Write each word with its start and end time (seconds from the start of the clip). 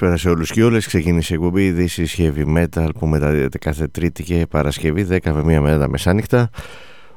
Καλησπέρα 0.00 0.30
σε 0.30 0.36
όλους 0.36 0.50
και 0.50 0.64
όλες. 0.64 0.86
Ξεκίνησε 0.86 1.32
η 1.32 1.36
εκπομπή 1.36 1.74
This 1.76 2.04
is 2.04 2.20
Heavy 2.20 2.56
Metal 2.56 2.88
που 2.98 3.06
μεταδίδεται 3.06 3.58
κάθε 3.58 3.86
Τρίτη 3.86 4.22
και 4.22 4.46
Παρασκευή 4.50 5.06
10 5.10 5.18
με 5.22 5.58
1 5.58 5.60
με 5.60 5.78
τα 5.78 5.88
μεσάνυχτα. 5.88 6.50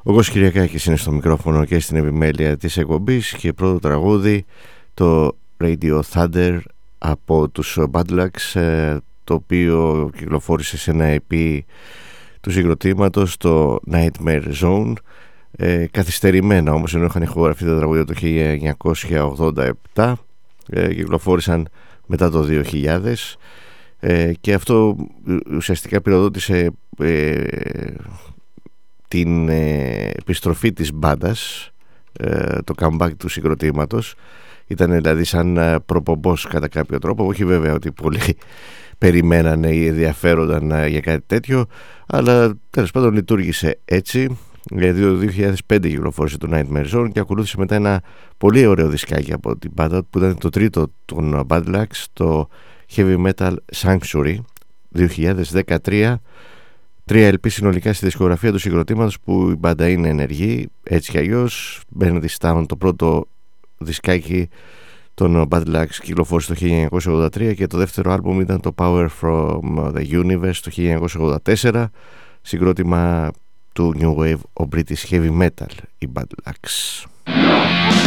Ο 0.02 0.12
Κώστας 0.12 0.30
Κυριακάκης 0.30 0.84
είναι 0.84 0.96
στο 0.96 1.12
μικρόφωνο 1.12 1.64
και 1.64 1.78
στην 1.78 1.96
επιμέλεια 1.96 2.56
της 2.56 2.76
εκπομπής 2.76 3.32
και 3.32 3.52
πρώτο 3.52 3.78
τραγούδι 3.78 4.44
το 4.94 5.36
Radio 5.60 6.00
Thunder 6.12 6.58
από 6.98 7.48
τους 7.48 7.78
Bad 7.90 8.26
ε, 8.54 8.96
το 9.24 9.34
οποίο 9.34 10.10
κυκλοφόρησε 10.16 10.78
σε 10.78 10.90
ένα 10.90 11.16
EP 11.16 11.58
του 12.40 12.50
συγκροτήματος 12.50 13.36
το 13.36 13.78
Nightmare 13.92 14.52
Zone 14.62 14.92
ε, 15.56 15.86
καθυστερημένα 15.90 16.72
όμως 16.72 16.94
ενώ 16.94 17.04
είχαν 17.04 17.22
ηχογραφεί 17.22 17.64
τα 17.64 17.76
τραγούδια 17.76 18.04
το 18.04 18.14
1987 19.94 20.12
ε, 20.70 20.94
κυκλοφόρησαν 20.94 21.68
μετά 22.06 22.30
το 22.30 22.46
2000 22.72 23.14
ε, 24.00 24.32
και 24.40 24.54
αυτό 24.54 24.96
ουσιαστικά 25.56 26.00
πυροδότησε 26.00 26.70
ε, 26.98 27.44
την 29.08 29.48
ε, 29.48 30.10
επιστροφή 30.16 30.72
της 30.72 30.92
μπάντας, 30.92 31.70
το 32.64 32.74
comeback 32.76 33.10
του 33.16 33.28
συγκροτήματος. 33.28 34.14
Ήταν 34.66 34.92
δηλαδή 34.92 35.24
σαν 35.24 35.58
προπομπός 35.86 36.46
κατά 36.46 36.68
κάποιο 36.68 36.98
τρόπο. 36.98 37.26
Όχι 37.26 37.44
βέβαια 37.44 37.72
ότι 37.72 37.92
πολλοί 37.92 38.20
περιμένανε 38.98 39.68
ή 39.68 39.86
ενδιαφέρονταν 39.86 40.86
για 40.88 41.00
κάτι 41.00 41.24
τέτοιο 41.26 41.66
αλλά 42.06 42.58
τέλος 42.70 42.90
πάντων 42.90 43.12
λειτουργήσε 43.12 43.80
έτσι 43.84 44.38
γιατί 44.70 45.00
το 45.00 45.18
2005 45.66 45.80
κυκλοφόρησε 45.80 46.38
το 46.38 46.48
Nightmare 46.50 46.90
Zone 46.92 47.08
και 47.12 47.20
ακολούθησε 47.20 47.58
μετά 47.58 47.74
ένα 47.74 48.02
πολύ 48.38 48.66
ωραίο 48.66 48.88
δισκάκι 48.88 49.32
από 49.32 49.56
την 49.56 49.70
μπάντα 49.74 50.02
που 50.10 50.18
ήταν 50.18 50.38
το 50.38 50.48
τρίτο 50.48 50.90
των 51.04 51.46
Bad 51.48 51.64
Lux, 51.64 51.86
το 52.12 52.48
Heavy 52.94 53.26
Metal 53.26 53.54
Sanctuary 53.82 54.36
2013 54.96 56.14
Τρία 57.06 57.30
LP 57.30 57.50
συνολικά 57.50 57.92
στη 57.92 58.04
δισκογραφία 58.04 58.52
του 58.52 58.58
συγκροτήματος 58.58 59.20
που 59.20 59.50
η 59.50 59.54
μπάντα 59.54 59.88
είναι 59.88 60.08
ενεργή 60.08 60.68
έτσι 60.82 61.10
κι 61.10 61.18
αλλιώς. 61.18 61.80
Bernard 62.00 62.24
Town 62.38 62.64
το 62.68 62.76
πρώτο 62.76 63.26
δισκάκι 63.78 64.48
των 65.14 65.48
Bad 65.50 65.62
Lux 65.64 65.86
κυκλοφόρησε 66.02 66.54
το 66.54 66.88
1983 67.02 67.54
και 67.54 67.66
το 67.66 67.78
δεύτερο 67.78 68.12
άλμπουμ 68.12 68.40
ήταν 68.40 68.60
το 68.60 68.74
Power 68.76 69.06
from 69.20 69.92
the 69.92 70.10
Universe 70.10 70.56
το 70.62 70.98
1984 71.62 71.84
συγκρότημα 72.42 73.30
του 73.73 73.93
New 73.99 74.15
Wave 74.15 74.39
ο 74.53 74.67
British 74.75 75.09
Heavy 75.09 75.41
Metal 75.41 75.75
η 75.97 76.09
Bad 76.13 76.49
Lux. 76.49 78.02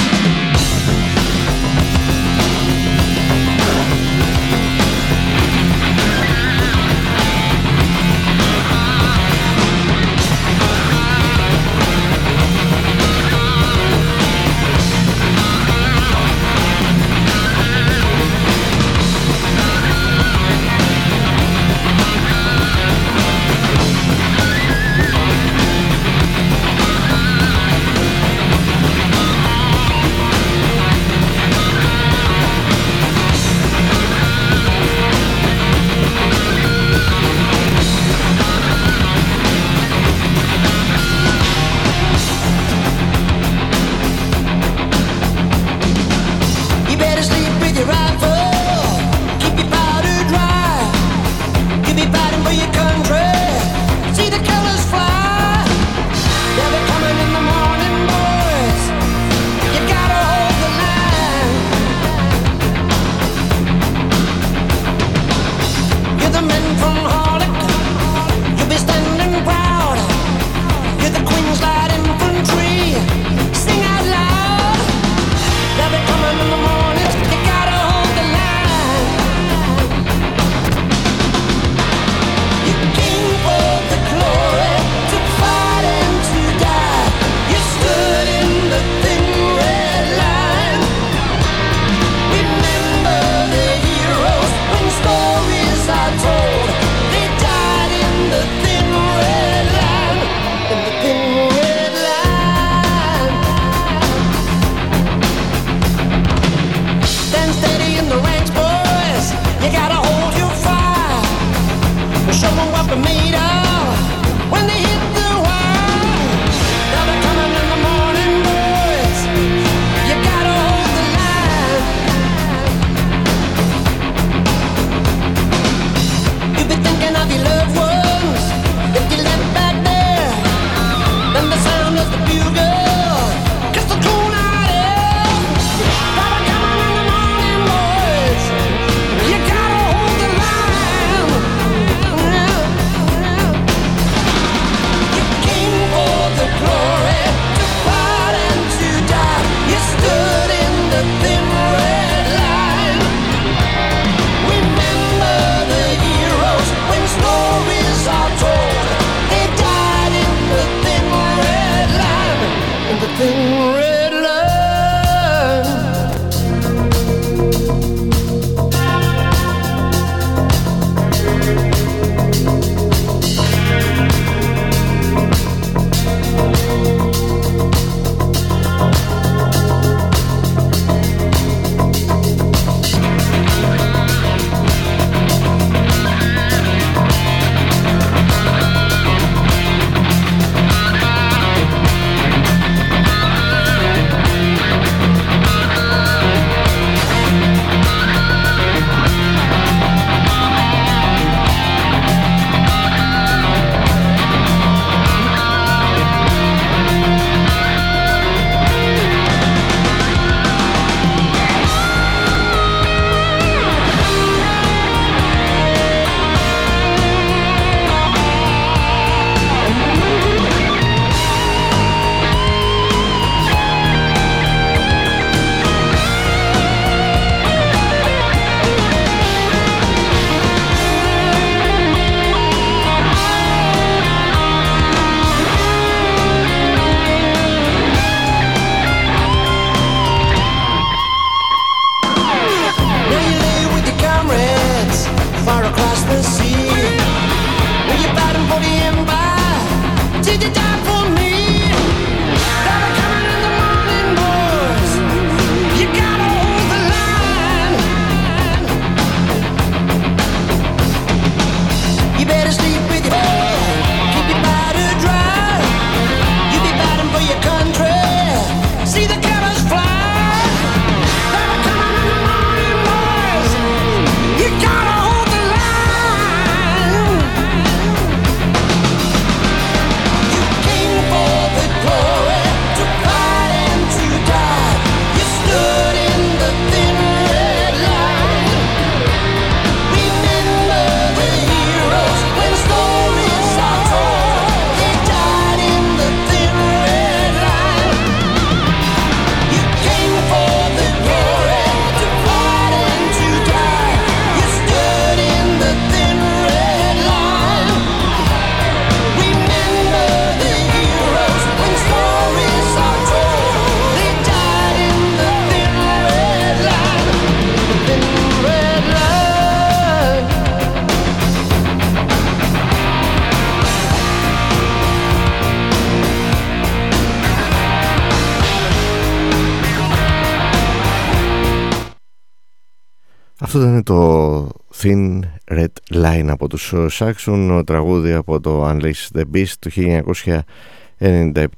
Τους 336.57 336.73
Saxon, 336.99 337.61
τραγούδι 337.65 338.13
από 338.13 338.39
το 338.39 338.69
Unleash 338.69 339.07
the 339.17 339.23
Beast 339.33 339.53
του 339.59 339.71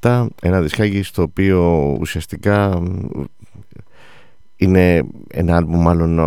1997, 0.01 0.27
ένα 0.41 0.61
δισκάκι 0.61 1.03
στο 1.03 1.21
οποίο 1.21 1.79
ουσιαστικά 1.99 2.83
είναι 4.55 5.03
ένα 5.27 5.55
άλμπουμ 5.55 5.81
μάλλον 5.81 6.19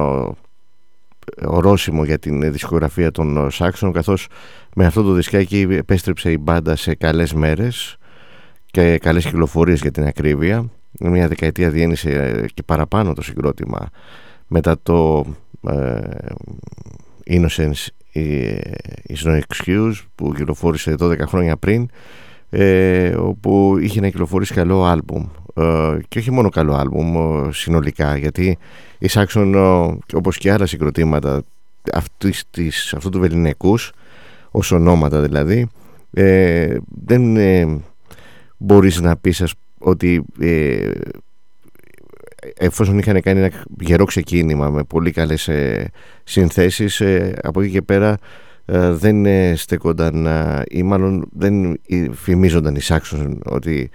ορόσημο 1.45 2.05
για 2.05 2.19
την 2.19 2.52
δισκογραφία 2.52 3.11
των 3.11 3.50
Saxon 3.52 3.91
καθώς 3.93 4.26
με 4.75 4.87
αυτό 4.87 5.02
το 5.02 5.12
δισκάκι 5.12 5.67
επέστρεψε 5.71 6.31
η 6.31 6.38
μπάντα 6.41 6.76
σε 6.76 6.95
καλές 6.95 7.33
μέρες 7.33 7.97
και 8.67 8.99
καλές 8.99 9.25
κυκλοφορίες 9.25 9.81
για 9.81 9.91
την 9.91 10.07
ακρίβεια. 10.07 10.71
Μια 11.00 11.29
δεκαετία 11.29 11.71
διένυσε 11.71 12.45
και 12.55 12.62
παραπάνω 12.62 13.12
το 13.12 13.23
συγκρότημα 13.23 13.88
μετά 14.47 14.76
το 14.83 15.25
ε, 15.69 16.00
Innocence 17.26 17.87
is 19.09 19.25
no 19.25 19.40
excuse 19.40 19.95
που 20.14 20.33
κυκλοφόρησε 20.35 20.95
12 20.99 21.19
χρόνια 21.21 21.57
πριν 21.57 21.88
ε, 22.50 23.14
όπου 23.16 23.76
είχε 23.81 24.00
να 24.00 24.09
κυκλοφορήσει 24.09 24.54
καλό 24.54 24.85
άλμπουμ. 24.85 25.26
Ε, 25.54 25.99
και 26.09 26.19
όχι 26.19 26.31
μόνο 26.31 26.49
καλό 26.49 26.75
άλμπουμ 26.75 27.16
ε, 27.16 27.52
συνολικά 27.52 28.16
γιατί 28.16 28.59
η 28.99 29.09
Saxon 29.11 29.95
όπως 30.14 30.38
και 30.38 30.52
άλλα 30.52 30.66
συγκροτήματα 30.66 31.42
αυτής, 31.92 32.45
της, 32.50 32.95
αυτού 32.95 33.09
του 33.09 33.21
βεληνικούς 33.21 33.92
ως 34.50 34.73
ονόματα 34.73 35.21
δηλαδή 35.21 35.69
ε, 36.11 36.76
δεν 37.04 37.37
ε, 37.37 37.81
μπορείς 38.57 39.00
να 39.00 39.16
πεις 39.16 39.54
ότι 39.78 40.25
ε, 40.40 40.90
εφόσον 42.57 42.99
είχαν 42.99 43.21
κάνει 43.21 43.41
ένα 43.41 43.51
γερό 43.81 44.05
ξεκίνημα 44.05 44.71
με 44.71 44.83
πολύ 44.85 45.11
καλές 45.11 45.49
ε, 45.49 45.91
συνθέσεις 46.25 47.01
ε, 47.01 47.35
από 47.43 47.61
εκεί 47.61 47.71
και 47.71 47.83
πέρα 47.83 48.19
ε, 48.65 48.91
δεν 48.93 49.27
στέκονταν 49.57 50.29
ή 50.69 50.83
μάλλον 50.83 51.29
δεν 51.33 51.81
φημίζονταν 52.13 52.75
οι 52.75 52.81
Σάξονς 52.81 53.39
ότι 53.45 53.91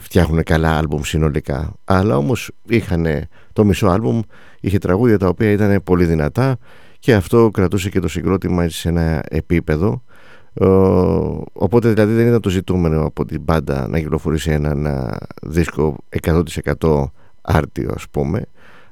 φτιάχνουν 0.00 0.42
καλά 0.42 0.78
άλμπουμ 0.78 1.00
συνολικά. 1.02 1.74
Αλλά 1.84 2.16
όμως 2.16 2.50
είχαν 2.68 3.06
το 3.52 3.64
μισό 3.64 3.86
άλμπουμ 3.86 4.20
είχε 4.60 4.78
τραγούδια 4.78 5.18
τα 5.18 5.28
οποία 5.28 5.50
ήταν 5.50 5.82
πολύ 5.84 6.04
δυνατά 6.04 6.56
και 6.98 7.14
αυτό 7.14 7.50
κρατούσε 7.52 7.88
και 7.88 8.00
το 8.00 8.08
συγκρότημα 8.08 8.68
σε 8.68 8.88
ένα 8.88 9.22
επίπεδο. 9.28 10.02
Οπότε 11.52 11.88
δηλαδή 11.88 12.14
δεν 12.14 12.26
ήταν 12.26 12.40
το 12.40 12.50
ζητούμενο 12.50 13.04
από 13.04 13.24
την 13.24 13.40
μπάντα 13.40 13.88
να 13.88 13.98
κυκλοφορήσει 13.98 14.50
ένα 14.50 15.18
δίσκο 15.42 15.96
100% 16.22 17.04
άρτιο 17.42 17.90
ας 17.94 18.04
πούμε 18.10 18.44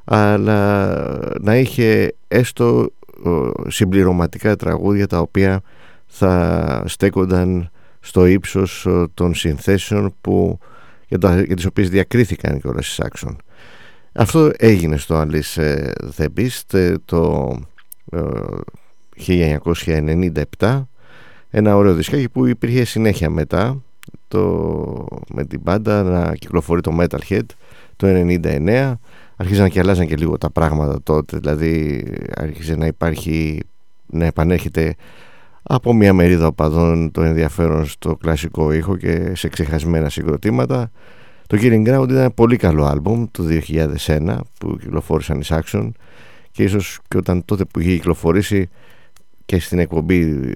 αλλά 0.04 0.97
να 1.40 1.57
είχε 1.57 2.14
έστω 2.28 2.92
συμπληρωματικά 3.69 4.57
τραγούδια 4.57 5.07
τα 5.07 5.19
οποία 5.19 5.61
θα 6.07 6.83
στέκονταν 6.87 7.71
στο 8.00 8.26
ύψος 8.26 8.88
των 9.14 9.35
συνθέσεων 9.35 10.14
που, 10.21 10.59
για, 11.09 11.19
τα, 11.19 11.42
για 11.42 11.57
τις 11.57 11.66
οποίες 11.66 11.90
διακρίθηκαν 11.90 12.61
και 12.61 12.69
όλα 12.69 12.83
στις 12.83 13.00
Άξον. 13.00 13.37
Αυτό 14.12 14.50
έγινε 14.57 14.97
στο 14.97 15.26
Alice 15.26 15.85
The 16.16 16.26
Beast 16.37 16.95
το 17.04 17.54
1997 19.26 20.83
ένα 21.50 21.76
ωραίο 21.76 21.95
δισκάκι 21.95 22.28
που 22.28 22.47
υπήρχε 22.47 22.85
συνέχεια 22.85 23.30
μετά 23.30 23.83
το, 24.28 25.07
με 25.28 25.45
την 25.45 25.61
μπάντα 25.61 26.02
να 26.02 26.35
κυκλοφορεί 26.35 26.80
το 26.80 26.99
Metalhead 27.00 27.47
το 28.00 28.07
99 28.42 28.95
αρχίζαν 29.37 29.71
και 29.71 29.80
αλλάζαν 29.80 30.07
και 30.07 30.16
λίγο 30.16 30.38
τα 30.38 30.50
πράγματα 30.50 31.02
τότε 31.02 31.38
δηλαδή 31.38 32.04
άρχισε 32.37 32.75
να 32.75 32.87
υπάρχει 32.87 33.61
να 34.07 34.25
επανέρχεται 34.25 34.95
από 35.62 35.92
μια 35.92 36.12
μερίδα 36.12 36.47
οπαδών 36.47 37.11
το 37.11 37.23
ενδιαφέρον 37.23 37.87
στο 37.87 38.16
κλασικό 38.16 38.73
ήχο 38.73 38.97
και 38.97 39.35
σε 39.35 39.49
ξεχασμένα 39.49 40.09
συγκροτήματα. 40.09 40.90
Το 41.47 41.59
Killing 41.61 41.88
Ground 41.88 42.04
ήταν 42.04 42.16
ένα 42.16 42.30
πολύ 42.30 42.57
καλό 42.57 42.85
άλμπουμ 42.85 43.25
του 43.30 43.61
2001 44.07 44.38
που 44.59 44.76
κυκλοφόρησαν 44.80 45.40
οι 45.40 45.45
Saxon 45.49 45.90
και 46.50 46.62
ίσως 46.62 46.99
και 47.09 47.16
όταν 47.16 47.45
τότε 47.45 47.64
που 47.64 47.80
είχε 47.80 47.90
κυκλοφορήσει 47.90 48.69
και 49.47 49.61
στην 49.61 49.78
εκπομπή 49.78 50.52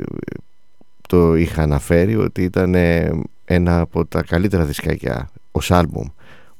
το 1.08 1.36
είχα 1.36 1.62
αναφέρει 1.62 2.16
ότι 2.16 2.42
ήταν 2.42 2.74
ένα 3.44 3.80
από 3.80 4.06
τα 4.06 4.22
καλύτερα 4.22 4.64
δισκάκια 4.64 5.30
ως 5.50 5.70
άλμπουμ 5.70 6.06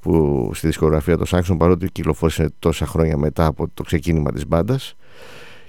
που 0.04 0.50
στη 0.54 0.66
δισκογραφία 0.66 1.16
των 1.16 1.26
Saxon 1.30 1.56
παρότι 1.58 1.90
κυκλοφόρησε 1.92 2.52
τόσα 2.58 2.86
χρόνια 2.86 3.16
μετά 3.16 3.46
από 3.46 3.68
το 3.74 3.82
ξεκίνημα 3.82 4.32
της 4.32 4.46
μπάντας. 4.46 4.94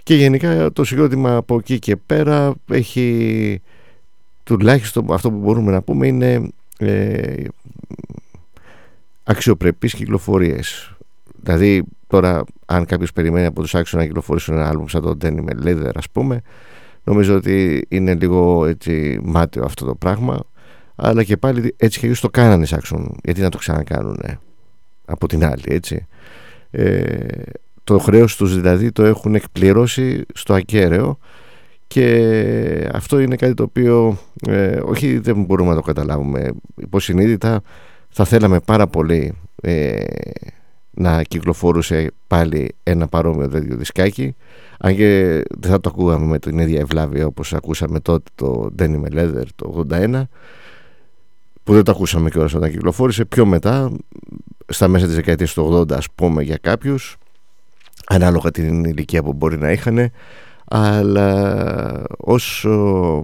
και 0.03 0.15
γενικά 0.15 0.71
το 0.71 0.83
συγκρότημα 0.83 1.35
από 1.35 1.55
εκεί 1.55 1.79
και 1.79 1.95
πέρα 1.95 2.53
έχει 2.69 3.61
τουλάχιστον 4.43 5.13
αυτό 5.13 5.31
που 5.31 5.37
μπορούμε 5.37 5.71
να 5.71 5.81
πούμε 5.81 6.07
είναι 6.07 6.49
ε, 6.77 7.43
αξιοπρεπείς 9.23 9.93
κυκλοφορίες 9.93 10.95
δηλαδή 11.35 11.83
τώρα 12.07 12.43
αν 12.65 12.85
κάποιος 12.85 13.11
περιμένει 13.11 13.45
από 13.45 13.61
τους 13.61 13.75
Saxon 13.75 13.91
να 13.91 14.05
κυκλοφορήσουν 14.05 14.55
ένα 14.55 14.67
άλμπουμ 14.67 14.85
σαν 14.85 15.01
το 15.01 15.17
Denim 15.21 15.65
Leather 15.65 15.89
ας 15.95 16.09
πούμε 16.09 16.41
νομίζω 17.03 17.35
ότι 17.35 17.85
είναι 17.89 18.15
λίγο 18.15 18.65
έτσι 18.65 19.19
μάταιο 19.23 19.63
αυτό 19.65 19.85
το 19.85 19.95
πράγμα 19.95 20.39
αλλά 20.95 21.23
και 21.23 21.37
πάλι 21.37 21.75
έτσι 21.77 21.99
και 21.99 22.17
το 22.21 22.29
κάνανε 22.29 22.65
Σάξον 22.65 23.15
γιατί 23.23 23.41
να 23.41 23.49
το 23.49 23.57
ξανακάνουν 23.57 24.19
από 25.05 25.27
την 25.27 25.45
άλλη 25.45 25.63
έτσι. 25.65 26.07
Ε, 26.71 27.27
το 27.83 27.99
χρέος 27.99 28.35
τους 28.35 28.55
δηλαδή 28.55 28.91
το 28.91 29.03
έχουν 29.03 29.35
εκπληρώσει 29.35 30.25
στο 30.33 30.53
ακέραιο 30.53 31.17
και 31.87 32.89
αυτό 32.93 33.19
είναι 33.19 33.35
κάτι 33.35 33.53
το 33.53 33.63
οποίο 33.63 34.17
ε, 34.47 34.79
όχι 34.83 35.17
δεν 35.17 35.43
μπορούμε 35.43 35.69
να 35.69 35.75
το 35.75 35.81
καταλάβουμε. 35.81 36.51
Υποσυνείδητα 36.75 37.61
θα 38.09 38.25
θέλαμε 38.25 38.59
πάρα 38.59 38.87
πολύ 38.87 39.33
ε, 39.61 40.03
να 40.91 41.23
κυκλοφορούσε 41.23 42.11
πάλι 42.27 42.75
ένα 42.83 43.07
παρόμοιο 43.07 43.49
τέτοιο 43.49 43.75
δισκάκι. 43.75 44.35
Αν 44.79 44.95
και 44.95 45.41
δεν 45.59 45.71
θα 45.71 45.79
το 45.79 45.89
ακούγαμε 45.89 46.25
με 46.25 46.39
την 46.39 46.59
ίδια 46.59 46.79
ευλάβεια 46.79 47.25
όπως 47.25 47.53
ακούσαμε 47.53 47.99
τότε 47.99 48.29
το 48.35 48.69
Danny 48.79 49.03
Leather 49.15 49.43
το 49.55 49.85
81 49.91 50.23
που 51.65 51.73
δεν 51.73 51.83
το 51.83 51.91
ακούσαμε 51.91 52.29
και 52.29 52.39
όταν 52.39 52.71
κυκλοφόρησε 52.71 53.25
πιο 53.25 53.45
μετά 53.45 53.91
στα 54.67 54.87
μέσα 54.87 55.05
της 55.05 55.15
δεκαετίας 55.15 55.53
του 55.53 55.85
80 55.89 55.91
ας 55.91 56.07
πούμε 56.15 56.43
για 56.43 56.57
κάποιους 56.57 57.17
ανάλογα 58.05 58.51
την 58.51 58.83
ηλικία 58.83 59.23
που 59.23 59.33
μπορεί 59.33 59.57
να 59.57 59.71
είχαν 59.71 60.11
αλλά 60.65 62.03
όσο 62.17 63.23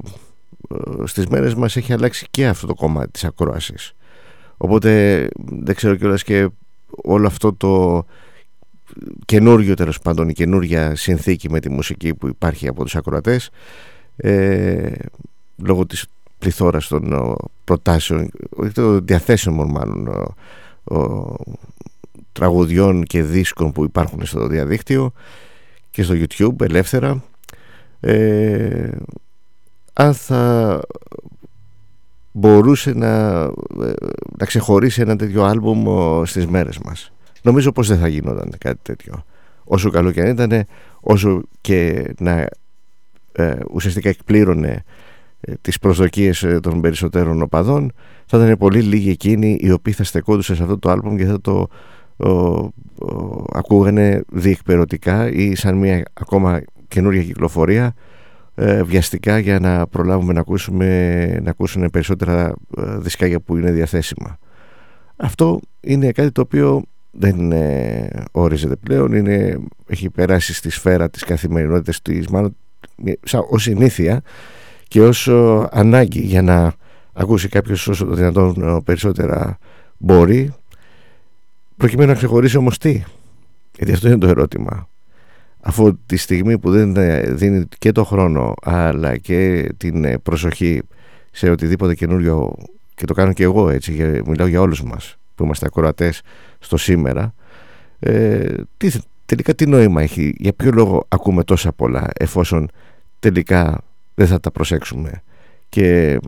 στις 1.04 1.28
μέρες 1.28 1.56
μας 1.56 1.76
έχει 1.76 1.94
αλλάξει 1.94 2.28
και 2.32 2.48
αυτό 2.48 2.68
το 2.68 2.74
κομμάτι 2.74 3.12
της 3.12 3.24
ακρόασης. 3.24 3.94
Οπότε 4.58 5.28
δεν 5.46 5.76
ξέρω 5.76 5.96
κιόλας 5.96 6.24
και 6.24 6.50
όλο 7.04 7.28
αυτό 7.28 7.54
το 7.54 8.04
καινούριο 9.26 9.74
τέλος 9.74 10.00
πάντων 10.00 10.30
η 10.30 10.34
καινούρια 10.34 10.96
συνθήκη 10.96 11.50
με 11.50 11.60
τη 11.60 11.70
μουσική 11.70 12.16
που 12.16 12.28
υπάρχει 12.28 12.68
από 12.68 12.84
τους 12.84 12.96
ακροατές 12.96 13.50
ε, 14.16 14.92
λόγω 15.64 15.86
της 15.86 16.06
πληθώρας 16.42 16.88
των 16.88 17.36
προτάσεων 17.64 18.30
των 18.74 19.06
διαθέσεων 19.06 19.72
μάλλον 19.72 20.10
τραγουδιών 22.32 23.04
και 23.04 23.24
δίσκων 23.24 23.72
που 23.72 23.84
υπάρχουν 23.84 24.26
στο 24.26 24.48
διαδίκτυο 24.48 25.12
και 25.92 26.04
στο 26.04 26.16
YouTube 26.18 26.62
ελεύθερα. 26.62 27.24
Ε, 28.00 28.90
αν 29.94 30.14
θα 30.14 30.80
μπορούσε 32.32 32.94
να, 32.94 33.42
ε, 33.82 33.94
να 34.38 34.46
ξεχωρίσει 34.46 35.02
ένα 35.02 35.16
τέτοιο 35.16 35.44
άλμπουμ 35.44 35.86
στις 36.26 36.48
μέρες 36.48 36.80
μας. 36.80 37.12
Νομίζω 37.42 37.72
πως 37.72 37.88
δεν 37.88 38.00
θα 38.00 38.08
γινόταν 38.08 38.54
κάτι 38.58 38.80
τέτοιο. 38.82 39.26
Όσο 39.64 39.90
καλό 39.90 40.12
και 40.12 40.22
αν 40.22 40.28
ήταν 40.28 40.66
όσο 41.00 41.42
και 41.62 42.12
να 42.20 42.48
ε, 43.32 43.60
ουσιαστικά 43.72 44.10
εκπλήρωνε 44.10 44.70
ε, 44.70 44.84
τις 45.62 45.80
προσδοκίες 45.80 46.44
ε, 46.44 46.60
των 46.60 46.82
περισσότερων 46.82 47.42
οπαδών 47.42 47.92
θα 48.26 48.38
ήταν 48.38 48.58
πολύ 48.58 48.82
λίγοι 48.82 49.10
εκείνοι 49.10 49.58
οι 49.62 49.72
οποίοι 49.72 49.94
θα 49.94 50.04
στεκόντουσαν 50.04 50.56
σε 50.56 50.62
αυτό 50.64 50.78
το 50.80 50.90
άλμπομ 50.90 51.16
και 51.16 51.26
θα 51.26 51.42
το 51.42 51.68
ο, 52.18 52.30
ο, 52.30 52.72
ακούγανε 53.54 54.22
διεκπαιρωτικά 54.32 55.32
ή 55.32 55.56
σαν 55.56 55.78
μια 55.78 56.04
ακόμα 56.14 56.62
καινούρια 56.88 57.24
κυκλοφορία 57.24 57.94
ε, 58.56 58.84
βιαστικά 58.84 59.40
για 59.40 59.60
να 59.60 59.88
προλάβουμε 59.88 60.34
να, 60.34 60.40
ακούσουμε, 60.40 61.40
να 61.44 61.50
ακούσουν 61.50 61.90
περισσότερα 61.90 62.54
ε, 62.78 62.98
δισκάκια 62.98 63.40
που 63.40 63.58
είναι 63.58 63.72
διαθέσιμα. 63.72 64.38
Αυτό 65.16 65.60
είναι 65.80 66.12
κάτι 66.12 66.32
το 66.32 66.42
οποίο 66.42 66.84
δεν 67.12 67.52
ε, 67.52 68.10
ορίζεται 68.32 68.76
πλέον, 68.76 69.14
είναι, 69.14 69.60
έχει 69.88 70.10
περάσει 70.10 70.54
στη 70.54 70.70
σφαίρα 70.70 71.10
της 71.10 71.24
καθημερινότητας 71.24 72.02
της, 72.02 72.28
μάλλον 72.28 72.56
σαν, 73.24 73.46
ως 73.50 73.64
συνήθεια 73.64 74.22
και 74.92 75.02
ως 75.02 75.28
ανάγκη 75.72 76.20
για 76.20 76.42
να 76.42 76.74
ακούσει 77.14 77.48
κάποιος 77.50 77.88
όσο 77.88 78.06
το 78.06 78.14
δυνατόν 78.14 78.82
περισσότερα 78.84 79.58
μπορεί 79.98 80.54
προκειμένου 81.78 82.10
να 82.10 82.16
ξεχωρίσει 82.16 82.58
όμως 82.58 82.78
τι. 82.78 83.04
Γιατί 83.76 83.92
αυτό 83.92 84.08
είναι 84.08 84.18
το 84.18 84.28
ερώτημα. 84.28 84.90
Αφού 85.62 85.98
τη 86.06 86.18
στιγμή 86.18 86.60
που 86.60 86.72
δεν 86.72 86.96
δίνει 87.38 87.66
και 87.78 87.92
το 87.92 88.04
χρόνο 88.04 88.54
αλλά 88.64 89.18
και 89.18 89.70
την 89.78 90.22
προσοχή 90.22 90.82
σε 91.32 91.50
οτιδήποτε 91.50 91.96
καινούριο 91.96 92.54
και 92.96 93.06
το 93.06 93.14
κάνω 93.14 93.34
και 93.34 93.44
εγώ 93.44 93.70
έτσι 93.70 94.22
μιλάω 94.26 94.48
για 94.48 94.62
όλους 94.62 94.84
μας 94.84 95.18
που 95.36 95.44
είμαστε 95.44 95.66
ακροατές 95.66 96.22
στο 96.60 96.78
σήμερα 96.78 97.34
ε, 98.00 98.54
τι, 98.78 98.92
τελικά 99.26 99.56
τι 99.56 99.66
νόημα 99.66 100.02
έχει 100.02 100.36
για 100.38 100.54
ποιο 100.54 100.72
λόγο 100.72 101.06
ακούμε 101.08 101.44
τόσα 101.44 101.72
πολλά 101.72 102.10
εφόσον 102.18 102.70
τελικά 103.20 103.82
δεν 104.14 104.28
θα 104.28 104.40
τα 104.40 104.52
προσέξουμε 104.52 105.24
και 105.70 106.20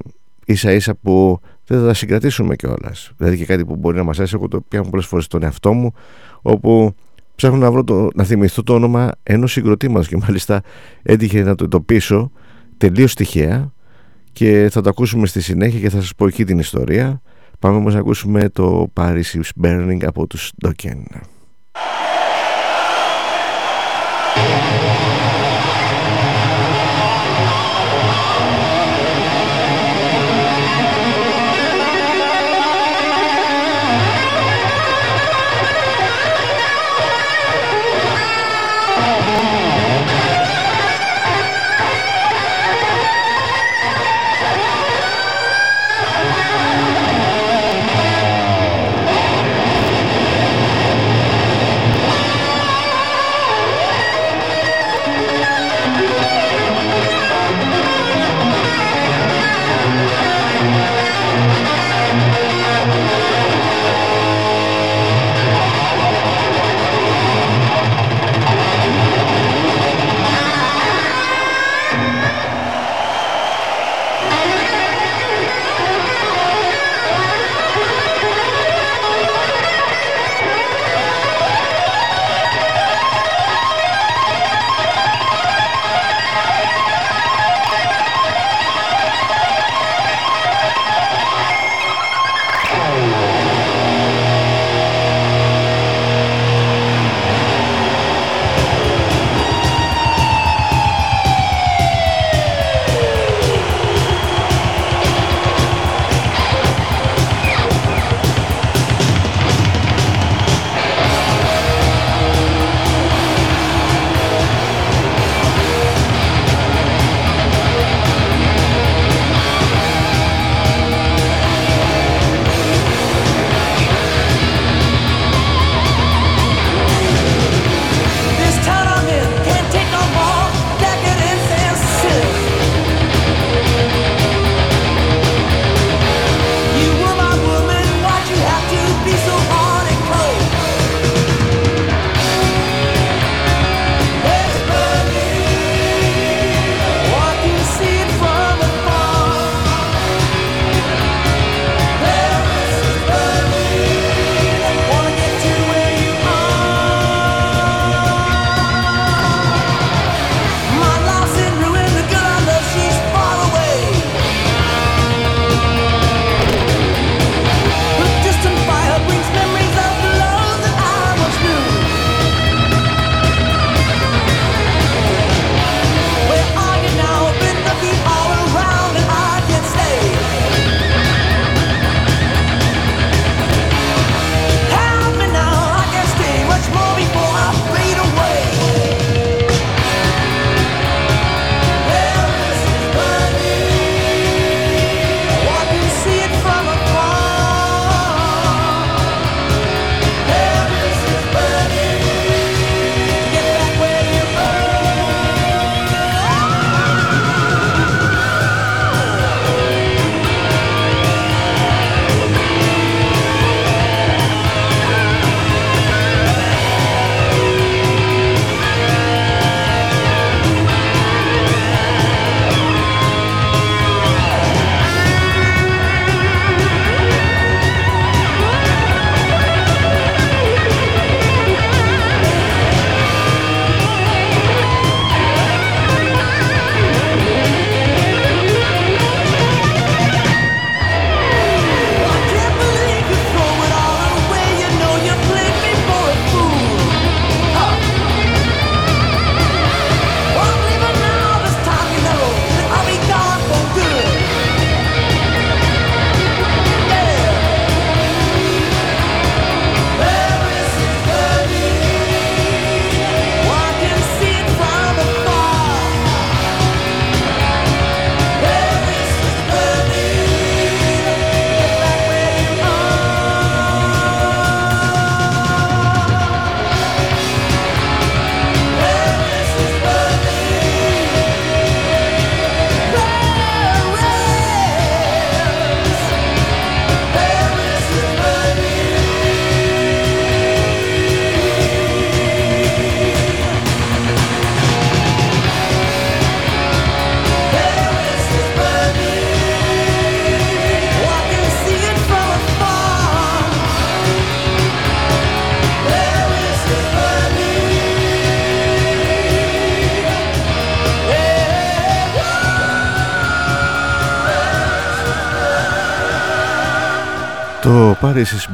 ίσα 0.45 0.71
ίσα 0.71 0.95
που 0.95 1.39
δεν 1.65 1.79
θα 1.79 1.85
τα 1.85 1.93
συγκρατήσουμε 1.93 2.55
κιόλας. 2.55 3.11
Δηλαδή 3.17 3.37
και 3.37 3.45
κάτι 3.45 3.65
που 3.65 3.75
μπορεί 3.75 3.97
να 3.97 4.03
μας 4.03 4.17
άρεσε, 4.17 4.35
εγώ 4.35 4.47
το 4.47 4.61
πιάνω 4.61 4.89
πολλές 4.89 5.05
φορές 5.05 5.25
στον 5.25 5.43
εαυτό 5.43 5.73
μου, 5.73 5.93
όπου 6.41 6.95
ψάχνω 7.35 7.57
να, 7.57 7.71
βρω 7.71 7.83
το, 7.83 8.07
να 8.15 8.23
θυμηθώ 8.23 8.63
το 8.63 8.73
όνομα 8.73 9.11
ενός 9.23 9.51
συγκροτήματο 9.51 10.07
και 10.07 10.17
μάλιστα 10.17 10.61
έτυχε 11.03 11.43
να 11.43 11.55
το 11.55 11.63
εντοπίσω 11.63 12.31
τελείως 12.77 13.13
τυχαία 13.13 13.73
και 14.31 14.69
θα 14.71 14.81
το 14.81 14.89
ακούσουμε 14.89 15.27
στη 15.27 15.41
συνέχεια 15.41 15.79
και 15.79 15.89
θα 15.89 15.99
σας 15.99 16.15
πω 16.15 16.27
εκεί 16.27 16.45
την 16.45 16.59
ιστορία. 16.59 17.21
Πάμε 17.59 17.77
όμως 17.77 17.93
να 17.93 17.99
ακούσουμε 17.99 18.49
το 18.49 18.91
Paris 18.93 19.21
is 19.33 19.63
Burning 19.63 20.03
από 20.05 20.27
τους 20.27 20.51
Dokken. 20.65 21.03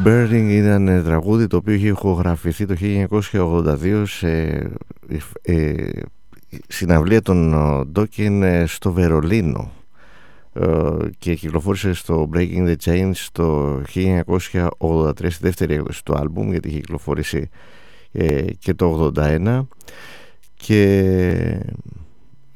Burning 0.09 0.49
ήταν 0.49 1.03
τραγούδι 1.03 1.47
το 1.47 1.57
οποίο 1.57 1.73
είχε 1.73 1.87
ηχογραφηθεί 1.87 2.65
το 2.65 2.75
1982 3.31 4.03
σε 4.05 4.61
ε, 5.41 5.89
συναυλία 6.67 7.21
των 7.21 7.53
Ντόκιν 7.91 8.43
ε, 8.43 8.65
στο 8.65 8.91
Βερολίνο. 8.91 9.71
Ε, 10.53 10.67
και 11.17 11.35
κυκλοφόρησε 11.35 11.93
στο 11.93 12.29
Breaking 12.33 12.67
the 12.67 12.75
Chains 12.83 13.27
το 13.31 13.77
1983 14.79 15.13
στη 15.13 15.37
δεύτερη 15.41 15.73
έκδοση 15.73 16.05
του 16.05 16.15
άλμπουμ 16.17 16.51
γιατί 16.51 16.67
είχε 16.67 16.79
κυκλοφορήσει 16.79 17.49
ε, 18.11 18.41
και 18.59 18.73
το 18.73 19.11
81 19.15 19.65
και 20.55 20.93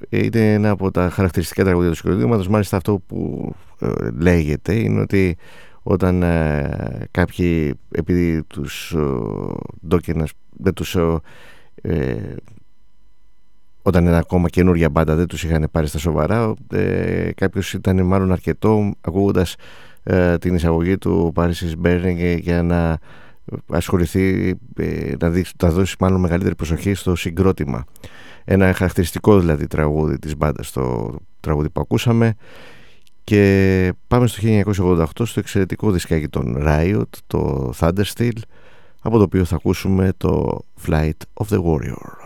είναι 0.10 0.54
ένα 0.54 0.70
από 0.70 0.92
τα 0.92 1.10
χαρακτηριστικά 1.10 1.63
τραγούδια 1.63 1.89
του 1.89 1.96
συγκροτήματος. 1.96 2.48
Μάλιστα 2.48 2.78
αυτό 2.78 3.02
που 3.08 3.52
λέγεται 4.20 4.76
είναι 4.76 5.02
ότι 5.02 5.38
όταν 5.84 6.24
ε, 6.24 7.08
κάποιοι 7.12 7.80
επειδή 7.91 8.43
τους 8.43 8.91
ε, 8.91 10.26
δεν 10.58 10.74
τους 10.74 10.98
ε, 11.82 12.36
όταν 13.82 14.06
είναι 14.06 14.17
ακόμα 14.17 14.50
καινούργια 14.50 14.89
μπάντα 14.89 15.15
δεν 15.15 15.28
τους 15.28 15.43
είχαν 15.43 15.67
πάρει 15.72 15.88
στα 15.88 15.98
σοβαρά 15.98 16.54
ε, 16.72 17.30
κάποιος 17.36 17.74
ήταν 17.74 18.06
μάλλον 18.06 18.32
αρκετό 18.32 18.93
ακούγοντας 19.02 19.56
ε, 20.04 20.38
την 20.38 20.56
εισαγωγή 20.56 20.98
του 20.98 21.34
Paris 21.36 21.52
is 21.52 22.38
για 22.39 22.63
να 22.63 22.98
ασχοληθεί 23.67 24.54
να, 25.19 25.30
δει, 25.30 25.46
να 25.63 25.69
δώσει 25.69 25.96
μάλλον 26.00 26.19
μεγαλύτερη 26.19 26.56
προσοχή 26.56 26.93
στο 26.93 27.15
συγκρότημα. 27.15 27.84
Ένα 28.46 28.74
χαρακτηριστικό 28.74 29.39
δηλαδή 29.39 29.67
τραγούδι 29.67 30.19
της 30.19 30.38
μπάντας 30.38 30.72
το 30.72 31.15
τραγούδι 31.39 31.69
που 31.69 31.82
ακούσαμε 31.82 32.36
και 33.24 33.94
πάμε 34.08 34.28
στο 34.28 34.42
1988 34.44 35.06
στο 35.24 35.40
εξαιρετικό 35.40 35.92
δισκάκι 35.92 36.28
των 36.28 36.58
Riot, 36.60 37.04
το 37.28 37.74
Thundersteel, 37.80 38.38
από 39.02 39.18
το 39.18 39.24
οποίο 39.24 39.46
θα 39.46 39.56
ακούσουμε 39.56 40.12
το 40.18 40.60
Flight 40.88 41.18
of 41.34 41.46
the 41.50 41.64
Warrior. 41.64 42.23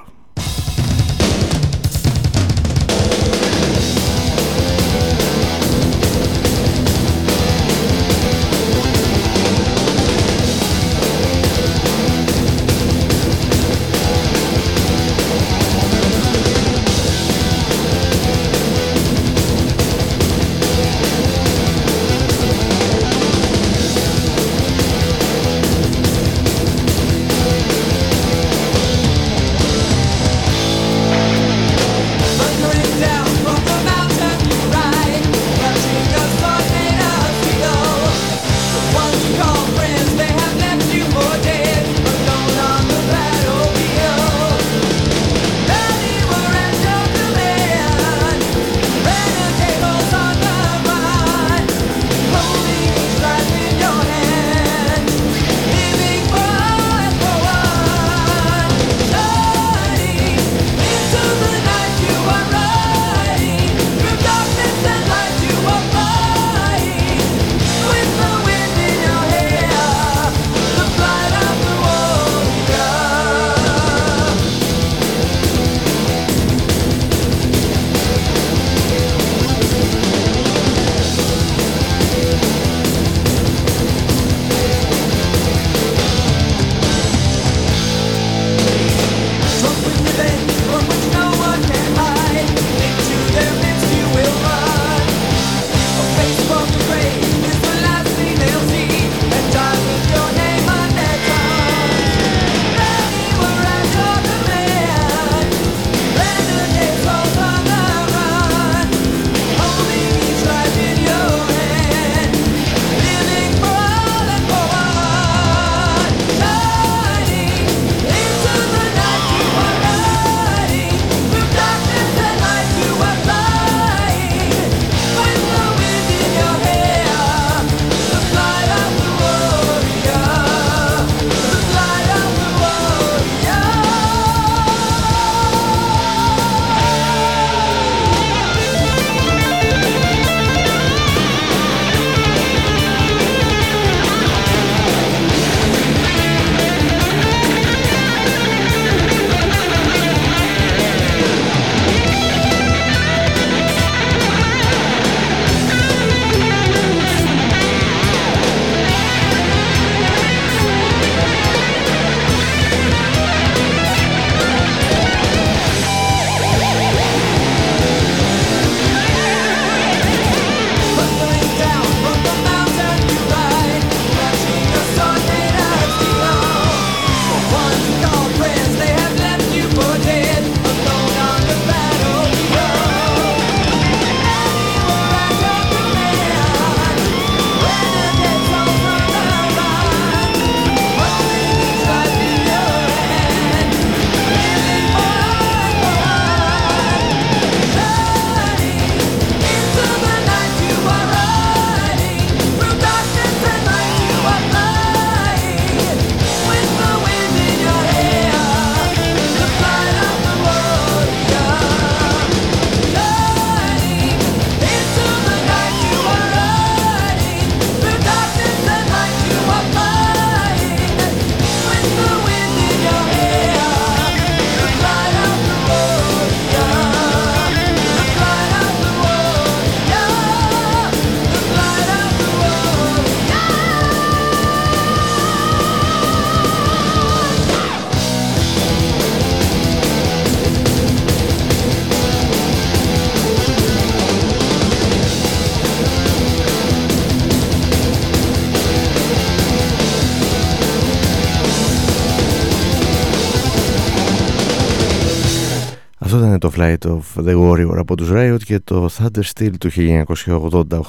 Flight 256.57 256.89
of 256.89 257.25
the 257.25 257.35
Warrior 257.35 257.77
από 257.77 257.95
τους 257.95 258.09
Riot 258.11 258.37
και 258.43 258.59
το 258.59 258.89
Thunder 258.97 259.21
Steel 259.35 259.51
του 259.59 259.69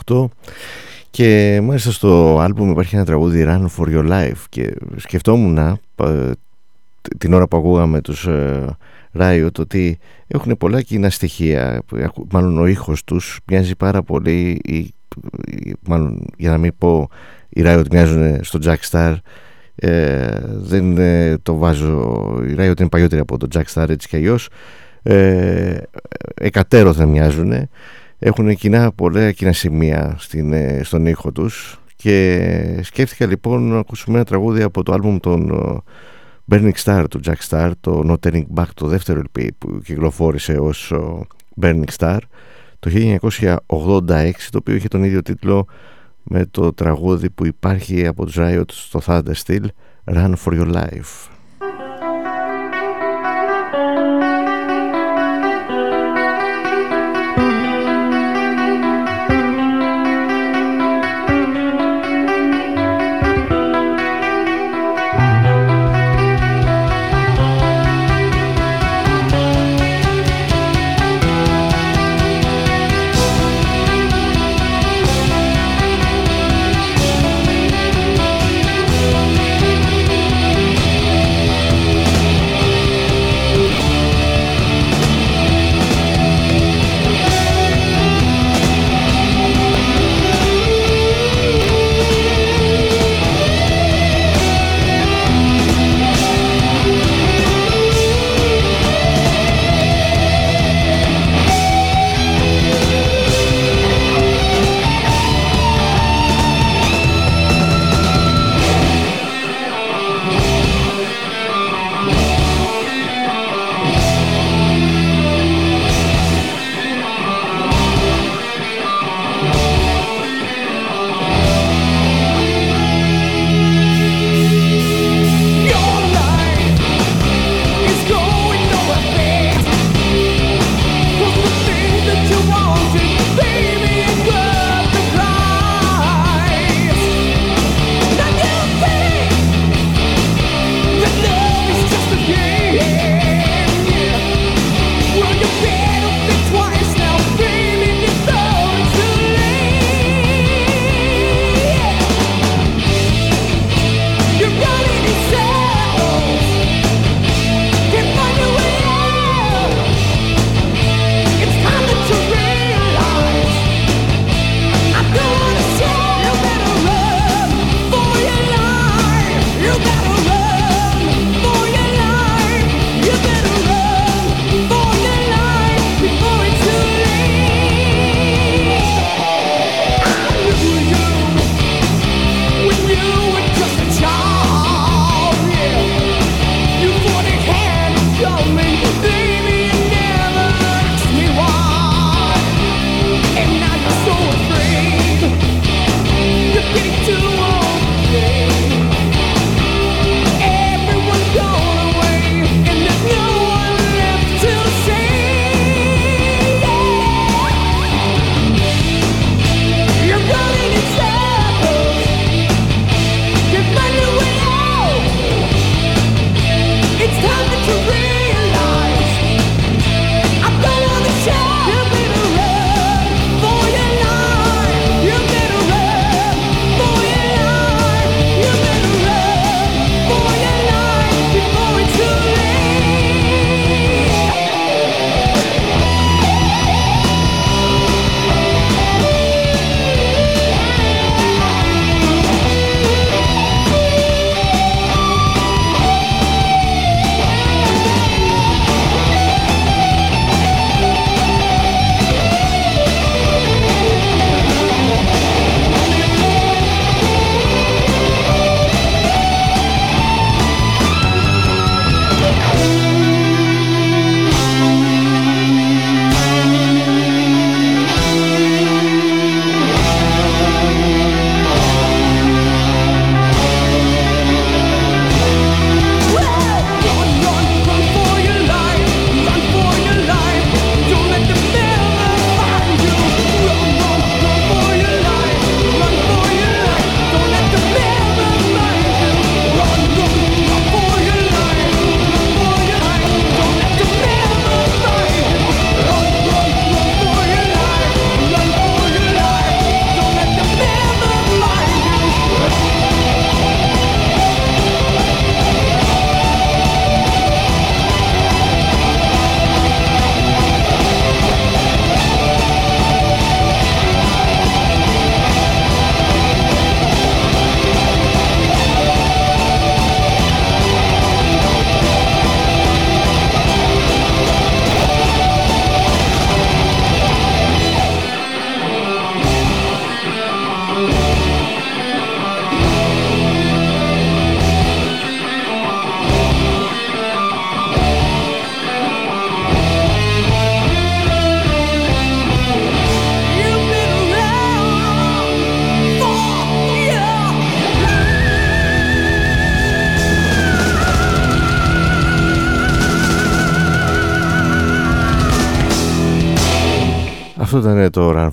1988 0.07 0.25
και 1.11 1.61
μάλιστα 1.63 1.91
στο 1.91 2.39
άλμπουμ 2.39 2.71
υπάρχει 2.71 2.97
ένα 2.97 3.05
τραγούδι 3.05 3.45
Run 3.49 3.67
for 3.77 3.87
Your 3.95 4.09
Life. 4.11 4.45
Και 4.49 4.75
σκεφτόμουν 4.97 5.81
την 7.19 7.33
ώρα 7.33 7.49
που 7.49 7.57
ακούγαμε 7.57 8.01
τους 8.01 8.27
ε, 8.27 8.77
Riot 9.19 9.59
ότι 9.59 9.99
έχουν 10.27 10.57
πολλά 10.57 10.83
κοινά 10.83 11.11
στοιχεία. 11.11 11.83
Μάλλον 12.31 12.59
ο 12.59 12.67
ήχος 12.67 13.05
τους 13.05 13.41
μοιάζει 13.47 13.77
πάρα 13.77 14.03
πολύ. 14.03 14.61
Μάλλον 15.87 16.27
για 16.37 16.51
να 16.51 16.59
μην 16.59 16.73
πω 16.79 17.09
οι 17.49 17.63
Riot 17.65 17.85
μοιάζουν 17.91 18.45
στο 18.45 18.59
Jack 18.63 18.91
Star 18.91 19.17
ε, 19.81 20.41
δεν 20.45 20.99
ε, 20.99 21.39
το 21.43 21.55
βάζω 21.57 21.91
η 22.49 22.55
Riot 22.59 22.81
είναι 22.81 22.89
παλιότερη 22.89 23.21
από 23.21 23.39
το 23.39 23.47
Jack 23.55 23.75
Star 23.75 23.89
έτσι 23.89 24.09
κι 24.09 24.17
αλλιώς 24.17 24.49
ε, 25.03 25.77
εκατέρωθεν 26.35 27.09
μοιάζουν 27.09 27.69
έχουν 28.19 28.55
κοινά 28.57 28.93
πολλά 28.93 29.33
κοινά 29.33 29.53
σημεία 29.53 30.17
στην, 30.19 30.53
ε, 30.53 30.81
στον 30.85 31.07
ήχο 31.07 31.33
τους. 31.33 31.81
Και 31.97 32.81
σκέφτηκα 32.83 33.27
λοιπόν 33.27 33.69
να 33.69 33.79
ακούσουμε 33.79 34.17
ένα 34.17 34.25
τραγούδι 34.25 34.63
από 34.63 34.83
το 34.83 34.93
άλμπουμ 34.93 35.19
των 35.19 35.53
Burning 36.51 36.73
Star 36.85 37.05
του 37.11 37.21
Jack 37.25 37.49
Star 37.49 37.71
το 37.81 38.03
No 38.07 38.27
Turning 38.27 38.45
Back 38.55 38.67
το 38.75 38.87
δεύτερο 38.87 39.23
LP 39.23 39.49
που 39.59 39.81
κυκλοφόρησε 39.85 40.53
ως 40.53 40.93
Burning 41.61 41.85
Star 41.99 42.19
το 42.79 42.91
1986 42.91 44.31
το 44.51 44.59
οποίο 44.59 44.75
είχε 44.75 44.89
τον 44.89 45.05
ίδιο 45.05 45.23
τίτλο 45.23 45.67
με 46.23 46.47
το 46.51 46.73
τραγούδι 46.73 47.31
που 47.31 47.47
υπάρχει 47.47 48.07
από 48.07 48.25
τους 48.25 48.37
Riot 48.39 48.71
στο 48.71 49.01
Thunder 49.07 49.35
Steel 49.45 49.65
Run 50.05 50.35
For 50.45 50.53
Your 50.53 50.75
Life 50.75 51.38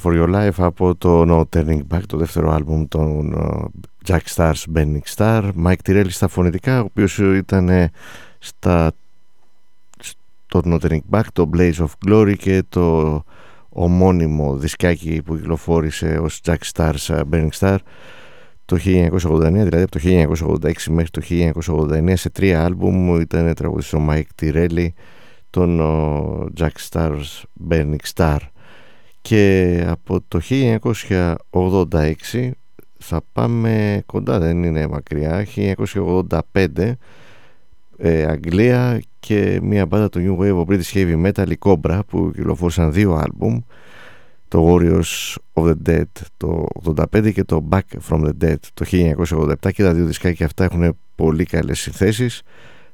For 0.06 0.14
Your 0.14 0.30
Life 0.36 0.58
από 0.58 0.96
το 0.96 1.22
No 1.28 1.58
Turning 1.58 1.82
Back, 1.94 2.02
το 2.08 2.18
δεύτερο 2.18 2.52
άλμπουμ 2.52 2.88
των 2.88 3.36
Jack 4.08 4.20
Stars, 4.36 4.64
Benning 4.76 5.16
Star, 5.16 5.52
Mike 5.66 5.74
Tyrell 5.86 6.06
στα 6.10 6.28
φωνητικά, 6.28 6.82
ο 6.82 6.84
οποίος 6.84 7.18
ήταν 7.18 7.90
στα, 8.40 8.92
στο 10.00 10.62
No 10.66 10.80
Turning 10.80 11.00
Back, 11.12 11.24
το 11.34 11.50
Blaze 11.54 11.74
of 11.74 11.88
Glory 12.08 12.34
και 12.38 12.64
το 12.70 13.24
ομώνυμο 13.70 14.58
δισκάκι 14.58 15.22
που 15.26 15.36
κυκλοφόρησε 15.36 16.20
ως 16.22 16.42
Jack 16.46 16.72
Stars, 16.74 17.22
Benning 17.32 17.50
Star 17.60 17.78
το 18.66 18.76
1989, 18.76 19.52
δηλαδή 19.52 19.82
από 19.82 19.92
το 19.92 20.00
1986 20.04 20.74
μέχρι 20.90 21.10
το 21.10 21.22
1989 21.66 22.14
σε 22.16 22.30
τρία 22.30 22.64
άλμπουμ 22.64 23.20
ήταν 23.20 23.54
τραγουδιστής 23.54 24.00
ο 24.00 24.06
Mike 24.10 24.42
Tyrell, 24.42 24.88
τον 25.50 25.82
Jack 26.58 26.90
Stars, 26.90 27.44
Benning 27.70 28.14
Star 28.14 28.38
και 29.28 29.84
από 29.88 30.22
το 30.28 30.40
1986 31.50 32.52
θα 33.00 33.22
πάμε 33.32 34.04
κοντά 34.06 34.40
δεν 34.40 34.64
είναι 34.64 34.88
μακριά. 34.88 35.46
1985 35.56 36.92
ε, 37.98 38.24
Αγγλία 38.24 39.02
και 39.20 39.60
μια 39.62 39.86
μπάντα 39.86 40.10
του 40.10 40.20
New 40.20 40.42
Wave 40.42 40.66
of 40.66 40.66
British 40.66 40.94
Heavy 40.94 41.26
Metal 41.26 41.50
η 41.52 41.58
Cobra 41.60 42.00
που 42.08 42.32
κυκλοφόρησαν 42.36 42.94
δύο 42.94 43.14
άλμπουμ. 43.14 43.60
Το 44.48 44.68
Warriors 44.70 45.36
of 45.54 45.64
the 45.64 45.76
Dead 45.90 46.04
το 46.38 46.66
85 47.14 47.34
και 47.34 47.44
το 47.44 47.68
Back 47.72 47.80
from 48.10 48.26
the 48.26 48.32
Dead 48.44 48.56
το 48.74 48.86
1987 48.92 49.72
και 49.74 49.84
τα 49.84 49.94
δύο 49.94 50.06
δισκάκια 50.06 50.46
αυτά 50.46 50.64
έχουν 50.64 50.98
πολύ 51.16 51.46
καλές 51.46 51.80
συνθέσεις. 51.80 52.42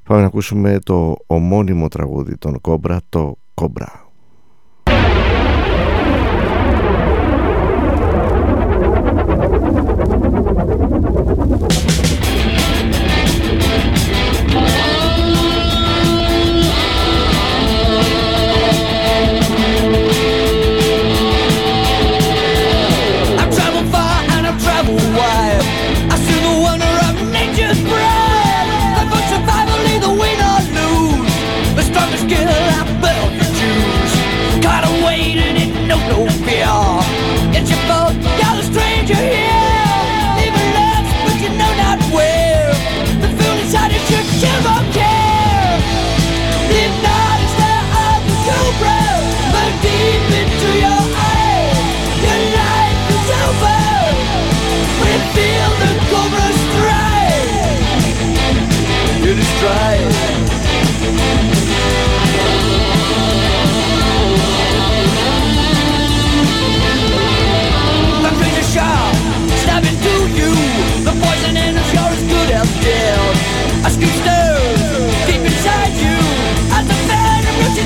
Πάμε 0.02 0.20
να 0.20 0.26
ακούσουμε 0.26 0.78
το 0.78 1.16
ομώνυμο 1.26 1.88
τραγούδι 1.88 2.36
των 2.36 2.60
Cobra 2.62 2.96
το 3.08 3.38
Cobra 3.54 4.01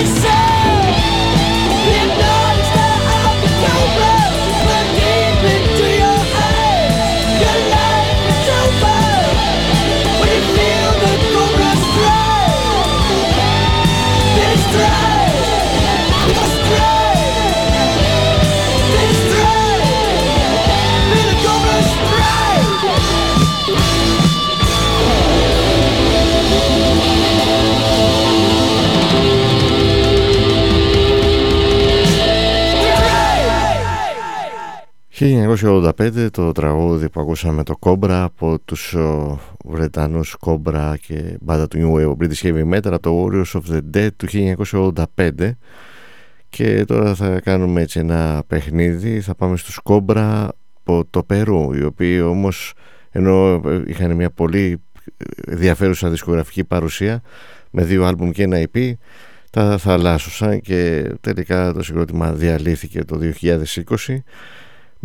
dizer. 0.00 0.73
Το 36.30 36.52
τραγούδι 36.52 37.08
που 37.08 37.20
ακούσαμε 37.20 37.62
το 37.62 37.74
Cobra 37.80 38.08
από 38.10 38.58
τους 38.64 38.96
Βρετανούς 39.64 40.36
Cobra 40.40 40.94
και 41.00 41.36
μπάντα 41.40 41.68
του 41.68 41.78
New 41.78 42.00
Wave 42.00 42.16
British 42.16 42.42
Heavy 42.42 42.74
Metal 42.74 43.00
το 43.00 43.24
Warriors 43.24 43.60
of 43.60 43.74
the 43.74 43.80
Dead 43.94 44.08
του 44.16 44.26
1985 45.16 45.50
και 46.48 46.84
τώρα 46.84 47.14
θα 47.14 47.40
κάνουμε 47.40 47.80
έτσι 47.80 47.98
ένα 47.98 48.42
παιχνίδι 48.46 49.20
θα 49.20 49.34
πάμε 49.34 49.56
στους 49.56 49.80
Cobra 49.84 50.48
από 50.78 51.04
το 51.10 51.22
Περού 51.22 51.72
οι 51.72 51.84
οποίοι 51.84 52.20
όμως 52.24 52.72
ενώ 53.10 53.62
είχαν 53.86 54.14
μια 54.14 54.30
πολύ 54.30 54.82
ενδιαφέρουσα 55.46 56.08
δισκογραφική 56.08 56.64
παρουσία 56.64 57.22
με 57.70 57.84
δύο 57.84 58.04
άλμπουμ 58.04 58.30
και 58.30 58.42
ένα 58.42 58.64
EP 58.72 58.92
τα 59.50 59.78
θαλάσσουσαν 59.78 60.60
και 60.60 61.12
τελικά 61.20 61.72
το 61.72 61.82
συγκρότημα 61.82 62.32
διαλύθηκε 62.32 63.04
το 63.04 63.18
2020 63.40 64.16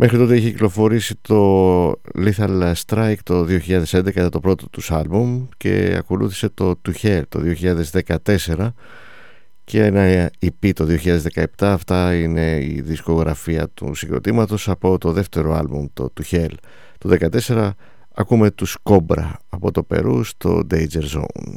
Μέχρι 0.02 0.18
τότε 0.18 0.36
είχε 0.36 0.50
κυκλοφορήσει 0.50 1.14
το 1.20 1.90
Lethal 2.14 2.72
Strike 2.86 3.16
το 3.22 3.46
2011 3.66 4.28
το 4.30 4.40
πρώτο 4.40 4.68
τους 4.68 4.90
άλμπουμ 4.90 5.46
και 5.56 5.94
ακολούθησε 5.98 6.48
το 6.48 6.80
To 6.88 6.92
Hell 7.02 7.22
το 7.28 7.40
2014 8.56 8.68
και 9.64 9.84
ένα 9.84 10.30
EP 10.40 10.70
το 10.74 10.86
2017 11.34 11.44
αυτά 11.58 12.14
είναι 12.14 12.58
η 12.62 12.80
δισκογραφία 12.80 13.68
του 13.68 13.94
συγκροτήματος. 13.94 14.68
Από 14.68 14.98
το 14.98 15.12
δεύτερο 15.12 15.54
άλμπουμ 15.54 15.86
το 15.92 16.12
To 16.20 16.34
Hell 16.34 16.54
το 16.98 17.16
2014 17.46 17.70
ακούμε 18.14 18.50
τους 18.50 18.76
Cobra 18.82 19.32
από 19.48 19.70
το 19.70 19.82
Περού 19.82 20.24
στο 20.24 20.62
Danger 20.70 21.04
Zone 21.14 21.54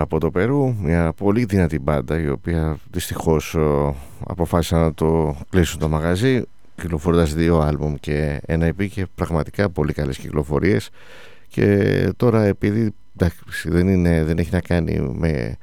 από 0.00 0.20
το 0.20 0.30
Περού, 0.30 0.74
μια 0.82 1.12
πολύ 1.12 1.44
δυνατή 1.44 1.78
μπάντα 1.78 2.20
η 2.20 2.28
οποία 2.28 2.78
δυστυχώς 2.90 3.56
αποφάσισαν 4.26 4.80
να 4.80 4.94
το 4.94 5.36
κλείσουν 5.50 5.78
το 5.78 5.88
μαγαζί 5.88 6.42
κυκλοφορώντας 6.80 7.34
δύο 7.34 7.58
άλμπουμ 7.58 7.94
και 8.00 8.40
ένα 8.46 8.68
EP 8.68 8.88
και 8.88 9.06
πραγματικά 9.14 9.70
πολύ 9.70 9.92
καλές 9.92 10.18
κυκλοφορίες. 10.18 10.90
Και 11.48 12.12
τώρα 12.16 12.44
επειδή 12.44 12.94
δεν, 13.64 13.88
είναι, 13.88 14.24
δεν 14.24 14.38
έχει 14.38 14.52
να 14.52 14.60
κάνει 14.60 15.14
με 15.14 15.56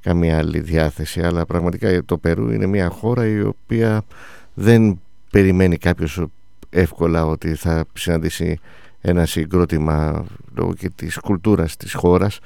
καμία 0.00 0.38
άλλη 0.38 0.60
διάθεση 0.60 1.20
αλλά 1.20 1.46
πραγματικά 1.46 2.04
το 2.04 2.18
Περού 2.18 2.50
είναι 2.50 2.66
μια 2.66 2.88
χώρα 2.88 3.26
η 3.26 3.40
οποία 3.40 4.02
δεν 4.54 5.00
περιμένει 5.30 5.76
κάποιος 5.76 6.26
εύκολα 6.70 7.26
ότι 7.26 7.54
θα 7.54 7.84
συναντήσει 7.92 8.58
ένα 9.00 9.26
συγκρότημα 9.26 10.26
λόγω 10.54 10.74
και 10.74 10.90
της 10.94 11.18
κουλτούρας 11.18 11.76
της 11.76 11.94
χώρας 11.94 12.38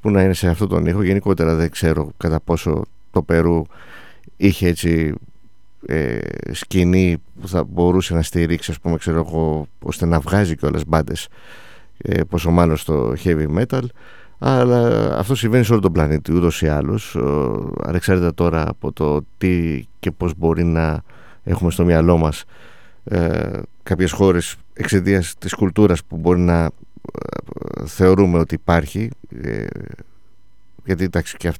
που 0.00 0.10
να 0.10 0.22
είναι 0.22 0.32
σε 0.32 0.48
αυτόν 0.48 0.68
τον 0.68 0.86
ήχο. 0.86 1.02
Γενικότερα 1.02 1.54
δεν 1.54 1.70
ξέρω 1.70 2.10
κατά 2.16 2.40
πόσο 2.40 2.84
το 3.10 3.22
Περού 3.22 3.62
είχε 4.36 4.68
έτσι 4.68 5.14
ε, 5.86 6.18
σκηνή 6.50 7.16
που 7.40 7.48
θα 7.48 7.64
μπορούσε 7.64 8.14
να 8.14 8.22
στηρίξει 8.22 8.70
ας 8.70 8.80
πούμε 8.80 8.96
ξέρω 8.96 9.24
εγώ 9.26 9.66
ώστε 9.82 10.06
να 10.06 10.20
βγάζει 10.20 10.56
και 10.56 10.66
όλες 10.66 10.86
μπάντες 10.86 11.28
ε, 11.98 12.24
πόσο 12.24 12.50
μάλλον 12.50 12.76
στο 12.76 13.14
heavy 13.24 13.46
metal. 13.58 13.82
Αλλά 14.38 15.10
αυτό 15.18 15.34
συμβαίνει 15.34 15.64
σε 15.64 15.72
όλο 15.72 15.80
τον 15.80 15.92
πλανήτη 15.92 16.32
ούτως 16.34 16.62
ή 16.62 16.68
άλλως. 16.68 17.16
Ανεξάρτητα 17.84 18.34
τώρα 18.34 18.68
από 18.68 18.92
το 18.92 19.20
τι 19.38 19.84
και 19.98 20.10
πώς 20.10 20.32
μπορεί 20.36 20.64
να 20.64 21.02
έχουμε 21.44 21.70
στο 21.70 21.84
μυαλό 21.84 22.16
μας 22.16 22.44
ε, 23.04 23.60
κάποιες 23.82 24.12
χώρες 24.12 24.56
εξαιτίας 24.72 25.34
της 25.38 25.54
κουλτούρας 25.54 26.04
που 26.04 26.16
μπορεί 26.16 26.40
να 26.40 26.64
ε, 26.64 26.68
θεωρούμε 27.84 28.38
ότι 28.38 28.54
υπάρχει 28.54 29.10
ε, 29.42 29.66
γιατί 30.84 31.04
εντάξει 31.04 31.36
και 31.36 31.52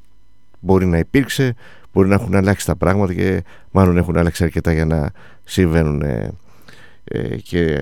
μπορεί 0.61 0.86
να 0.86 0.99
υπήρξε 0.99 1.55
μπορεί 1.93 2.09
να 2.09 2.14
έχουν 2.14 2.34
αλλάξει 2.34 2.66
τα 2.66 2.76
πράγματα 2.76 3.14
και 3.14 3.45
μάλλον 3.70 3.97
έχουν 3.97 4.16
αλλάξει 4.16 4.45
αρκετά 4.45 4.72
για 4.72 4.84
να 4.84 5.11
συμβαίνουν 5.45 6.03
ε, 6.03 7.36
και, 7.43 7.78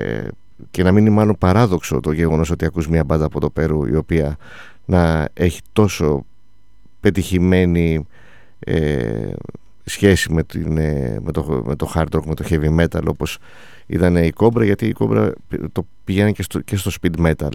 και 0.71 0.83
να 0.83 0.93
μην 0.93 1.07
είναι 1.07 1.15
μάλλον 1.15 1.37
παράδοξο 1.39 2.01
το 2.01 2.13
γεγονός 2.13 2.51
ότι 2.51 2.65
ακούς 2.65 2.89
μια 2.89 3.05
μπάντα 3.05 3.25
από 3.25 3.41
το 3.41 3.51
Περού 3.51 3.87
η 3.87 3.97
οποία 3.97 4.37
να 4.85 5.29
έχει 5.35 5.61
τόσο 5.73 6.25
πετυχημένη 7.01 8.07
ε, 8.59 9.33
σχέση 9.85 10.33
με, 10.33 10.43
την, 10.43 10.73
με, 11.23 11.33
το, 11.33 11.63
με 11.67 11.77
το 11.77 11.93
hard 11.95 12.07
rock, 12.17 12.25
με 12.25 12.35
το 12.35 12.45
heavy 12.49 12.81
metal 12.81 13.05
όπως 13.07 13.39
ήταν 13.89 14.16
η 14.16 14.32
Cobra 14.36 14.64
γιατί 14.64 14.86
η 14.86 14.95
Cobra 14.99 15.30
το 15.72 15.86
πηγαίνει 16.05 16.32
και 16.32 16.43
στο, 16.43 16.61
και 16.61 16.76
στο 16.76 16.91
speed 17.01 17.26
metal 17.26 17.53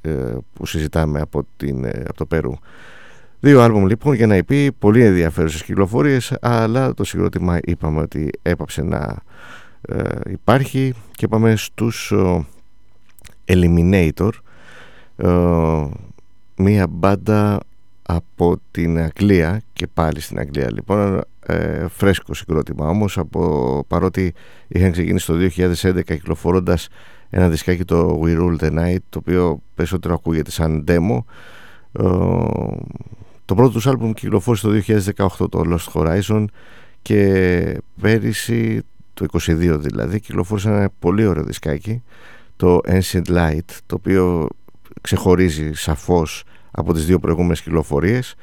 ε, 0.00 0.36
που 0.52 0.66
συζητάμε 0.66 1.20
από, 1.20 1.46
την, 1.56 1.84
ε, 1.84 2.02
από 2.06 2.14
το 2.16 2.26
Περού. 2.26 2.52
Δύο 3.40 3.60
άλμπουμ 3.60 3.86
λοιπόν 3.86 4.14
για 4.14 4.26
να 4.26 4.44
πει 4.44 4.72
πολύ 4.72 5.04
ενδιαφέρουσες 5.04 5.62
κυκλοφορίες 5.62 6.36
αλλά 6.40 6.94
το 6.94 7.04
συγκρότημα 7.04 7.58
είπαμε 7.62 8.00
ότι 8.00 8.30
έπαψε 8.42 8.82
να 8.82 9.16
ε, 9.80 10.02
υπάρχει 10.30 10.94
και 11.12 11.28
πάμε 11.28 11.56
στους 11.56 12.12
Eliminator 13.44 14.30
μία 16.56 16.86
μπάντα 16.86 17.60
από 18.02 18.56
την 18.70 18.98
Αγγλία 18.98 19.62
και 19.72 19.86
πάλι 19.86 20.20
στην 20.20 20.38
Αγγλία 20.38 20.72
λοιπόν 20.72 21.24
ε, 21.46 21.86
φρέσκο 21.88 22.34
συγκρότημα 22.34 22.88
όμως 22.88 23.18
από, 23.18 23.84
παρότι 23.88 24.34
είχαν 24.68 24.92
ξεκινήσει 24.92 25.26
το 25.26 25.34
2011 25.56 26.02
κυκλοφορώντας 26.04 26.88
ένα 27.30 27.48
δισκάκι 27.48 27.84
το 27.84 28.20
We 28.24 28.38
Rule 28.38 28.58
the 28.60 28.78
Night 28.78 28.98
το 29.08 29.18
οποίο 29.18 29.62
περισσότερο 29.74 30.14
ακούγεται 30.14 30.50
σαν 30.50 30.84
demo. 30.88 31.18
Ε, 31.92 32.04
το 33.44 33.54
πρώτο 33.54 33.70
τους 33.70 33.86
άλμπουμ 33.86 34.12
κυκλοφόρησε 34.12 34.66
το 34.66 34.82
2018 35.38 35.50
το 35.50 35.62
Lost 35.66 35.92
Horizon 35.92 36.44
και 37.02 37.80
πέρυσι 38.00 38.82
το 39.14 39.26
22 39.32 39.76
δηλαδή 39.80 40.20
κυκλοφόρησε 40.20 40.68
ένα 40.68 40.90
πολύ 40.98 41.26
ωραίο 41.26 41.44
δισκάκι 41.44 42.02
το 42.56 42.80
Ancient 42.86 43.26
Light 43.28 43.68
το 43.86 43.94
οποίο 43.94 44.48
ξεχωρίζει 45.00 45.72
σαφώς 45.72 46.44
από 46.70 46.92
τις 46.92 47.06
δύο 47.06 47.18
προηγούμενες 47.18 47.60
κυκλοφορίες 47.62 48.34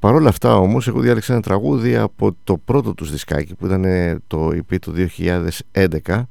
Παρ' 0.00 0.14
όλα 0.14 0.28
αυτά 0.28 0.56
όμως 0.56 0.88
εγώ 0.88 1.00
διάλεξα 1.00 1.32
ένα 1.32 1.42
τραγούδι 1.42 1.96
από 1.96 2.36
το 2.44 2.56
πρώτο 2.56 2.94
τους 2.94 3.10
δισκάκι 3.10 3.54
που 3.54 3.66
ήταν 3.66 3.84
το 4.26 4.48
EP 4.48 4.78
του 4.80 4.94
2011 5.72 6.22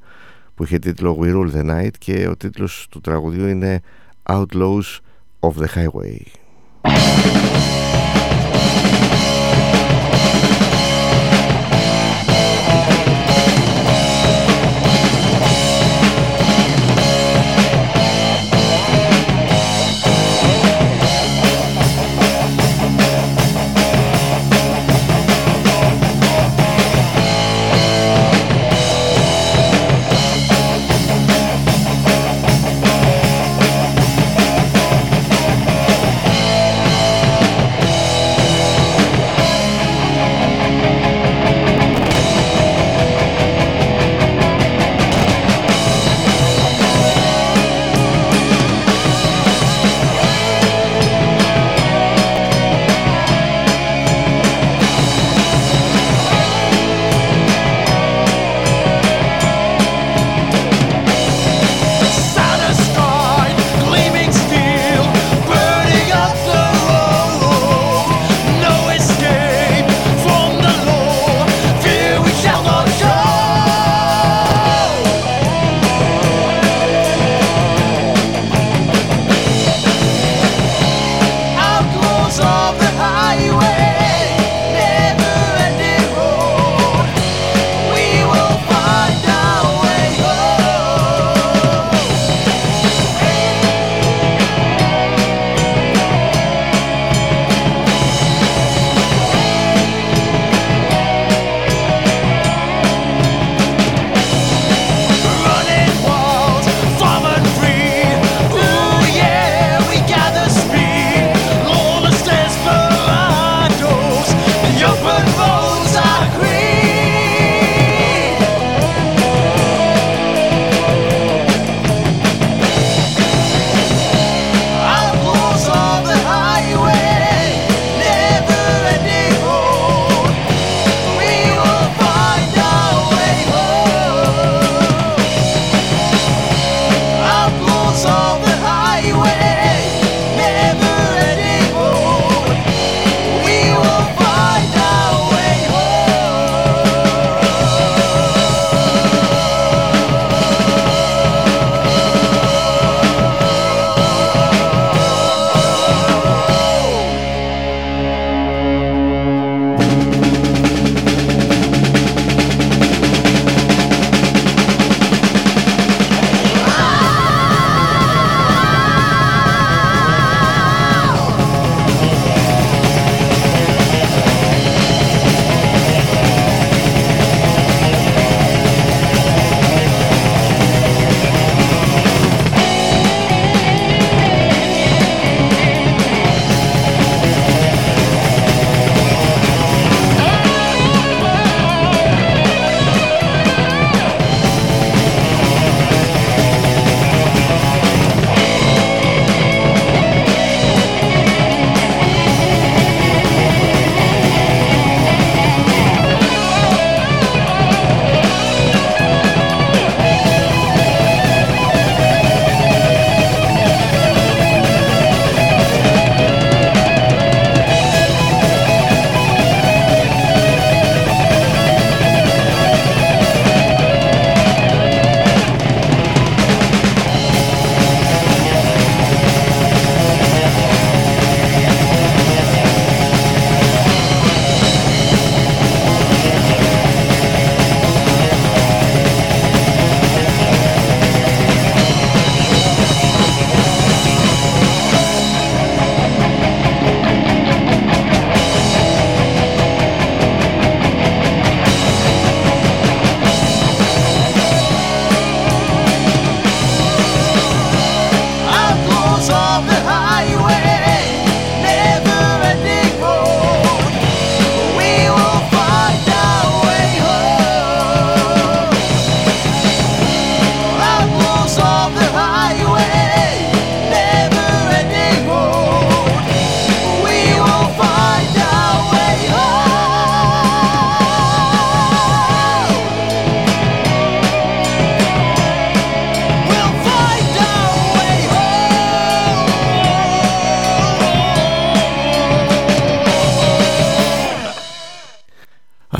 που 0.54 0.64
είχε 0.64 0.78
τίτλο 0.78 1.18
We 1.20 1.26
Rule 1.26 1.54
the 1.54 1.70
Night 1.70 1.90
και 1.98 2.28
ο 2.28 2.36
τίτλος 2.36 2.86
του 2.90 3.00
τραγουδιού 3.00 3.46
είναι 3.46 3.80
Outlaws 4.22 4.98
of 5.40 5.50
the 5.50 5.66
Highway. 5.74 6.20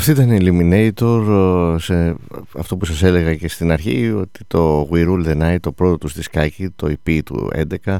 Αυτή 0.09 0.21
ήταν 0.21 0.37
η 0.37 0.39
Eliminator 0.43 1.77
σε 1.79 2.15
αυτό 2.59 2.77
που 2.77 2.85
σας 2.85 3.03
έλεγα 3.03 3.35
και 3.35 3.49
στην 3.49 3.73
αρχή 3.73 4.11
ότι 4.11 4.41
το 4.47 4.89
We 4.93 5.09
Rule 5.09 5.27
the 5.27 5.43
Night 5.43 5.57
το 5.61 5.73
πρώτο 5.73 5.97
του 5.97 6.23
σκάκι, 6.23 6.71
το 6.77 6.95
EP 7.05 7.21
του 7.25 7.51
11 7.85 7.97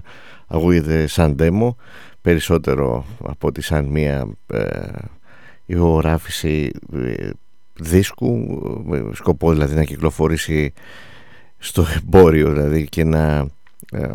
ακούγεται 0.47 1.07
σαν 1.07 1.37
demo 1.39 1.75
περισσότερο 2.23 3.05
από 3.23 3.49
ότι 3.49 3.63
σαν 3.63 3.85
μια 3.85 4.29
ε, 4.47 4.89
ηχογράφηση 5.67 6.71
ε, 6.95 7.31
δίσκου 7.75 8.37
με 8.85 9.11
σκοπό 9.15 9.53
δηλαδή 9.53 9.75
να 9.75 9.85
κυκλοφορήσει 9.85 10.73
στο 11.59 11.87
εμπόριο 11.97 12.53
δηλαδή 12.53 12.89
και 12.89 13.05
να 13.05 13.47
ε, 13.93 14.13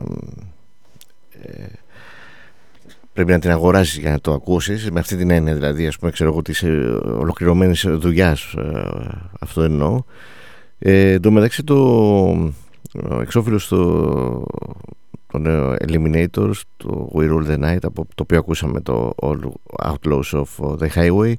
πρέπει 3.14 3.32
να 3.32 3.40
την 3.40 3.52
αγοράσεις 3.52 3.98
για 3.98 4.12
να 4.12 4.20
το 4.20 4.34
ακούσεις. 4.34 4.92
Με 4.92 5.00
αυτή 5.00 5.16
την 5.16 5.30
έννοια 5.32 5.54
δηλαδή 5.54 5.88
ας 5.88 5.98
πούμε 5.98 6.12
ξέρω 6.12 6.30
εγώ 6.30 6.42
της 6.42 6.64
ε, 6.64 7.00
ολοκληρωμένης 7.04 7.86
δουλειάς 7.90 8.54
ε, 8.54 8.84
αυτό 9.40 9.62
εννοώ. 9.62 10.04
Ε, 10.80 11.20
το 11.20 11.32
μεταξύ 11.32 11.64
το 11.64 12.54
εξώφυλλος 13.22 13.64
στο 13.64 14.46
το 15.28 15.38
νέο 15.38 15.76
Eliminators 15.88 16.62
το 16.78 17.12
We 17.16 17.22
Rule 17.22 17.48
the 17.48 17.64
Night 17.64 17.78
από 17.82 18.06
το 18.16 18.24
οποίο 18.24 18.38
ακούσαμε 18.38 18.82
το 18.82 19.14
All 19.22 19.40
Outlaws 19.84 20.44
of 20.44 20.78
the 20.78 20.88
Highway 20.96 21.34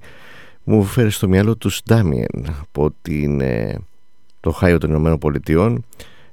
μου 0.65 0.83
φέρει 0.83 1.11
στο 1.11 1.29
μυαλό 1.29 1.57
τους 1.57 1.81
Damien 1.89 2.45
από 2.61 2.95
την, 3.03 3.43
το 4.41 4.51
Χάιο 4.51 4.79
των 4.79 4.91
Ηνωμένων 4.91 5.19
Πολιτειών. 5.19 5.85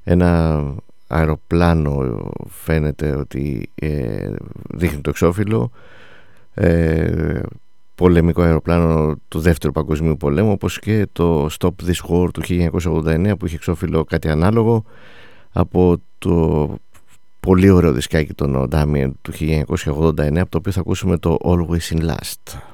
Ένα 0.03 0.61
αεροπλάνο 1.11 2.19
φαίνεται 2.47 3.15
ότι 3.15 3.69
ε, 3.75 4.29
δείχνει 4.69 5.01
το 5.01 5.09
εξώφυλλο. 5.09 5.71
Ε, 6.53 7.41
πολεμικό 7.95 8.41
αεροπλάνο 8.41 9.15
του 9.27 9.39
δεύτερου 9.39 9.73
παγκοσμίου 9.73 10.17
πολέμου 10.17 10.51
όπως 10.51 10.79
και 10.79 11.07
το 11.11 11.49
Stop 11.59 11.69
This 11.85 12.09
War 12.09 12.29
του 12.33 12.41
1989 12.83 13.33
που 13.39 13.45
είχε 13.45 13.55
εξώφυλλο 13.55 14.03
κάτι 14.03 14.29
ανάλογο 14.29 14.83
από 15.51 15.97
το 16.17 16.75
πολύ 17.39 17.69
ωραίο 17.69 17.91
δισκάκι 17.91 18.33
των 18.33 18.67
Damien 18.71 19.11
του 19.21 19.31
1989 19.33 20.37
από 20.37 20.49
το 20.49 20.57
οποίο 20.57 20.71
θα 20.71 20.79
ακούσουμε 20.79 21.17
το 21.17 21.37
Always 21.43 21.97
in 21.97 22.09
Last 22.09 22.70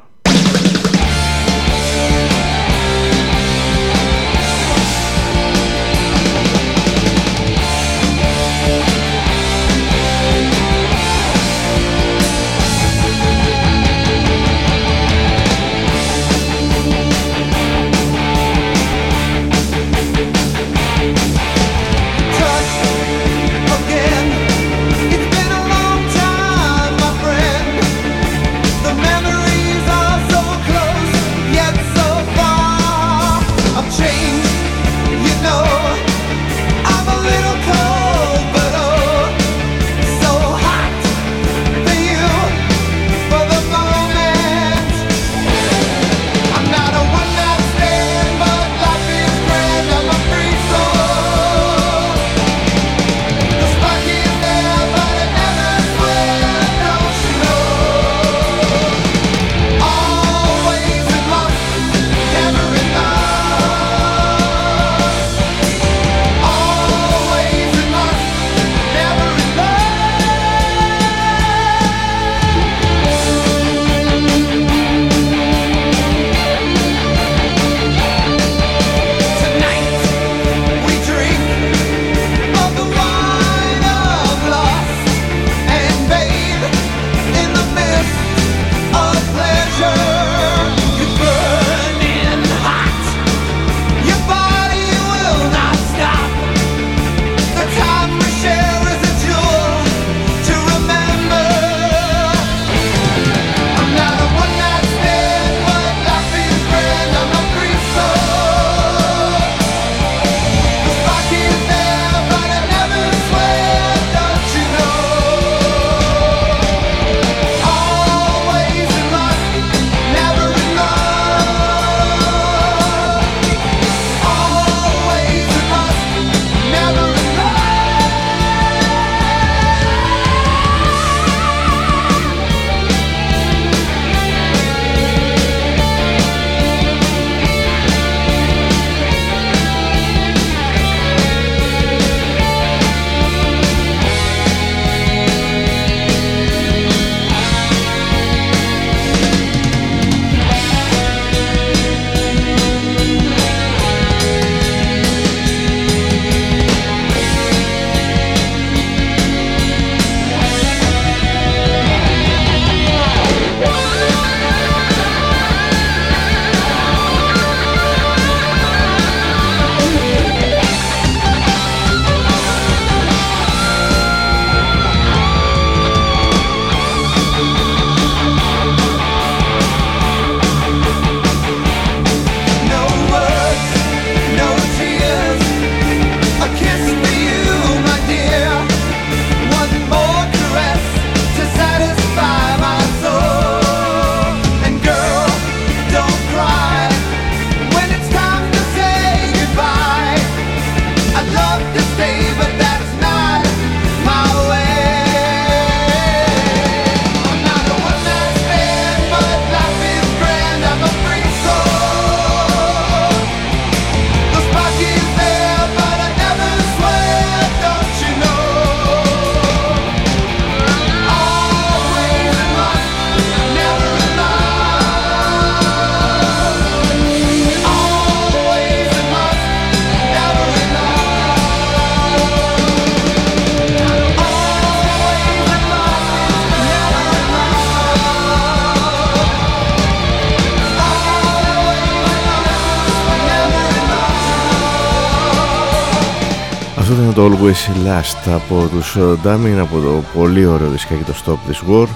το 247.68 247.74
Always 247.74 247.88
Last 247.88 248.32
από 248.34 248.68
τους 248.72 248.98
Damin 249.24 249.58
από 249.60 249.80
το 249.80 250.04
πολύ 250.14 250.46
ωραίο 250.46 250.70
δισκάκι 250.70 251.04
το 251.04 251.14
Stop 251.26 251.52
This 251.52 251.70
War. 251.70 251.88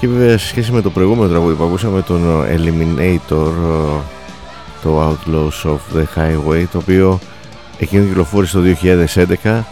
Και 0.00 0.08
βέβαια 0.08 0.38
σε 0.38 0.46
σχέση 0.46 0.72
με 0.72 0.80
το 0.80 0.90
προηγούμενο 0.90 1.28
τραγούδι 1.28 1.54
που 1.54 1.64
ακούσαμε 1.64 2.02
τον 2.02 2.44
Eliminator 2.44 3.52
το 4.82 5.08
Outlaws 5.08 5.70
of 5.70 5.96
the 5.96 6.04
Highway 6.16 6.64
το 6.72 6.78
οποίο 6.78 7.18
εκείνο 7.78 8.04
κυκλοφόρησε 8.04 8.58
το 8.58 8.62
2011 9.42 9.62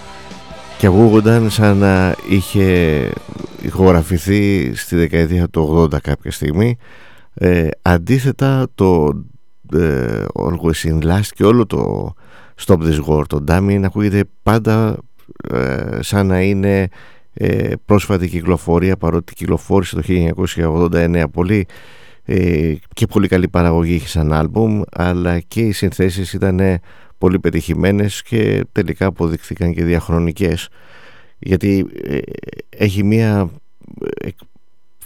και 0.78 0.86
ακούγονταν 0.86 1.50
σαν 1.50 1.76
να 1.76 2.14
είχε 2.28 3.10
ηχογραφηθεί 3.62 4.72
στη 4.74 4.96
δεκαετία 4.96 5.48
του 5.48 5.88
80 5.92 6.00
κάποια 6.02 6.30
στιγμή. 6.30 6.76
Ε, 7.34 7.68
αντίθετα 7.82 8.66
το 8.74 9.22
ε, 9.72 10.24
Always 10.34 10.90
in 10.90 11.02
Last 11.02 11.28
και 11.34 11.44
όλο 11.44 11.66
το 11.66 12.12
Stop 12.66 12.78
This 12.78 13.00
War 13.06 13.22
το 13.26 13.44
Damien 13.48 13.80
ακούγεται 13.84 14.24
πάντα 14.42 14.88
ε, 14.90 15.11
σαν 16.00 16.26
να 16.26 16.40
είναι 16.40 16.88
ε, 17.34 17.72
πρόσφατη 17.84 18.28
κυκλοφορία 18.28 18.96
παρότι 18.96 19.34
κυκλοφόρησε 19.34 19.96
το 19.96 20.02
1989 20.56 21.24
πολύ 21.32 21.66
ε, 22.24 22.74
και 22.94 23.06
πολύ 23.06 23.28
καλή 23.28 23.48
παραγωγή 23.48 23.94
είχε 23.94 24.08
σαν 24.08 24.32
άλμπουμ 24.32 24.82
αλλά 24.92 25.40
και 25.40 25.60
οι 25.60 25.72
συνθέσεις 25.72 26.32
ήταν 26.32 26.60
πολύ 27.18 27.38
πετυχημένες 27.38 28.22
και 28.22 28.64
τελικά 28.72 29.06
αποδειχθήκαν 29.06 29.74
και 29.74 29.84
διαχρονικές 29.84 30.68
γιατί 31.38 31.86
ε, 32.02 32.18
έχει 32.68 33.04
μία 33.04 33.50
ε, 34.24 34.28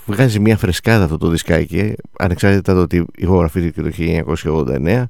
βγάζει 0.06 0.40
μία 0.40 0.56
φρεσκάδα 0.56 1.04
αυτό 1.04 1.16
το 1.18 1.28
δισκάκι 1.28 1.94
ανεξάρτητα 2.18 2.74
το 2.74 2.80
ότι 2.80 3.04
ηχογραφήθηκε 3.16 3.82
το 3.82 3.90
1989 4.84 5.04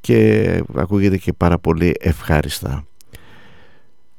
και 0.00 0.62
ακούγεται 0.74 1.16
και 1.16 1.32
πάρα 1.32 1.58
πολύ 1.58 1.94
ευχάριστα. 2.00 2.84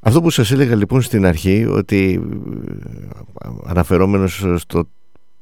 Αυτό 0.04 0.22
που 0.22 0.30
σας 0.30 0.52
έλεγα 0.52 0.76
λοιπόν 0.76 1.02
στην 1.02 1.26
αρχή 1.26 1.66
ότι 1.66 2.22
αναφερόμενος 3.66 4.46
στο 4.56 4.84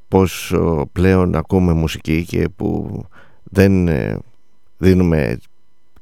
πως 0.08 0.56
πλέον 0.92 1.36
ακούμε 1.36 1.74
μουσική 1.74 2.26
και 2.26 2.50
που 2.56 3.02
δεν 3.44 3.88
ε, 3.88 4.20
δίνουμε 4.78 5.38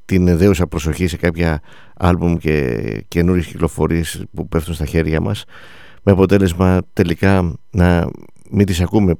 την 0.06 0.28
εδέουσα 0.28 0.68
προσοχή 0.68 1.08
σε 1.08 1.18
κάποια 1.18 1.62
άλμπουμ 1.98 2.38
και 2.38 2.82
καινούριες 3.08 3.46
κυκλοφορίες 3.46 4.24
που 4.34 4.48
πέφτουν 4.48 4.74
στα 4.74 4.86
χέρια 4.86 5.22
μας 5.22 5.44
με 6.04 6.12
αποτέλεσμα 6.12 6.82
τελικά 6.94 7.54
να 7.72 8.10
μην 8.50 8.66
τις 8.66 8.82
ακούμε 8.82 9.14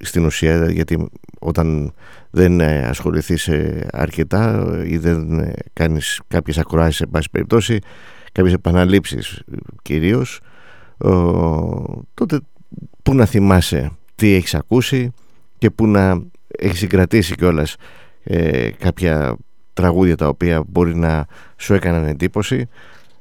στην 0.00 0.24
ουσία 0.24 0.70
γιατί 0.70 1.08
όταν 1.40 1.92
δεν 2.30 2.60
ε, 2.60 2.86
ασχοληθείς 2.86 3.48
ε, 3.48 3.88
αρκετά 3.92 4.66
ή 4.84 4.98
δεν 4.98 5.40
ε, 5.40 5.52
κάνεις 5.72 6.20
κάποιες 6.28 6.58
ακροάσεις 6.58 6.96
σε 6.96 7.06
πάση 7.06 7.28
περιπτώσει 7.30 7.78
κάποιες 8.32 8.54
επαναλήψεις 8.54 9.42
κυρίως 9.82 10.40
τότε 12.14 12.40
που 13.02 13.14
να 13.14 13.24
θυμάσαι 13.24 13.90
τι 14.14 14.32
έχεις 14.32 14.54
ακούσει 14.54 15.10
και 15.58 15.70
που 15.70 15.86
να 15.86 16.22
έχεις 16.58 16.78
συγκρατήσει 16.78 17.34
κιόλας 17.34 17.76
ε, 18.22 18.70
κάποια 18.70 19.36
τραγούδια 19.72 20.16
τα 20.16 20.28
οποία 20.28 20.62
μπορεί 20.68 20.96
να 20.96 21.26
σου 21.56 21.74
έκαναν 21.74 22.06
εντύπωση 22.06 22.68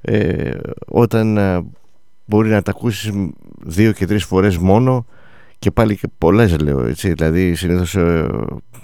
ε, 0.01 0.51
όταν 0.87 1.37
μπορεί 2.25 2.49
να 2.49 2.61
τα 2.61 2.71
ακούσεις 2.71 3.11
δύο 3.65 3.91
και 3.91 4.05
τρεις 4.05 4.23
φορές 4.23 4.57
μόνο 4.57 5.05
και 5.59 5.71
πάλι 5.71 5.97
και 5.97 6.07
πολλές 6.17 6.59
λέω 6.59 6.85
έτσι. 6.85 7.13
Δηλαδή 7.13 7.55
συνήθως 7.55 7.95
ε, 7.95 8.27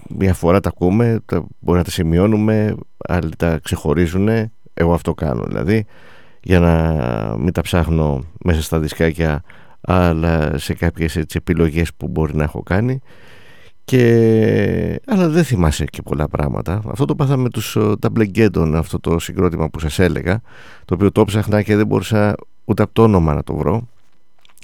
μια 0.09 0.33
φορά 0.33 0.59
τα 0.59 0.69
ακούμε 0.69 1.19
τα, 1.25 1.45
μπορεί 1.59 1.77
να 1.77 1.83
τα 1.83 1.91
σημειώνουμε 1.91 2.75
άλλοι 2.97 3.29
τα 3.37 3.59
ξεχωρίζουν 3.63 4.29
εγώ 4.73 4.93
αυτό 4.93 5.13
κάνω 5.13 5.43
δηλαδή 5.43 5.85
για 6.47 6.59
να 6.59 6.73
μην 7.37 7.53
τα 7.53 7.61
ψάχνω 7.61 8.23
μέσα 8.43 8.61
στα 8.61 8.79
δισκάκια 8.79 9.43
αλλά 9.81 10.57
σε 10.57 10.73
κάποιες 10.73 11.15
έτσι, 11.15 11.37
επιλογές 11.39 11.93
που 11.93 12.07
μπορεί 12.07 12.35
να 12.35 12.43
έχω 12.43 12.63
κάνει. 12.63 12.99
Και... 13.83 15.01
αλλά 15.07 15.29
δεν 15.29 15.43
θυμάσαι 15.43 15.85
και 15.85 16.01
πολλά 16.01 16.27
πράγματα. 16.27 16.81
Αυτό 16.87 17.05
το 17.05 17.15
πάθαμε 17.15 17.43
με 17.43 17.49
τους 17.49 17.77
Double 17.79 18.71
αυτό 18.73 18.99
το 18.99 19.19
συγκρότημα 19.19 19.69
που 19.69 19.79
σας 19.79 19.99
έλεγα 19.99 20.41
το 20.85 20.93
οποίο 20.93 21.11
το 21.11 21.25
ψάχνα 21.25 21.61
και 21.61 21.75
δεν 21.75 21.87
μπορούσα 21.87 22.35
ούτε 22.65 22.83
από 22.83 22.93
το 22.93 23.03
όνομα 23.03 23.33
να 23.33 23.43
το 23.43 23.55
βρω 23.55 23.87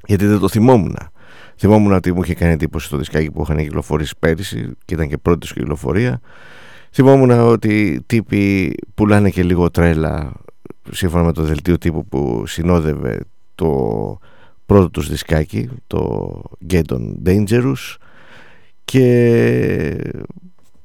γιατί 0.05 0.25
δεν 0.25 0.39
το 0.39 0.49
θυμόμουν 0.49 0.97
Θυμόμουν 1.55 1.91
ότι 1.91 2.13
μου 2.13 2.21
είχε 2.23 2.33
κάνει 2.33 2.53
εντύπωση 2.53 2.89
το 2.89 2.97
δισκάκι 2.97 3.31
που 3.31 3.41
είχαν 3.41 3.57
κυκλοφορήσει 3.57 4.13
πέρυσι 4.19 4.71
και 4.85 4.93
ήταν 4.93 5.07
και 5.07 5.17
πρώτη 5.17 5.39
τους 5.39 5.53
κυκλοφορία. 5.53 6.21
Θυμόμουν 6.91 7.31
ότι 7.31 8.03
τύποι 8.05 8.73
πουλάνε 8.93 9.29
και 9.29 9.43
λίγο 9.43 9.71
τρέλα 9.71 10.31
σύμφωνα 10.91 11.23
με 11.23 11.33
το 11.33 11.43
δελτίο 11.43 11.77
τύπου 11.77 12.05
που 12.05 12.43
συνόδευε 12.47 13.19
το 13.55 14.19
πρώτο 14.65 14.89
τους 14.89 15.09
δισκάκι, 15.09 15.69
το 15.87 16.41
Get 16.69 16.83
on 16.89 17.13
Dangerous 17.25 17.95
και... 18.85 20.13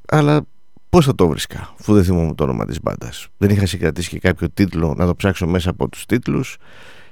αλλά 0.09 0.47
πώς 0.91 1.05
θα 1.05 1.15
το 1.15 1.29
βρίσκα 1.29 1.75
αφού 1.81 1.95
δεν 1.95 2.05
θυμόμουν 2.05 2.35
το 2.35 2.45
όνομα 2.45 2.67
της 2.67 2.83
μπάντας. 2.83 3.29
δεν 3.39 3.51
είχα 3.51 3.67
συγκρατήσει 3.67 4.09
και 4.09 4.19
κάποιο 4.19 4.51
τίτλο 4.51 4.95
να 4.97 5.07
το 5.07 5.15
ψάξω 5.15 5.47
μέσα 5.47 5.71
από 5.71 5.89
τους 5.89 6.07
τίτλους 6.07 6.57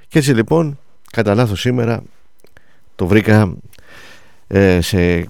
και 0.07 0.17
έτσι 0.17 0.33
λοιπόν 0.33 0.79
κατά 1.11 1.35
λάθος 1.35 1.59
σήμερα 1.59 2.03
το 2.95 3.07
βρήκα 3.07 3.53
ε, 4.47 4.81
σε 4.81 5.27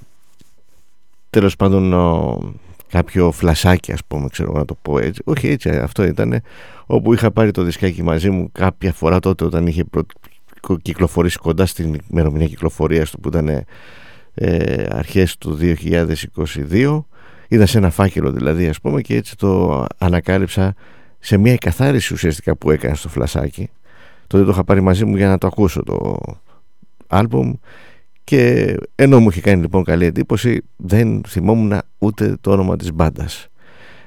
τέλος 1.29 1.55
πάντων 1.55 1.93
κάποιο 2.89 3.31
φλασάκι 3.31 3.91
ας 3.91 3.99
πούμε 4.07 4.27
ξέρω 4.27 4.51
να 4.51 4.65
το 4.65 4.77
πω 4.81 4.99
έτσι. 4.99 5.21
Όχι 5.25 5.47
έτσι 5.47 5.69
αυτό 5.69 6.03
ήταν 6.03 6.41
όπου 6.85 7.13
είχα 7.13 7.31
πάρει 7.31 7.51
το 7.51 7.63
δισκάκι 7.63 8.03
μαζί 8.03 8.29
μου 8.29 8.51
κάποια 8.51 8.93
φορά 8.93 9.19
τότε 9.19 9.45
όταν 9.45 9.67
είχε 9.67 9.83
προ... 9.83 10.01
κυκλοφορήσει 10.81 11.37
κοντά 11.37 11.65
στην 11.65 11.99
ημερομηνία 12.11 12.47
κυκλοφορίας 12.47 13.11
του 13.11 13.19
που 13.19 13.27
ήταν 13.27 13.65
ε, 14.33 14.85
αρχές 14.89 15.37
του 15.37 15.57
2022 16.71 17.03
είδα 17.47 17.65
σε 17.65 17.77
ένα 17.77 17.89
φάκελο 17.89 18.31
δηλαδή 18.31 18.67
ας 18.67 18.81
πούμε 18.81 19.01
και 19.01 19.15
έτσι 19.15 19.37
το 19.37 19.85
ανακάλυψα 19.97 20.75
σε 21.19 21.37
μια 21.37 21.53
εκαθάριση 21.53 22.13
ουσιαστικά 22.13 22.55
που 22.55 22.71
έκανε 22.71 22.95
στο 22.95 23.09
φλασάκι. 23.09 23.69
Τότε 24.27 24.43
το 24.43 24.51
είχα 24.51 24.63
πάρει 24.63 24.81
μαζί 24.81 25.05
μου 25.05 25.15
για 25.15 25.27
να 25.27 25.37
το 25.37 25.47
ακούσω 25.47 25.83
το, 25.83 26.19
άλμπουμ 27.07 27.53
και 28.27 28.75
ενώ 28.95 29.19
μου 29.19 29.29
είχε 29.29 29.41
κάνει 29.41 29.61
λοιπόν 29.61 29.83
καλή 29.83 30.05
εντύπωση 30.05 30.61
δεν 30.75 31.21
θυμόμουν 31.27 31.81
ούτε 31.97 32.37
το 32.41 32.51
όνομα 32.51 32.75
της 32.75 32.93
μπάντας. 32.93 33.47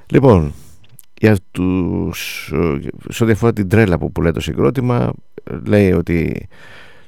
Λοιπόν, 0.06 0.52
για 1.20 1.36
τους, 1.50 2.52
σε 3.08 3.24
ό,τι 3.24 3.32
αφορά 3.32 3.52
την 3.52 3.68
τρέλα 3.68 3.98
που 3.98 4.12
πουλάει 4.12 4.32
το 4.32 4.40
συγκρότημα 4.40 5.12
λέει 5.64 5.92
ότι 5.92 6.48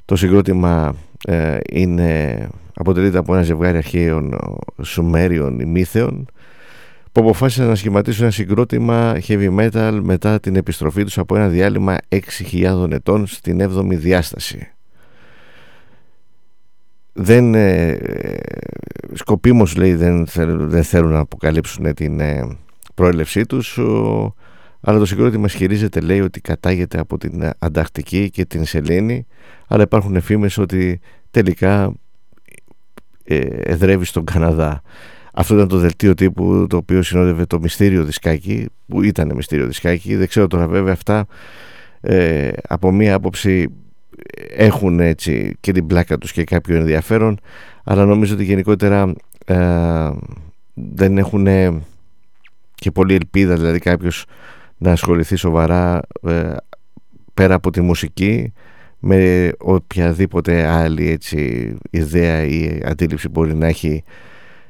το 0.05 0.15
συγκρότημα 0.15 0.95
ε, 1.25 1.57
είναι, 1.71 2.49
αποτελείται 2.73 3.17
από 3.17 3.33
ένα 3.33 3.43
ζευγάρι 3.43 3.77
αρχαίων 3.77 4.39
Σουμέριων 4.81 5.59
ημίθεων 5.59 6.25
που 7.11 7.21
αποφάσισαν 7.21 7.67
να 7.67 7.75
σχηματίσουν 7.75 8.23
ένα 8.23 8.31
συγκρότημα 8.31 9.17
heavy 9.27 9.59
metal 9.59 9.99
μετά 10.03 10.39
την 10.39 10.55
επιστροφή 10.55 11.03
τους 11.03 11.17
από 11.17 11.35
ένα 11.35 11.47
διάλειμμα 11.47 11.97
6.000 12.09 12.91
ετών 12.91 13.27
στην 13.27 13.61
7η 13.61 13.95
διάσταση 13.97 14.72
δεν 17.13 17.55
ε, 17.55 17.97
σκοπίμως 19.13 19.75
λέει 19.75 19.95
δεν, 19.95 20.27
θέλουν, 20.27 20.69
δεν 20.69 20.83
θέλουν 20.83 21.11
να 21.11 21.19
αποκαλύψουν 21.19 21.93
την 21.93 22.19
ε, 22.19 22.57
προέλευσή 22.95 23.45
τους. 23.45 23.79
Αλλά 24.81 24.99
το 24.99 25.05
συγκρότημα 25.05 25.45
ισχυρίζεται 25.45 25.99
λέει 25.99 26.21
ότι 26.21 26.41
κατάγεται 26.41 26.99
από 26.99 27.17
την 27.17 27.51
Ανταρκτική 27.59 28.29
και 28.29 28.45
την 28.45 28.65
Σελήνη. 28.65 29.25
Αλλά 29.67 29.83
υπάρχουν 29.83 30.15
εφήμες 30.15 30.57
ότι 30.57 30.99
τελικά 31.31 31.93
ε, 33.23 33.37
εδρεύει 33.63 34.05
στον 34.05 34.25
Καναδά. 34.25 34.81
Αυτό 35.33 35.55
ήταν 35.55 35.67
το 35.67 35.77
δελτίο 35.77 36.13
τύπου 36.13 36.65
το 36.69 36.77
οποίο 36.77 37.01
συνόδευε 37.01 37.45
το 37.45 37.59
μυστήριο 37.59 38.03
δισκάκι 38.03 38.65
που 38.87 39.03
ήταν 39.03 39.31
μυστήριο 39.35 39.67
δισκάκι 39.67 40.15
δεν 40.15 40.27
ξέρω 40.27 40.47
τώρα 40.47 40.67
βέβαια 40.67 40.93
αυτά 40.93 41.25
ε, 42.01 42.51
από 42.67 42.91
μία 42.91 43.15
άποψη 43.15 43.67
έχουν 44.49 44.99
έτσι 44.99 45.55
και 45.59 45.71
την 45.71 45.87
πλάκα 45.87 46.17
τους 46.17 46.31
και 46.31 46.43
κάποιο 46.43 46.75
ενδιαφέρον 46.75 47.39
αλλά 47.83 48.05
νομίζω 48.05 48.33
ότι 48.33 48.43
γενικότερα 48.43 49.13
ε, 49.45 50.09
δεν 50.73 51.17
έχουν 51.17 51.47
και 52.75 52.91
πολύ 52.91 53.13
ελπίδα 53.13 53.55
δηλαδή 53.55 53.79
κάποιος 53.79 54.25
να 54.77 54.91
ασχοληθεί 54.91 55.35
σοβαρά 55.35 56.01
ε, 56.21 56.55
πέρα 57.33 57.53
από 57.55 57.71
τη 57.71 57.81
μουσική 57.81 58.53
με 58.99 59.51
οποιαδήποτε 59.59 60.67
άλλη 60.67 61.09
έτσι 61.09 61.73
ιδέα 61.89 62.43
ή 62.43 62.79
αντίληψη 62.85 63.29
μπορεί 63.29 63.55
να 63.55 63.67
έχει 63.67 64.03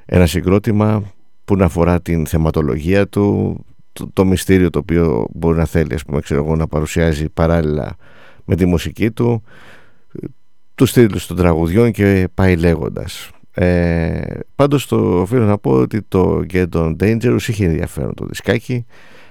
ένα 0.06 0.26
συγκρότημα 0.26 1.14
που 1.46 1.56
να 1.56 1.66
αφορά 1.66 2.02
την 2.02 2.26
θεματολογία 2.28 3.08
του 3.08 3.58
το, 3.94 4.10
το 4.14 4.26
μυστήριο 4.26 4.70
το 4.70 4.80
οποίο 4.80 5.26
μπορεί 5.34 5.58
να 5.58 5.66
θέλει 5.66 5.94
ας 5.94 6.04
πούμε, 6.04 6.22
ξέρω 6.22 6.56
να 6.56 6.68
παρουσιάζει 6.68 7.30
παράλληλα 7.30 7.96
με 8.46 8.56
τη 8.56 8.66
μουσική 8.66 9.12
του 9.12 9.44
τους 10.76 10.94
τίτλους 10.94 11.28
των 11.28 11.38
τραγουδιών 11.38 11.92
και 11.92 12.28
πάει 12.34 12.56
λέγοντας. 12.56 13.30
Ε, 13.54 14.22
πάντως 14.56 14.88
το 14.88 15.20
οφείλω 15.20 15.46
να 15.46 15.58
πω 15.58 15.72
ότι 15.72 16.02
το 16.02 16.42
Get 16.54 16.70
On 16.70 16.96
Dangerous 17.00 17.48
είχε 17.48 17.66
ενδιαφέρον 17.66 18.14
το 18.14 18.26
δισκάκι 18.26 18.86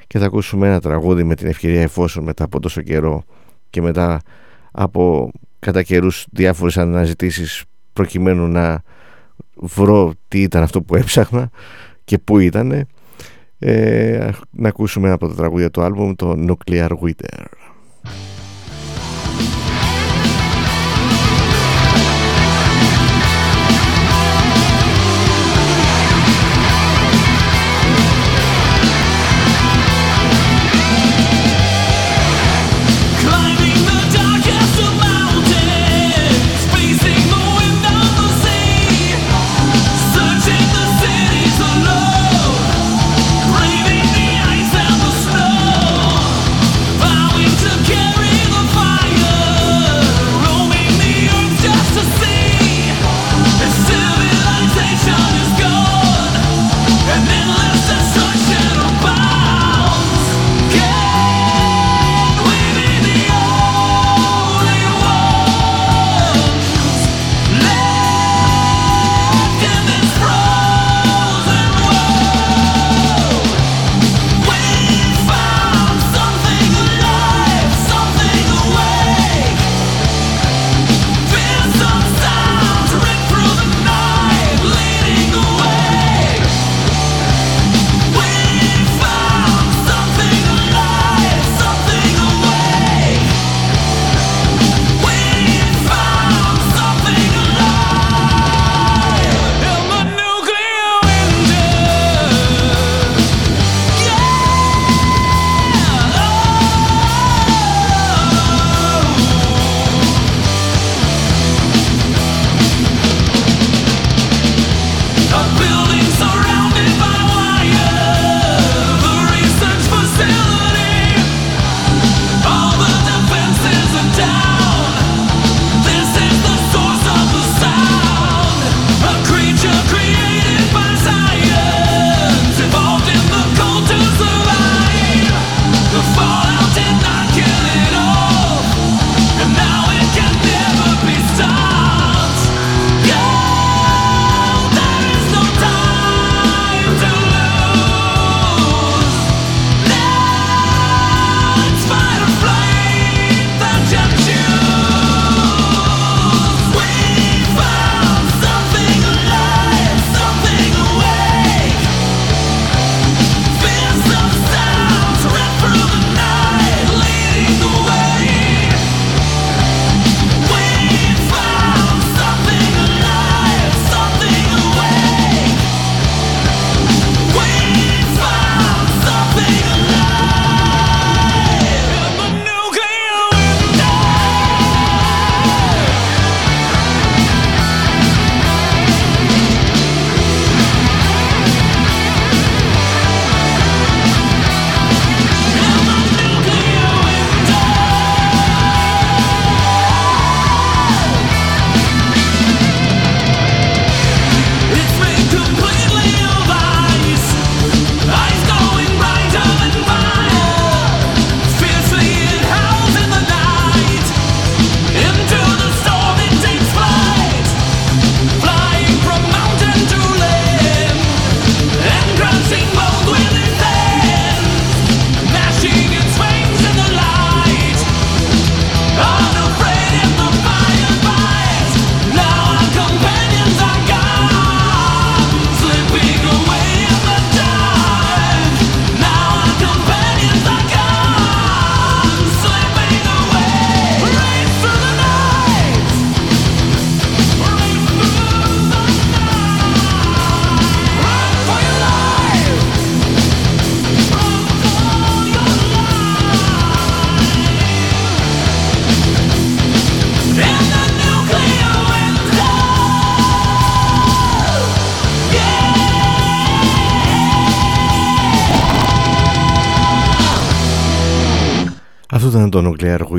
και 0.06 0.18
θα 0.18 0.24
ακούσουμε 0.24 0.66
ένα 0.66 0.80
τραγούδι 0.80 1.24
με 1.24 1.34
την 1.34 1.46
ευκαιρία 1.46 1.82
εφόσον 1.82 2.24
μετά 2.24 2.44
από 2.44 2.60
τόσο 2.60 2.82
καιρό 2.82 3.24
και 3.70 3.82
μετά 3.82 4.20
από 4.72 5.30
κατά 5.58 5.82
καιρούς 5.82 6.26
διάφορες 6.32 6.78
αναζητήσεις 6.78 7.64
προκειμένου 7.92 8.46
να 8.46 8.82
βρω 9.54 10.12
τι 10.28 10.42
ήταν 10.42 10.62
αυτό 10.62 10.82
που 10.82 10.96
έψαχνα 10.96 11.50
και 12.04 12.18
πού 12.18 12.38
ήταν 12.38 12.86
ε, 13.58 14.30
να 14.50 14.68
ακούσουμε 14.68 15.06
ένα 15.06 15.14
από 15.14 15.28
τα 15.28 15.34
τραγούδια 15.34 15.70
του 15.70 15.82
άλμπουμ 15.82 16.12
το 16.14 16.34
Nuclear 16.48 16.88
Winter 16.88 17.44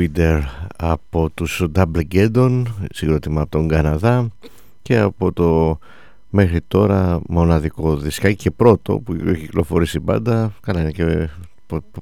το 0.08 0.22
Nuclear 0.22 0.40
Winter 0.40 0.40
από 0.76 1.30
τους 1.34 1.64
Double 1.74 2.02
Geddon 2.12 2.62
συγκρότημα 2.90 3.40
από 3.40 3.50
τον 3.50 3.68
Καναδά 3.68 4.28
και 4.82 4.98
από 4.98 5.32
το 5.32 5.78
μέχρι 6.30 6.60
τώρα 6.68 7.20
μοναδικό 7.28 7.96
δισκάκι 7.96 8.36
και 8.36 8.50
πρώτο 8.50 8.98
που 8.98 9.16
έχει 9.26 9.40
κυκλοφορήσει 9.40 9.96
η 9.96 10.00
μπάντα 10.04 10.52
καλά 10.60 10.80
είναι 10.80 10.90
και 10.90 11.28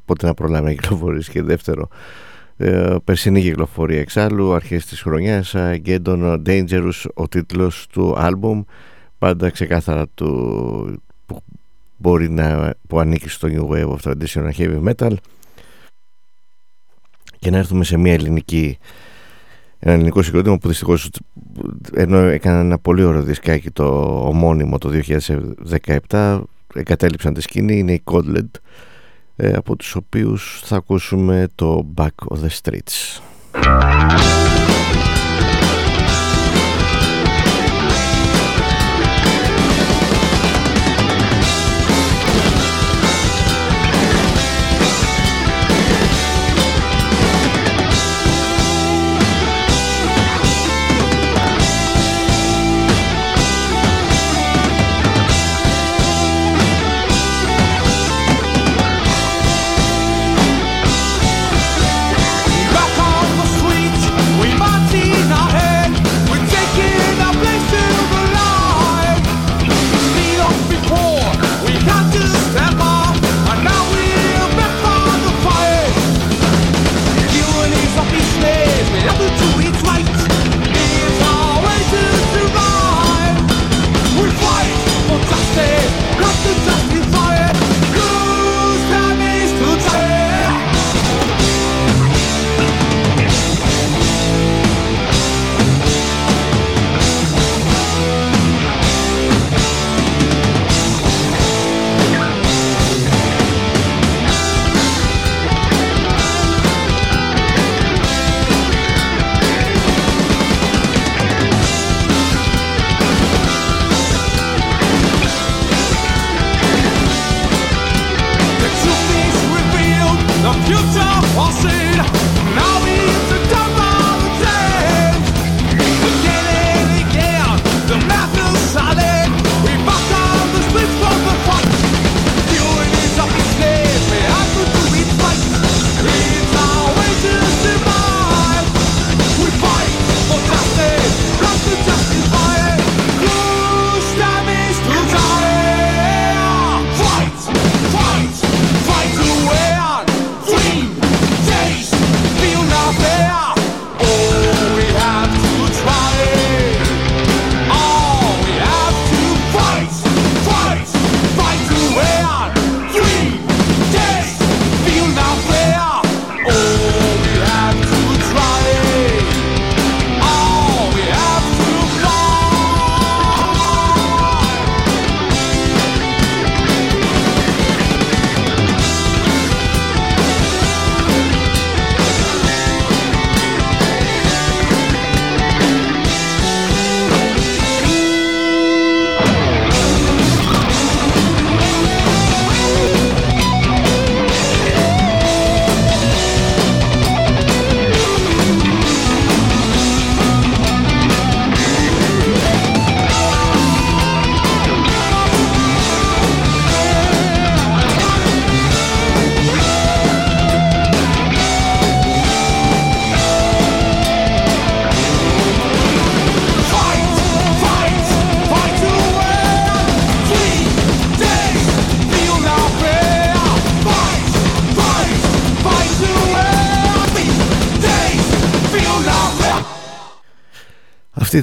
πότε 0.04 0.26
να 0.26 0.34
προλάβει 0.34 0.64
να 0.64 0.72
κυκλοφορήσει 0.72 1.30
και 1.30 1.42
δεύτερο. 1.42 1.88
Ε, 2.56 2.96
περσινή 3.04 3.42
κυκλοφορία 3.42 4.00
εξάλλου 4.00 4.54
αρχές 4.54 4.86
της 4.86 5.02
χρονιάς 5.02 5.54
Geddon 5.56 6.42
Dangerous 6.46 7.04
ο 7.14 7.28
τίτλος 7.28 7.86
του 7.92 8.14
άλμπουμ. 8.16 8.62
Πάντα 9.18 9.50
ξεκάθαρα 9.50 10.06
του 10.14 11.02
μπορεί 11.96 12.30
να, 12.30 12.74
που 12.86 13.00
ανήκει 13.00 13.28
στο 13.28 13.48
New 13.50 13.68
Wave 13.68 13.96
of 13.96 13.96
Traditional 14.02 14.50
Heavy 14.58 14.92
Metal 14.92 15.12
και 17.42 17.50
να 17.50 17.58
έρθουμε 17.58 17.84
σε 17.84 17.96
μια 17.96 18.12
ελληνική 18.12 18.78
ένα 19.78 19.94
ελληνικό 19.94 20.22
συγκρότημα 20.22 20.58
που 20.58 20.68
δυστυχώς 20.68 21.10
ενώ 21.94 22.18
έκανε 22.18 22.60
ένα 22.60 22.78
πολύ 22.78 23.02
ωραίο 23.02 23.22
δισκάκι 23.22 23.70
το 23.70 23.84
ομώνυμο 24.28 24.78
το 24.78 24.90
2017 26.08 26.40
εγκατέλειψαν 26.74 27.34
τη 27.34 27.40
σκηνή 27.40 27.78
είναι 27.78 27.92
η 27.92 28.02
Codlet 28.04 28.50
ε, 29.36 29.52
από 29.52 29.76
τους 29.76 29.94
οποίους 29.94 30.60
θα 30.64 30.76
ακούσουμε 30.76 31.48
το 31.54 31.86
Back 31.96 32.06
of 32.28 32.36
the 32.36 32.48
Streets 32.62 33.20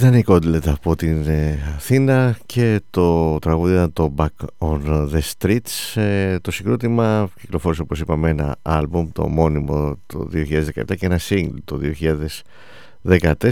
ήταν 0.09 0.21
η 0.21 0.23
Κόντλετ 0.23 0.67
από 0.67 0.95
την 0.95 1.27
ε, 1.27 1.59
Αθήνα 1.75 2.37
και 2.45 2.81
το 2.89 3.39
τραγούδι 3.39 3.73
ήταν 3.73 3.93
το 3.93 4.13
Back 4.17 4.27
on 4.57 4.79
the 4.85 5.19
Streets. 5.37 6.01
Ε, 6.01 6.39
το 6.39 6.51
συγκρότημα 6.51 7.29
κυκλοφόρησε 7.41 7.81
όπως 7.81 7.99
είπαμε 7.99 8.29
ένα 8.29 8.55
άλμπουμ 8.61 9.09
το 9.11 9.27
μόνιμο 9.27 9.97
το 10.07 10.29
2017 10.33 10.97
και 10.97 11.05
ένα 11.05 11.19
single 11.29 11.53
το 11.65 11.79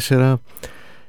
2014. 0.09 0.35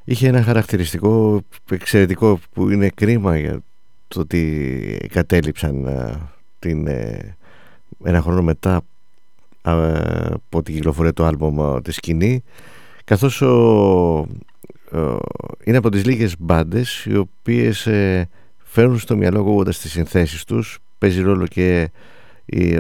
Είχε 0.04 0.28
ένα 0.28 0.42
χαρακτηριστικό 0.42 1.40
εξαιρετικό 1.70 2.38
που 2.52 2.70
είναι 2.70 2.88
κρίμα 2.88 3.38
για 3.38 3.60
το 4.08 4.20
ότι 4.20 5.08
κατέληψαν 5.12 5.86
ε, 5.86 6.18
την, 6.58 6.88
ένα 8.04 8.22
χρόνο 8.22 8.42
μετά 8.42 8.80
από 9.62 10.62
την 10.62 10.74
κυκλοφορία 10.74 11.12
του 11.12 11.24
άλμπουμ 11.24 11.80
τη 11.82 11.92
σκηνή 11.92 12.42
καθώς 13.04 13.42
ο 13.42 14.26
ε, 14.28 14.57
είναι 15.64 15.76
από 15.76 15.90
τις 15.90 16.04
λίγες 16.04 16.34
μπάντες 16.38 17.04
οι 17.04 17.16
οποίες 17.16 17.86
ε, 17.86 18.28
φέρνουν 18.58 18.98
στο 18.98 19.16
μυαλό 19.16 19.40
ακούγοντας 19.40 19.78
τις 19.78 19.90
συνθέσεις 19.90 20.44
τους 20.44 20.78
παίζει 20.98 21.22
ρόλο 21.22 21.46
και 21.46 21.90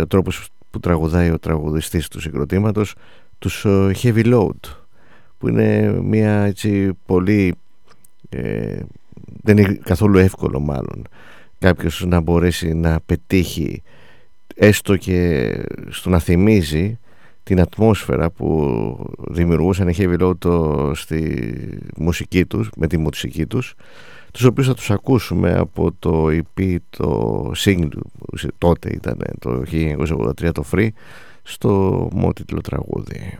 ο 0.00 0.06
τρόπος 0.06 0.48
που 0.70 0.80
τραγουδάει 0.80 1.30
ο 1.30 1.38
τραγουδιστής 1.38 2.08
του 2.08 2.20
συγκροτήματος 2.20 2.94
τους 3.38 3.64
ε, 3.64 3.90
Heavy 4.02 4.24
Load 4.24 4.76
που 5.38 5.48
είναι 5.48 6.00
μια 6.02 6.44
έτσι 6.44 6.92
πολύ 7.06 7.54
δεν 9.42 9.58
είναι 9.58 9.78
καθόλου 9.82 10.18
εύκολο 10.18 10.60
μάλλον 10.60 11.08
κάποιος 11.58 12.04
να 12.06 12.20
μπορέσει 12.20 12.74
να 12.74 13.00
πετύχει 13.06 13.82
έστω 14.54 14.96
και 14.96 15.50
στο 15.88 16.10
να 16.10 16.18
θυμίζει 16.18 16.98
την 17.48 17.60
ατμόσφαιρα 17.60 18.30
που 18.30 18.98
δημιουργούσαν 19.28 19.88
οι 19.88 19.94
Heavy 19.98 20.16
Load 20.20 20.90
στη 20.94 21.48
μουσική 21.96 22.44
τους, 22.46 22.70
με 22.76 22.86
τη 22.86 22.96
μουσική 22.96 23.46
τους 23.46 23.74
τους 24.32 24.44
οποίους 24.44 24.66
θα 24.66 24.74
τους 24.74 24.90
ακούσουμε 24.90 25.52
από 25.52 25.92
το 25.98 26.26
EP, 26.26 26.76
το 26.90 27.52
single 27.56 27.88
τότε 28.58 28.90
ήταν 28.92 29.18
το 29.38 29.62
1983 29.70 30.50
το 30.52 30.64
Free 30.72 30.88
στο 31.42 32.08
μότιτλο 32.12 32.60
τραγούδι. 32.60 33.38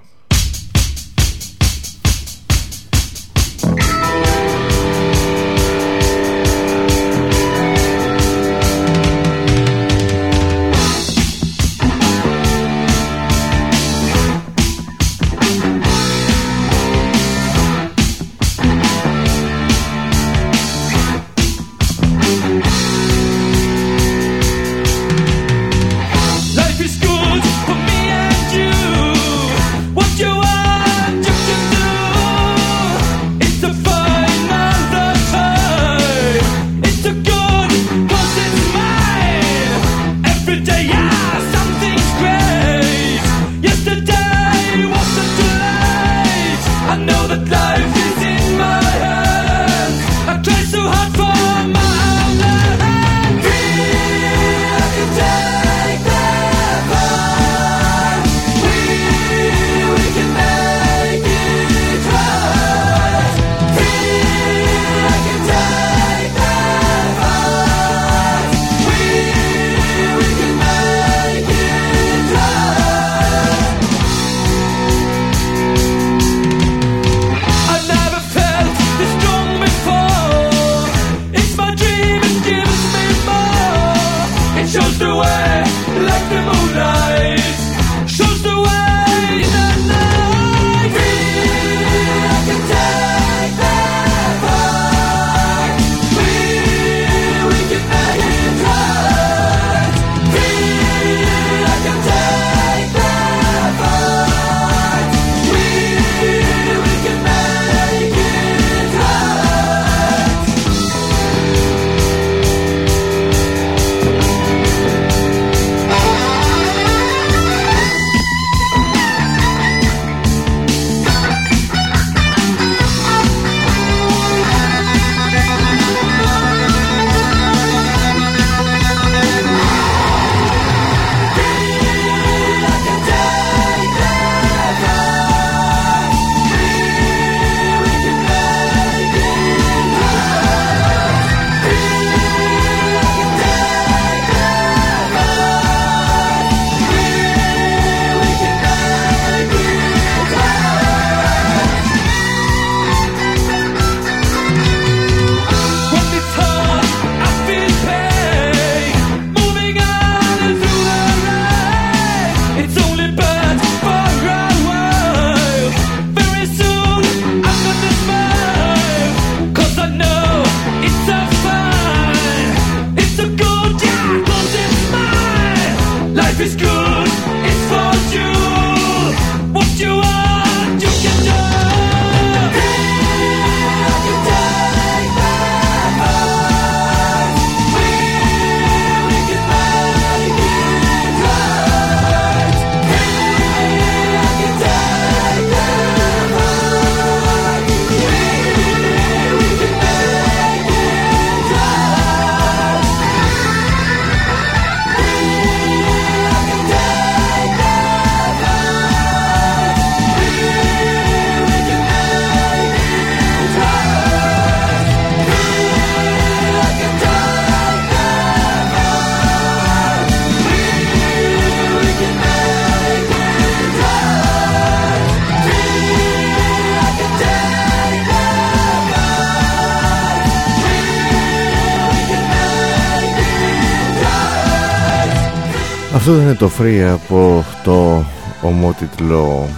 Το 236.38 236.50
free 236.58 236.80
από 236.92 237.44
το 237.64 238.04
ομότιτλο 238.42 239.48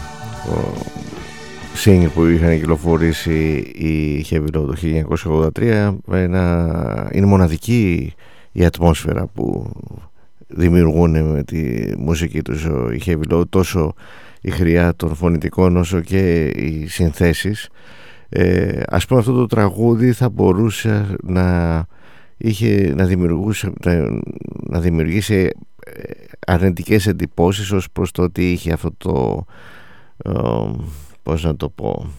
single 1.84 2.08
που 2.14 2.24
είχαν 2.24 2.58
κυκλοφορήσει 2.58 3.56
η 3.58 4.26
Heavy 4.30 4.56
Load 4.56 4.66
το 4.66 4.74
1983 5.56 5.94
Ένα, 6.12 7.08
είναι 7.12 7.26
μοναδική 7.26 8.14
η 8.52 8.64
ατμόσφαιρα 8.64 9.26
που 9.26 9.70
δημιουργούν 10.46 11.24
με 11.24 11.42
τη 11.44 11.92
μουσική 11.98 12.42
τους 12.42 12.64
η 12.94 13.02
Heavy 13.06 13.32
Load 13.32 13.48
τόσο 13.48 13.94
η 14.40 14.50
χρειά 14.50 14.94
των 14.96 15.14
φωνητικών 15.14 15.76
όσο 15.76 16.00
και 16.00 16.44
οι 16.44 16.86
συνθέσεις. 16.86 17.68
Ε, 18.28 18.80
ας 18.86 19.06
πούμε 19.06 19.20
αυτό 19.20 19.32
το 19.32 19.46
τραγούδι 19.46 20.12
θα 20.12 20.28
μπορούσε 20.28 21.16
να 21.22 21.86
είχε 22.36 22.92
να, 22.96 23.04
δημιουργούσε, 23.04 23.72
να, 23.84 24.20
να 24.68 24.80
δημιουργήσει 24.80 25.50
αρνητικές 26.50 27.06
εντυπώσεις 27.06 27.72
ως 27.72 27.90
προς 27.90 28.10
το 28.10 28.22
ότι 28.22 28.52
είχε 28.52 28.72
αυτό 28.72 28.90
το 28.98 29.44
ε, 30.16 30.70
πώς 31.22 31.44
να 31.44 31.56
το 31.56 31.68
πω 31.68 32.10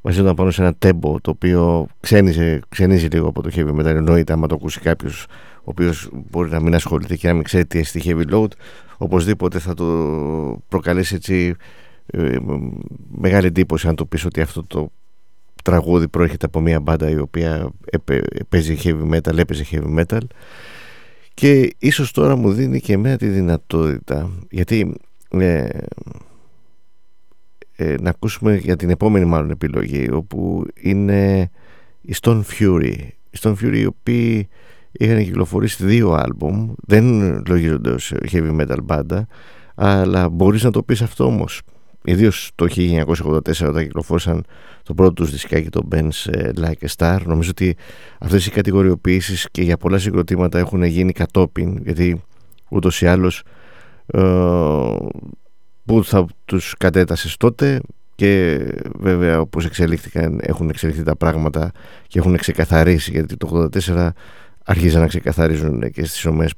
βασίζονταν 0.00 0.34
πάνω 0.34 0.50
σε 0.50 0.62
ένα 0.62 0.74
τέμπο 0.74 1.20
το 1.20 1.30
οποίο 1.30 1.86
ξένιζε, 2.00 2.60
ξενίζει 2.68 3.06
λίγο 3.06 3.28
από 3.28 3.42
το 3.42 3.50
heavy 3.54 3.80
metal 3.80 3.84
εννοείται 3.84 4.32
άμα 4.32 4.46
το 4.46 4.54
ακούσει 4.54 4.80
κάποιος 4.80 5.26
ο 5.58 5.64
οποίος 5.64 6.08
μπορεί 6.30 6.50
να 6.50 6.60
μην 6.60 6.74
ασχοληθεί 6.74 7.18
και 7.18 7.28
να 7.28 7.34
μην 7.34 7.42
ξέρει 7.42 7.66
τι 7.66 7.78
εστί 7.78 8.02
heavy 8.04 8.34
load 8.34 8.48
οπωσδήποτε 8.98 9.58
θα 9.58 9.74
το 9.74 9.84
προκαλέσει 10.68 11.14
έτσι 11.14 11.54
ε, 12.06 12.36
μεγάλη 13.10 13.46
εντύπωση 13.46 13.88
αν 13.88 13.96
του 13.96 14.08
πεις 14.08 14.24
ότι 14.24 14.40
αυτό 14.40 14.64
το 14.64 14.90
τραγούδι 15.62 16.08
προέρχεται 16.08 16.46
από 16.46 16.60
μια 16.60 16.80
μπάντα 16.80 17.10
η 17.10 17.18
οποία 17.18 17.70
παίζει 18.48 18.78
heavy 18.84 19.14
metal, 19.14 19.38
έπαιζε 19.38 19.64
heavy 19.70 19.98
metal 19.98 20.20
και 21.34 21.74
ίσως 21.78 22.12
τώρα 22.12 22.36
μου 22.36 22.52
δίνει 22.52 22.80
και 22.80 22.92
εμένα 22.92 23.16
τη 23.16 23.26
δυνατότητα 23.26 24.30
γιατί 24.50 24.94
ε, 25.30 25.68
ε, 27.76 27.94
να 28.00 28.10
ακούσουμε 28.10 28.56
για 28.56 28.76
την 28.76 28.90
επόμενη 28.90 29.24
μάλλον 29.24 29.50
επιλογή 29.50 30.10
όπου 30.12 30.66
είναι 30.80 31.50
η 32.00 32.14
Stone 32.20 32.42
Fury. 32.58 32.96
Η 33.30 33.38
Stone 33.40 33.54
Fury 33.54 33.74
οι 33.74 33.86
οποίοι 33.86 34.48
είχαν 34.92 35.24
κυκλοφορήσει 35.24 35.84
δύο 35.84 36.12
άλμπουμ 36.12 36.72
δεν 36.76 37.04
λογίζονται 37.46 37.90
ως 37.90 38.12
heavy 38.32 38.60
metal 38.60 38.78
μπάντα 38.82 39.26
αλλά 39.74 40.28
μπορείς 40.28 40.62
να 40.62 40.70
το 40.70 40.82
πεις 40.82 41.02
αυτό 41.02 41.24
όμως 41.24 41.62
Ιδίως 42.06 42.50
το 42.54 42.66
1984 42.76 43.68
όταν 43.68 43.82
κυκλοφόρησαν 43.82 44.44
το 44.82 44.94
πρώτο 44.94 45.12
τους 45.12 45.30
δισκάκι 45.30 45.68
το 45.68 45.88
Ben's 45.92 46.32
ε, 46.32 46.50
Like 46.56 46.86
a 46.86 46.94
Star 46.96 47.18
νομίζω 47.24 47.50
ότι 47.50 47.76
αυτές 48.18 48.46
οι 48.46 48.50
κατηγοριοποιήσεις 48.50 49.48
και 49.50 49.62
για 49.62 49.76
πολλά 49.76 49.98
συγκροτήματα 49.98 50.58
έχουν 50.58 50.82
γίνει 50.82 51.12
κατόπιν 51.12 51.78
γιατί 51.82 52.22
ούτως 52.68 53.00
ή 53.00 53.06
άλλως 53.06 53.42
ε, 54.06 54.20
που 55.84 56.04
θα 56.04 56.26
τους 56.44 56.74
κατέτασες 56.78 57.36
τότε 57.36 57.80
και 58.14 58.58
βέβαια 58.98 59.40
όπως 59.40 59.64
εξελίχθηκαν 59.64 60.40
έχουν 60.42 60.68
εξελιχθεί 60.68 61.02
τα 61.02 61.16
πράγματα 61.16 61.70
και 62.06 62.18
έχουν 62.18 62.36
ξεκαθαρίσει 62.36 63.10
γιατί 63.10 63.36
το 63.36 63.68
1984 63.86 64.08
άρχιζαν 64.64 65.00
να 65.00 65.06
ξεκαθαρίζουν 65.06 65.90
και 65.90 66.04
στις 66.04 66.24
ΟΠΑ 66.24 66.48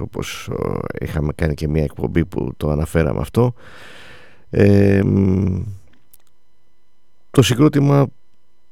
όπως 0.00 0.48
ε, 0.50 1.04
είχαμε 1.04 1.32
κάνει 1.34 1.54
και 1.54 1.68
μια 1.68 1.82
εκπομπή 1.82 2.24
που 2.24 2.52
το 2.56 2.70
αναφέραμε 2.70 3.20
αυτό 3.20 3.54
το 7.30 7.42
συγκρότημα 7.42 8.06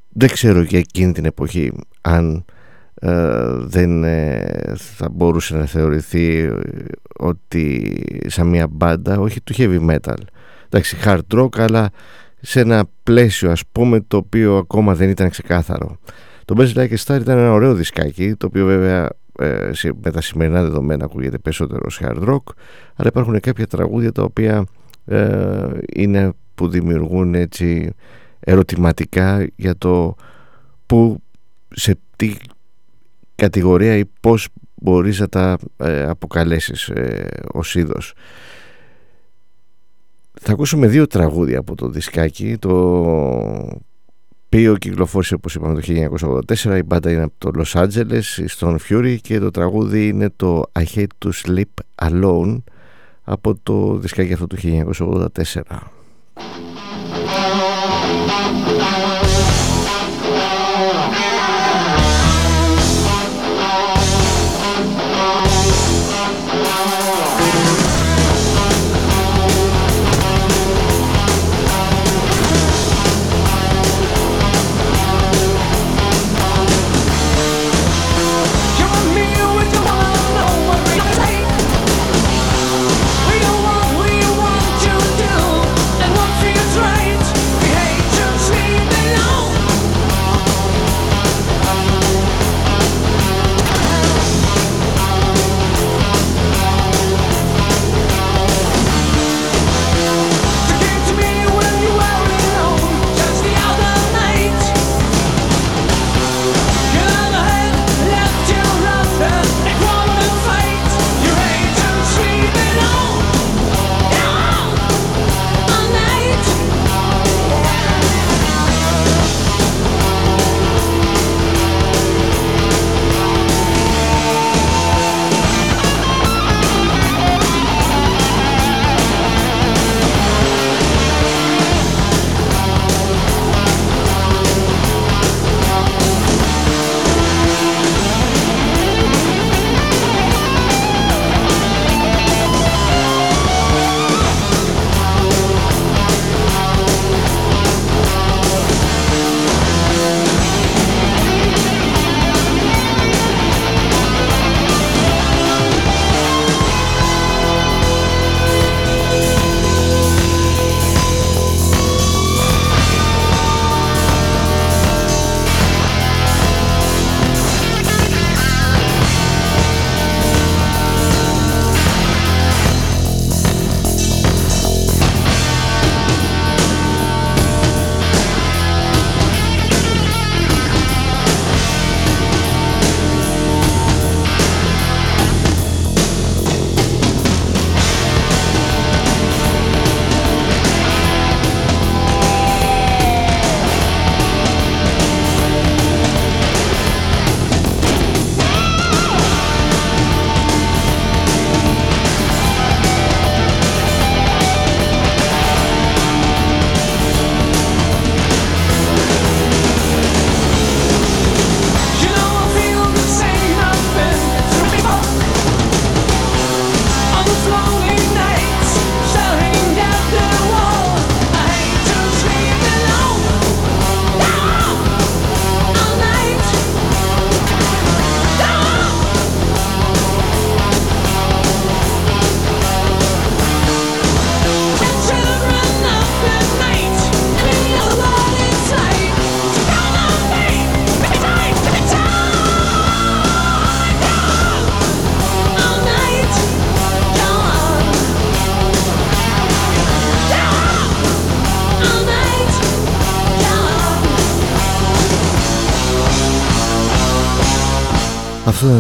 δεν 0.09 0.29
ξέρω 0.29 0.63
για 0.63 0.79
εκείνη 0.79 1.13
την 1.13 1.25
εποχή 1.25 1.73
αν 2.01 2.45
ε, 3.01 3.47
δεν 3.59 4.05
ε, 4.05 4.75
θα 4.77 5.09
μπορούσε 5.09 5.57
να 5.57 5.67
θεωρηθεί 5.67 6.51
ότι 7.19 7.97
σαν 8.27 8.47
μια 8.47 8.67
μπάντα 8.67 9.19
όχι 9.19 9.41
του 9.41 9.55
heavy 9.57 9.91
metal. 9.91 10.19
Εντάξει 10.67 10.97
hard 11.05 11.21
rock 11.33 11.59
αλλά 11.59 11.91
σε 12.41 12.61
ένα 12.61 12.85
πλαίσιο 13.03 13.51
ας 13.51 13.63
πούμε 13.73 14.01
το 14.01 14.17
οποίο 14.17 14.57
ακόμα 14.57 14.95
δεν 14.95 15.09
ήταν 15.09 15.31
ξεκάθαρο. 15.31 15.99
Το 16.45 16.55
Best 16.59 16.75
Like 16.75 16.91
a 16.91 16.97
Star 17.05 17.21
ήταν 17.21 17.39
ένα 17.39 17.53
ωραίο 17.53 17.75
δισκάκι 17.75 18.35
το 18.35 18.47
οποίο 18.47 18.67
βέβαια 18.67 19.09
ε, 19.39 19.71
με 20.03 20.11
τα 20.11 20.21
σημερινά 20.21 20.63
δεδομένα 20.63 21.05
ακούγεται 21.05 21.39
περισσότερο 21.39 21.87
hard 22.01 22.29
rock 22.29 22.43
αλλά 22.95 23.09
υπάρχουν 23.09 23.41
κάποια 23.41 23.67
τραγούδια 23.67 24.13
τα 24.13 24.23
οποία 24.23 24.65
ε, 25.09 25.69
είναι 25.95 26.33
που 26.55 26.69
δημιουργούν 26.69 27.35
έτσι 27.35 27.93
ερωτηματικά 28.41 29.47
για 29.57 29.77
το 29.77 30.15
που 30.87 31.23
σε 31.69 31.99
τι 32.17 32.37
κατηγορία 33.35 33.97
ή 33.97 34.05
πώς 34.21 34.49
μπορείς 34.75 35.21
να 35.21 35.29
τα 35.29 35.59
ε, 35.77 36.03
αποκαλέσεις 36.03 36.89
ε, 36.89 37.29
ως 37.53 37.75
είδος. 37.75 38.15
Θα 40.41 40.53
ακούσουμε 40.53 40.87
δύο 40.87 41.07
τραγούδια 41.07 41.59
από 41.59 41.75
το 41.75 41.89
δισκάκι. 41.89 42.57
Το 42.59 42.71
οποίο 44.47 44.77
κυκλοφόρησε 44.77 45.35
όπως 45.35 45.55
είπαμε 45.55 45.81
το 45.81 46.09
1984 46.57 46.77
η 46.77 46.83
μπάντα 46.83 47.11
είναι 47.11 47.23
από 47.23 47.35
το 47.39 47.51
Los 47.55 47.83
Angeles 47.83 48.23
η 48.37 48.47
Stone 48.59 48.77
Fury. 48.89 49.17
Και 49.21 49.39
το 49.39 49.51
τραγούδι 49.51 50.09
είναι 50.09 50.31
το 50.37 50.63
I 50.73 50.85
Hate 50.95 51.07
to 51.25 51.31
Sleep 51.45 52.09
Alone 52.09 52.59
από 53.31 53.55
το 53.63 53.97
δισκάκι 53.97 54.33
αυτό 54.33 54.47
του 54.47 54.57
1984 54.63 55.63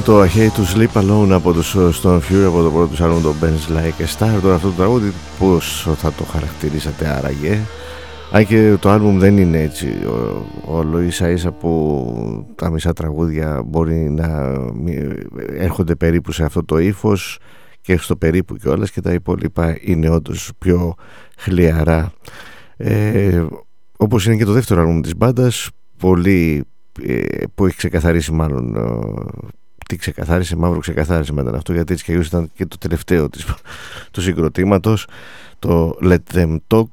το 0.08 0.22
I 0.22 0.26
Hate 0.26 0.50
to 0.56 0.76
Sleep 0.76 1.02
Alone 1.02 1.30
από 1.30 1.52
τους 1.52 1.76
Stone 1.76 2.18
Fury 2.18 2.44
από 2.46 2.62
το 2.62 2.70
πρώτο 2.70 2.86
τους 2.86 3.00
άλμου 3.00 3.20
το 3.20 3.34
Ben's 3.40 3.76
Like 3.76 4.02
a 4.02 4.18
Star. 4.18 4.40
Τώρα 4.42 4.54
αυτό 4.54 4.68
το 4.68 4.74
τραγούδι 4.74 5.12
πώς 5.38 5.88
θα 5.96 6.12
το 6.12 6.24
χαρακτηρίσατε 6.24 7.08
άραγε; 7.08 7.58
Αν 8.32 8.46
και 8.46 8.76
το 8.80 8.90
άλμπουμ 8.90 9.18
δεν 9.18 9.38
είναι 9.38 9.62
έτσι 9.62 9.88
όλο 10.64 11.00
ίσα 11.00 11.30
ίσα 11.30 11.52
που 11.52 12.46
τα 12.54 12.70
μισά 12.70 12.92
τραγούδια 12.92 13.62
μπορεί 13.66 14.10
να 14.10 14.56
έρχονται 15.56 15.94
περίπου 15.94 16.32
σε 16.32 16.44
αυτό 16.44 16.64
το 16.64 16.78
ύφος 16.78 17.38
και 17.80 17.96
στο 17.96 18.16
περίπου 18.16 18.56
και 18.56 18.68
όλες 18.68 18.90
και 18.90 19.00
τα 19.00 19.12
υπόλοιπα 19.12 19.78
είναι 19.80 20.08
όντως 20.08 20.50
πιο 20.58 20.94
χλιαρά. 21.38 22.12
Ε, 22.76 23.44
όπως 23.96 24.26
είναι 24.26 24.36
και 24.36 24.44
το 24.44 24.52
δεύτερο 24.52 24.80
άλμπουμ 24.80 25.00
της 25.00 25.16
μπάντας 25.16 25.68
πολύ 25.98 26.64
ε, 27.02 27.22
που 27.54 27.66
έχει 27.66 27.76
ξεκαθαρίσει 27.76 28.32
μάλλον 28.32 28.76
τι 29.88 29.96
ξεκαθάρισε, 29.96 30.56
μαύρο 30.56 30.78
ξεκαθάρισε 30.78 31.32
μετά 31.32 31.56
αυτό 31.56 31.72
γιατί 31.72 31.92
έτσι 31.92 32.04
και 32.04 32.12
ήταν 32.12 32.50
και 32.54 32.66
το 32.66 32.78
τελευταίο 32.78 33.28
της, 33.28 33.44
του 34.12 34.20
συγκροτήματος 34.20 35.06
το 35.58 35.98
Let 36.02 36.34
Them 36.34 36.56
Talk 36.68 36.86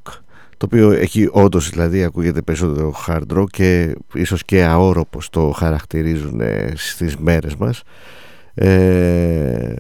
το 0.57 0.65
οποίο 0.65 0.91
έχει 0.91 1.29
όντως 1.31 1.69
δηλαδή 1.69 2.03
ακούγεται 2.03 2.41
περισσότερο 2.41 2.93
hard 3.07 3.37
rock 3.37 3.49
και 3.49 3.95
ίσως 4.13 4.45
και 4.45 4.63
αόροπος 4.63 5.29
το 5.29 5.51
χαρακτηρίζουν 5.51 6.41
ε, 6.41 6.73
στις 6.75 7.17
μέρες 7.17 7.55
μας. 7.55 7.83
Ε, 8.53 9.73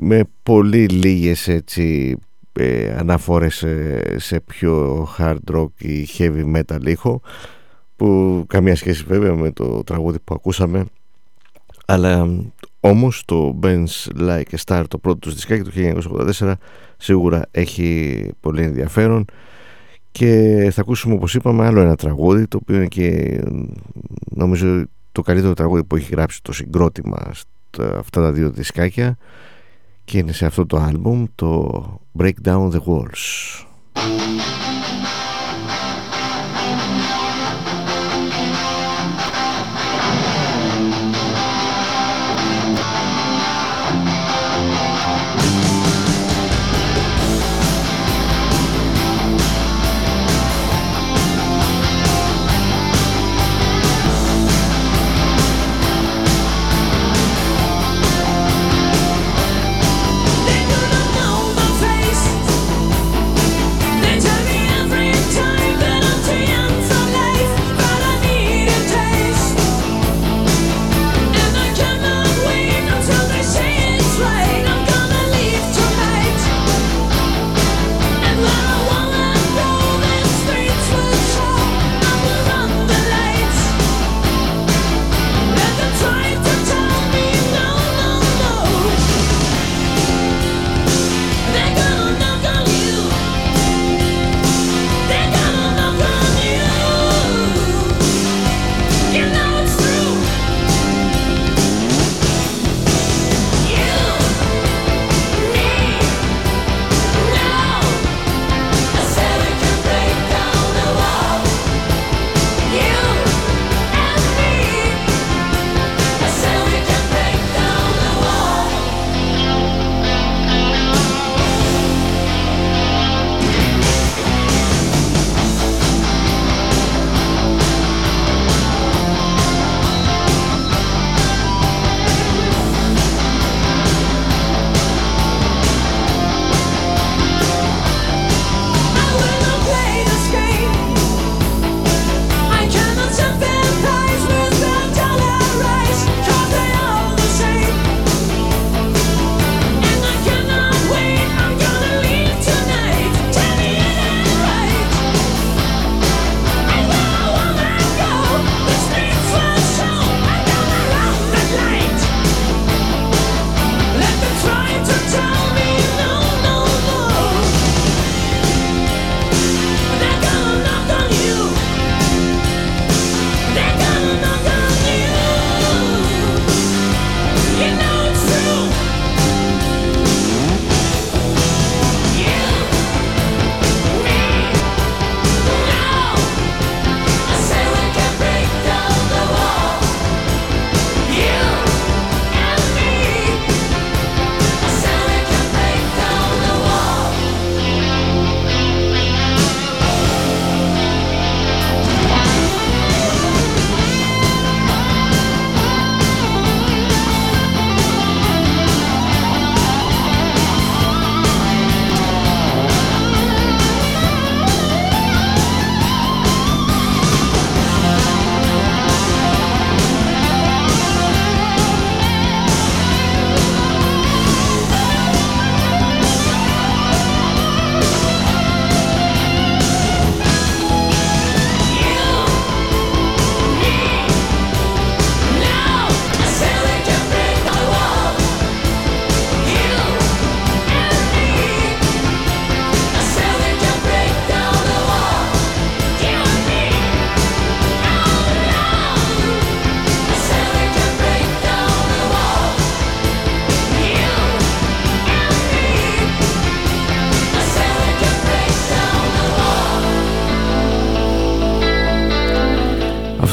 με 0.00 0.24
πολύ 0.42 0.86
λίγες 0.86 1.48
έτσι 1.48 2.16
ε, 2.52 2.94
αναφορές 2.98 3.54
σε, 3.54 4.18
σε 4.18 4.40
πιο 4.40 5.06
hard 5.18 5.54
rock 5.54 5.70
ή 5.78 6.08
heavy 6.18 6.56
metal 6.56 6.86
ήχο 6.86 7.20
που 7.96 8.44
καμία 8.48 8.76
σχέση 8.76 9.04
βέβαια 9.08 9.34
με 9.34 9.50
το 9.50 9.82
τραγούδι 9.84 10.18
που 10.18 10.34
ακούσαμε 10.34 10.84
αλλά 11.92 12.28
όμως 12.80 13.24
το 13.24 13.58
Ben's 13.62 14.08
Like 14.18 14.42
a 14.50 14.56
Star 14.64 14.84
το 14.88 14.98
πρώτο 14.98 15.18
τους 15.18 15.34
δισκάκι 15.34 15.62
του 15.62 16.02
1984 16.40 16.52
σίγουρα 16.96 17.42
έχει 17.50 18.28
πολύ 18.40 18.62
ενδιαφέρον. 18.62 19.24
Και 20.12 20.68
θα 20.72 20.80
ακούσουμε 20.80 21.14
όπως 21.14 21.34
είπαμε 21.34 21.66
άλλο 21.66 21.80
ένα 21.80 21.96
τραγούδι 21.96 22.46
το 22.46 22.58
οποίο 22.62 22.76
είναι 22.76 22.86
και 22.86 23.40
νομίζω 24.24 24.84
το 25.12 25.22
καλύτερο 25.22 25.54
τραγούδι 25.54 25.84
που 25.84 25.96
έχει 25.96 26.12
γράψει 26.12 26.42
το 26.42 26.52
συγκρότημα 26.52 27.30
αυτά 27.98 28.20
τα 28.20 28.32
δύο 28.32 28.50
δισκάκια. 28.50 29.16
Και 30.04 30.18
είναι 30.18 30.32
σε 30.32 30.46
αυτό 30.46 30.66
το 30.66 30.76
άλμπουμ 30.76 31.24
το 31.34 32.00
Break 32.18 32.34
Down 32.44 32.70
the 32.70 32.80
Walls 32.86 34.61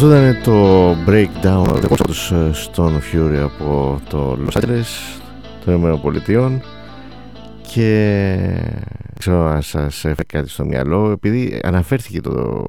Αυτό 0.02 0.16
ήταν 0.16 0.44
το 0.44 0.92
breakdown 1.08 1.98
τους 2.06 2.32
ε, 2.32 2.52
Stone 2.54 3.00
Fury 3.14 3.38
από 3.44 4.02
το 4.10 4.38
Los 4.48 4.62
Angeles 4.62 5.20
των 5.66 5.74
Ηνωμένων 5.74 6.02
Πολιτειών 6.02 6.62
και 7.62 8.38
ξέρω 9.20 9.46
αν 9.46 9.62
σας 9.62 10.06
έφερε 10.06 10.24
κάτι 10.28 10.50
στο 10.50 10.66
μυαλό 10.66 11.10
επειδή 11.10 11.60
αναφέρθηκε 11.64 12.22
το, 12.22 12.66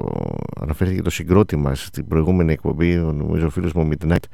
αναφέρθηκε 0.61 1.03
το 1.03 1.11
συγκρότημα 1.11 1.75
στην 1.75 2.09
προηγούμενη 2.09 2.53
εκπομπή 2.53 2.95
νομίζω 2.95 3.47
ο 3.47 3.51
φίλος 3.51 3.73
μου 3.73 3.89
Midnight 3.93 4.25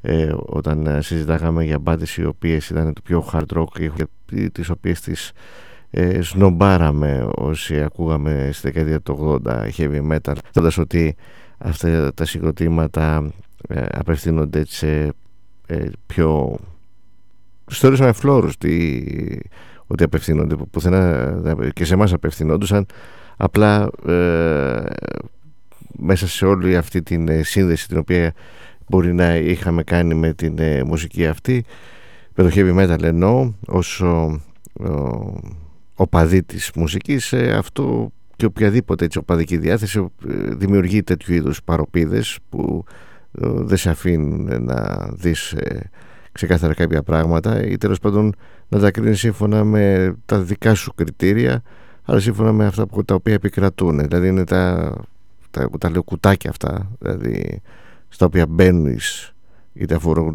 ε, 0.00 0.32
όταν 0.46 0.86
ε, 0.86 1.02
συζητάγαμε 1.02 1.64
για 1.64 1.78
μπάντες 1.78 2.16
οι 2.16 2.24
οποίες 2.24 2.70
ήταν 2.70 2.92
το 2.92 3.00
πιο 3.04 3.30
hard 3.32 3.58
rock 3.58 3.66
και 4.26 4.50
τις 4.52 4.70
οποίες 4.70 5.00
τις 5.00 5.32
ε, 5.90 6.22
σνομπάραμε 6.22 7.28
όσοι 7.34 7.82
ακούγαμε 7.82 8.50
στη 8.52 8.70
δεκαετία 8.70 9.00
του 9.00 9.40
80 9.46 9.68
heavy 9.76 10.12
metal 10.12 10.34
ότι 10.78 11.16
αυτά 11.58 12.14
τα 12.14 12.24
συγκροτήματα 12.24 13.32
ε, 13.68 13.86
απευθύνονται 13.92 14.64
σε 14.66 15.12
ε, 15.66 15.90
πιο 16.06 16.58
με 17.98 18.12
φλόρους 18.12 18.58
τι, 18.58 19.02
ότι 19.86 20.02
απευθύνονται 20.02 20.56
πουθενά 20.70 21.36
και 21.72 21.84
σε 21.84 21.94
εμάς 21.94 22.12
απευθυνόντουσαν. 22.12 22.86
Απλά 23.36 23.90
ε, 24.06 24.82
μέσα 25.98 26.26
σε 26.28 26.46
όλη 26.46 26.76
αυτή 26.76 27.02
την 27.02 27.28
ε, 27.28 27.42
σύνδεση 27.42 27.88
την 27.88 27.98
οποία 27.98 28.32
μπορεί 28.88 29.14
να 29.14 29.36
είχαμε 29.36 29.82
κάνει 29.82 30.14
με 30.14 30.32
την 30.32 30.58
μουσική 30.86 31.26
αυτή 31.26 31.64
με 32.34 32.44
το 32.44 32.50
heavy 32.54 32.78
metal 32.78 33.02
εννοώ 33.02 33.52
όσο 33.66 34.40
ο 35.94 36.06
παδί 36.06 36.42
της 36.42 36.70
μουσικής 36.74 37.32
αυτό 37.32 38.12
και 38.38 38.46
οποιαδήποτε 38.46 39.04
έτσι 39.04 39.18
οπαδική 39.18 39.56
διάθεση 39.56 40.06
ε, 40.28 40.54
δημιουργεί 40.54 41.02
τέτοιου 41.02 41.34
είδους 41.34 41.62
παροπίδες 41.62 42.38
που 42.48 42.84
ε, 43.40 43.48
δεν 43.50 43.76
σε 43.76 43.90
αφήνουν 43.90 44.64
να 44.64 45.08
δεις 45.12 45.52
ε, 45.52 45.90
ξεκάθαρα 46.32 46.74
κάποια 46.74 47.02
πράγματα 47.02 47.64
ή 47.64 47.76
τέλος 47.76 47.98
πάντων 47.98 48.34
να 48.68 48.78
τα 48.78 48.90
κρίνεις 48.90 49.18
σύμφωνα 49.18 49.64
με 49.64 50.14
τα 50.26 50.40
δικά 50.40 50.74
σου 50.74 50.94
κριτήρια 50.94 51.62
αλλά 52.04 52.20
σύμφωνα 52.20 52.52
με 52.52 52.66
αυτά 52.66 52.86
που, 52.86 53.04
τα 53.04 53.14
οποία 53.14 53.34
επικρατούν. 53.34 53.98
Δηλαδή 53.98 54.28
είναι 54.28 54.44
τα, 54.44 54.94
τα, 55.50 55.70
τα 55.78 55.90
λέω 55.90 56.02
κουτάκια 56.02 56.50
αυτά 56.50 56.90
δηλαδή 56.98 57.60
στα 58.08 58.26
οποία 58.26 58.46
μπαίνεις 58.46 59.34
είτε 59.72 59.94
αφορούν 59.94 60.34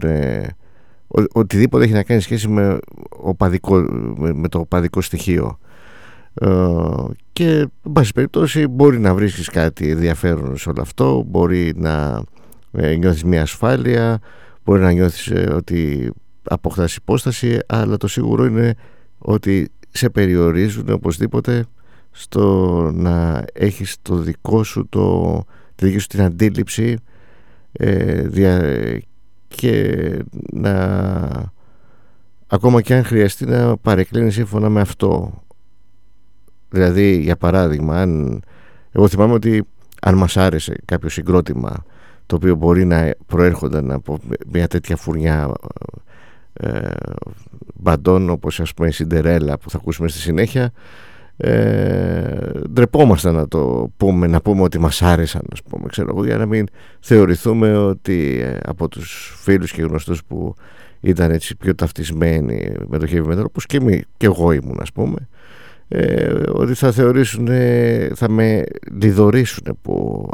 ο, 1.08 1.24
οτιδήποτε 1.32 1.84
έχει 1.84 1.94
να 1.94 2.04
κάνει 2.04 2.22
σχέση 2.22 2.48
με, 2.48 2.78
οπαδικό, 3.10 3.76
με, 4.18 4.34
με 4.34 4.48
το 4.48 4.60
οπαδικό 4.60 5.02
στοιχείο. 5.02 5.60
ε, 5.68 5.73
και 7.34 7.58
εν 7.58 7.92
πάση 7.94 8.12
περιπτώσει 8.14 8.68
μπορεί 8.68 9.00
να 9.00 9.14
βρίσκεις 9.14 9.50
κάτι 9.50 9.90
ενδιαφέρον 9.90 10.58
σε 10.58 10.70
όλο 10.70 10.82
αυτό. 10.82 11.24
Μπορεί 11.28 11.74
να 11.76 12.24
ε, 12.72 12.96
νιώθεις 12.96 13.24
μια 13.24 13.42
ασφάλεια 13.42 14.20
μπορεί 14.64 14.82
να 14.82 14.92
νιώθεις 14.92 15.28
ε, 15.28 15.54
ότι 15.56 16.12
αποκτάς 16.44 16.96
υπόσταση 16.96 17.60
αλλά 17.66 17.98
το 17.98 18.08
σίγουρο 18.08 18.46
είναι 18.46 18.76
ότι 19.18 19.72
σε 19.90 20.10
περιορίζουν 20.10 20.90
οπωσδήποτε 20.90 21.66
στο 22.12 22.90
να 22.94 23.46
έχεις 23.54 23.98
το 24.02 24.16
δικό 24.16 24.64
σου 24.64 24.88
το, 24.90 25.44
τη 25.76 25.86
δική 25.86 25.98
σου 25.98 26.08
την 26.08 26.22
αντίληψη 26.22 26.98
ε, 27.72 28.22
δια, 28.22 28.62
και 29.48 29.96
να 30.52 31.52
ακόμα 32.48 32.82
και 32.82 32.94
αν 32.94 33.04
χρειαστεί 33.04 33.46
να 33.46 33.78
παρεκκλίνεις 33.78 34.34
σύμφωνα 34.34 34.70
με 34.70 34.82
αυτό 34.82 35.42
δηλαδή 36.74 37.18
για 37.18 37.36
παράδειγμα 37.36 38.02
αν, 38.02 38.42
εγώ 38.92 39.08
θυμάμαι 39.08 39.34
ότι 39.34 39.64
αν 40.02 40.16
μας 40.16 40.38
άρεσε 40.38 40.76
κάποιο 40.86 41.10
συγκρότημα 41.10 41.86
το 42.26 42.36
οποίο 42.36 42.56
μπορεί 42.56 42.86
να 42.86 43.14
προέρχονταν 43.26 43.92
από 43.92 44.20
μια 44.48 44.68
τέτοια 44.68 44.96
φουρνιά 44.96 45.52
ε, 46.54 46.90
μπαντών 47.76 48.30
όπως 48.30 48.60
ας 48.60 48.74
πούμε 48.74 48.88
η 48.88 48.92
Σιντερέλα 48.92 49.58
που 49.58 49.70
θα 49.70 49.78
ακούσουμε 49.78 50.08
στη 50.08 50.20
συνέχεια 50.20 50.72
ε, 51.38 52.52
ντρεπόμασταν 52.70 53.36
να 53.36 53.48
το 53.48 53.92
πούμε 53.98 54.28
να 54.28 54.42
πούμε 54.42 54.62
ότι 54.62 54.80
μας 54.80 55.02
άρεσαν 55.02 55.42
ας 55.52 55.64
πούμε, 55.64 55.88
ξέρω 55.88 56.10
εγώ, 56.10 56.26
για 56.26 56.38
να 56.38 56.46
μην 56.46 56.66
θεωρηθούμε 57.00 57.78
ότι 57.78 58.40
ε, 58.42 58.58
από 58.66 58.88
τους 58.88 59.36
φίλους 59.38 59.72
και 59.72 59.82
γνωστούς 59.82 60.24
που 60.24 60.56
ήταν 61.00 61.32
έτσι 61.32 61.56
πιο 61.56 61.76
ταυτισμένοι 61.76 62.72
με 62.88 62.98
το 62.98 63.08
heavy 63.10 63.32
metal 63.32 63.44
όπως 63.44 63.66
και, 63.66 64.06
και 64.18 64.26
εγώ 64.26 64.52
ήμουν 64.52 64.78
ας 64.82 64.92
πούμε 64.92 65.28
ε, 65.96 66.42
ότι 66.52 66.74
θα 66.74 66.92
θεωρήσουν 66.92 67.48
θα 68.14 68.30
με 68.30 68.64
λιδωρήσουν 69.02 69.78
που 69.82 70.30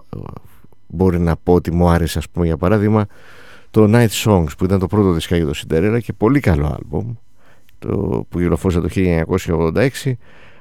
μπορεί 0.88 1.20
να 1.20 1.36
πω 1.36 1.54
ότι 1.54 1.74
μου 1.74 1.90
άρεσε 1.90 2.18
ας 2.18 2.30
πούμε 2.30 2.46
για 2.46 2.58
παράδειγμα 2.58 3.06
το 3.72 3.90
Night 3.94 4.24
Songs 4.26 4.48
που 4.58 4.64
ήταν 4.64 4.80
το 4.80 4.88
πρώτο 4.88 5.12
δισκάκι 5.12 5.44
του 5.44 5.56
Cinderella 5.56 6.00
και 6.04 6.14
πολύ 6.14 6.40
καλό 6.40 6.66
άλμπομ 6.66 7.14
το, 7.80 8.26
που 8.30 8.40
κυκλοφόρησε 8.40 8.80
το 8.80 8.90
1986 10.06 10.14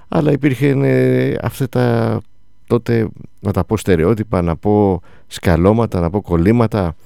αλλά 0.09 0.33
υπήρχε 0.33 0.69
ε, 0.69 1.35
αυτά 1.43 1.69
τα 1.69 2.20
τότε 2.66 3.09
να 3.41 3.53
τα 3.53 3.65
πω 3.65 3.77
στερεότυπα, 3.77 4.43
να 4.43 4.57
πω 4.57 5.01
σκαλώματα, 5.27 6.01
να 6.01 6.11
πω 6.11 6.23
κολλήματα 6.23 6.97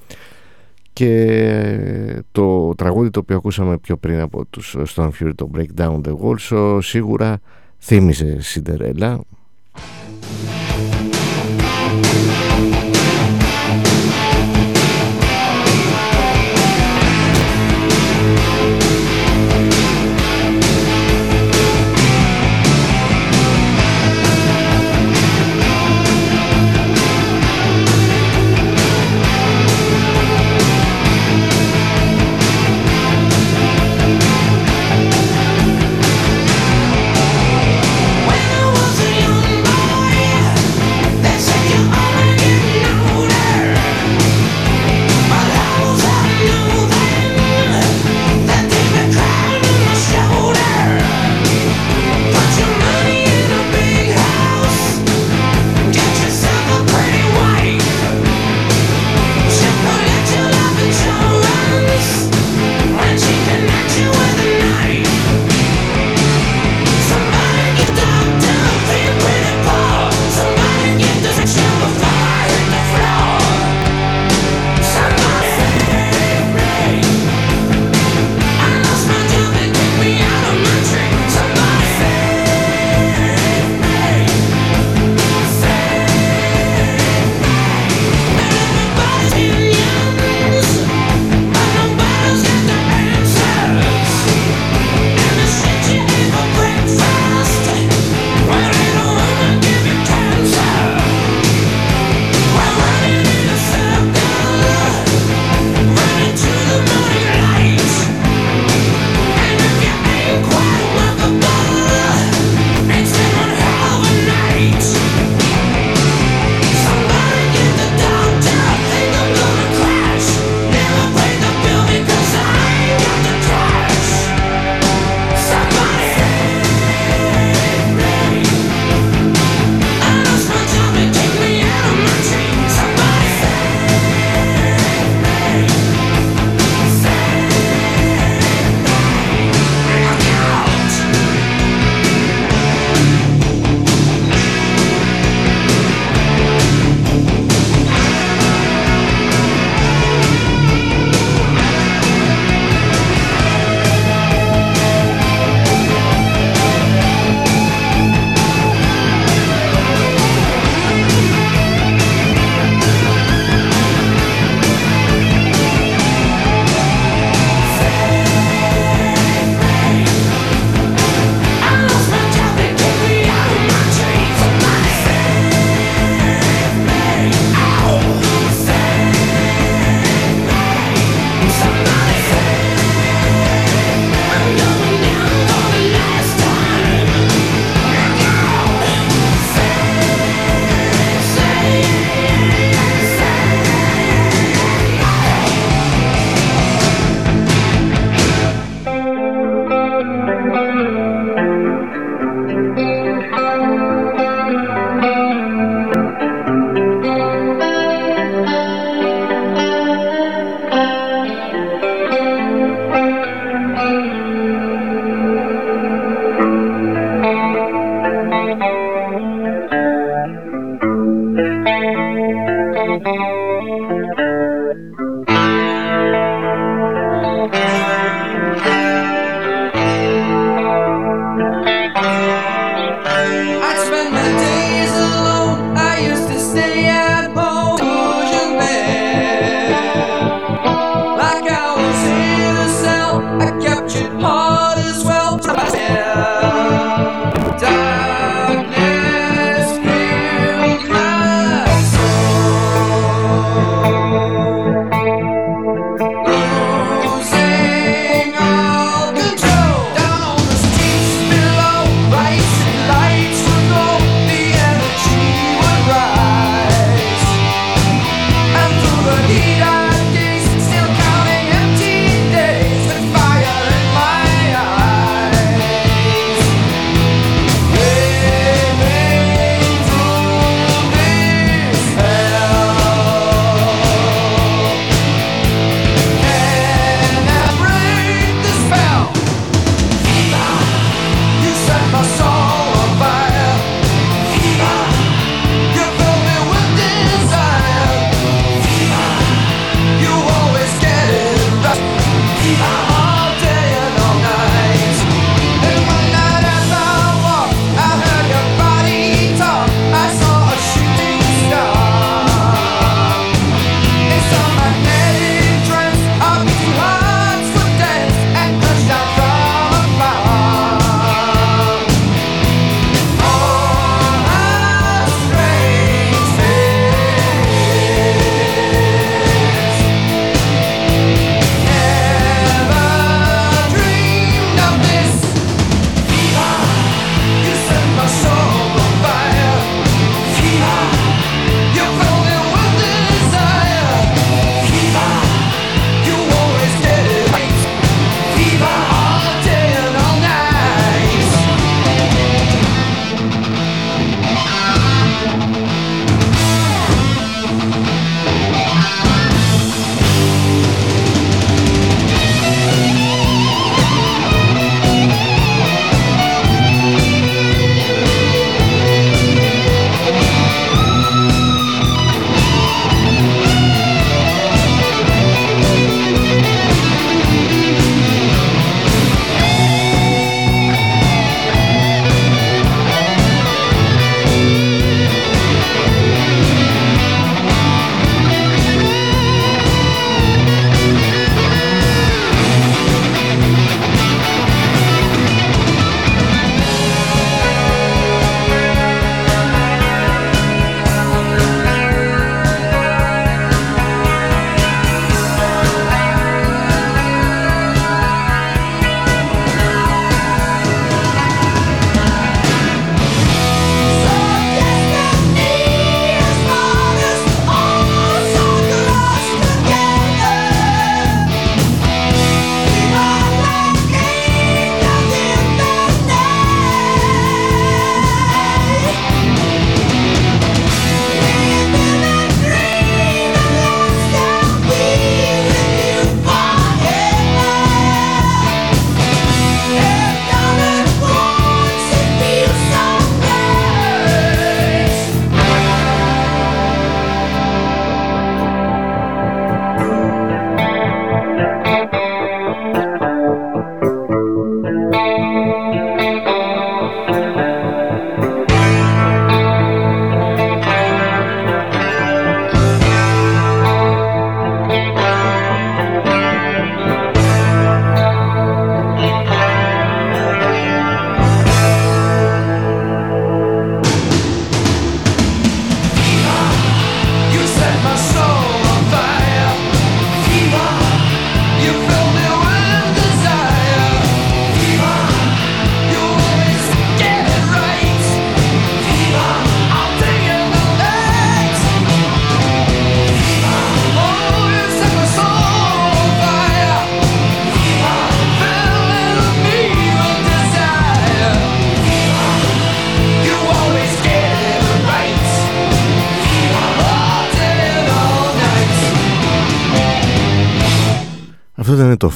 και 0.92 2.22
το 2.32 2.74
τραγούδι 2.74 3.10
το 3.10 3.18
οποίο 3.18 3.36
ακούσαμε 3.36 3.78
πιο 3.78 3.96
πριν 3.96 4.20
από 4.20 4.44
τους 4.44 4.76
Stone 4.94 5.10
Fury 5.20 5.30
το 5.34 5.50
Break 5.54 5.80
Down 5.80 6.00
the 6.00 6.14
Walls 6.22 6.78
σίγουρα 6.82 7.40
Θύμιζε, 7.84 8.40
Σιντερέλα. 8.40 9.20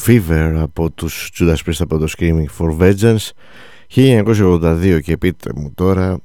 Fever 0.06 0.52
από 0.56 0.90
τους 0.90 1.30
Judas 1.38 1.56
Priest 1.66 1.78
από 1.78 1.98
το 1.98 2.06
Screaming 2.18 2.46
for 2.58 2.78
Vengeance. 2.78 3.30
1982 3.94 4.98
και 5.02 5.16
πείτε 5.16 5.50
μου 5.54 5.72
τώρα 5.74 6.18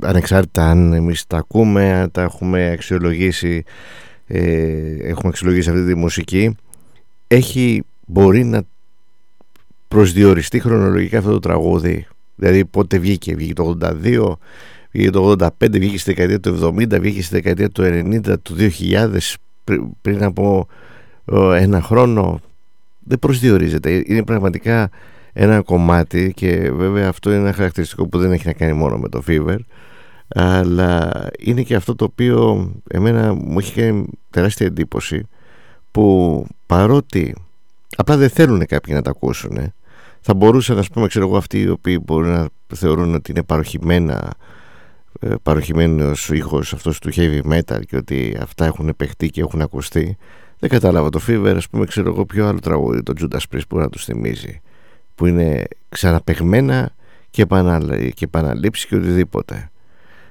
ανεξάρτητα 0.00 0.70
αν 0.70 0.92
εμείς 0.92 1.26
τα 1.26 1.36
ακούμε, 1.36 1.92
αν 1.92 2.10
τα 2.10 2.22
έχουμε 2.22 2.70
αξιολογήσει 2.70 3.64
ε, 4.26 4.96
έχουμε 5.00 5.28
αξιολογήσει 5.28 5.70
αυτή 5.70 5.86
τη 5.86 5.94
μουσική 5.94 6.56
έχει, 7.26 7.82
μπορεί 8.06 8.44
να 8.44 8.62
προσδιοριστεί 9.88 10.60
χρονολογικά 10.60 11.18
αυτό 11.18 11.30
το 11.30 11.38
τραγούδι. 11.38 12.06
Δηλαδή 12.36 12.64
πότε 12.64 12.98
βγήκε, 12.98 13.34
βγήκε 13.34 13.52
το 13.52 13.78
82 13.80 14.32
βγήκε 14.90 15.10
το 15.10 15.36
85, 15.38 15.48
βγήκε 15.70 15.98
στη 15.98 16.14
δεκαετία 16.14 16.40
του 16.40 16.74
70 16.78 17.00
βγήκε 17.00 17.22
στη 17.22 17.34
δεκαετία 17.34 17.70
του 17.70 17.82
90, 17.82 18.34
του 18.42 18.56
2000 18.80 19.18
πριν 20.02 20.24
από 20.24 20.66
ένα 21.54 21.82
χρόνο 21.82 22.40
δεν 23.04 23.18
προσδιορίζεται. 23.18 24.02
Είναι 24.06 24.24
πραγματικά 24.24 24.90
ένα 25.32 25.62
κομμάτι 25.62 26.32
και 26.36 26.70
βέβαια 26.72 27.08
αυτό 27.08 27.30
είναι 27.30 27.40
ένα 27.40 27.52
χαρακτηριστικό 27.52 28.08
που 28.08 28.18
δεν 28.18 28.32
έχει 28.32 28.46
να 28.46 28.52
κάνει 28.52 28.72
μόνο 28.72 28.96
με 28.96 29.08
το 29.08 29.22
Fever 29.26 29.56
αλλά 30.28 31.10
είναι 31.38 31.62
και 31.62 31.74
αυτό 31.74 31.94
το 31.94 32.04
οποίο 32.04 32.70
εμένα 32.90 33.34
μου 33.34 33.58
έχει 33.58 33.80
κάνει 33.80 34.06
τεράστια 34.30 34.66
εντύπωση 34.66 35.28
που 35.90 36.46
παρότι 36.66 37.34
απλά 37.96 38.16
δεν 38.16 38.28
θέλουν 38.28 38.66
κάποιοι 38.66 38.94
να 38.96 39.02
τα 39.02 39.10
ακούσουν 39.10 39.72
θα 40.20 40.34
μπορούσαν 40.34 40.76
να 40.76 40.84
πούμε 40.92 41.06
ξέρω 41.06 41.26
εγώ 41.26 41.36
αυτοί 41.36 41.60
οι 41.60 41.68
οποίοι 41.68 41.98
μπορούν 42.04 42.30
να 42.30 42.48
θεωρούν 42.74 43.14
ότι 43.14 43.30
είναι 43.30 43.42
παροχημένα 43.42 44.32
ε, 45.20 45.34
παροχημένος 45.42 46.28
ήχος 46.28 46.72
αυτός 46.72 46.98
του 46.98 47.10
heavy 47.14 47.40
metal 47.52 47.80
και 47.86 47.96
ότι 47.96 48.36
αυτά 48.40 48.64
έχουν 48.64 48.88
επεχτεί 48.88 49.30
και 49.30 49.40
έχουν 49.40 49.60
ακουστεί 49.60 50.16
δεν 50.64 50.72
κατάλαβα 50.72 51.08
το 51.08 51.20
Fever 51.26 51.54
ας 51.56 51.68
πούμε 51.68 51.84
ξέρω 51.84 52.08
εγώ 52.08 52.24
πιο 52.24 52.46
άλλο 52.46 52.58
τραγούδι 52.58 53.02
το 53.02 53.12
Judas 53.20 53.54
Priest 53.54 53.66
που 53.68 53.78
να 53.78 53.88
τους 53.88 54.04
θυμίζει 54.04 54.60
που 55.14 55.26
είναι 55.26 55.64
ξαναπεγμένα 55.88 56.92
και, 57.30 57.42
επαναλ, 57.42 57.88
και 57.88 58.24
επαναλήψει 58.24 58.86
και 58.86 58.96
οτιδήποτε. 58.96 59.70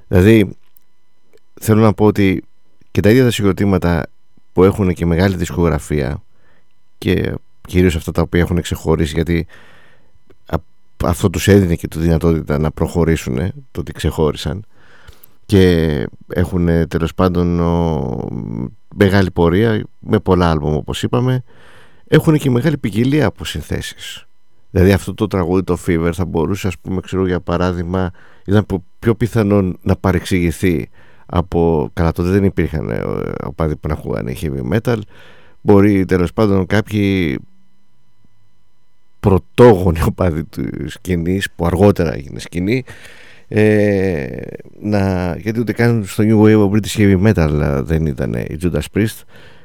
Δηλαδή 0.08 0.50
θέλω 1.62 1.82
να 1.82 1.94
πω 1.94 2.06
ότι 2.06 2.44
και 2.92 3.02
τα 3.02 3.10
ίδια 3.10 3.24
τα 3.24 3.32
συγκροτήματα 3.32 4.06
που 4.54 4.64
έχουν 4.64 4.94
και 4.94 5.06
μεγάλη 5.06 5.36
δισκογραφία 5.36 6.24
και 6.98 7.34
κυρίως 7.62 7.96
αυτά 7.96 8.12
τα 8.12 8.22
οποία 8.22 8.42
έχουν 8.42 8.62
ξεχωρίσει 8.62 9.14
γιατί 9.14 9.48
αυτό 11.04 11.30
τους 11.30 11.48
έδινε 11.48 11.76
και 11.76 11.88
τη 11.88 12.00
δυνατότητα 12.00 12.58
να 12.58 12.72
προχωρήσουν 12.72 13.36
το 13.72 13.80
ότι 13.80 13.92
ξεχώρισαν 13.92 14.66
και 15.46 16.08
έχουν 16.28 16.88
τέλος 16.88 17.14
πάντων 17.14 17.60
ο, 17.60 18.28
μεγάλη 18.98 19.32
πορεία 19.32 19.84
με 20.00 20.20
πολλά 20.20 20.50
άλμπομ 20.50 20.76
όπως 20.76 21.04
είπαμε 21.04 21.44
έχουν 22.08 22.38
και 22.38 22.50
μεγάλη 22.50 22.78
ποικιλία 22.78 23.26
από 23.26 23.46
συνθέσεις. 23.46 24.26
Δηλαδή 24.70 24.92
αυτό 24.92 25.14
το 25.14 25.28
τραγούδι 25.28 25.64
το 25.64 25.78
Fever 25.88 26.12
θα 26.14 26.26
μπορούσε 26.26 26.68
ας 26.68 26.78
πούμε 26.78 27.02
ξέρω 27.02 27.28
για 27.28 27.40
παράδειγμα 27.40 28.12
ήταν 28.46 28.66
πιο 29.00 29.16
πιθανό 29.16 29.74
να 29.82 29.96
παρεξηγηθεί 29.96 30.90
από 31.26 31.90
καλά 31.94 32.12
τότε 32.12 32.30
δεν 32.30 32.44
υπήρχαν 32.44 32.90
ε, 32.90 33.02
οπαδοί 33.44 33.76
που 33.76 33.88
να 33.88 33.94
ακούγανε 33.94 34.34
heavy 34.42 34.74
metal. 34.74 34.98
Μπορεί 35.62 36.06
τέλος 36.06 36.34
πάντων 36.34 36.66
κάποιοι 36.66 37.40
πρωτόγονοι 39.20 40.02
οπαδοί 40.02 40.44
του 40.44 40.90
σκηνής 40.90 41.52
που 41.56 41.66
αργότερα 41.66 42.14
έγινε 42.14 42.40
σκηνή 42.40 42.84
ε, 43.56 44.28
να, 44.82 45.36
γιατί 45.38 45.60
ούτε 45.60 45.74
καν 45.74 46.04
στο 46.06 46.24
New 46.28 46.42
Wave 46.44 46.70
of 46.70 46.72
British 46.72 46.98
Heavy 46.98 47.28
Metal 47.28 47.60
ε, 47.62 47.82
δεν 47.82 48.06
ήταν 48.06 48.34
η 48.34 48.58
Judas 48.62 48.82
Priest. 48.94 49.22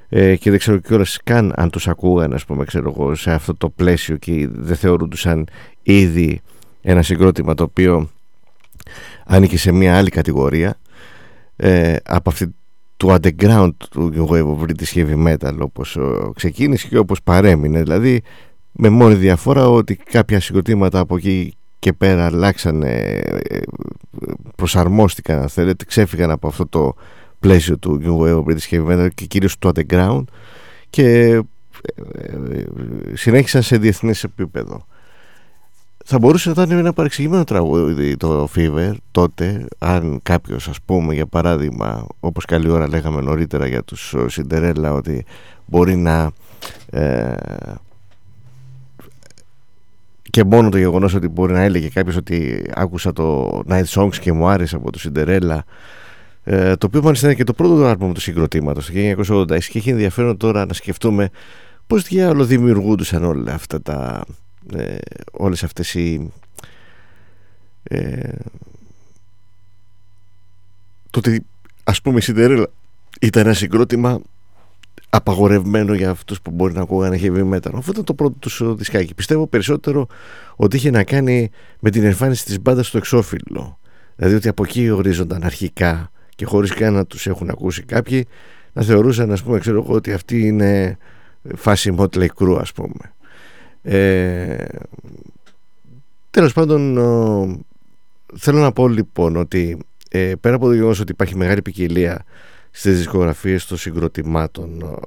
Ε, 0.09 0.37
και 0.37 0.51
δεν 0.51 0.59
ξέρω 0.59 0.79
κιόλας 0.79 1.19
καν 1.25 1.53
αν 1.57 1.71
τους 1.71 1.89
ακούγαν 1.89 2.33
ας 2.33 2.45
πούμε 2.45 2.65
ξέρω 2.65 2.95
εγώ 2.97 3.15
σε 3.15 3.31
αυτό 3.33 3.55
το 3.55 3.69
πλαίσιο 3.69 4.17
και 4.17 4.49
δεν 4.51 4.77
θεωρούντουσαν 4.77 5.47
ήδη 5.83 6.41
ένα 6.83 7.03
συγκρότημα 7.03 7.55
το 7.55 7.63
οποίο 7.63 8.11
άνοιγε 9.27 9.59
σε 9.59 9.73
μια 9.73 9.97
άλλη 9.97 10.11
κατηγορία 10.11 10.77
ε, 11.57 11.97
από 12.05 12.31
αυτή 12.31 12.55
του 12.97 13.09
underground 13.09 13.71
του 13.91 14.13
New 14.15 14.27
Wave 14.27 14.57
of 14.57 14.63
British 14.63 14.95
Heavy 14.95 15.27
Metal 15.27 15.59
όπως 15.59 15.99
ξεκίνησε 16.35 16.89
και 16.89 16.99
όπως 16.99 17.23
παρέμεινε. 17.23 17.83
Δηλαδή 17.83 18.23
με 18.73 18.89
μόνη 18.89 19.15
διαφορά 19.15 19.69
ότι 19.69 19.97
κάποια 19.97 20.41
συγκροτήματα 20.41 20.99
από 20.99 21.17
εκεί 21.17 21.53
και 21.79 21.93
πέρα 21.93 22.27
αλλάξανε, 22.27 23.21
ε, 23.49 23.59
προσαρμόστηκαν 24.57 25.41
αν 25.41 25.49
θέλετε, 25.49 25.85
ξέφυγαν 25.85 26.31
από 26.31 26.49
αυτό 26.49 26.67
το 26.67 26.95
πλαίσιο 27.41 27.79
του 27.79 28.01
New 28.03 28.27
Wave 28.27 28.45
British 28.45 28.71
Heavy 28.71 28.87
Metal 28.87 29.09
και 29.15 29.25
κυρίως 29.25 29.59
του 29.59 29.71
underground 29.75 30.25
και 30.91 31.05
ε, 31.05 31.35
ε, 31.35 32.65
συνέχισαν 33.15 33.63
σε 33.63 33.77
διεθνές 33.77 34.25
επίπεδο. 34.25 34.87
Θα 36.05 36.19
μπορούσε 36.19 36.53
να 36.53 36.63
ήταν 36.63 36.79
ένα 36.79 36.93
παρεξηγημένο 36.93 37.45
τραγούδι 37.45 38.17
το 38.17 38.49
Fever 38.57 38.93
τότε 39.11 39.67
αν 39.79 40.21
κάποιος 40.23 40.69
ας 40.69 40.77
πούμε 40.85 41.15
για 41.15 41.27
παράδειγμα 41.27 42.07
όπως 42.21 42.45
καλή 42.45 42.71
ώρα 42.71 42.89
λέγαμε 42.89 43.21
νωρίτερα 43.21 43.67
για 43.67 43.83
τους 43.83 44.15
Cinderella 44.17 44.93
ότι 44.95 45.25
μπορεί 45.67 45.97
να 45.97 46.31
και 50.31 50.45
μόνο 50.45 50.69
το 50.69 50.79
γεγονός 50.79 51.15
ότι 51.15 51.29
μπορεί 51.29 51.53
να 51.53 51.61
έλεγε 51.63 51.89
κάποιος 51.89 52.17
ότι 52.17 52.65
άκουσα 52.75 53.13
το 53.13 53.59
Night 53.69 53.85
Songs 53.85 54.17
και 54.21 54.33
μου 54.33 54.49
άρεσε 54.49 54.77
από 54.77 54.93
το 54.93 54.99
Cinderella 55.03 55.59
ε, 56.45 56.77
το 56.77 56.87
οποίο 56.87 57.03
μάλιστα 57.03 57.27
είναι 57.27 57.37
και 57.37 57.45
το 57.45 57.53
πρώτο 57.53 57.85
άλμπουμ 57.85 58.13
του 58.13 58.21
συγκροτήματος 58.21 58.87
το 58.87 58.93
1986 58.95 59.59
και 59.65 59.79
έχει 59.79 59.91
ενδιαφέρον 59.91 60.37
τώρα 60.37 60.67
να 60.67 60.73
σκεφτούμε 60.73 61.31
πώς 61.87 62.03
διάλογο 62.03 62.45
δημιουργούντουσαν 62.45 63.25
όλα 63.25 63.55
αυτά 63.55 63.83
τα 63.83 64.25
ε, 64.77 64.97
όλες 65.33 65.63
αυτές 65.63 65.95
οι 65.95 66.31
ε, 67.83 68.31
το 71.11 71.19
ότι 71.19 71.45
ας 71.85 72.03
πούμε 72.03 72.19
η 72.19 72.23
Cinderella 72.27 72.65
ήταν 73.21 73.45
ένα 73.45 73.55
συγκρότημα 73.55 74.21
απαγορευμένο 75.11 75.95
για 75.95 76.11
αυτούς 76.11 76.41
που 76.41 76.51
μπορεί 76.51 76.75
να 76.75 76.81
ακούγανε 76.81 77.19
heavy 77.23 77.55
metal. 77.55 77.71
Αυτό 77.75 77.91
ήταν 77.91 78.05
το 78.05 78.15
πρώτο 78.15 78.35
τους 78.39 78.63
δισκάκι. 78.75 79.15
Πιστεύω 79.15 79.47
περισσότερο 79.47 80.07
ότι 80.57 80.77
είχε 80.77 80.91
να 80.91 81.05
κάνει 81.05 81.51
με 81.81 81.91
την 81.91 82.05
εμφάνιση 82.05 82.45
της 82.45 82.61
μπάντας 82.61 82.87
στο 82.87 82.99
εξώφυλλο. 82.99 83.79
Δηλαδή 84.17 84.35
ότι 84.37 84.49
από 84.49 84.63
εκεί 84.63 84.91
ορίζονταν 84.91 85.43
αρχικά 85.45 86.11
και 86.35 86.45
χωρίς 86.45 86.73
καν 86.75 86.95
να 86.95 87.07
τους 87.07 87.27
έχουν 87.27 87.51
ακούσει 87.51 87.83
κάποιοι 87.83 88.27
να 88.73 88.83
θεωρούσαν 88.83 89.33
ας 89.33 89.43
πούμε 89.43 89.59
ξέρω 89.59 89.83
εγώ 89.83 89.95
ότι 89.95 90.13
αυτή 90.13 90.47
είναι 90.47 90.99
φάση 91.57 91.95
Motley 91.99 92.27
Crue 92.39 92.59
ας 92.61 92.73
πούμε. 92.73 93.13
Ε, 93.83 94.65
τέλος 96.31 96.53
πάντων 96.53 96.95
θέλω 98.37 98.59
να 98.59 98.73
πω 98.73 98.89
λοιπόν 98.89 99.37
ότι 99.37 99.79
ε, 100.11 100.33
πέρα 100.41 100.55
από 100.55 100.67
το 100.67 100.75
γεγονός 100.75 101.01
ότι 101.01 101.13
υπάρχει 101.13 101.37
μεγάλη 101.37 101.63
ποικιλία 101.63 102.25
στις 102.71 102.97
δισκογραφίες 102.97 103.67
των 103.67 103.77
συγκροτημάτων 103.77 104.99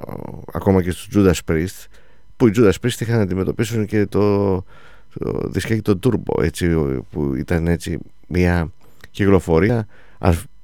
ακόμα 0.53 0.83
και 0.83 0.91
στους 0.91 1.07
Judas 1.15 1.51
Priest 1.51 1.85
που 2.37 2.47
οι 2.47 2.51
Judas 2.55 2.73
Priest 2.81 2.99
είχαν 2.99 3.15
να 3.15 3.21
αντιμετωπίσουν 3.21 3.85
και 3.85 4.05
το, 4.05 4.55
το 5.19 5.41
δισκάκι 5.45 5.81
το 5.81 5.99
Turbo 6.03 6.43
έτσι, 6.43 6.75
που 7.11 7.35
ήταν 7.35 7.67
έτσι 7.67 7.97
μια 8.27 8.71
κυκλοφορία 9.11 9.87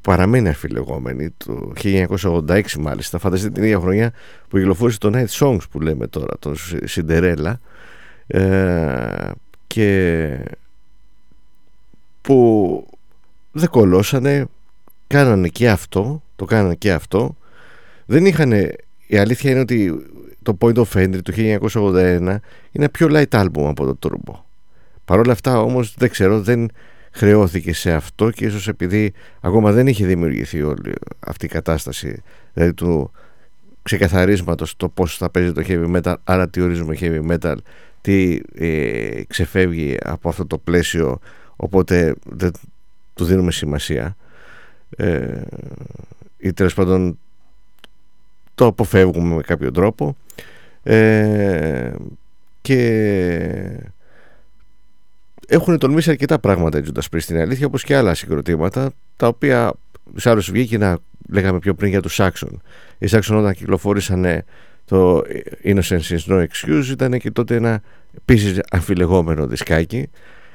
παραμένει 0.02 0.50
αφιλεγόμενη 0.50 1.30
το 1.38 1.74
1986 1.84 2.62
μάλιστα 2.80 3.18
φανταστείτε 3.18 3.54
την 3.54 3.64
ίδια 3.64 3.80
χρονιά 3.80 4.14
που 4.48 4.58
κυκλοφόρησε 4.58 4.98
το 4.98 5.12
Night 5.14 5.28
Songs 5.40 5.70
που 5.72 5.82
λέμε 5.82 6.08
τώρα 6.08 6.34
το 6.40 6.56
Cinderella 6.96 7.54
ε, 8.28 9.32
και 9.68 10.40
που 12.22 12.88
δεν 13.52 13.70
κολώσανε 13.70 14.46
κάνανε 15.08 15.48
και 15.48 15.70
αυτό 15.70 16.22
το 16.36 16.46
κάνανε 16.46 16.76
και 16.76 16.92
αυτό. 16.92 17.36
Δεν 18.06 18.26
είχαν 18.26 18.52
η 19.08 19.18
αλήθεια 19.18 19.52
είναι 19.52 19.60
ότι 19.60 20.06
το 20.44 20.58
Point 20.62 20.76
of 20.76 20.86
Entry 20.94 21.20
του 21.24 21.34
1981 21.72 22.36
είναι 22.72 22.90
πιο 22.90 23.08
light 23.12 23.30
album 23.30 23.64
από 23.66 23.96
το 23.96 23.98
Turbo. 24.02 24.34
Παρ' 25.06 25.20
όλα 25.20 25.32
αυτά 25.32 25.60
όμως 25.60 25.94
δεν 25.98 26.10
ξέρω 26.10 26.42
δεν 26.42 26.72
χρεώθηκε 27.12 27.74
σε 27.74 27.92
αυτό 27.92 28.30
και 28.30 28.46
ίσως 28.46 28.68
επειδή 28.68 29.14
ακόμα 29.40 29.72
δεν 29.72 29.88
είχε 29.88 30.06
δημιουργηθεί 30.06 30.62
όλη 30.62 30.94
αυτή 31.20 31.46
η 31.46 31.50
κατάσταση 31.50 32.22
δηλαδή 32.54 32.74
του 32.74 33.12
ξεκαθαρίσματος 33.82 34.76
το 34.76 34.90
πώς 34.90 35.18
θα 35.18 35.30
παίζει 35.30 35.52
το 35.52 35.64
heavy 35.68 35.96
metal 35.96 36.14
άρα 36.24 36.50
τι 36.50 36.62
ορίζουμε 36.62 36.98
heavy 37.00 37.32
metal 37.32 37.56
τι 38.02 38.40
ε, 38.56 39.22
ξεφεύγει 39.28 39.98
από 40.04 40.30
αυτό 40.30 40.46
το 40.46 40.58
πλαίσιο 40.58 41.20
οπότε 41.56 42.16
δεν 42.26 42.52
του 43.14 43.26
δίνουμε 43.26 43.52
σημασία 43.52 44.16
ε, 44.90 45.42
ή 46.38 46.54
τέλος 46.54 46.74
πάντων 46.74 47.20
το 48.56 48.66
αποφεύγουμε 48.66 49.36
με 49.36 49.42
κάποιο 49.42 49.72
τρόπο. 49.72 50.16
Ε, 50.84 51.94
και 52.62 52.80
έχουν 55.48 55.78
τολμήσει 55.78 56.10
αρκετά 56.10 56.40
πράγματα 56.40 56.80
οι 56.80 56.82
Judas 56.86 57.16
Priest. 57.16 57.22
Στην 57.22 57.38
αλήθεια 57.38 57.66
όπως 57.66 57.84
και 57.84 57.96
άλλα 57.96 58.14
συγκροτήματα 58.14 58.92
τα 59.16 59.28
οποία 59.28 59.74
σε 60.16 60.30
άλλους 60.30 60.52
βγήκε 60.52 60.78
να 60.78 60.98
λέγαμε 61.30 61.60
πιο 61.60 61.74
πριν 61.74 61.90
για 61.90 62.02
τους 62.02 62.20
Saxon. 62.20 62.52
Οι 62.98 63.08
Saxon 63.10 63.36
όταν 63.38 63.54
κυκλοφόρησαν 63.54 64.44
το 64.86 65.24
Innocence 65.64 66.10
is 66.10 66.26
no 66.28 66.46
excuse 66.46 66.86
ήταν 66.92 67.20
και 67.20 67.32
τότε 67.32 67.56
ένα 67.56 67.82
επίσης 68.18 68.60
αμφιλεγόμενο 68.70 69.48
δισκάκι 69.48 70.10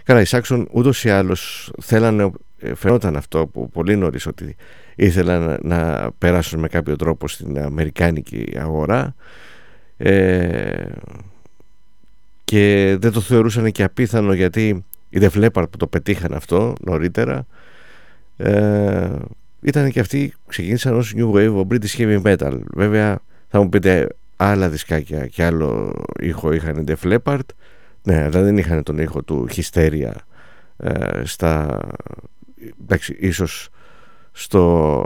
Καλά, 0.04 0.20
οι 0.20 0.24
Σάξον 0.24 0.68
ούτως 0.72 1.04
ή 1.04 1.10
άλλως 1.10 1.72
θέλανε, 1.80 2.30
ε, 2.58 2.74
φαινόταν 2.74 3.16
αυτό 3.16 3.40
από 3.40 3.68
πολύ 3.68 3.96
νωρίς 3.96 4.26
ότι 4.26 4.56
ήθελαν 4.94 5.58
να, 5.62 6.10
περάσουν 6.18 6.60
με 6.60 6.68
κάποιο 6.68 6.96
τρόπο 6.96 7.28
στην 7.28 7.58
αμερικάνικη 7.58 8.52
αγορά. 8.56 9.14
Ε, 9.96 10.84
και 12.44 12.96
δεν 13.00 13.12
το 13.12 13.20
θεωρούσαν 13.20 13.72
και 13.72 13.82
απίθανο 13.82 14.32
γιατί 14.32 14.84
οι 15.08 15.18
Def 15.20 15.50
που 15.52 15.76
το 15.76 15.86
πετύχαν 15.86 16.34
αυτό 16.34 16.74
νωρίτερα 16.80 17.46
ε, 18.36 19.10
ήταν 19.62 19.90
και 19.90 20.00
αυτοί 20.00 20.34
ξεκίνησαν 20.46 20.94
ως 20.94 21.14
New 21.16 21.32
Wave 21.32 21.56
of 21.56 21.66
British 21.66 21.96
Heavy 21.98 22.22
Metal. 22.22 22.58
Βέβαια 22.74 23.18
θα 23.48 23.62
μου 23.62 23.68
πείτε 23.68 24.08
άλλα 24.36 24.68
δισκάκια 24.68 25.26
και 25.26 25.44
άλλο 25.44 26.02
ήχο 26.20 26.52
είχαν 26.52 26.84
Def 26.88 27.12
Leppard 27.12 27.46
ναι, 28.02 28.22
αλλά 28.22 28.42
δεν 28.42 28.58
είχαν 28.58 28.82
τον 28.82 28.98
ήχο 28.98 29.22
του 29.22 29.48
Hysteria 29.50 30.12
ε, 30.76 31.22
στα, 31.24 31.80
εντάξει, 32.82 33.16
ίσως 33.18 33.68
στο 34.32 35.04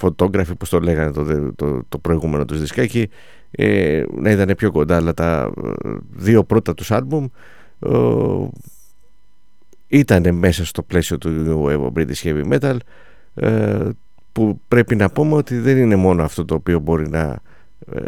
photography, 0.00 0.56
που 0.58 0.66
το 0.68 0.80
λέγανε 0.80 1.10
το, 1.12 1.52
το, 1.54 1.82
το 1.88 1.98
προηγούμενο 1.98 2.44
τους 2.44 2.60
δισκάκι, 2.60 3.08
ε, 3.50 4.02
να 4.14 4.30
ήταν 4.30 4.54
πιο 4.56 4.70
κοντά, 4.70 4.96
αλλά 4.96 5.14
τα 5.14 5.52
ε, 5.64 5.70
δύο 6.10 6.44
πρώτα 6.44 6.74
τους 6.74 6.90
άλμπουμ 6.90 7.26
ε, 7.78 7.90
ήταν 9.86 10.34
μέσα 10.34 10.64
στο 10.64 10.82
πλαίσιο 10.82 11.18
του 11.18 11.30
New 11.46 11.98
British 11.98 12.22
Heavy 12.22 12.52
Metal 12.52 12.76
ε, 13.34 13.88
που 14.32 14.60
πρέπει 14.68 14.96
να 14.96 15.10
πούμε 15.10 15.34
ότι 15.34 15.58
δεν 15.58 15.76
είναι 15.76 15.96
μόνο 15.96 16.22
αυτό 16.22 16.44
το 16.44 16.54
οποίο 16.54 16.78
μπορεί 16.78 17.08
να 17.08 17.38
ε, 17.92 18.00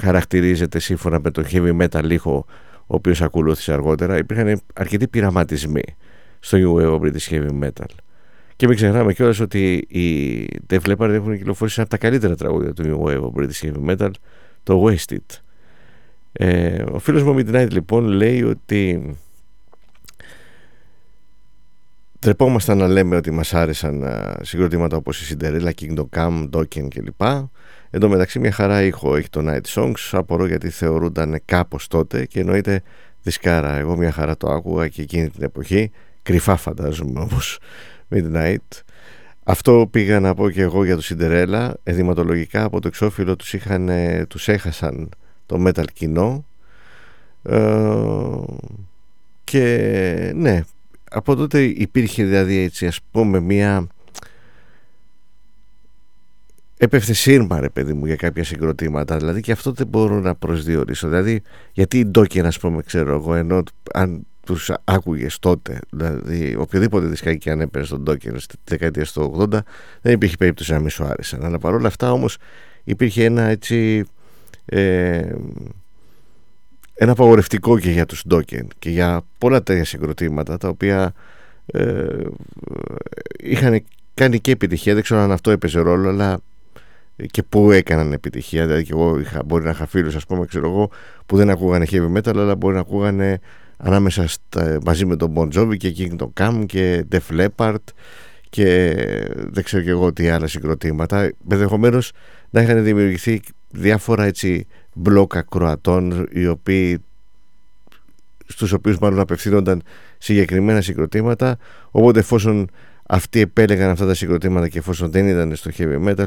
χαρακτηρίζεται 0.00 0.78
σύμφωνα 0.78 1.20
με 1.22 1.30
το 1.30 1.44
heavy 1.50 1.82
metal 1.82 2.10
ήχο 2.10 2.46
ο 2.86 2.94
οποίος 2.94 3.22
ακολούθησε 3.22 3.72
αργότερα 3.72 4.16
υπήρχαν 4.16 4.60
αρκετοί 4.74 5.08
πειραματισμοί 5.08 5.82
στο 6.40 6.58
New 6.60 6.80
Wave 6.80 7.00
British 7.00 7.30
Heavy 7.30 7.62
Metal. 7.62 7.90
Και 8.56 8.66
μην 8.66 8.76
ξεχνάμε 8.76 9.12
κιόλας 9.12 9.40
ότι 9.40 9.72
οι 9.74 10.46
Def 10.70 10.80
Leppard 10.80 11.10
έχουν 11.10 11.36
κυκλοφορήσει 11.36 11.80
ένα 11.80 11.88
από 11.90 12.00
τα 12.00 12.06
καλύτερα 12.08 12.36
τραγούδια 12.36 12.72
του 12.72 12.82
New 12.84 13.08
Wave 13.08 13.40
British 13.40 13.62
Heavy 13.62 13.90
Metal 13.90 14.10
το 14.62 14.86
Wasted. 14.86 15.40
Ε, 16.32 16.82
ο 16.82 16.98
φίλος 16.98 17.22
μου 17.22 17.34
Midnight 17.38 17.68
λοιπόν 17.70 18.04
λέει 18.04 18.42
ότι 18.42 19.14
τρεπόμασταν 22.18 22.78
να 22.78 22.88
λέμε 22.88 23.16
ότι 23.16 23.30
μας 23.30 23.54
άρεσαν 23.54 24.04
συγκροτήματα 24.42 24.96
όπως 24.96 25.30
η 25.30 25.36
Cinderella, 25.38 25.70
Kingdom 25.80 26.06
Come, 26.16 26.50
Dokken 26.50 26.88
κλπ 26.88 27.22
Εν 27.94 28.00
τω 28.00 28.08
μεταξύ 28.08 28.38
μια 28.38 28.52
χαρά 28.52 28.82
ήχο 28.82 29.16
έχει 29.16 29.28
το 29.28 29.40
Night 29.44 29.74
Songs. 29.74 30.08
Απορώ 30.12 30.46
γιατί 30.46 30.70
θεωρούνταν 30.70 31.40
κάπως 31.44 31.88
τότε 31.88 32.26
Και 32.26 32.40
εννοείται 32.40 32.82
δισκάρα. 33.22 33.76
Εγώ 33.76 33.96
μια 33.96 34.12
χαρά 34.12 34.36
το 34.36 34.50
άκουγα 34.50 34.88
και 34.88 35.02
εκείνη 35.02 35.30
την 35.30 35.42
εποχή. 35.42 35.90
Κρυφά 36.22 36.56
φαντάζομαι 36.56 37.20
όμως 37.20 37.58
Midnight. 38.10 38.82
Αυτό 39.44 39.88
πήγα 39.90 40.20
να 40.20 40.34
πω 40.34 40.50
και 40.50 40.62
εγώ 40.62 40.84
για 40.84 40.96
το 40.96 41.02
Σιντερέλα 41.02 41.76
Ενδυματολογικά 41.82 42.64
από 42.64 42.80
το 42.80 42.88
εξώφυλλο 42.88 43.36
τους, 43.36 43.52
είχαν, 43.52 43.90
τους 44.28 44.48
έχασαν 44.48 45.08
το 45.46 45.64
metal 45.66 45.84
κοινό. 45.92 46.44
Ε, 47.42 47.58
Και 49.44 50.32
ναι 50.34 50.62
Από 51.10 51.36
τότε 51.36 51.62
υπήρχε 51.62 52.24
δηλαδή 52.24 52.56
έτσι 52.58 52.86
ας 52.86 53.00
πούμε 53.10 53.40
μια 53.40 53.86
έπεφτε 56.82 57.12
σύρμα 57.12 57.60
ρε 57.60 57.68
παιδί 57.68 57.92
μου 57.92 58.06
για 58.06 58.16
κάποια 58.16 58.44
συγκροτήματα. 58.44 59.16
Δηλαδή 59.16 59.40
και 59.40 59.52
αυτό 59.52 59.72
δεν 59.72 59.86
μπορώ 59.86 60.20
να 60.20 60.34
προσδιορίσω. 60.34 61.08
Δηλαδή 61.08 61.42
γιατί 61.72 61.98
οι 61.98 62.04
Ντόκεν 62.04 62.46
ας 62.46 62.58
πούμε 62.58 62.82
ξέρω 62.82 63.14
εγώ 63.14 63.34
ενώ 63.34 63.62
αν 63.92 64.26
τους 64.46 64.70
άκουγες 64.84 65.38
τότε 65.38 65.78
δηλαδή 65.90 66.56
οποιοδήποτε 66.58 67.06
δισκάκι 67.06 67.38
και 67.38 67.50
αν 67.50 67.60
έπαιρνε 67.60 67.86
στον 67.86 68.02
Ντόκεν 68.02 68.38
στη 68.38 68.54
δεκαετία 68.64 69.04
του 69.04 69.48
80 69.52 69.58
δεν 70.00 70.12
υπήρχε 70.12 70.36
περίπτωση 70.36 70.72
να 70.72 70.80
μην 70.80 70.90
σου 70.90 71.04
άρεσαν. 71.04 71.44
Αλλά 71.44 71.58
παρόλα 71.58 71.86
αυτά 71.86 72.12
όμως 72.12 72.36
υπήρχε 72.84 73.24
ένα 73.24 73.42
έτσι 73.42 74.04
ε, 74.64 75.32
ένα 76.94 77.12
απαγορευτικό 77.12 77.78
και 77.78 77.90
για 77.90 78.06
τους 78.06 78.24
Ντόκεν 78.26 78.68
και 78.78 78.90
για 78.90 79.22
πολλά 79.38 79.62
τέτοια 79.62 79.84
συγκροτήματα 79.84 80.58
τα 80.58 80.68
οποία 80.68 81.12
ε, 81.66 82.06
είχαν 83.38 83.84
κάνει 84.14 84.40
και 84.40 84.50
επιτυχία. 84.50 84.94
Δεν 84.94 85.02
ξέρω 85.02 85.20
αν 85.20 85.32
αυτό 85.32 85.50
έπαιζε 85.50 85.80
ρόλο 85.80 86.08
αλλά 86.08 86.40
και 87.30 87.42
που 87.42 87.70
έκαναν 87.70 88.12
επιτυχία. 88.12 88.66
Δηλαδή, 88.66 88.84
και 88.84 88.92
εγώ 88.92 89.18
είχα, 89.18 89.42
μπορεί 89.44 89.64
να 89.64 89.70
είχα 89.70 89.86
φίλους, 89.86 90.14
ας 90.14 90.26
πούμε, 90.26 90.46
ξέρω 90.46 90.68
εγώ, 90.68 90.90
που 91.26 91.36
δεν 91.36 91.50
ακούγανε 91.50 91.86
heavy 91.90 92.16
metal, 92.16 92.36
αλλά 92.36 92.56
μπορεί 92.56 92.74
να 92.74 92.80
ακούγανε 92.80 93.40
ανάμεσα 93.76 94.28
στα, 94.28 94.78
μαζί 94.84 95.06
με 95.06 95.16
τον 95.16 95.32
Bon 95.36 95.58
Jovi 95.58 95.76
και 95.76 95.94
Kingdom 95.98 96.28
Come 96.40 96.64
και 96.66 97.04
Def 97.12 97.40
Leppard 97.40 97.84
και 98.50 98.94
δεν 99.34 99.64
ξέρω 99.64 99.82
και 99.82 99.90
εγώ 99.90 100.12
τι 100.12 100.28
άλλα 100.28 100.46
συγκροτήματα. 100.46 101.32
Ενδεχομένως 101.50 102.12
να 102.50 102.60
είχαν 102.62 102.84
δημιουργηθεί 102.84 103.40
διάφορα 103.70 104.24
έτσι 104.24 104.66
μπλόκα 104.94 105.42
κροατών 105.42 106.28
οι 106.30 106.46
οποίοι 106.46 106.98
στους 108.46 108.72
οποίους 108.72 108.98
μάλλον 108.98 109.20
απευθύνονταν 109.20 109.82
συγκεκριμένα 110.18 110.80
συγκροτήματα 110.80 111.58
οπότε 111.90 112.18
εφόσον 112.18 112.70
αυτοί 113.12 113.40
επέλεγαν 113.40 113.90
αυτά 113.90 114.06
τα 114.06 114.14
συγκροτήματα 114.14 114.68
και 114.68 114.78
εφόσον 114.78 115.10
δεν 115.10 115.28
ήταν 115.28 115.56
στο 115.56 115.70
heavy 115.78 116.08
metal 116.08 116.26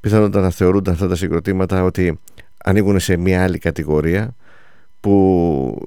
πιθανότατα 0.00 0.40
να 0.40 0.50
θεωρούνταν 0.50 0.94
αυτά 0.94 1.08
τα 1.08 1.14
συγκροτήματα 1.14 1.84
ότι 1.84 2.20
ανοίγουν 2.64 3.00
σε 3.00 3.16
μια 3.16 3.42
άλλη 3.42 3.58
κατηγορία 3.58 4.34
που 5.00 5.86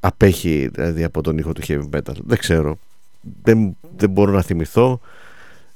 απέχει 0.00 0.68
δηλαδή 0.72 1.04
από 1.04 1.20
τον 1.20 1.38
ήχο 1.38 1.52
του 1.52 1.62
heavy 1.66 1.88
metal. 1.94 2.14
Δεν 2.24 2.38
ξέρω. 2.38 2.78
Δεν, 3.42 3.76
δεν 3.96 4.10
μπορώ 4.10 4.32
να 4.32 4.42
θυμηθώ. 4.42 5.00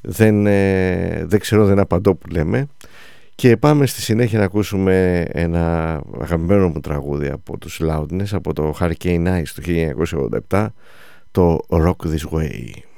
Δεν, 0.00 0.46
ε, 0.46 1.24
δεν 1.24 1.40
ξέρω, 1.40 1.66
δεν 1.66 1.78
απαντώ 1.78 2.14
που 2.14 2.28
λέμε. 2.28 2.66
Και 3.34 3.56
πάμε 3.56 3.86
στη 3.86 4.00
συνέχεια 4.00 4.38
να 4.38 4.44
ακούσουμε 4.44 5.24
ένα 5.28 5.94
αγαπημένο 6.20 6.68
μου 6.68 6.80
τραγούδι 6.80 7.28
από 7.28 7.58
τους 7.58 7.80
Loudness 7.82 8.28
από 8.30 8.52
το 8.52 8.74
Hurricane 8.80 9.26
Ice 9.26 9.48
του 9.54 9.62
1987 10.50 10.66
το 11.30 11.60
Rock 11.68 11.96
This 12.06 12.38
Way. 12.38 12.89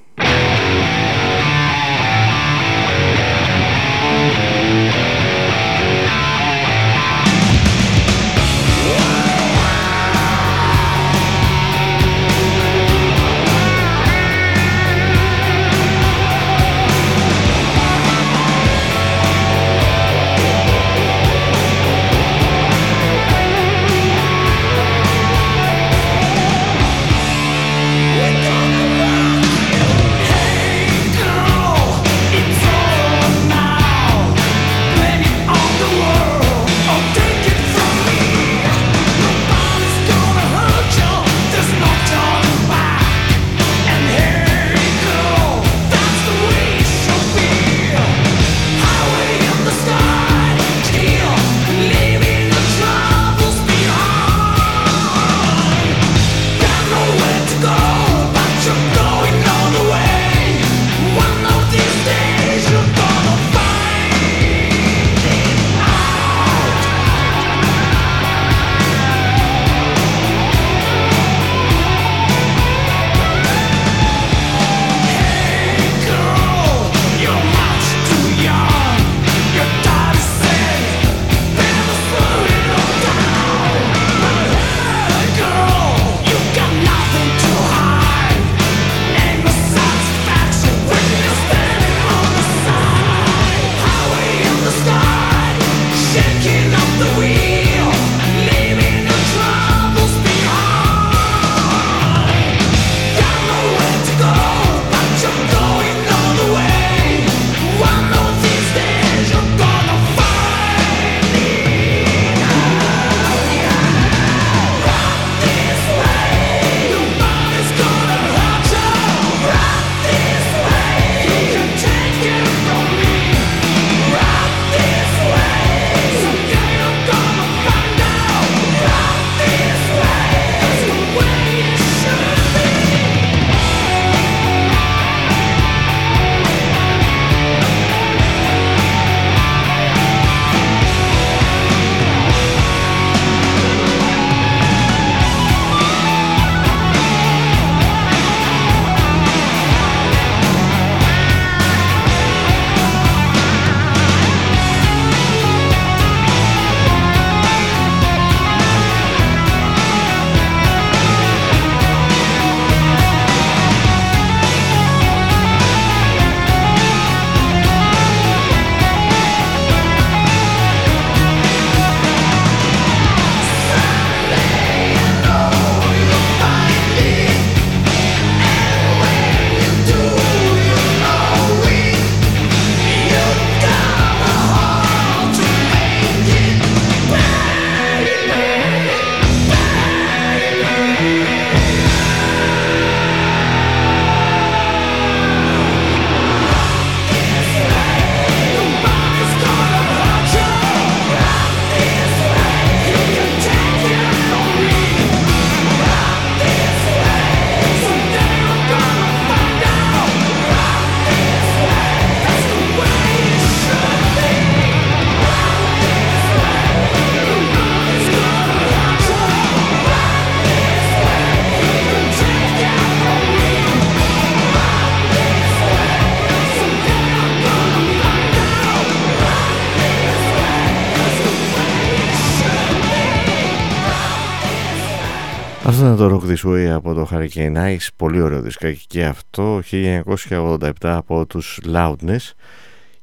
Από 237.40 237.50
το 237.50 237.56
Hurricane 237.56 237.76
Ice 237.76 237.88
Πολύ 237.96 238.20
ωραίο 238.20 238.40
δισκάκι 238.40 238.86
και 238.86 239.04
αυτό 239.04 239.62
1987 239.70 240.70
από 240.80 241.26
τους 241.26 241.60
Loudness. 241.66 242.30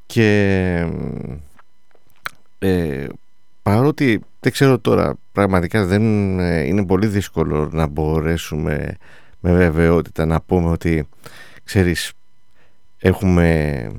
Και 0.05 0.87
ε, 2.59 3.07
παρότι 3.61 4.21
δεν 4.39 4.51
ξέρω 4.51 4.79
τώρα 4.79 5.17
Πραγματικά 5.31 5.85
δεν 5.85 6.39
ε, 6.39 6.61
είναι 6.61 6.85
πολύ 6.85 7.07
δύσκολο 7.07 7.69
να 7.71 7.87
μπορέσουμε 7.87 8.97
με 9.39 9.53
βεβαιότητα 9.53 10.25
να 10.25 10.41
πούμε 10.41 10.69
ότι 10.69 11.07
ξέρεις 11.63 12.11
έχουμε 12.97 13.91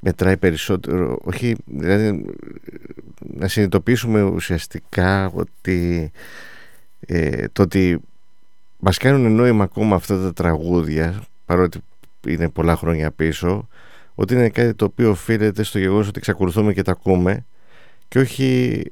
μετράει 0.00 0.36
περισσότερο 0.36 1.18
όχι 1.24 1.56
δηλαδή 1.64 2.24
να 3.36 3.48
συνειδητοποιήσουμε 3.48 4.22
ουσιαστικά 4.22 5.30
ότι 5.34 6.10
ε, 7.00 7.44
το 7.52 7.62
ότι 7.62 8.00
μας 8.84 8.98
κάνουν 8.98 9.34
νόημα 9.34 9.64
ακόμα 9.64 9.96
αυτά 9.96 10.22
τα 10.22 10.32
τραγούδια 10.32 11.22
παρότι 11.44 11.78
είναι 12.26 12.48
πολλά 12.48 12.76
χρόνια 12.76 13.10
πίσω 13.10 13.68
ότι 14.14 14.34
είναι 14.34 14.48
κάτι 14.48 14.74
το 14.74 14.84
οποίο 14.84 15.10
οφείλεται 15.10 15.62
στο 15.62 15.78
γεγονός 15.78 16.08
ότι 16.08 16.18
εξακολουθούμε 16.18 16.72
και 16.72 16.82
τα 16.82 16.92
ακούμε 16.92 17.44
και 18.08 18.18
όχι 18.18 18.82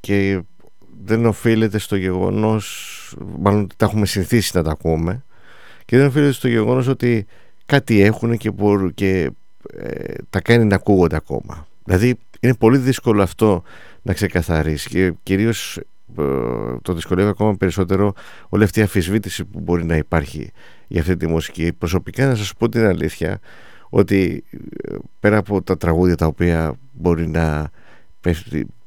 και 0.00 0.40
δεν 1.04 1.26
οφείλεται 1.26 1.78
στο 1.78 1.96
γεγονός 1.96 3.14
μάλλον 3.38 3.66
τα 3.76 3.84
έχουμε 3.86 4.06
συνηθίσει 4.06 4.56
να 4.56 4.62
τα 4.62 4.70
ακούμε 4.70 5.24
και 5.84 5.96
δεν 5.96 6.06
οφείλεται 6.06 6.32
στο 6.32 6.48
γεγονός 6.48 6.86
ότι 6.86 7.26
κάτι 7.66 8.00
έχουν 8.00 8.36
και, 8.36 8.50
μπορούν, 8.50 8.94
και 8.94 9.30
ε, 9.76 10.14
τα 10.30 10.40
κάνει 10.40 10.64
να 10.64 10.74
ακούγονται 10.74 11.16
ακόμα. 11.16 11.66
Δηλαδή 11.84 12.18
είναι 12.40 12.54
πολύ 12.54 12.78
δύσκολο 12.78 13.22
αυτό 13.22 13.62
να 14.02 14.12
ξεκαθαρίσει 14.12 14.88
και 14.88 15.12
κυρίως 15.22 15.76
ε, 15.76 15.86
το 16.82 16.92
δυσκολεύει 16.92 17.28
ακόμα 17.28 17.54
περισσότερο 17.56 18.12
όλη 18.48 18.64
αυτή 18.64 18.80
η 18.80 18.82
αφισβήτηση 18.82 19.44
που 19.44 19.60
μπορεί 19.60 19.84
να 19.84 19.96
υπάρχει 19.96 20.52
για 20.86 21.00
αυτή 21.00 21.16
τη 21.16 21.26
μουσική. 21.26 21.72
Προσωπικά 21.72 22.26
να 22.26 22.34
σας 22.34 22.52
πω 22.58 22.68
την 22.68 22.84
αλήθεια 22.84 23.40
ότι 23.88 24.44
ε, 24.50 24.94
πέρα 25.20 25.36
από 25.36 25.62
τα 25.62 25.76
τραγούδια 25.76 26.16
τα 26.16 26.26
οποία 26.26 26.74
μπορεί 26.92 27.28
να 27.28 27.70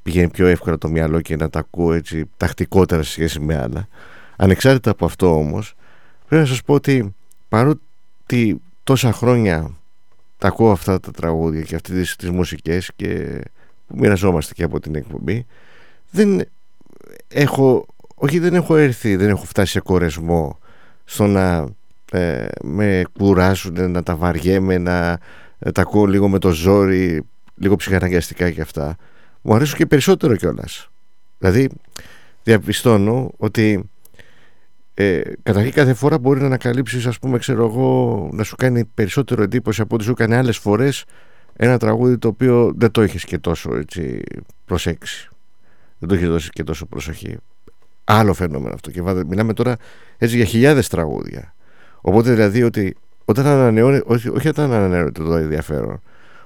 πηγαίνει 0.03 0.29
πιο 0.29 0.47
εύκολα 0.47 0.77
το 0.77 0.89
μυαλό 0.89 1.21
και 1.21 1.35
να 1.35 1.49
τα 1.49 1.59
ακούω 1.59 1.93
έτσι 1.93 2.29
τακτικότερα 2.37 3.03
σε 3.03 3.11
σχέση 3.11 3.39
με 3.39 3.57
άλλα 3.57 3.87
ανεξάρτητα 4.35 4.91
από 4.91 5.05
αυτό 5.05 5.35
όμως 5.35 5.73
πρέπει 6.27 6.41
να 6.41 6.47
σας 6.47 6.61
πω 6.63 6.73
ότι 6.73 7.15
παρότι 7.49 8.61
τόσα 8.83 9.11
χρόνια 9.11 9.77
τα 10.37 10.47
ακούω 10.47 10.71
αυτά 10.71 10.99
τα 10.99 11.11
τραγούδια 11.11 11.61
και 11.61 11.75
αυτές 11.75 11.95
τις, 11.95 12.15
τις 12.15 12.29
μουσικές 12.29 12.91
και 12.95 13.41
που 13.87 13.95
μοιραζόμαστε 13.97 14.53
και 14.53 14.63
από 14.63 14.79
την 14.79 14.95
εκπομπή 14.95 15.45
δεν 16.11 16.41
έχω, 17.27 17.85
όχι 18.15 18.39
δεν 18.39 18.53
έχω 18.53 18.75
έρθει, 18.75 19.15
δεν 19.15 19.29
έχω 19.29 19.45
φτάσει 19.45 19.71
σε 19.71 19.79
κορεσμό 19.79 20.59
στο 21.05 21.27
να 21.27 21.67
ε, 22.11 22.47
με 22.61 23.03
κουράσουν, 23.17 23.91
να 23.91 24.03
τα 24.03 24.15
βαριέμαι, 24.15 24.77
να 24.77 25.19
ε, 25.59 25.71
τα 25.71 25.81
ακούω 25.81 26.05
λίγο 26.05 26.29
με 26.29 26.39
το 26.39 26.51
ζόρι, 26.51 27.21
λίγο 27.55 27.75
ψυχαναγκαστικά 27.75 28.51
και 28.51 28.61
αυτά. 28.61 28.95
Μου 29.41 29.53
αρέσουν 29.53 29.77
και 29.77 29.85
περισσότερο 29.85 30.35
κιόλας. 30.35 30.89
Δηλαδή, 31.37 31.69
διαπιστώνω 32.43 33.31
ότι 33.37 33.89
ε, 34.93 35.21
καταρχήν 35.43 35.71
κάθε 35.71 35.93
φορά 35.93 36.17
μπορεί 36.17 36.39
να 36.39 36.45
ανακαλύψεις 36.45 37.05
ας 37.05 37.19
πούμε 37.19 37.37
ξέρω 37.37 37.65
εγώ 37.65 38.29
να 38.33 38.43
σου 38.43 38.55
κάνει 38.55 38.85
περισσότερο 38.85 39.43
εντύπωση 39.43 39.81
από 39.81 39.95
ό,τι 39.95 40.03
σου 40.03 40.11
έκανε 40.11 40.35
άλλες 40.37 40.57
φορές 40.57 41.05
ένα 41.55 41.77
τραγούδι 41.77 42.17
το 42.17 42.27
οποίο 42.27 42.73
δεν 42.75 42.91
το 42.91 43.01
έχεις 43.01 43.23
και 43.23 43.37
τόσο 43.37 43.75
έτσι 43.75 44.21
προσέξει 44.65 45.29
δεν 46.01 46.09
το 46.09 46.15
έχει 46.15 46.25
δώσει 46.25 46.49
και 46.49 46.63
τόσο 46.63 46.85
προσοχή. 46.85 47.37
Άλλο 48.03 48.33
φαινόμενο 48.33 48.73
αυτό. 48.73 48.91
Και 48.91 49.01
μιλάμε 49.01 49.53
τώρα 49.53 49.77
έτσι 50.17 50.35
για 50.35 50.45
χιλιάδες 50.45 50.87
τραγούδια. 50.87 51.53
Οπότε 52.01 52.31
δηλαδή 52.31 52.63
ότι 52.63 52.95
όταν 53.25 53.45
ανανεώνει, 53.45 54.01
όχι, 54.05 54.29
όχι 54.29 54.47
όταν 54.47 54.71
ανανεώνεται 54.71 55.23
το 55.23 55.35
ενδιαφέρον, 55.35 56.01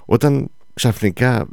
όταν 0.05 0.49
ξαφνικά 0.73 1.47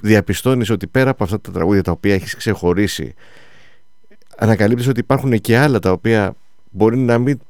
διαπιστώνεις 0.00 0.70
ότι 0.70 0.86
πέρα 0.86 1.10
από 1.10 1.24
αυτά 1.24 1.40
τα 1.40 1.50
τραγούδια 1.50 1.82
τα 1.82 1.90
οποία 1.90 2.14
έχεις 2.14 2.34
ξεχωρίσει 2.34 3.14
ανακαλύπτεις 4.38 4.88
ότι 4.88 5.00
υπάρχουν 5.00 5.40
και 5.40 5.58
άλλα 5.58 5.78
τα 5.78 5.92
οποία 5.92 6.34
μπορεί 6.70 6.98
να 6.98 7.18
μην 7.18 7.40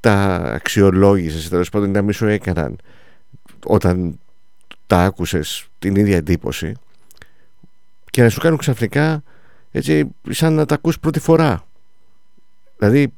τα 0.00 0.14
αξιολόγησες 0.54 1.48
τέλος 1.48 1.68
πάντων 1.68 1.90
να 1.90 2.02
μην 2.02 2.12
σου 2.12 2.26
έκαναν 2.26 2.76
όταν 3.64 4.18
τα 4.86 5.04
άκουσες 5.04 5.68
την 5.78 5.96
ίδια 5.96 6.16
εντύπωση 6.16 6.74
και 8.18 8.24
να 8.24 8.30
σου 8.30 8.40
κάνουν 8.40 8.58
ξαφνικά 8.58 9.22
έτσι 9.70 10.14
σαν 10.28 10.54
να 10.54 10.64
τα 10.64 10.74
ακούς 10.74 10.98
πρώτη 10.98 11.20
φορά. 11.20 11.64
Δηλαδή 12.78 13.12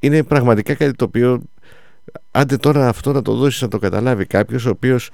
είναι 0.00 0.22
πραγματικά 0.22 0.74
κάτι 0.74 0.92
το 0.92 1.04
οποίο 1.04 1.42
άντε 2.30 2.56
τώρα 2.56 2.88
αυτό 2.88 3.12
να 3.12 3.22
το 3.22 3.34
δώσεις 3.34 3.62
να 3.62 3.68
το 3.68 3.78
καταλάβει 3.78 4.26
κάποιος 4.26 4.66
ο 4.66 4.70
οποίος 4.70 5.10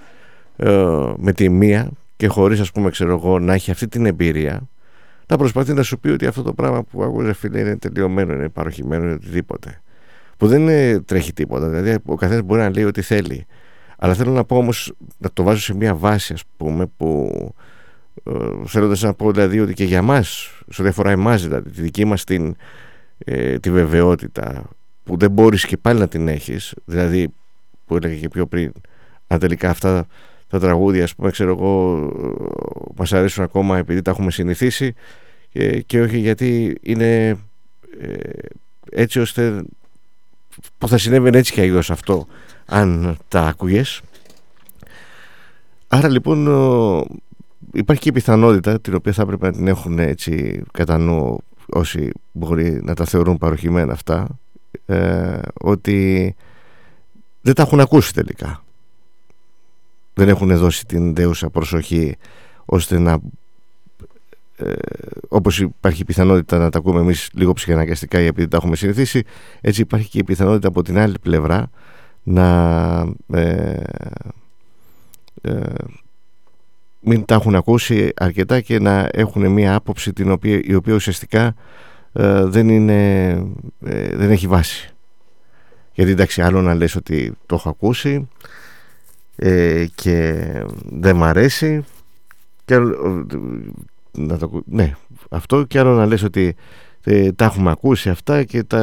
ε, 0.57 1.13
με 1.17 1.33
τη 1.33 1.49
μία 1.49 1.91
και 2.17 2.27
χωρίς 2.27 2.61
ας 2.61 2.73
πούμε 2.73 2.91
ξέρω 2.91 3.15
εγώ 3.15 3.39
να 3.39 3.55
έχει 3.55 3.71
αυτή 3.71 3.89
την 3.89 4.07
εμπειρία 4.07 4.69
να 5.27 5.37
προσπαθεί 5.37 5.73
να 5.73 5.83
σου 5.83 5.99
πει 5.99 6.09
ότι 6.09 6.27
αυτό 6.27 6.43
το 6.43 6.53
πράγμα 6.53 6.83
που 6.83 7.03
ακούγεται 7.03 7.33
φίλε 7.33 7.61
είναι 7.61 7.77
τελειωμένο, 7.77 8.33
είναι 8.33 8.49
παροχημένο, 8.49 9.05
είναι 9.05 9.13
οτιδήποτε. 9.13 9.81
Που 10.37 10.47
δεν 10.47 10.61
είναι, 10.61 11.01
τρέχει 11.01 11.33
τίποτα. 11.33 11.69
Δηλαδή 11.69 11.99
ο 12.05 12.15
καθένας 12.15 12.43
μπορεί 12.43 12.61
να 12.61 12.71
λέει 12.71 12.85
ό,τι 12.85 13.03
θέλει. 13.03 13.47
Αλλά 13.99 14.15
θέλω 14.15 14.33
να 14.33 14.45
πω 14.45 14.57
όμως 14.57 14.93
να 15.19 15.31
το 15.33 15.43
βάζω 15.43 15.61
σε 15.61 15.75
μια 15.75 15.95
βάση, 15.95 16.33
ας 16.33 16.43
πούμε, 16.57 16.87
που 16.97 17.31
ε, 17.35 17.67
θέλοντας 18.67 19.03
να 19.03 19.15
πω 19.15 19.33
δηλαδή 19.33 19.61
ότι 19.61 19.75
και 19.75 19.85
για 19.85 20.03
μας 20.03 20.51
σε 20.69 20.81
ό,τι 20.81 20.91
αφορά 20.91 21.11
εμάς 21.11 21.43
δηλαδή 21.43 21.71
τη 21.71 21.81
δική 21.81 22.05
μας 22.05 22.25
την, 22.25 22.57
ε, 23.19 23.59
τη 23.59 23.71
βεβαιότητα 23.71 24.69
που 25.05 25.17
δεν 25.17 25.31
μπορείς 25.31 25.67
και 25.67 25.77
πάλι 25.77 25.99
να 25.99 26.09
την 26.09 26.29
έχεις 26.29 26.75
δηλαδή 26.85 27.29
που 27.87 27.97
έλεγα 27.97 28.15
και 28.15 28.29
πιο 28.29 28.47
πριν 28.47 28.73
αν 29.27 29.39
τελικά 29.39 29.71
αυτά 29.71 30.07
τα 30.49 30.59
τραγούδια 30.59 31.05
ας 31.05 31.15
πούμε 31.15 31.31
ξέρω 31.31 31.51
εγώ 31.51 32.11
μας 32.97 33.13
αρέσουν 33.13 33.45
ακόμα 33.45 33.79
επειδή 33.79 34.03
τα 34.03 34.11
έχουμε 34.11 34.31
συνηθίσει 34.31 34.95
και, 35.49 35.81
και 35.81 36.01
όχι 36.01 36.19
γιατί 36.19 36.77
είναι 36.83 37.29
ε, 38.01 38.19
έτσι 38.91 39.21
ώστε 39.21 39.65
που 40.79 40.89
θα 40.89 40.99
συνέβαινε 40.99 41.39
έτσι 41.39 41.53
και 41.53 41.61
αλλιώς 41.61 41.91
αυτό 41.91 42.27
αν 42.67 43.17
τα 43.29 43.41
άκουγες. 43.41 44.01
Άρα 45.89 46.09
λοιπόν 46.09 46.47
υπάρχει 47.73 48.03
και 48.03 48.09
η 48.09 48.13
πιθανότητα 48.13 48.81
την 48.81 48.95
οποία 48.95 49.13
θα 49.13 49.23
έπρεπε 49.23 49.47
να 49.47 49.53
την 49.53 49.67
έχουν 49.67 49.99
έτσι 49.99 50.63
κατά 50.73 50.99
νου 50.99 51.39
όσοι 51.67 52.11
μπορεί 52.33 52.81
να 52.85 52.95
τα 52.95 53.05
θεωρούν 53.05 53.39
παροχημένα 53.39 53.93
αυτά 53.93 54.39
ε, 54.87 55.39
ότι 55.55 56.35
δεν 57.41 57.55
τα 57.55 57.63
έχουν 57.63 57.81
ακούσει 57.81 58.15
τελικά. 58.15 58.63
Δεν 60.15 60.29
έχουν 60.29 60.57
δώσει 60.57 60.87
την 60.87 61.15
δέουσα 61.15 61.51
προσοχή 61.51 62.17
ώστε 62.65 62.99
να 62.99 63.19
ε, 64.57 64.73
όπως 65.29 65.59
υπάρχει 65.59 66.01
η 66.01 66.05
πιθανότητα 66.05 66.59
να 66.59 66.71
τα 66.71 66.79
ακούμε 66.79 67.01
εμείς 67.01 67.31
λίγο 67.33 67.53
ψυχαναγκαστικά 67.53 68.19
επειδή 68.19 68.49
τα 68.49 68.57
έχουμε 68.57 68.77
συνηθίσει 68.77 69.23
έτσι 69.61 69.81
υπάρχει 69.81 70.09
και 70.09 70.19
η 70.19 70.25
πιθανότητα 70.25 70.69
από 70.69 70.83
την 70.83 70.99
άλλη 70.99 71.19
πλευρά 71.19 71.71
να 72.23 73.15
ε, 73.33 73.83
ε, 75.41 75.75
μην 77.09 77.25
τα 77.25 77.35
έχουν 77.35 77.55
ακούσει 77.55 78.13
αρκετά 78.17 78.61
και 78.61 78.79
να 78.79 79.09
έχουν 79.13 79.53
μια 79.53 79.75
άποψη 79.75 80.13
την 80.13 80.31
οποία, 80.31 80.61
η 80.65 80.75
οποία 80.75 80.95
ουσιαστικά 80.95 81.55
ε, 82.13 82.45
δεν, 82.45 82.69
είναι, 82.69 83.29
ε, 83.85 84.17
δεν 84.17 84.31
έχει 84.31 84.47
βάση. 84.47 84.91
Γιατί 85.93 86.11
εντάξει 86.11 86.43
άλλο 86.43 86.63
να 86.63 86.75
λες 86.75 86.97
ότι 86.97 87.33
το 87.47 87.55
έχω 87.55 87.69
ακούσει 87.69 88.29
ε, 89.37 89.87
και 89.95 90.45
δεν 90.83 91.17
μ' 91.17 91.25
αρέσει 91.25 91.85
και 92.65 92.79
να 94.13 94.39
το, 94.39 94.63
ναι, 94.67 94.95
αυτό 95.31 95.65
και 95.65 95.79
άλλο 95.79 95.95
να 95.95 96.07
λες 96.07 96.23
ότι 96.23 96.57
τα 97.37 97.45
έχουμε 97.45 97.71
ακούσει 97.71 98.09
αυτά 98.09 98.45
και 98.45 98.63
τα 98.63 98.81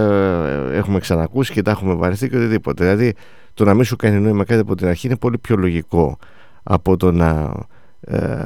έχουμε 0.72 1.00
ξανακούσει 1.00 1.54
και 1.54 1.62
τα 1.62 1.72
έχουμε 1.72 1.94
βαρεθεί 1.94 2.30
και 2.30 2.36
οτιδήποτε. 2.38 2.84
Δηλαδή 2.84 3.14
το 3.54 3.64
να 3.64 3.74
μην 3.74 3.84
σου 3.84 3.96
κάνει 3.96 4.20
νόημα 4.20 4.44
κάτι 4.44 4.60
από 4.60 4.76
την 4.76 4.88
αρχή 4.88 5.08
είναι 5.08 5.18
πολύ 5.18 5.38
πιο 5.38 5.56
λογικό 5.56 6.18
από 6.64 6.98
το 6.98 7.12
να 7.12 7.54
ε, 8.02 8.38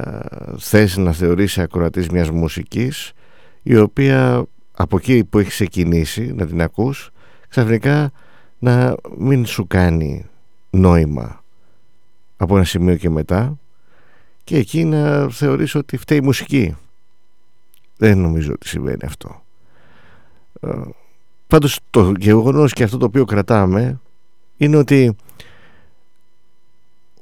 θες 0.58 0.96
να 0.96 1.12
θεωρήσει 1.12 1.60
ακροατής 1.60 2.08
μιας 2.08 2.30
μουσικής 2.30 3.12
η 3.62 3.76
οποία 3.76 4.44
από 4.72 4.96
εκεί 4.96 5.24
που 5.24 5.38
έχεις 5.38 5.52
ξεκινήσει 5.52 6.32
να 6.32 6.46
την 6.46 6.62
ακούς 6.62 7.10
ξαφνικά 7.48 8.10
να 8.58 8.94
μην 9.18 9.46
σου 9.46 9.66
κάνει 9.66 10.26
νόημα 10.70 11.44
από 12.36 12.56
ένα 12.56 12.64
σημείο 12.64 12.96
και 12.96 13.10
μετά 13.10 13.58
και 14.44 14.56
εκεί 14.56 14.84
να 14.84 15.28
θεωρείς 15.28 15.74
ότι 15.74 15.96
φταίει 15.96 16.18
η 16.18 16.20
μουσική. 16.20 16.76
Δεν 17.96 18.18
νομίζω 18.18 18.52
ότι 18.52 18.68
συμβαίνει 18.68 19.02
αυτό. 19.04 19.42
Ε, 20.60 20.68
πάντως 21.46 21.80
το 21.90 22.12
γεγονός 22.18 22.72
και 22.72 22.82
αυτό 22.82 22.96
το 22.96 23.06
οποίο 23.06 23.24
κρατάμε 23.24 24.00
είναι 24.56 24.76
ότι 24.76 25.16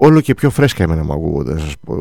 όλο 0.01 0.21
και 0.21 0.35
πιο 0.35 0.51
φρέσκα 0.51 0.83
εμένα 0.83 1.05
μου 1.05 1.13
ακούγονται 1.13 1.53
να 1.53 1.59
σας 1.59 1.75
πω 1.85 1.97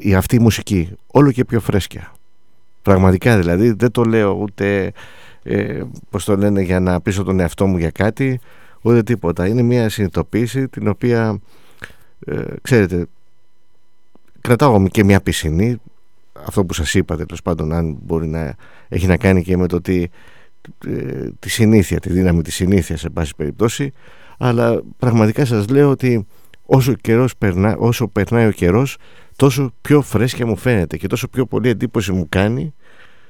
η 0.00 0.14
αυτή 0.14 0.36
η 0.36 0.38
μουσική 0.38 0.90
όλο 1.06 1.32
και 1.32 1.44
πιο 1.44 1.60
φρέσκια 1.60 2.12
πραγματικά 2.82 3.36
δηλαδή 3.36 3.72
δεν 3.72 3.90
το 3.90 4.04
λέω 4.04 4.32
ούτε 4.32 4.92
ε, 5.42 5.82
πώς 6.10 6.24
το 6.24 6.36
λένε 6.36 6.62
για 6.62 6.80
να 6.80 7.00
πείσω 7.00 7.22
τον 7.22 7.40
εαυτό 7.40 7.66
μου 7.66 7.76
για 7.76 7.90
κάτι 7.90 8.40
ούτε 8.82 9.02
τίποτα 9.02 9.46
είναι 9.46 9.62
μια 9.62 9.88
συνειδητοποίηση 9.88 10.68
την 10.68 10.88
οποία 10.88 11.40
ε, 12.26 12.42
ξέρετε 12.62 13.06
κρατάω 14.40 14.88
και 14.88 15.04
μια 15.04 15.20
πισινή 15.20 15.80
αυτό 16.46 16.64
που 16.64 16.72
σας 16.74 16.94
είπα 16.94 17.16
τέλο 17.16 17.36
πάντων 17.44 17.72
αν 17.72 17.98
μπορεί 18.02 18.26
να 18.26 18.54
έχει 18.88 19.06
να 19.06 19.16
κάνει 19.16 19.42
και 19.42 19.56
με 19.56 19.66
το 19.66 19.76
ότι 19.76 20.10
ε, 20.86 21.28
τη 21.38 21.50
συνήθεια, 21.50 22.00
τη 22.00 22.12
δύναμη 22.12 22.42
της 22.42 22.54
συνήθειας 22.54 23.00
σε 23.00 23.10
πάση 23.10 23.32
περιπτώσει 23.36 23.92
αλλά 24.44 24.82
πραγματικά 24.98 25.44
σας 25.44 25.68
λέω 25.68 25.90
ότι 25.90 26.26
όσο, 26.66 26.94
καιρός 26.94 27.36
περνά, 27.36 27.76
όσο 27.78 28.08
περνάει 28.08 28.46
ο 28.46 28.50
καιρός 28.50 28.96
τόσο 29.36 29.72
πιο 29.80 30.02
φρέσκια 30.02 30.46
μου 30.46 30.56
φαίνεται 30.56 30.96
και 30.96 31.06
τόσο 31.06 31.28
πιο 31.28 31.46
πολύ 31.46 31.68
εντύπωση 31.68 32.12
μου 32.12 32.26
κάνει 32.28 32.74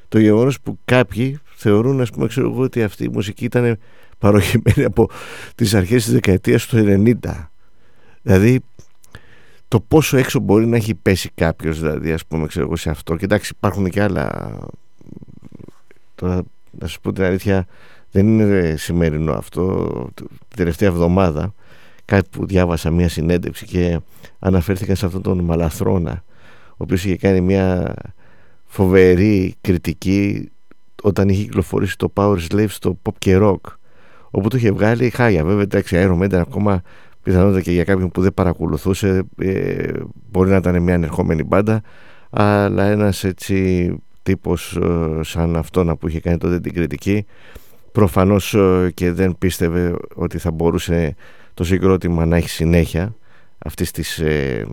το 0.08 0.18
γεγονός 0.18 0.60
που 0.60 0.78
κάποιοι 0.84 1.38
θεωρούν 1.54 2.00
ας 2.00 2.10
πούμε 2.10 2.26
ξέρω 2.26 2.50
εγώ 2.50 2.62
ότι 2.62 2.82
αυτή 2.82 3.04
η 3.04 3.08
μουσική 3.08 3.44
ήταν 3.44 3.78
παροχημένη 4.18 4.84
από 4.84 5.08
τις 5.54 5.74
αρχές 5.74 6.04
της 6.04 6.12
δεκαετίας 6.12 6.66
του 6.66 6.76
90 6.76 7.14
δηλαδή 8.22 8.60
το 9.72 9.80
πόσο 9.80 10.16
έξω 10.16 10.38
μπορεί 10.38 10.66
να 10.66 10.76
έχει 10.76 10.94
πέσει 10.94 11.30
κάποιος 11.34 11.80
δηλαδή 11.80 12.12
ας 12.12 12.26
πούμε 12.26 12.46
ξέρω 12.46 12.64
εγώ 12.64 12.76
σε 12.76 12.90
αυτό. 12.90 13.16
Και 13.16 13.24
εντάξει 13.24 13.52
υπάρχουν 13.56 13.88
και 13.88 14.02
άλλα. 14.02 14.58
Τώρα 16.14 16.42
να 16.70 16.86
σου 16.86 17.00
πω 17.00 17.12
την 17.12 17.24
αλήθεια 17.24 17.66
δεν 18.12 18.26
είναι 18.26 18.74
σημερινό 18.76 19.32
αυτό. 19.32 19.88
Την 20.14 20.26
τελευταία 20.56 20.88
εβδομάδα 20.88 21.54
κάτι 22.04 22.28
που 22.30 22.46
διάβασα 22.46 22.90
μια 22.90 23.08
συνέντευξη 23.08 23.66
και 23.66 24.00
αναφέρθηκαν 24.38 24.96
σε 24.96 25.06
αυτόν 25.06 25.22
τον 25.22 25.40
Μαλαθρώνα 25.40 26.24
ο 26.70 26.76
οποίος 26.76 27.04
είχε 27.04 27.16
κάνει 27.16 27.40
μια 27.40 27.94
φοβερή 28.64 29.54
κριτική 29.60 30.50
όταν 31.02 31.28
είχε 31.28 31.42
κυκλοφορήσει 31.42 31.96
το 31.98 32.12
Power 32.14 32.38
Slave 32.50 32.68
στο 32.68 32.98
pop 33.02 33.12
και 33.18 33.38
rock 33.40 33.60
όπου 34.30 34.48
το 34.48 34.56
είχε 34.56 34.72
βγάλει 34.72 35.10
χάγια 35.10 35.44
βέβαια 35.44 35.62
εντάξει 35.62 35.96
Iron 35.98 36.22
Maiden 36.22 36.34
ακόμα 36.34 36.82
πιθανότητα 37.22 37.60
και 37.60 37.72
για 37.72 37.84
κάποιον 37.84 38.10
που 38.10 38.20
δεν 38.22 38.34
παρακολουθούσε 38.34 39.22
ε, 39.38 39.92
μπορεί 40.30 40.50
να 40.50 40.56
ήταν 40.56 40.82
μια 40.82 40.94
ανερχόμενη 40.94 41.42
μπάντα 41.44 41.82
αλλά 42.30 42.84
ένας 42.84 43.24
έτσι 43.24 43.90
τύπος 44.22 44.76
ε, 44.76 45.20
σαν 45.22 45.56
αυτόν 45.56 45.96
που 45.98 46.08
είχε 46.08 46.20
κάνει 46.20 46.38
τότε 46.38 46.60
την 46.60 46.72
κριτική 46.72 47.26
προφανώς 47.92 48.54
ε, 48.54 48.90
και 48.94 49.12
δεν 49.12 49.36
πίστευε 49.38 49.94
ότι 50.14 50.38
θα 50.38 50.50
μπορούσε 50.50 51.14
το 51.54 51.64
συγκρότημα 51.64 52.26
να 52.26 52.36
έχει 52.36 52.48
συνέχεια 52.48 53.14
αυτής 53.58 53.90
της 53.90 54.18
ε, 54.18 54.66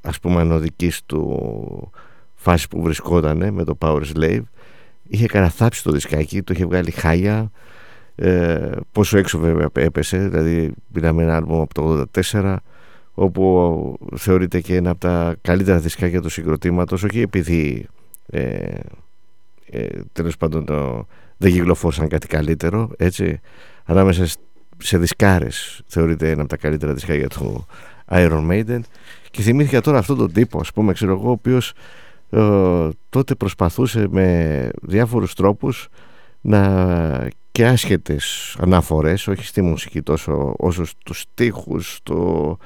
ας 0.00 0.20
πούμε 0.20 0.40
ανωδικής 0.40 1.02
του 1.06 1.90
φάσης 2.34 2.68
που 2.68 2.82
βρισκόταν 2.82 3.52
με 3.52 3.64
το 3.64 3.78
Power 3.80 4.02
Slave. 4.14 4.42
Είχε 5.08 5.26
καραθάψει 5.26 5.82
το 5.82 5.90
δισκάκι, 5.90 6.42
το 6.42 6.52
είχε 6.52 6.64
βγάλει 6.64 6.90
χάλια. 6.90 7.50
Ε, 8.14 8.70
πόσο 8.92 9.18
έξω 9.18 9.38
βέβαια 9.38 9.68
έπεσε 9.72 10.28
δηλαδή 10.28 10.72
πήραμε 10.92 11.22
ένα 11.22 11.36
άλμπομ 11.36 11.60
από 11.60 11.74
το 11.74 12.04
84 12.32 12.56
όπου 13.14 13.98
θεωρείται 14.16 14.60
και 14.60 14.76
ένα 14.76 14.90
από 14.90 15.00
τα 15.00 15.36
καλύτερα 15.40 15.78
δισκάκια 15.78 16.20
του 16.20 16.28
συγκροτήματος 16.28 17.02
όχι 17.02 17.20
επειδή 17.20 17.86
ε, 18.26 18.68
ε, 19.70 19.86
τέλος 20.12 20.36
πάντων 20.36 20.64
το, 20.64 21.06
δεν 21.38 21.52
κυκλοφόρησαν 21.52 22.08
κάτι 22.08 22.26
καλύτερο 22.26 22.90
έτσι. 22.96 23.40
Ανάμεσα 23.84 24.26
σε 24.78 24.98
δισκάρες 24.98 25.82
θεωρείται 25.86 26.30
ένα 26.30 26.40
από 26.40 26.50
τα 26.50 26.56
καλύτερα 26.56 26.94
δισκάκια 26.94 27.28
του 27.28 27.66
Iron 28.10 28.50
Maiden. 28.50 28.80
Και 29.30 29.42
θυμήθηκα 29.42 29.80
τώρα 29.80 29.98
αυτόν 29.98 30.16
τον 30.16 30.32
τύπο 30.32 30.60
ας 30.60 30.72
πούμε 30.72 30.92
ξέρω 30.92 31.12
εγώ 31.12 31.28
ο 31.28 31.30
οποίος 31.30 31.72
ε, 32.30 32.88
τότε 33.08 33.34
προσπαθούσε 33.34 34.06
με 34.10 34.68
διάφορους 34.82 35.34
τρόπους 35.34 35.88
να 36.40 37.28
και 37.52 37.66
άσχετες 37.66 38.56
αναφορές 38.60 39.26
όχι 39.26 39.44
στη 39.44 39.62
μουσική 39.62 40.02
τόσο 40.02 40.54
όσο 40.58 40.84
στους 40.84 41.20
στίχους 41.20 42.00
το 42.02 42.56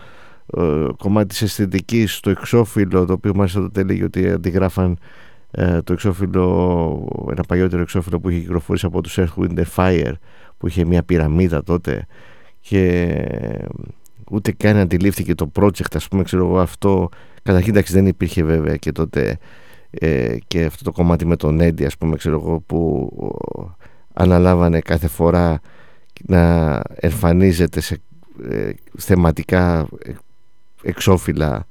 ε, 0.56 0.86
κομμάτι 0.96 1.26
της 1.28 1.42
αισθητικής 1.42 2.20
το 2.20 2.30
εξώφυλλο 2.30 3.04
το 3.04 3.12
οποίο 3.12 3.34
μάλιστα 3.34 3.60
τότε 3.60 3.80
έλεγε 3.80 4.04
ότι 4.04 4.30
αντιγράφαν 4.30 4.98
ε, 5.54 5.82
το 5.82 5.92
εξώφυλλο 5.92 7.26
ένα 7.30 7.42
παλιότερο 7.42 7.82
εξώφυλλο 7.82 8.20
που 8.20 8.28
είχε 8.28 8.40
κυκλοφορήσει 8.40 8.86
από 8.86 9.00
τους 9.00 9.18
Earth 9.18 9.34
Wind 9.36 9.62
Fire 9.76 10.12
που 10.58 10.66
είχε 10.66 10.84
μια 10.84 11.02
πυραμίδα 11.02 11.62
τότε 11.62 12.06
και 12.60 13.24
ούτε 14.30 14.52
καν 14.52 14.76
αντιλήφθηκε 14.76 15.34
το 15.34 15.50
project 15.54 15.94
ας 15.94 16.08
πούμε 16.08 16.22
ξέρω 16.22 16.46
εγώ 16.46 16.58
αυτό. 16.58 17.08
Καταρχήν 17.42 17.70
εντάξει 17.70 17.92
δεν 17.92 18.06
υπήρχε 18.06 18.42
βέβαια 18.42 18.76
και 18.76 18.92
τότε 18.92 19.38
ε, 19.90 20.36
και 20.46 20.64
αυτό 20.64 20.84
το 20.84 20.92
κομμάτι 20.92 21.26
με 21.26 21.36
τον 21.36 21.60
Έντι 21.60 21.84
ας 21.84 21.96
πούμε 21.96 22.16
ξέρω 22.16 22.40
εγώ 22.44 22.60
που 22.60 23.10
αναλάβανε 24.12 24.80
κάθε 24.80 25.08
φορά 25.08 25.60
να 26.26 26.80
εμφανίζεται 26.94 27.80
σε 27.80 28.00
ε, 28.50 28.70
θεματικά 28.98 29.88
εξώφυλλα 30.82 31.66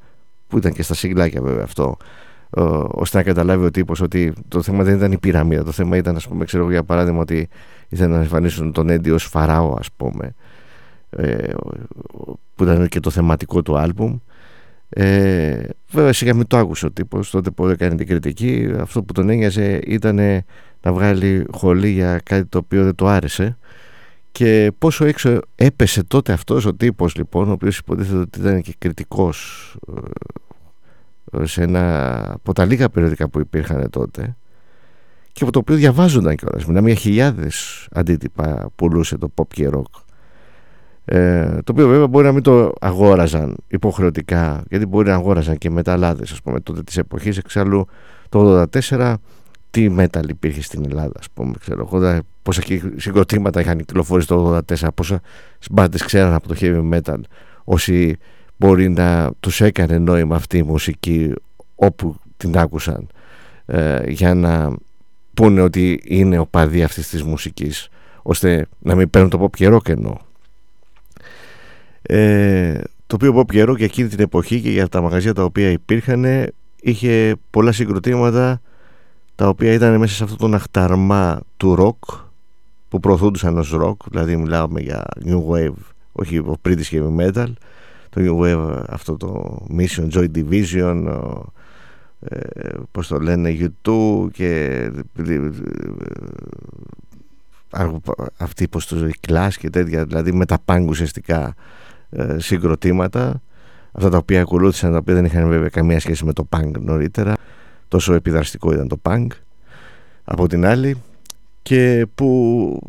που 0.47 0.57
ήταν 0.57 0.73
και 0.73 0.83
στα 0.83 0.93
σιγλάκια 0.93 1.41
βέβαια 1.41 1.63
αυτό. 1.63 1.97
ε, 1.99 2.05
ώστε 2.87 3.17
να 3.17 3.23
καταλάβει 3.23 3.65
ο 3.65 3.71
τύπος 3.71 4.01
ότι 4.01 4.33
το 4.47 4.61
θέμα 4.61 4.83
δεν 4.83 4.95
ήταν 4.95 5.11
η 5.11 5.17
πυραμίδα. 5.17 5.63
Το 5.63 5.71
θέμα 5.71 5.97
ήταν 5.97 6.15
ας 6.15 6.27
πούμε 6.27 6.45
ξέρω 6.45 6.71
για 6.71 6.83
παράδειγμα 6.83 7.19
ότι 7.19 7.49
ήθελαν 7.89 8.11
να 8.11 8.17
εμφανίσουν 8.17 8.71
τον 8.71 8.89
Έντι 8.89 9.11
ως 9.11 9.23
φαράω 9.23 9.75
ας 9.79 9.91
πούμε 9.97 10.35
ε, 11.09 11.53
που 12.55 12.63
ήταν 12.63 12.87
και 12.87 12.99
το 12.99 13.09
θεματικό 13.09 13.61
του 13.61 13.77
άλμπουμ. 13.77 14.17
Ε, 14.89 15.63
βέβαια 15.91 16.13
σιγά 16.13 16.33
μην 16.33 16.47
το 16.47 16.57
άκουσε 16.57 16.85
ο 16.85 16.91
τύπος. 16.91 17.29
Τότε 17.29 17.51
που 17.51 17.67
έκανε 17.67 17.95
την 17.95 18.07
κριτική 18.07 18.73
αυτό 18.79 19.03
που 19.03 19.13
τον 19.13 19.29
ένοιαζε 19.29 19.79
ήταν 19.85 20.15
να 20.81 20.93
βγάλει 20.93 21.45
χολή 21.51 21.89
για 21.89 22.19
κάτι 22.23 22.45
το 22.45 22.57
οποίο 22.57 22.83
δεν 22.83 22.95
το 22.95 23.07
άρεσε. 23.07 23.57
Και 24.31 24.71
πόσο 24.77 25.05
έξω 25.05 25.39
έπεσε 25.55 26.03
τότε 26.03 26.33
αυτός 26.33 26.65
ο 26.65 26.73
τύπος 26.73 27.15
λοιπόν 27.15 27.49
ο 27.49 27.51
οποίος 27.51 27.77
υποτίθεται 27.77 28.19
ότι 28.19 28.39
ήταν 28.39 28.61
και 28.61 28.75
κριτικός 28.77 29.67
ε, 29.87 30.01
σε 31.43 31.61
ένα 31.61 32.23
από 32.33 32.53
τα 32.53 32.65
λίγα 32.65 32.89
περιοδικά 32.89 33.29
που 33.29 33.39
υπήρχαν 33.39 33.89
τότε 33.89 34.35
και 35.31 35.43
από 35.43 35.51
το 35.51 35.59
οποίο 35.59 35.75
διαβάζονταν 35.75 36.35
κιόλας. 36.35 36.65
Μιλάμε 36.65 36.89
για 36.89 36.99
χιλιάδες 36.99 37.87
αντίτυπα 37.91 38.69
πουλούσε 38.75 39.17
το 39.17 39.31
pop 39.35 39.47
και 39.47 39.69
rock. 39.73 40.01
Ε, 41.05 41.45
το 41.63 41.71
οποίο 41.71 41.87
βέβαια 41.87 42.07
μπορεί 42.07 42.25
να 42.25 42.31
μην 42.31 42.43
το 42.43 42.73
αγόραζαν 42.79 43.55
υποχρεωτικά 43.67 44.63
γιατί 44.69 44.85
μπορεί 44.85 45.07
να 45.07 45.15
αγόραζαν 45.15 45.57
και 45.57 45.69
μεταλλάδες 45.69 46.31
ας 46.31 46.41
πούμε 46.41 46.59
τότε 46.59 46.83
της 46.83 46.97
εποχής. 46.97 47.37
Εξάλλου 47.37 47.87
το 48.29 48.65
84 48.89 49.13
τι 49.71 49.95
metal 49.97 50.29
υπήρχε 50.29 50.61
στην 50.61 50.85
Ελλάδα 50.85 51.13
ας 51.19 51.29
πούμε 51.33 51.53
ξέρω 51.59 51.89
εγώ 51.91 52.19
πόσα 52.41 52.61
συγκροτήματα 52.95 53.59
είχαν 53.59 53.77
κυκλοφορήσει 53.77 54.27
το 54.27 54.61
84 54.69 54.87
πόσα 54.95 55.21
μπάντες 55.71 56.03
ξέραν 56.03 56.33
από 56.33 56.47
το 56.47 56.55
heavy 56.59 56.93
metal 56.93 57.19
όσοι 57.63 58.17
μπορεί 58.61 58.89
να 58.89 59.31
τους 59.39 59.61
έκανε 59.61 59.97
νόημα 59.97 60.35
αυτή 60.35 60.57
η 60.57 60.63
μουσική 60.63 61.33
όπου 61.75 62.15
την 62.37 62.57
άκουσαν 62.57 63.07
ε, 63.65 64.03
για 64.07 64.33
να 64.33 64.75
πούνε 65.33 65.61
ότι 65.61 66.01
είναι 66.03 66.37
ο 66.37 66.45
παδί 66.45 66.83
αυτής 66.83 67.09
της 67.09 67.23
μουσικής 67.23 67.89
ώστε 68.21 68.67
να 68.79 68.95
μην 68.95 69.09
παίρνουν 69.09 69.29
το 69.29 69.43
pop 69.43 69.49
και 69.55 69.69
rock 69.71 69.89
εννοώ. 69.89 70.15
Ε, 72.01 72.81
το 73.07 73.15
οποίο 73.15 73.39
Bob 73.39 73.51
καιρό 73.51 73.75
και 73.75 73.83
εκείνη 73.83 74.07
την 74.07 74.19
εποχή 74.19 74.61
και 74.61 74.69
για 74.69 74.87
τα 74.87 75.01
μαγαζιά 75.01 75.33
τα 75.33 75.43
οποία 75.43 75.69
υπήρχαν 75.69 76.25
είχε 76.81 77.35
πολλά 77.49 77.71
συγκροτήματα 77.71 78.61
τα 79.35 79.47
οποία 79.47 79.73
ήταν 79.73 79.97
μέσα 79.97 80.15
σε 80.15 80.23
αυτό 80.23 80.35
τον 80.35 80.53
αχταρμά 80.53 81.41
του 81.57 81.75
rock 81.79 82.17
που 82.89 82.99
προωθούντουσαν 82.99 83.57
ως 83.57 83.75
rock 83.81 83.95
δηλαδή 84.09 84.37
μιλάμε 84.37 84.79
για 84.81 85.03
new 85.25 85.41
wave 85.49 85.83
όχι 86.11 86.41
British 86.65 86.91
heavy 86.91 87.15
metal 87.19 87.47
το 88.11 88.21
new 88.21 88.39
wave 88.41 88.83
αυτό 88.87 89.17
το 89.17 89.59
Mission 89.77 90.09
Joy 90.11 90.27
Division 90.35 91.05
ε, 92.19 92.39
πώς 92.91 93.07
το 93.07 93.19
λένε 93.19 93.57
U2 93.59 94.27
και 94.31 94.79
ε, 95.17 95.49
ε, 97.71 97.89
αυτοί 98.37 98.67
πως 98.67 98.87
το 98.87 99.09
Clash 99.27 99.53
και 99.59 99.69
τέτοια 99.69 100.05
δηλαδή 100.05 100.31
με 100.33 100.45
τα 100.45 100.57
punk 100.65 100.85
ουσιαστικά 100.87 101.55
ε, 102.09 102.39
συγκροτήματα 102.39 103.41
αυτά 103.91 104.09
τα 104.09 104.17
οποία 104.17 104.41
ακολούθησαν 104.41 104.91
τα 104.91 104.97
οποία 104.97 105.13
δεν 105.13 105.25
είχαν 105.25 105.47
βέβαια 105.47 105.69
καμία 105.69 105.99
σχέση 105.99 106.25
με 106.25 106.33
το 106.33 106.47
punk 106.49 106.71
νωρίτερα 106.79 107.33
τόσο 107.87 108.13
επιδραστικό 108.13 108.73
ήταν 108.73 108.87
το 108.87 108.99
punk. 109.03 109.27
Από 110.23 110.47
την 110.47 110.65
άλλη 110.65 110.97
και 111.61 112.07
που 112.15 112.79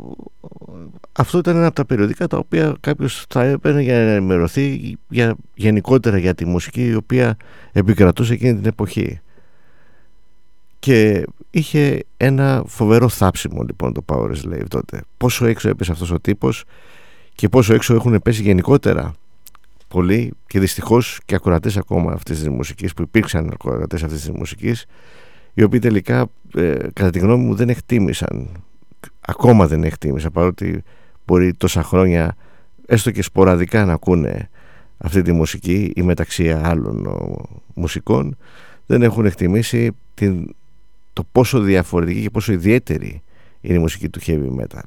αυτό 1.11 1.37
ήταν 1.37 1.55
ένα 1.55 1.65
από 1.65 1.75
τα 1.75 1.85
περιοδικά 1.85 2.27
τα 2.27 2.37
οποία 2.37 2.75
κάποιος 2.79 3.25
θα 3.29 3.43
έπαιρνε 3.43 3.81
για 3.81 3.93
να 3.93 3.99
ενημερωθεί 3.99 4.95
για, 5.09 5.35
γενικότερα 5.53 6.17
για 6.17 6.35
τη 6.35 6.45
μουσική 6.45 6.85
η 6.85 6.95
οποία 6.95 7.37
επικρατούσε 7.71 8.33
εκείνη 8.33 8.55
την 8.55 8.65
εποχή. 8.65 9.19
Και 10.79 11.25
είχε 11.49 12.03
ένα 12.17 12.63
φοβερό 12.67 13.09
θάψιμο 13.09 13.61
λοιπόν 13.61 13.93
το 13.93 14.03
Power 14.05 14.31
Slave 14.31 14.65
τότε. 14.67 15.01
Πόσο 15.17 15.45
έξω 15.45 15.69
έπεσε 15.69 15.91
αυτός 15.91 16.11
ο 16.11 16.19
τύπος 16.19 16.63
και 17.35 17.49
πόσο 17.49 17.73
έξω 17.73 17.93
έχουν 17.93 18.21
πέσει 18.23 18.41
γενικότερα 18.41 19.13
πολλοί 19.87 20.33
και 20.47 20.59
δυστυχώς 20.59 21.19
και 21.25 21.35
ακροατές 21.35 21.77
ακόμα 21.77 22.11
αυτής 22.11 22.39
της 22.39 22.49
μουσικής 22.49 22.93
που 22.93 23.01
υπήρξαν 23.01 23.49
ακροατές 23.53 24.03
αυτής 24.03 24.19
της 24.19 24.29
μουσικής 24.29 24.85
οι 25.53 25.63
οποίοι 25.63 25.79
τελικά 25.79 26.27
ε, 26.55 26.75
κατά 26.93 27.09
τη 27.09 27.19
γνώμη 27.19 27.43
μου 27.43 27.55
δεν 27.55 27.69
εκτίμησαν 27.69 28.49
ακόμα 29.19 29.67
δεν 29.67 29.83
εκτίμησαν 29.83 30.31
παρότι 30.31 30.83
μπορεί 31.25 31.53
τόσα 31.53 31.83
χρόνια 31.83 32.35
έστω 32.85 33.11
και 33.11 33.21
σποραδικά 33.21 33.85
να 33.85 33.93
ακούνε 33.93 34.49
αυτή 34.97 35.21
τη 35.21 35.31
μουσική 35.31 35.91
ή 35.95 36.01
μεταξύ 36.01 36.51
άλλων 36.51 37.07
μουσικών 37.73 38.37
δεν 38.85 39.01
έχουν 39.01 39.25
εκτιμήσει 39.25 39.91
την, 40.13 40.55
το 41.13 41.23
πόσο 41.31 41.59
διαφορετική 41.59 42.21
και 42.21 42.29
πόσο 42.29 42.51
ιδιαίτερη 42.51 43.21
είναι 43.61 43.77
η 43.77 43.79
μουσική 43.79 44.09
του 44.09 44.19
heavy 44.25 44.49
metal. 44.59 44.81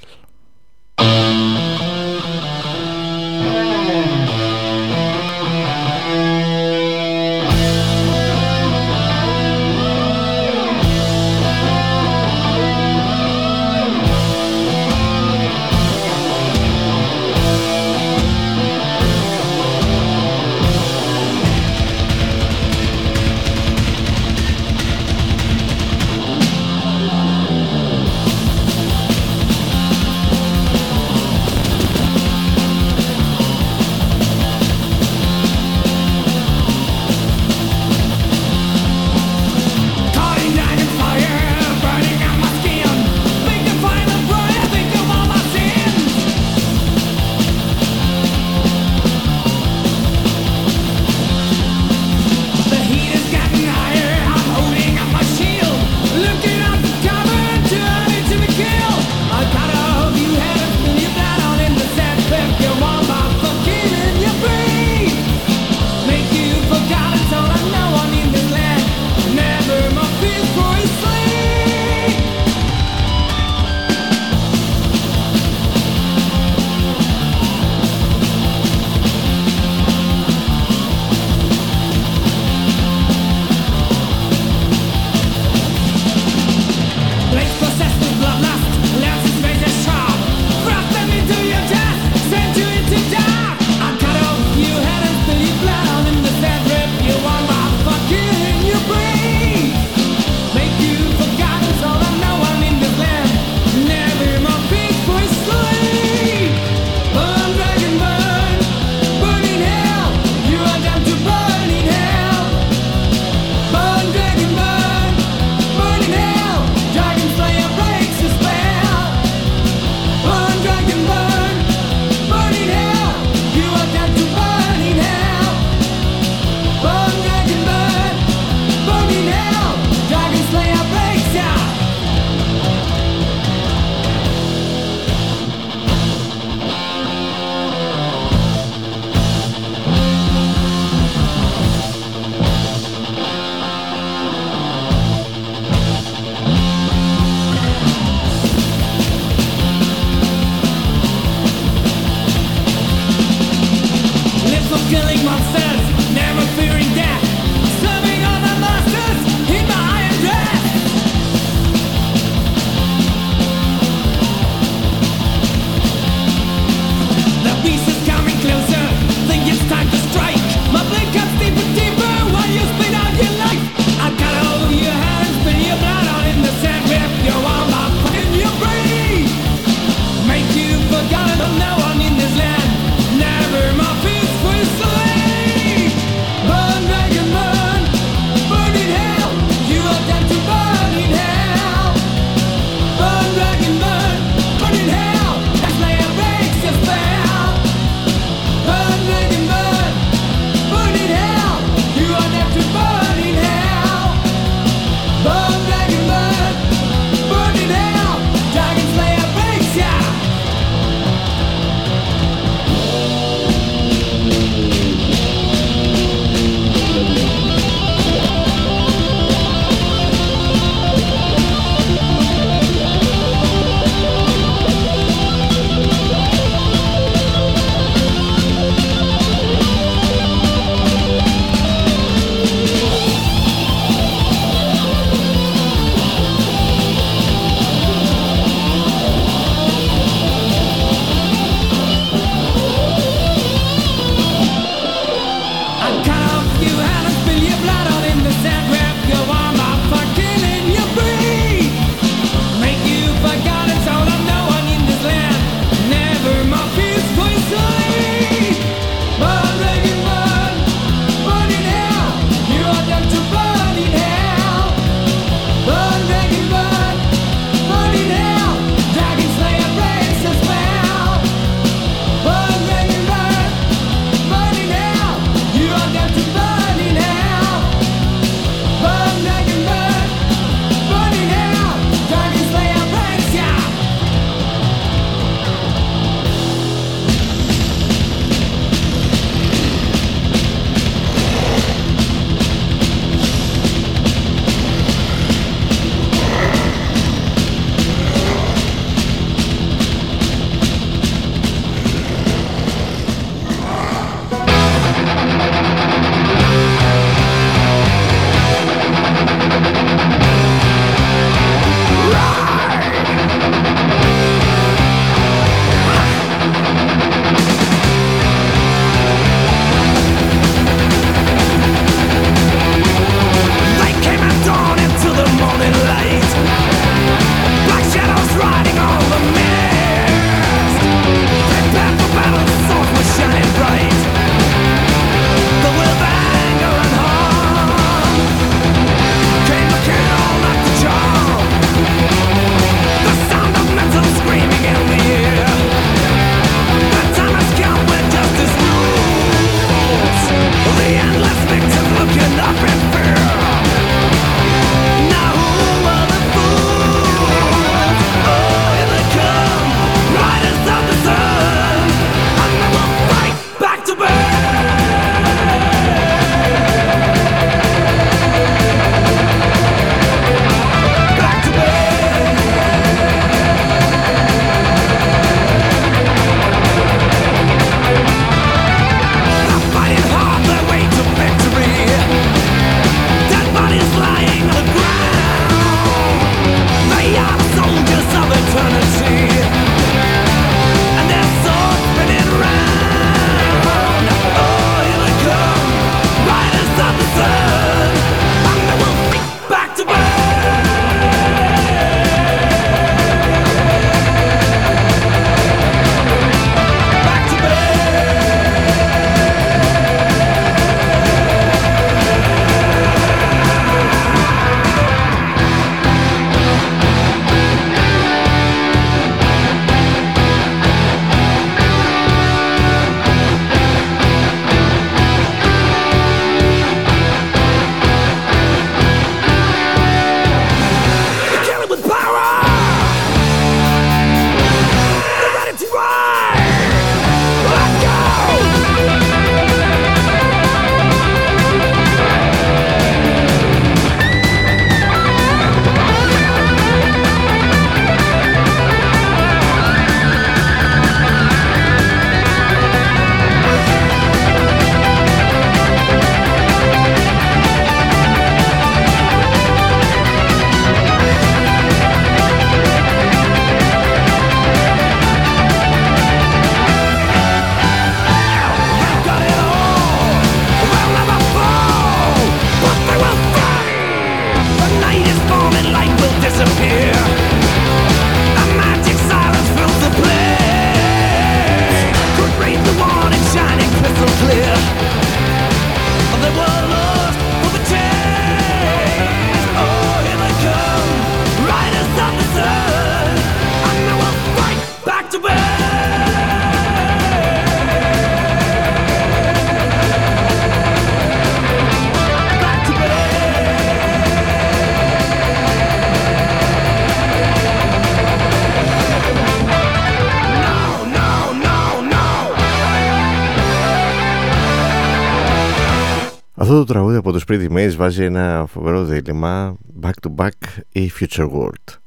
Τραγούδι 517.26 517.46
από 517.46 517.54
τους 517.54 517.54
Pretty 517.56 517.56
Maze 517.56 517.76
βάζει 517.76 518.04
ένα 518.04 518.46
φοβερό 518.48 518.84
δίλημα 518.84 519.56
Back 519.82 519.92
to 520.06 520.14
Back 520.16 520.62
ή 520.72 520.90
Future 521.00 521.30
World. 521.30 521.78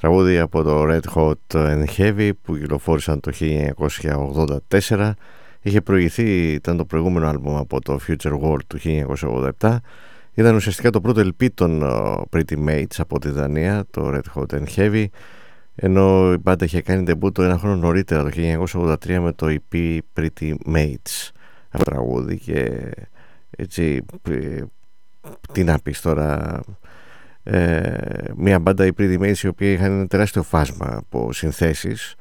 Τραγούδι 0.00 0.38
από 0.38 0.62
το 0.62 0.84
Red 0.88 1.00
Hot 1.14 1.34
and 1.48 1.84
Heavy 1.96 2.30
που 2.42 2.56
κυκλοφόρησαν 2.56 3.20
το 3.20 3.32
1984 4.90 5.12
Είχε 5.60 5.80
προηγηθεί, 5.80 6.52
ήταν 6.52 6.76
το 6.76 6.84
προηγούμενο 6.84 7.28
άλμπουμ 7.28 7.56
από 7.56 7.80
το 7.80 7.98
Future 8.08 8.40
World 8.40 8.64
του 8.66 8.78
1987 9.60 9.76
Ήταν 10.34 10.54
ουσιαστικά 10.54 10.90
το 10.90 11.00
πρώτο 11.00 11.20
LP 11.20 11.48
των 11.54 11.82
Pretty 12.30 12.68
Mates 12.68 12.96
από 12.98 13.18
τη 13.18 13.30
Δανία, 13.30 13.84
το 13.90 14.10
Red 14.14 14.34
Hot 14.34 14.58
and 14.58 14.66
Heavy 14.76 15.06
ενώ 15.74 16.32
η 16.32 16.36
μπάντα 16.36 16.64
είχε 16.64 16.80
κάνει 16.80 17.16
το 17.32 17.42
ένα 17.42 17.58
χρόνο 17.58 17.76
νωρίτερα 17.76 18.22
το 18.22 18.30
1983 18.72 19.18
με 19.20 19.32
το 19.32 19.56
EP 19.70 19.98
Pretty 20.16 20.54
Mates. 20.74 21.30
Αυτό 21.68 21.90
τραγούδι 21.90 22.38
και 22.38 22.90
έτσι 23.50 24.04
τι 25.54 25.64
να 25.64 25.78
πεις 25.78 26.00
τώρα 26.00 26.60
ε, 27.42 27.96
μια 28.36 28.58
μπάντα 28.58 28.86
οι 28.86 28.90
Pretty 28.98 29.34
η 29.42 29.46
οποία 29.46 29.72
είχαν 29.72 29.92
ένα 29.92 30.06
τεράστιο 30.06 30.42
φάσμα 30.42 30.86
από 30.96 31.32
συνθέσεις 31.32 32.14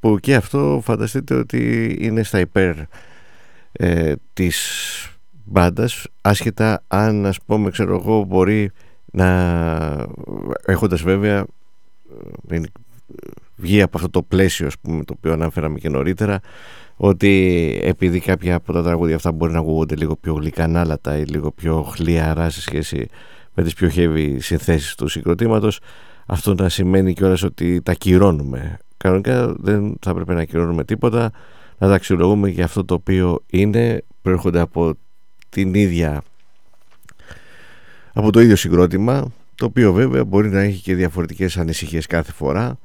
που 0.00 0.18
και 0.18 0.34
αυτό 0.34 0.80
φανταστείτε 0.84 1.34
ότι 1.34 1.96
είναι 2.00 2.22
στα 2.22 2.40
υπέρ 2.40 2.76
ε, 3.72 4.12
της 4.32 4.58
μπάντας 5.44 6.06
άσχετα 6.20 6.82
αν 6.88 7.26
ας 7.26 7.38
πούμε 7.46 7.70
ξέρω 7.70 7.94
εγώ 7.94 8.22
μπορεί 8.22 8.70
να 9.12 9.28
έχοντας 10.64 11.02
βέβαια 11.02 11.46
ε, 12.50 12.60
βγει 13.56 13.82
από 13.82 13.96
αυτό 13.96 14.10
το 14.10 14.22
πλαίσιο 14.22 14.68
πούμε, 14.82 15.04
το 15.04 15.14
οποίο 15.16 15.32
αναφέραμε 15.32 15.78
και 15.78 15.88
νωρίτερα 15.88 16.40
ότι 17.00 17.78
επειδή 17.82 18.20
κάποια 18.20 18.54
από 18.54 18.72
τα 18.72 18.82
τραγούδια 18.82 19.16
αυτά 19.16 19.32
μπορεί 19.32 19.52
να 19.52 19.58
ακούγονται 19.58 19.96
λίγο 19.96 20.16
πιο 20.16 20.34
γλυκανάλατα 20.34 21.18
ή 21.18 21.24
λίγο 21.24 21.50
πιο 21.50 21.82
χλιαρά 21.82 22.50
σε 22.50 22.60
σχέση 22.60 23.08
με 23.54 23.62
τις 23.62 23.74
πιο 23.74 23.90
heavy 23.94 24.36
συνθέσεις 24.38 24.94
του 24.94 25.08
συγκροτήματος 25.08 25.80
αυτό 26.26 26.54
να 26.54 26.68
σημαίνει 26.68 27.14
κιόλας 27.14 27.42
ότι 27.42 27.82
τα 27.82 27.94
κυρώνουμε 27.94 28.78
κανονικά 28.96 29.54
δεν 29.58 29.96
θα 30.00 30.14
πρέπει 30.14 30.34
να 30.34 30.44
κυρώνουμε 30.44 30.84
τίποτα 30.84 31.30
να 31.78 31.88
τα 31.88 31.94
αξιολογούμε 31.94 32.48
για 32.48 32.64
αυτό 32.64 32.84
το 32.84 32.94
οποίο 32.94 33.42
είναι 33.46 34.04
προέρχονται 34.22 34.60
από 34.60 34.94
την 35.48 35.74
ίδια 35.74 36.22
από 38.12 38.32
το 38.32 38.40
ίδιο 38.40 38.56
συγκρότημα 38.56 39.32
το 39.54 39.64
οποίο 39.64 39.92
βέβαια 39.92 40.24
μπορεί 40.24 40.48
να 40.48 40.60
έχει 40.60 40.82
και 40.82 40.94
διαφορετικές 40.94 41.56
ανησυχίες 41.56 42.06
κάθε 42.06 42.32
φορά 42.32 42.78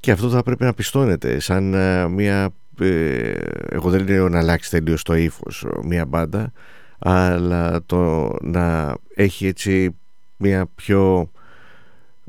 και 0.00 0.10
αυτό 0.10 0.30
θα 0.30 0.42
πρέπει 0.42 0.64
να 0.64 0.74
πιστώνεται 0.74 1.38
σαν 1.38 1.74
ε, 1.74 2.08
μια 2.08 2.50
ε, 2.84 3.32
εγώ 3.68 3.90
δεν 3.90 4.08
λέω 4.08 4.28
να 4.28 4.38
αλλάξει 4.38 4.70
τελείως 4.70 5.02
το 5.02 5.14
ύφος 5.14 5.66
μια 5.82 6.06
μπάντα 6.06 6.52
αλλά 6.98 7.82
το 7.86 8.32
να 8.42 8.96
έχει 9.14 9.46
έτσι 9.46 9.96
μια 10.36 10.66
πιο 10.74 11.30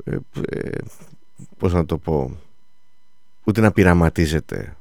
ε, 0.04 0.16
ε, 0.50 0.78
πώς 1.58 1.72
να 1.72 1.84
το 1.86 1.98
πω 1.98 2.36
ούτε 3.44 3.60
να 3.60 3.72
πειραματίζεται. 3.72 4.76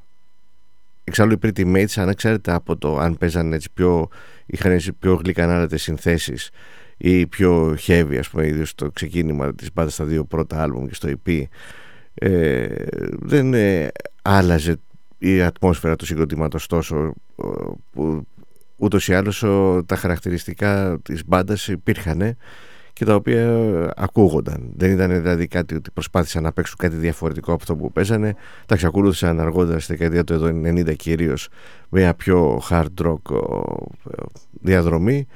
Εξάλλου 1.03 1.31
οι 1.33 1.39
Pretty 1.41 1.75
Mates 1.75 1.93
ανεξάρτητα 1.95 2.55
από 2.55 2.77
το 2.77 2.97
αν 2.97 3.17
παίζανε 3.17 3.55
έτσι 3.55 3.69
πιο 3.73 4.09
είχαν 4.45 4.71
έτσι 4.71 4.91
πιο 4.91 5.13
γλυκανάλατες 5.13 5.81
συνθέσεις 5.81 6.49
ή 6.97 7.27
πιο 7.27 7.77
heavy 7.87 8.15
ας 8.19 8.29
πούμε 8.29 8.47
ίδιο 8.47 8.65
στο 8.65 8.91
ξεκίνημα 8.91 9.55
της 9.55 9.73
μπάντας 9.73 9.93
στα 9.93 10.05
δύο 10.05 10.23
πρώτα 10.23 10.61
άλμπουμ 10.61 10.87
και 10.87 10.93
στο 10.93 11.09
EP 11.09 11.43
ε, 12.13 12.67
δεν 13.19 13.53
ε, 13.53 13.91
άλλαζε 14.21 14.79
η 15.23 15.41
ατμόσφαιρα 15.41 15.95
του 15.95 16.05
συγκροτήματος 16.05 16.67
τόσο 16.67 17.13
που 17.91 18.27
ούτως 18.75 19.07
ή 19.07 19.13
άλλως 19.13 19.39
τα 19.85 19.95
χαρακτηριστικά 19.95 20.99
της 21.03 21.25
μπάντας 21.25 21.67
υπήρχαν 21.67 22.37
και 22.93 23.05
τα 23.05 23.15
οποία 23.15 23.49
ακούγονταν. 23.95 24.71
Δεν 24.75 24.91
ήταν 24.91 25.21
δηλαδή 25.21 25.47
κάτι 25.47 25.75
ότι 25.75 25.91
προσπάθησαν 25.91 26.43
να 26.43 26.51
παίξουν 26.51 26.77
κάτι 26.77 26.95
διαφορετικό 26.95 27.51
από 27.51 27.61
αυτό 27.61 27.75
που 27.75 27.91
παίζανε. 27.91 28.35
Τα 28.65 28.73
εξακολούθησαν 28.73 29.39
αργότερα 29.39 29.79
στη 29.79 29.95
δεκαετία 29.95 30.23
του 30.23 30.61
90 30.65 30.95
κυρίως 30.95 31.47
με 31.89 31.99
μια 31.99 32.13
πιο 32.13 32.61
hard 32.69 33.05
rock 33.05 33.37
διαδρομή. 34.61 35.27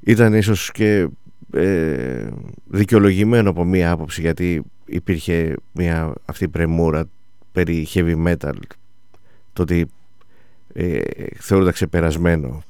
Ήταν 0.00 0.34
ίσως 0.34 0.70
και 0.72 1.08
ε, 1.52 2.26
δικαιολογημένο 2.64 3.50
από 3.50 3.64
μία 3.64 3.90
άποψη 3.90 4.20
γιατί 4.20 4.62
υπήρχε 4.84 5.54
μια 5.72 6.12
αυτή 6.24 6.48
πρεμούρα 6.48 7.04
περί 7.52 7.86
heavy 7.94 8.26
metal 8.26 8.52
το 8.68 8.83
ότι 9.62 9.90
ε, 10.72 11.00
θεωρούντα 11.38 11.70
ξεπερασμένο 11.70 12.62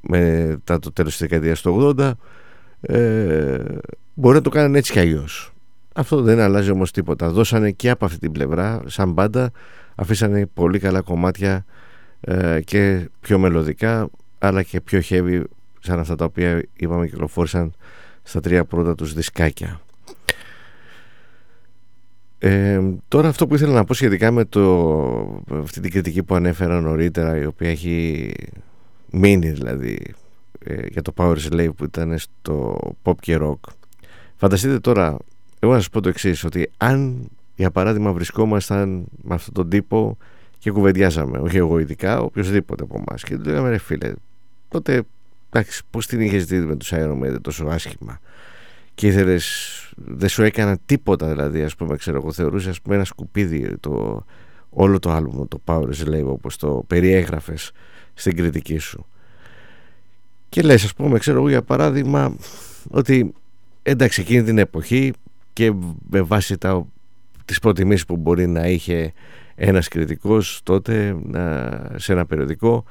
μετά 0.00 0.78
το 0.78 0.92
τέλος 0.92 1.10
της 1.10 1.20
δεκαετίας 1.20 1.60
του 1.60 1.94
80 1.98 2.12
ε, 2.80 3.58
μπορεί 4.14 4.34
να 4.34 4.42
το 4.42 4.50
κάνουν 4.50 4.74
έτσι 4.74 4.92
κι 4.92 4.98
αλλιώς. 4.98 5.52
Αυτό 5.94 6.22
δεν 6.22 6.40
αλλάζει 6.40 6.70
όμως 6.70 6.90
τίποτα. 6.90 7.30
Δώσανε 7.30 7.70
και 7.70 7.90
από 7.90 8.04
αυτή 8.04 8.18
την 8.18 8.32
πλευρά 8.32 8.82
σαν 8.86 9.12
μπάντα 9.12 9.50
αφήσανε 9.94 10.46
πολύ 10.46 10.78
καλά 10.78 11.00
κομμάτια 11.00 11.64
ε, 12.20 12.60
και 12.64 13.08
πιο 13.20 13.38
μελωδικά 13.38 14.08
αλλά 14.38 14.62
και 14.62 14.80
πιο 14.80 15.00
heavy 15.08 15.42
σαν 15.80 15.98
αυτά 15.98 16.16
τα 16.16 16.24
οποία 16.24 16.64
είπαμε 16.76 17.06
κυκλοφόρησαν 17.06 17.72
στα 18.22 18.40
τρία 18.40 18.64
πρώτα 18.64 18.94
τους 18.94 19.14
δισκάκια 19.14 19.80
Ε, 22.42 22.80
τώρα 23.08 23.28
αυτό 23.28 23.46
που 23.46 23.54
ήθελα 23.54 23.72
να 23.72 23.84
πω 23.84 23.94
σχετικά 23.94 24.30
με 24.30 24.44
το, 24.44 25.42
αυτή 25.50 25.80
την 25.80 25.90
κριτική 25.90 26.22
που 26.22 26.34
ανέφερα 26.34 26.80
νωρίτερα 26.80 27.36
η 27.36 27.44
οποία 27.44 27.70
έχει 27.70 28.32
μείνει 29.10 29.50
δηλαδή 29.50 30.14
ε, 30.58 30.86
για 30.88 31.02
το 31.02 31.12
Power 31.16 31.36
Slave 31.50 31.74
που 31.76 31.84
ήταν 31.84 32.18
στο 32.18 32.78
pop 33.02 33.14
και 33.20 33.38
rock 33.40 33.58
φανταστείτε 34.36 34.78
τώρα 34.78 35.16
εγώ 35.58 35.72
να 35.72 35.78
σας 35.78 35.88
πω 35.88 36.00
το 36.00 36.08
εξής 36.08 36.44
ότι 36.44 36.70
αν 36.76 37.28
για 37.56 37.70
παράδειγμα 37.70 38.12
βρισκόμασταν 38.12 39.04
με 39.22 39.34
αυτόν 39.34 39.54
τον 39.54 39.68
τύπο 39.68 40.16
και 40.58 40.70
κουβεντιάζαμε, 40.70 41.38
όχι 41.38 41.56
εγώ 41.56 41.78
ειδικά, 41.78 42.20
οποιοδήποτε 42.20 42.82
από 42.82 43.04
εμάς. 43.06 43.22
Και 43.22 43.36
του 43.36 43.48
λέγαμε, 43.48 43.70
ρε 43.70 43.78
φίλε, 43.78 44.12
τότε 44.68 45.02
εντάξει, 45.50 45.82
πώς 45.90 46.06
την 46.06 46.20
είχες 46.20 46.44
δει 46.44 46.58
με 46.58 46.76
τους 46.76 46.92
Iron 46.94 47.36
τόσο 47.40 47.66
άσχημα; 47.66 48.20
Και 49.00 49.06
ήθελες, 49.06 49.74
δεν 49.96 50.28
σου 50.28 50.42
έκανα 50.42 50.78
τίποτα 50.86 51.28
δηλαδή, 51.28 51.62
ας 51.62 51.76
πούμε, 51.76 51.96
ξέρω 51.96 52.16
εγώ, 52.16 52.32
θεωρούσες 52.32 52.68
ας 52.70 52.80
πούμε 52.80 52.94
ένα 52.94 53.04
σκουπίδι 53.04 53.76
το, 53.80 54.24
όλο 54.70 54.98
το 54.98 55.10
άλμπουμ, 55.10 55.48
το 55.48 55.60
Power 55.64 55.88
Slave, 55.88 56.26
όπως 56.26 56.56
το 56.56 56.84
περιέγραφες 56.86 57.72
στην 58.14 58.36
κριτική 58.36 58.78
σου. 58.78 59.06
Και 60.48 60.62
λες, 60.62 60.84
ας 60.84 60.94
πούμε, 60.94 61.18
ξέρω 61.18 61.38
εγώ 61.38 61.48
για 61.48 61.62
παράδειγμα, 61.62 62.36
ότι 62.90 63.34
εντάξει, 63.82 64.20
εκείνη 64.20 64.42
την 64.42 64.58
εποχή 64.58 65.12
και 65.52 65.72
με 66.10 66.20
βάση 66.20 66.58
τα, 66.58 66.86
τις 67.44 67.58
προτιμήσεις 67.58 68.06
που 68.06 68.16
μπορεί 68.16 68.46
να 68.46 68.68
είχε 68.68 69.12
ένας 69.54 69.88
κριτικός 69.88 70.60
τότε 70.62 71.16
να, 71.22 71.70
σε 71.96 72.12
ένα 72.12 72.26
περιοδικό 72.26 72.84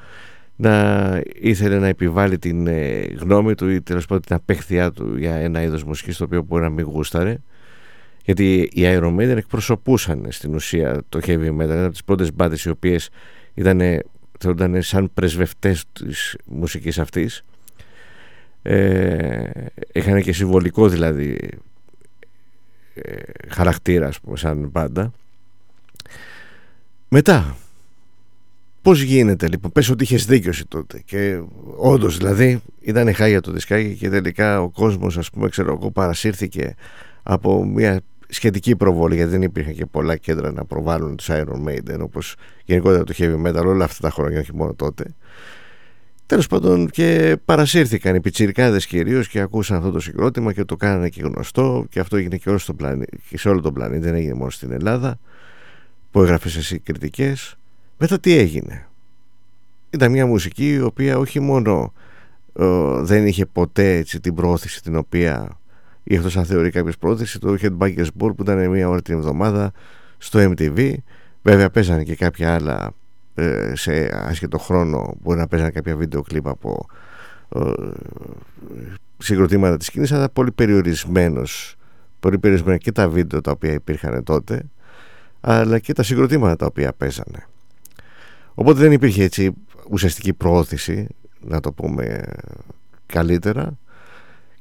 να 0.62 1.22
ήθελε 1.34 1.80
να 1.80 1.88
επιβάλλει 1.88 2.38
την 2.38 2.68
ε, 2.68 3.00
γνώμη 3.00 3.56
του 3.56 3.70
ή 3.70 3.82
τέλος 3.82 4.06
πάντων 4.06 4.24
την 4.24 4.36
απέχθειά 4.36 4.92
του 4.92 5.18
για 5.18 5.36
ένα 5.36 5.62
είδος 5.62 5.84
μουσικής 5.84 6.18
το 6.18 6.24
οποίο 6.24 6.42
μπορεί 6.42 6.64
να 6.64 6.70
μην 6.70 6.86
γούσταρε. 6.86 7.38
Γιατί 8.26 8.70
οι 8.74 8.82
Iron 8.82 9.16
Maiden 9.16 9.38
εκπροσωπούσαν 9.38 10.26
στην 10.30 10.56
ουσία 10.56 11.02
το 11.10 11.20
heavy 11.24 11.58
metal 11.58 11.60
ένα 11.60 11.82
από 11.84 11.92
τις 11.92 12.04
πρώτες 12.04 12.34
μπάντες 12.34 12.64
οι 12.64 12.70
οποίες 12.70 13.10
ήταν, 13.54 13.82
ήταν 14.46 14.82
σαν 14.82 15.12
πρεσβευτές 15.14 15.86
της 15.94 16.38
μουσικής 16.46 17.00
αυτής. 17.00 17.44
Ε, 18.62 19.44
είχαν 19.94 20.22
και 20.22 20.34
συμβολικό 20.34 20.88
δηλαδή 20.88 21.38
ε, 22.94 23.22
χαρακτήρα 23.48 24.08
ας 24.08 24.20
πούμε 24.20 24.38
σαν 24.38 24.70
μπάντα. 24.72 25.12
Μετά, 27.10 27.56
πώς 28.90 29.02
γίνεται 29.02 29.48
λοιπόν, 29.48 29.72
πες 29.72 29.90
ότι 29.90 30.04
είχες 30.04 30.26
δίκιος 30.26 30.56
εσύ 30.56 30.68
τότε. 30.68 31.02
Και 31.06 31.42
όντως 31.78 32.18
δηλαδή 32.18 32.62
ήταν 32.80 33.14
χάγια 33.14 33.42
το 33.42 33.52
δισκάκι 33.52 33.96
και 33.96 34.10
τελικά 34.10 34.62
ο 34.62 34.70
κόσμος, 34.70 35.18
ας 35.18 35.30
πούμε, 35.30 35.50
ξέρω 35.50 35.78
εγώ, 35.80 35.92
παρασύρθηκε 35.92 36.76
από 37.24 37.66
μια 37.66 38.02
σχετική 38.28 38.76
προβολή, 38.76 39.16
γιατί 39.16 39.32
δεν 39.32 39.42
υπήρχαν 39.42 39.74
και 39.74 39.86
πολλά 39.86 40.16
κέντρα 40.16 40.52
να 40.52 40.66
προβάλλουν 40.66 41.16
τους 41.16 41.28
Iron 41.30 41.68
Maiden, 41.68 42.00
όπως 42.00 42.36
γενικότερα 42.66 43.04
το 43.04 43.14
heavy 43.18 43.48
metal 43.48 43.66
όλα 43.66 43.86
αυτά 43.86 44.08
τα 44.08 44.14
χρόνια, 44.14 44.40
όχι 44.40 44.56
μόνο 44.56 44.74
τότε. 44.74 45.04
Τέλος 46.26 46.48
πάντων 46.48 46.90
και 46.90 47.38
παρασύρθηκαν 47.46 48.16
οι 48.16 48.22
πιτσιρικάδες 48.22 48.86
κυρίως 48.86 49.28
και 49.28 49.40
ακούσαν 49.40 49.78
αυτό 49.78 49.92
το 49.92 50.00
συγκρότημα 50.00 50.54
και 50.54 50.64
το 50.64 50.76
κάνανε 50.76 51.10
και 51.10 51.22
γνωστό 51.22 51.86
και 51.90 52.00
αυτό 52.00 52.18
έγινε 52.18 52.38
και, 52.38 52.50
όλο 52.50 52.58
στο 52.58 52.76
και 53.30 53.38
σε 53.38 53.50
όλο 53.50 53.62
τον 53.62 53.74
πλανήτη, 53.74 54.04
δεν 54.04 54.16
έγινε 54.16 54.34
μόνο 54.34 54.50
στην 54.50 54.72
Ελλάδα 54.72 55.20
που 56.12 56.22
έγραφες 56.22 56.56
εσύ 56.56 56.80
κριτικές 56.80 57.59
μετά 58.00 58.20
τι 58.20 58.38
έγινε; 58.38 58.88
Ήταν 59.90 60.12
μια 60.12 60.26
μουσική 60.26 60.74
η 60.74 60.82
οποία 60.82 61.18
όχι 61.18 61.40
μόνο 61.40 61.94
δεν 63.02 63.28
είχε 63.28 63.46
ποτέ 63.46 63.96
έτσι, 63.96 64.20
την 64.20 64.36
πρόθεση 64.36 64.82
την 64.84 64.96
οποία 64.96 65.60
ή 66.04 66.16
εκτός 66.16 66.38
αν 66.38 66.46
θεωρεί 66.46 66.70
κάποιος 66.70 66.98
πρόθεση 66.98 67.40
το 67.40 67.56
Headbangers 67.62 68.08
Ball 68.20 68.36
που 68.36 68.42
ήταν 68.42 68.70
μια 68.70 68.90
ώρα 68.90 69.02
την 69.02 69.14
εβδομάδα 69.14 69.72
στο 70.18 70.40
MTV 70.40 70.94
βέβαια 71.42 71.70
παίζανε 71.70 72.04
και 72.04 72.16
κάποια 72.16 72.54
άλλα 72.54 72.92
ε, 73.36 73.72
σε 73.76 74.10
άσχετο 74.28 74.58
χρόνο 74.58 75.16
μπορεί 75.22 75.40
να 75.40 75.48
παίζανε 75.48 75.72
κάποια 75.72 75.96
βίντεο 75.96 76.22
κλιπ 76.22 76.48
από 76.48 76.86
ε, 77.56 77.72
συγκροτήματα 79.18 79.78
της 79.78 79.88
σκηνής 79.88 80.12
αλλά 80.12 80.30
πολύ 80.30 80.52
περιορισμένος 80.52 81.76
πολύ 82.20 82.40
περιορισμένα 82.40 82.78
και 82.78 82.92
τα 82.92 83.10
βίντεο 83.10 83.42
τα 83.42 83.52
οποία 83.52 83.74
υπήρχαν 83.74 84.24
τότε 84.24 84.64
αλλά 85.42 85.80
και 85.80 85.94
τα 85.94 86.04
συγκροτήματα 86.04 86.56
τα 86.56 86.66
οποία 86.66 86.94
παίζανε. 86.94 87.49
Οπότε 88.60 88.80
δεν 88.80 88.92
υπήρχε 88.92 89.24
έτσι 89.24 89.52
ουσιαστική 89.90 90.34
προώθηση, 90.34 91.08
να 91.40 91.60
το 91.60 91.72
πούμε 91.72 92.24
καλύτερα. 93.06 93.78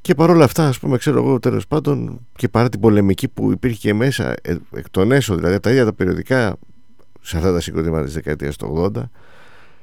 Και 0.01 0.15
παρόλα 0.15 0.45
αυτά, 0.45 0.69
ας 0.69 0.79
πούμε, 0.79 0.99
ξέρω 0.99 1.19
εγώ 1.19 1.39
τέλος 1.39 1.67
πάντων 1.67 2.27
και 2.37 2.49
παρά 2.49 2.69
την 2.69 2.81
πολεμική 2.81 3.29
που 3.29 3.53
υπήρχε 3.53 3.79
και 3.79 3.95
μέσα, 3.95 4.35
ε, 4.43 4.57
εκ 4.75 4.91
των 4.91 5.13
έσω, 5.13 5.35
δηλαδή 5.35 5.61
τα 5.61 5.71
ίδια 5.71 5.85
τα 5.85 5.93
περιοδικά 5.93 6.57
σε 7.21 7.37
αυτά 7.37 7.53
τα 7.53 7.61
συγκροτήματα 7.61 8.05
της 8.05 8.15
δεκαετίας 8.15 8.57
του 8.57 8.93
80, 8.97 9.11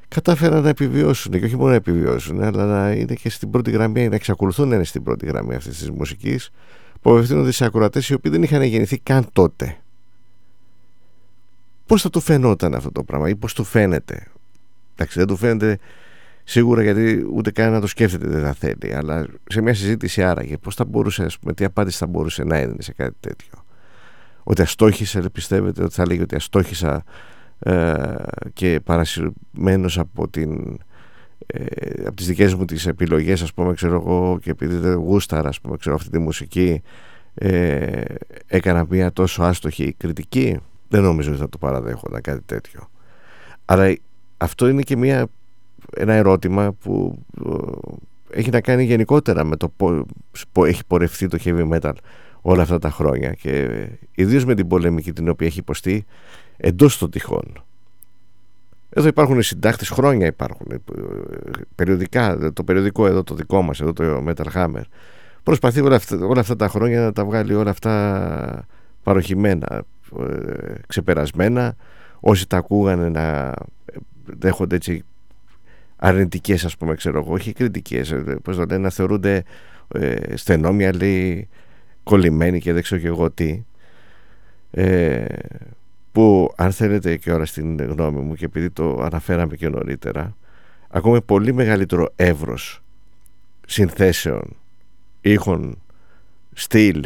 κατάφεραν 0.08 0.64
να 0.64 0.70
επιβιώσουν 0.70 1.32
και 1.32 1.46
όχι 1.46 1.56
μόνο 1.56 1.70
να 1.70 1.76
επιβιώσουν, 1.76 2.44
αλλά 2.44 2.66
να 2.66 2.92
είναι 2.92 3.14
και 3.14 3.30
στην 3.30 3.50
πρώτη 3.50 3.72
γραμμή, 3.72 4.10
να 4.10 4.16
εξακολουθούν 4.16 4.68
να 4.68 4.76
είναι 4.76 4.84
στην 4.84 5.04
πρώτη 5.04 5.26
γραμμή 5.26 5.56
αυτής 5.56 5.78
της 5.78 5.92
μουσικής, 5.92 6.50
που 7.02 7.12
απευθύνονται 7.12 7.52
σε 7.52 7.66
ακροατές 7.66 8.10
οι 8.10 8.14
οποίοι 8.14 8.32
δεν 8.32 8.44
είχαν 8.44 8.62
γεννηθεί 8.62 9.00
καν 9.00 9.28
τότε 9.34 9.78
πώς 11.86 12.02
θα 12.02 12.10
του 12.10 12.20
φαινόταν 12.20 12.76
αυτό 12.76 12.92
το 12.92 13.04
πράγμα 13.04 13.30
ή 13.30 13.36
πώς 13.36 13.54
του 13.54 13.64
φαίνεται; 13.64 14.28
Εντάξει, 14.94 15.20
δεν 15.20 15.28
του 15.28 15.36
φαίνεται 15.36 15.78
σίγουρα 16.44 16.84
γιατί 16.84 17.26
ούτε 17.34 17.52
καν 17.52 17.72
να 17.72 17.82
το 17.82 17.88
σκέφτεται 17.88 18.28
δεν 18.28 18.42
θα 18.44 18.54
θέλει. 18.54 18.94
Αλλά 18.96 19.26
σε 19.50 19.62
μια 19.62 19.74
συζήτηση 19.74 20.24
άραγε 20.24 20.58
πώς 20.58 20.76
θα 20.76 20.86
μπορούσε, 20.86 21.24
ας 21.24 21.40
πούμε, 21.40 21.54
τι 21.54 21.66
απάντηση 21.66 21.98
θα 21.98 22.08
μπορούσε 22.08 22.44
να 22.44 22.58
έδινε 22.58 22.82
σε 22.82 22.94
κάτι 22.94 23.16
τέτοιο. 23.20 23.64
Ότι 24.44 24.62
αστόχησε, 24.62 25.30
πιστεύετε 25.32 25.84
ότι 25.84 25.94
θα 25.94 26.08
λέγει 26.08 26.22
ότι 26.22 26.36
αστόχησα 26.36 27.04
ε, 27.60 28.04
και 28.54 28.80
παρασυρμένος 28.84 30.00
από 30.00 30.28
την 30.28 30.80
ε, 31.48 31.66
από 32.06 32.16
τις 32.16 32.28
δικές 32.28 32.54
μου 32.54 32.66
τις 32.66 32.86
επιλογές 32.86 33.42
ας 33.42 33.54
πούμε 33.54 33.74
ξέρω 33.74 33.96
εγώ 33.96 34.40
και 34.42 34.50
επειδή 34.50 34.76
δεν 34.76 34.96
γούσταρα 34.96 35.50
ας 35.50 35.62
πούμε 35.62 35.78
ξέρω 35.78 35.96
αυτή 35.96 36.10
τη 36.10 36.20
μουσική 36.20 36.82
ε, 37.34 38.04
έκανα 38.48 38.86
μια 38.90 39.12
τόσο 39.12 39.44
άστοχη 39.44 39.94
κριτική; 39.94 40.60
Δεν 40.88 41.02
νομίζω 41.02 41.32
ότι 41.32 41.40
θα 41.40 41.50
το 41.50 41.58
παραδέχονταν 41.58 42.22
κάτι 42.22 42.42
τέτοιο. 42.46 42.90
Αλλά 43.66 43.96
αυτό 44.38 44.68
είναι 44.68 44.82
και 44.82 44.98
μια, 44.98 45.28
ένα 45.96 46.14
ερώτημα 46.14 46.72
που 46.72 47.20
ε, 48.32 48.40
έχει 48.40 48.50
να 48.50 48.62
κάνει 48.62 48.84
γενικότερα 48.84 49.44
με 49.44 49.56
το 49.56 49.72
πώς 49.78 50.06
έχει 50.68 50.86
πορευτεί 50.88 51.28
το 51.28 51.38
heavy 51.44 51.70
metal 51.70 51.94
όλα 52.42 52.62
αυτά 52.62 52.80
τα 52.80 52.90
χρόνια 52.90 53.32
και 53.32 53.60
ε, 53.60 53.90
ιδίως 54.16 54.46
με 54.46 54.56
την 54.56 54.68
πολεμική 54.68 55.14
την 55.14 55.30
οποία 55.30 55.48
έχει 55.48 55.60
υποστεί 55.60 56.06
εντός 56.58 56.98
των 56.98 57.10
τυχών. 57.10 57.64
Εδώ 58.90 59.08
υπάρχουν 59.08 59.42
συντάκτες, 59.42 59.90
χρόνια 59.90 60.28
υπάρχουν, 60.28 60.68
ε, 60.72 60.78
περιοδικά, 61.76 62.52
το 62.54 62.64
περιοδικό 62.64 63.08
εδώ 63.08 63.24
το 63.24 63.36
δικό 63.36 63.62
μας, 63.62 63.82
εδώ 63.82 63.94
το 63.94 64.24
Metal 64.28 64.46
Hammer. 64.54 64.84
Προσπαθεί 65.44 65.82
όλα 65.82 65.96
αυτά, 65.96 66.26
όλα 66.26 66.40
αυτά 66.40 66.56
τα 66.56 66.68
χρόνια 66.68 67.02
να 67.02 67.12
τα 67.12 67.26
βγάλει 67.26 67.54
όλα 67.54 67.70
αυτά 67.70 68.66
παροχημένα 69.06 69.84
ε, 70.20 70.74
ξεπερασμένα. 70.88 71.76
Όσοι 72.20 72.48
τα 72.48 72.58
ακούγανε 72.58 73.10
να 73.10 73.54
δέχονται 74.26 74.76
έτσι 74.76 75.04
αρνητικές 75.96 76.66
ας 76.66 76.78
πούμε 76.78 76.96
ξέρω 76.96 77.20
εγώ 77.20 77.34
όχι 77.34 77.54
κριτικές 77.54 78.12
ε, 78.12 78.38
πώς 78.44 78.56
το 78.56 78.66
λένε 78.66 78.82
να 78.82 78.90
θεωρούνται 78.90 79.44
ε, 79.94 80.38
στενόμια 80.38 80.96
λέει 80.96 81.48
κολλημένοι 82.04 82.60
και 82.60 82.74
δεν 82.74 82.82
ξέρω 82.84 83.02
και 83.02 83.08
εγώ 83.08 83.32
τι. 83.32 83.64
Ε, 84.72 85.26
που 86.12 86.54
αν 86.56 86.72
θέλετε 86.72 87.18
και 87.18 87.32
ώρα 87.32 87.46
στην 87.46 87.82
γνώμη 87.82 88.20
μου 88.20 88.36
και 88.36 88.46
επειδή 88.46 88.70
το 88.70 89.02
αναφέραμε 89.02 89.56
και 89.56 89.70
νωρίτερα 89.70 90.36
ακόμα 90.90 91.22
πολύ 91.22 91.54
μεγαλύτερο 91.54 92.14
εύρος 92.16 92.84
συνθέσεων 93.68 94.56
ήχων 95.22 95.82
στυλ 96.54 97.04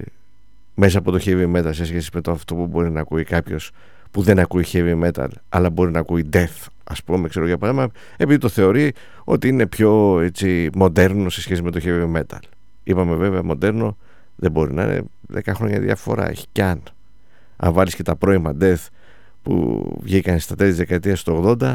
μέσα 0.80 0.98
από 0.98 1.12
το 1.12 1.20
heavy 1.22 1.56
metal 1.56 1.70
σε 1.74 1.86
σχέση 1.86 2.10
με 2.14 2.22
το 2.22 2.32
αυτό 2.32 2.56
που 2.56 2.68
μπορεί 2.68 2.92
να 2.92 3.00
ακούει 3.00 3.24
κάποιος 3.24 3.72
που 4.12 4.22
δεν 4.22 4.40
ακούει 4.40 4.66
heavy 4.72 5.04
metal 5.04 5.28
αλλά 5.50 5.70
μπορεί 5.70 5.92
να 5.92 6.00
ακούει 6.00 6.30
death 6.34 6.66
ας 6.84 7.04
πούμε 7.04 7.28
ξέρω 7.28 7.46
για 7.46 7.58
παράδειγμα 7.58 7.92
επειδή 8.18 8.40
το 8.40 8.50
θεωρεί 8.50 8.94
ότι 9.24 9.48
είναι 9.48 9.68
πιο 9.68 10.20
έτσι 10.20 10.70
μοντέρνο 10.74 11.30
σε 11.30 11.42
σχέση 11.42 11.62
με 11.62 11.72
το 11.72 11.80
heavy 11.84 12.16
metal. 12.16 12.40
Είπαμε 12.84 13.16
βέβαια 13.16 13.44
μοντέρνο 13.44 13.98
δεν 14.36 14.52
μπορεί 14.52 14.74
να 14.74 14.84
είναι. 14.84 15.04
10 15.34 15.40
χρόνια 15.54 15.80
διαφορά 15.80 16.30
έχει 16.30 16.46
κι 16.52 16.62
αν. 16.62 16.84
Αν 17.58 17.74
βάλεις 17.74 17.96
και 17.96 18.04
τα 18.04 18.16
πρώιμα 18.16 18.56
death 18.62 18.86
που 19.44 19.84
βγήκαν 20.02 20.40
στα 20.40 20.56
τέλη 20.56 20.70
της 20.70 20.78
δεκαετίας 20.78 21.24
του 21.24 21.56
80 21.60 21.74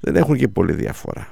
δεν 0.00 0.16
έχουν 0.16 0.36
και 0.36 0.48
πολύ 0.48 0.72
διαφορά. 0.72 1.28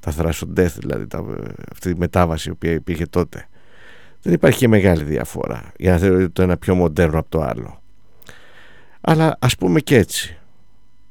Τα 0.00 0.10
θράσο 0.10 0.46
death 0.56 0.74
δηλαδή 0.78 1.06
τα, 1.06 1.24
αυτή 1.72 1.90
η 1.90 1.94
μετάβαση 1.96 2.48
η 2.48 2.52
οποία 2.52 2.72
υπήρχε 2.72 3.06
τότε 3.06 3.48
δεν 4.26 4.34
υπάρχει 4.34 4.58
και 4.58 4.68
μεγάλη 4.68 5.04
διαφορά 5.04 5.72
για 5.76 5.92
να 5.92 5.98
θεωρείτε 5.98 6.28
το 6.28 6.42
ένα 6.42 6.56
πιο 6.56 6.74
μοντέρνο 6.74 7.18
από 7.18 7.30
το 7.30 7.42
άλλο. 7.42 7.82
Αλλά 9.00 9.36
ας 9.40 9.56
πούμε 9.56 9.80
και 9.80 9.96
έτσι, 9.96 10.38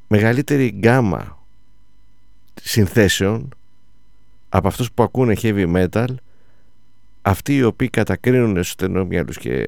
μεγαλύτερη 0.07 0.67
γκάμα 0.67 1.37
συνθέσεων 2.61 3.49
από 4.49 4.67
αυτούς 4.67 4.91
που 4.91 5.03
ακούνε 5.03 5.35
heavy 5.41 5.75
metal 5.75 6.07
αυτοί 7.21 7.55
οι 7.55 7.63
οποίοι 7.63 7.89
κατακρίνουν 7.89 8.53
στους 8.53 8.69
στενομυαλούς 8.69 9.37
και 9.37 9.67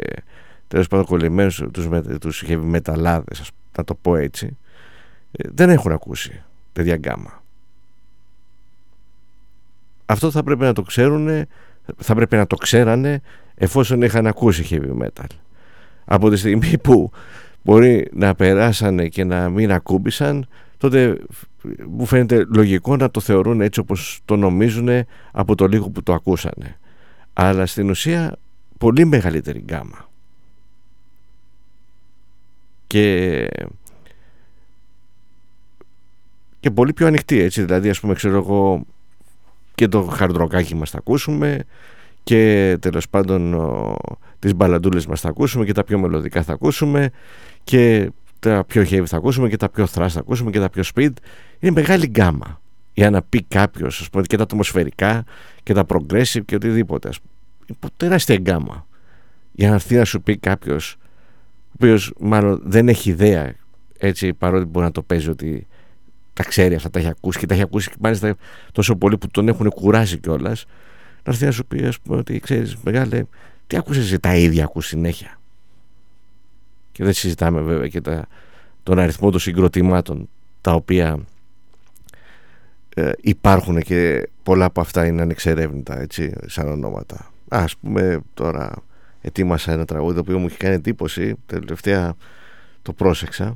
τέλος 0.68 0.88
πάντων 0.88 1.06
κολλημένους 1.06 1.64
τους, 1.72 1.88
τους 2.20 2.44
μεταλλάδες 2.58 3.52
να 3.78 3.84
το 3.84 3.96
πω 3.96 4.16
έτσι 4.16 4.58
ε, 5.32 5.50
δεν 5.54 5.70
έχουν 5.70 5.92
ακούσει 5.92 6.44
τέτοια 6.74 6.96
γκάμα 6.96 7.44
αυτό 10.06 10.32
θα 10.32 10.44
πρέπει 10.44 10.62
να 10.62 10.74
το 10.74 10.82
ξέρουν 10.82 11.48
θα 11.98 12.16
πρέπει 12.16 12.36
να 12.36 12.48
το 12.48 12.56
ξέρανε 12.56 13.22
εφόσον 13.56 14.02
είχαν 14.02 14.28
ακούσει 14.28 14.68
heavy 14.70 15.04
metal. 15.04 15.30
Από 16.06 16.30
τη 16.30 16.36
στιγμή 16.36 16.78
που 16.78 17.12
μπορεί 17.64 18.08
να 18.14 18.36
περάσανε 18.36 19.08
και 19.08 19.24
να 19.24 19.50
μην 19.50 19.72
ακούμπησαν 19.72 20.48
τότε 20.78 21.18
μου 21.90 22.06
φαίνεται 22.06 22.46
λογικό 22.54 22.96
να 22.96 23.12
το 23.12 23.20
θεωρούν 23.20 23.62
έτσι 23.62 23.80
όπως 23.80 24.20
το 24.26 24.36
νομίζουν 24.36 24.90
από 25.32 25.56
το 25.56 25.68
λίγο 25.68 25.90
που 25.90 26.04
το 26.04 26.14
ακούσανε. 26.14 26.78
Αλλά 27.34 27.66
στην 27.66 27.90
ουσία 27.90 28.36
πολύ 28.78 29.06
μεγαλύτερη 29.06 29.60
γκάμα. 29.60 30.10
Και 32.88 33.50
και 36.60 36.72
πολύ 36.72 36.94
πιο 36.94 37.08
ανοιχτή 37.08 37.40
έτσι. 37.40 37.64
Δηλαδή 37.64 37.90
ας 37.90 38.00
πούμε 38.00 38.14
ξέρω 38.14 38.38
εγώ 38.38 38.86
και 39.78 39.88
το 39.88 40.02
χαρντροκάκι 40.02 40.76
μας 40.76 40.90
θα 40.90 40.98
ακούσουμε 40.98 41.64
και 42.24 42.78
τέλος 42.82 43.10
πάντων 43.10 43.54
ο, 43.54 43.96
τις 44.40 44.56
μπαλαντούλες 44.56 45.06
μας 45.06 45.22
θα 45.22 45.30
ακούσουμε 45.30 45.66
και 45.66 45.72
τα 45.72 45.84
πιο 45.84 46.00
μελωδικά 46.00 46.44
θα 46.44 46.54
ακούσουμε 46.54 47.10
και 47.64 48.12
τα 48.40 48.64
πιο 48.64 48.82
heavy 48.82 49.06
θα 49.06 49.18
ακούσουμε 49.18 49.50
και 49.50 49.58
τα 49.58 49.70
πιο 49.70 49.88
thrash 49.94 50.10
θα 50.10 50.20
ακούσουμε 50.20 50.52
και 50.52 50.60
τα 50.60 50.70
πιο 50.70 50.84
speed 50.96 51.12
είναι 51.60 51.72
μεγάλη 51.72 52.08
γκάμα 52.08 52.62
για 52.98 53.10
να 53.10 53.22
πει 53.22 53.44
κάποιος, 53.44 54.02
ας 54.02 54.10
πούμε, 54.10 54.24
και 54.24 54.38
τα 54.38 54.44
ατμοσφαιρικά 54.44 55.24
και 55.64 55.74
τα 55.74 55.86
progressive 55.88 56.42
και 56.46 56.56
οτιδήποτε. 56.56 57.10
Είναι 57.66 57.92
τεράστια 57.98 58.36
γκάμα. 58.36 58.88
Για 59.52 59.70
να 59.70 59.74
έρθει 59.74 59.96
να 59.96 60.06
σου 60.06 60.22
πει 60.22 60.38
κάποιος, 60.38 60.98
ο 61.50 61.72
οποίος 61.74 62.14
μάλλον 62.20 62.62
δεν 62.64 62.90
έχει 62.90 63.10
ιδέα, 63.10 63.54
έτσι, 63.98 64.34
παρότι 64.34 64.66
μπορεί 64.66 64.86
να 64.86 64.92
το 64.92 65.02
παίζει 65.02 65.30
ότι 65.30 65.68
τα 66.38 66.44
ξέρει 66.44 66.76
αυτά, 66.76 66.90
τα 66.90 67.00
έχει 67.00 67.08
ακούσει 67.08 67.40
και 67.40 67.46
τα 67.46 67.54
έχει 67.54 67.64
ακούσει 67.64 67.92
μάλιστα 68.00 68.36
τόσο 68.72 68.96
πολύ 68.96 69.18
που 69.18 69.28
τον 69.28 69.48
έχουν 69.48 69.70
κουράσει 69.70 70.18
κιόλας. 70.18 70.66
Να 71.24 71.32
έρθει 71.32 71.46
να 71.46 71.52
σου 71.52 71.66
πει, 71.66 71.86
ας 71.86 72.00
πούμε, 72.00 72.18
ότι 72.18 72.40
ξέρεις, 72.40 72.76
μεγάλε, 72.84 73.24
τι 73.68 73.78
άκουσε 73.78 74.20
τα 74.20 74.36
ίδια 74.36 74.64
ακούς 74.64 74.88
συνέχεια. 74.88 75.40
Και 76.92 77.04
δεν 77.04 77.14
συζητάμε 77.14 77.62
βέβαια 77.62 77.88
και 77.88 78.02
τα, 78.02 78.28
τον 78.84 79.00
αριθμό 79.00 79.32
των 79.32 79.40
συγκροτημάτων 79.40 80.30
τα 80.62 80.74
οποία 80.74 81.20
ε, 82.96 83.12
υπάρχουν 83.22 83.82
και 83.82 84.30
πολλά 84.44 84.66
από 84.66 84.82
αυτά 84.82 85.06
είναι 85.06 85.22
ανεξερεύνητα 85.22 86.00
έτσι, 86.00 86.34
σαν 86.46 86.68
ονόματα. 86.68 87.32
Ας 87.48 87.78
πούμε 87.78 88.20
τώρα 88.34 88.84
ετοίμασα 89.22 89.72
ένα 89.72 89.86
τραγούδι 89.86 90.14
το 90.14 90.20
οποίο 90.20 90.38
μου 90.40 90.46
έχει 90.46 90.58
κάνει 90.58 90.76
εντύπωση 90.76 91.36
τελευταία 91.46 92.16
το 92.82 92.94
πρόσεξα 92.94 93.56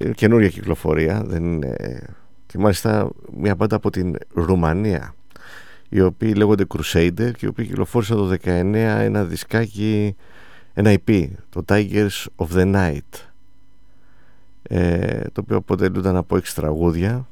είναι 0.00 0.12
καινούργια 0.12 0.48
κυκλοφορία 0.48 1.22
δεν 1.26 1.44
είναι... 1.44 2.02
και 2.46 2.58
μάλιστα 2.58 3.10
μια 3.36 3.56
πάντα 3.56 3.76
από 3.76 3.90
την 3.90 4.16
Ρουμανία 4.34 5.14
οι 5.88 6.00
οποίοι 6.00 6.32
λέγονται 6.36 6.66
Crusader 6.68 7.30
και 7.36 7.46
οι 7.46 7.46
οποίοι 7.46 7.66
κυκλοφόρησαν 7.66 8.16
το 8.16 8.36
19 8.44 8.74
ένα 8.74 9.24
δισκάκι 9.24 10.16
ένα 10.74 10.94
EP 11.04 11.28
το 11.50 11.64
Tigers 11.68 12.26
of 12.36 12.46
the 12.52 12.74
Night. 12.74 13.20
Ε, 14.62 15.20
το 15.32 15.40
οποίο 15.40 15.56
αποτελούνταν 15.56 16.16
από 16.16 16.36
έξι 16.36 16.54
τραγούδια 16.54 17.28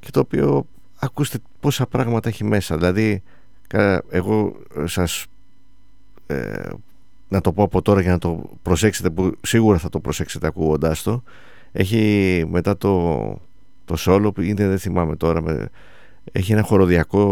και 0.00 0.10
το 0.10 0.20
οποίο 0.20 0.66
ακούστε 0.98 1.38
πόσα 1.60 1.86
πράγματα 1.86 2.28
έχει 2.28 2.44
μέσα. 2.44 2.76
Δηλαδή 2.76 3.22
εγώ 4.10 4.56
σας 4.84 5.26
ε, 6.26 6.70
να 7.34 7.40
το 7.40 7.52
πω 7.52 7.62
από 7.62 7.82
τώρα 7.82 8.00
για 8.00 8.10
να 8.10 8.18
το 8.18 8.50
προσέξετε 8.62 9.10
που 9.10 9.32
σίγουρα 9.40 9.78
θα 9.78 9.88
το 9.88 10.00
προσέξετε 10.00 10.46
ακούγοντάς 10.46 11.02
το. 11.02 11.22
Έχει 11.72 12.44
μετά 12.48 12.76
το, 12.76 13.18
το 13.84 14.32
που 14.32 14.40
είναι 14.40 14.68
δεν 14.68 14.78
θυμάμαι 14.78 15.16
τώρα 15.16 15.70
έχει 16.32 16.52
ένα 16.52 16.62
χοροδιακό 16.62 17.24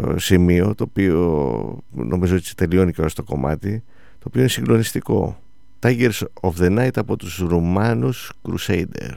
ε, 0.00 0.18
σημείο 0.18 0.74
το 0.74 0.84
οποίο 0.88 1.78
νομίζω 1.90 2.36
ότι 2.36 2.54
τελειώνει 2.54 2.92
και 2.92 3.08
στο 3.08 3.22
κομμάτι 3.22 3.82
το 4.18 4.24
οποίο 4.26 4.40
είναι 4.40 4.50
συγκλονιστικό. 4.50 5.38
Tigers 5.82 6.20
of 6.40 6.50
the 6.58 6.78
Night 6.78 6.96
από 6.96 7.16
τους 7.16 7.38
Ρουμάνους 7.38 8.32
Crusader 8.42 9.16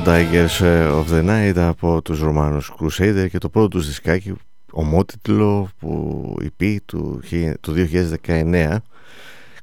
εδώ 0.00 0.12
Tigers 0.12 0.60
of 1.00 1.04
the 1.10 1.28
Night 1.28 1.56
από 1.56 2.02
τους 2.02 2.20
Ρωμάνους 2.20 2.72
Crusader 2.78 3.26
και 3.30 3.38
το 3.38 3.48
πρώτο 3.48 3.68
τους 3.68 3.86
δισκάκι 3.86 4.32
ομότιτλο 4.70 5.68
που 5.78 6.36
υπή 6.42 6.80
του, 6.86 7.20
του 7.60 7.74
2019 8.26 8.76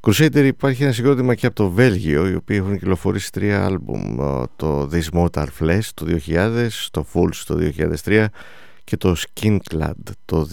Crusader 0.01 0.43
υπάρχει 0.45 0.83
ένα 0.83 0.91
συγκρότημα 0.91 1.35
και 1.35 1.45
από 1.45 1.55
το 1.55 1.69
Βέλγιο 1.69 2.27
οι 2.29 2.35
οποίοι 2.35 2.57
έχουν 2.59 2.77
κυκλοφορήσει 2.77 3.31
τρία 3.31 3.65
άλμπουμ 3.65 4.15
το 4.55 4.89
This 4.91 5.09
Motor 5.13 5.45
Flesh 5.59 5.89
το 5.93 6.05
2000 6.27 6.67
το 6.91 7.05
Fools 7.13 7.43
το 7.45 7.57
2003 8.05 8.25
και 8.83 8.97
το 8.97 9.15
Skin 9.17 9.57
Clad 9.71 10.11
το 10.25 10.47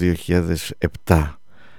2007 1.07 1.23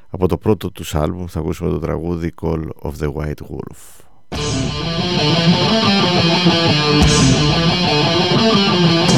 από 0.10 0.28
το 0.28 0.38
πρώτο 0.38 0.72
τους 0.72 0.96
άλμπουμ 0.96 1.26
θα 1.26 1.40
ακούσουμε 1.40 1.70
το 1.70 1.80
τραγούδι 1.80 2.34
Call 2.42 2.68
of 2.82 2.92
the 3.00 3.14
White 3.14 3.42
Wolf 3.50 4.04
Thank 8.56 9.10
you. 9.10 9.15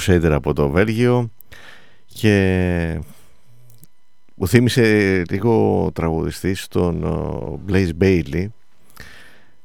Crusader 0.00 0.30
από 0.30 0.52
το 0.52 0.68
Βέλγιο 0.68 1.30
και 2.06 3.00
μου 4.34 4.48
θύμισε 4.48 5.22
λίγο 5.30 5.84
ο 5.84 5.92
τραγουδιστής 5.92 6.68
τον 6.68 7.04
Blaze 7.68 7.90
Bailey 8.00 8.46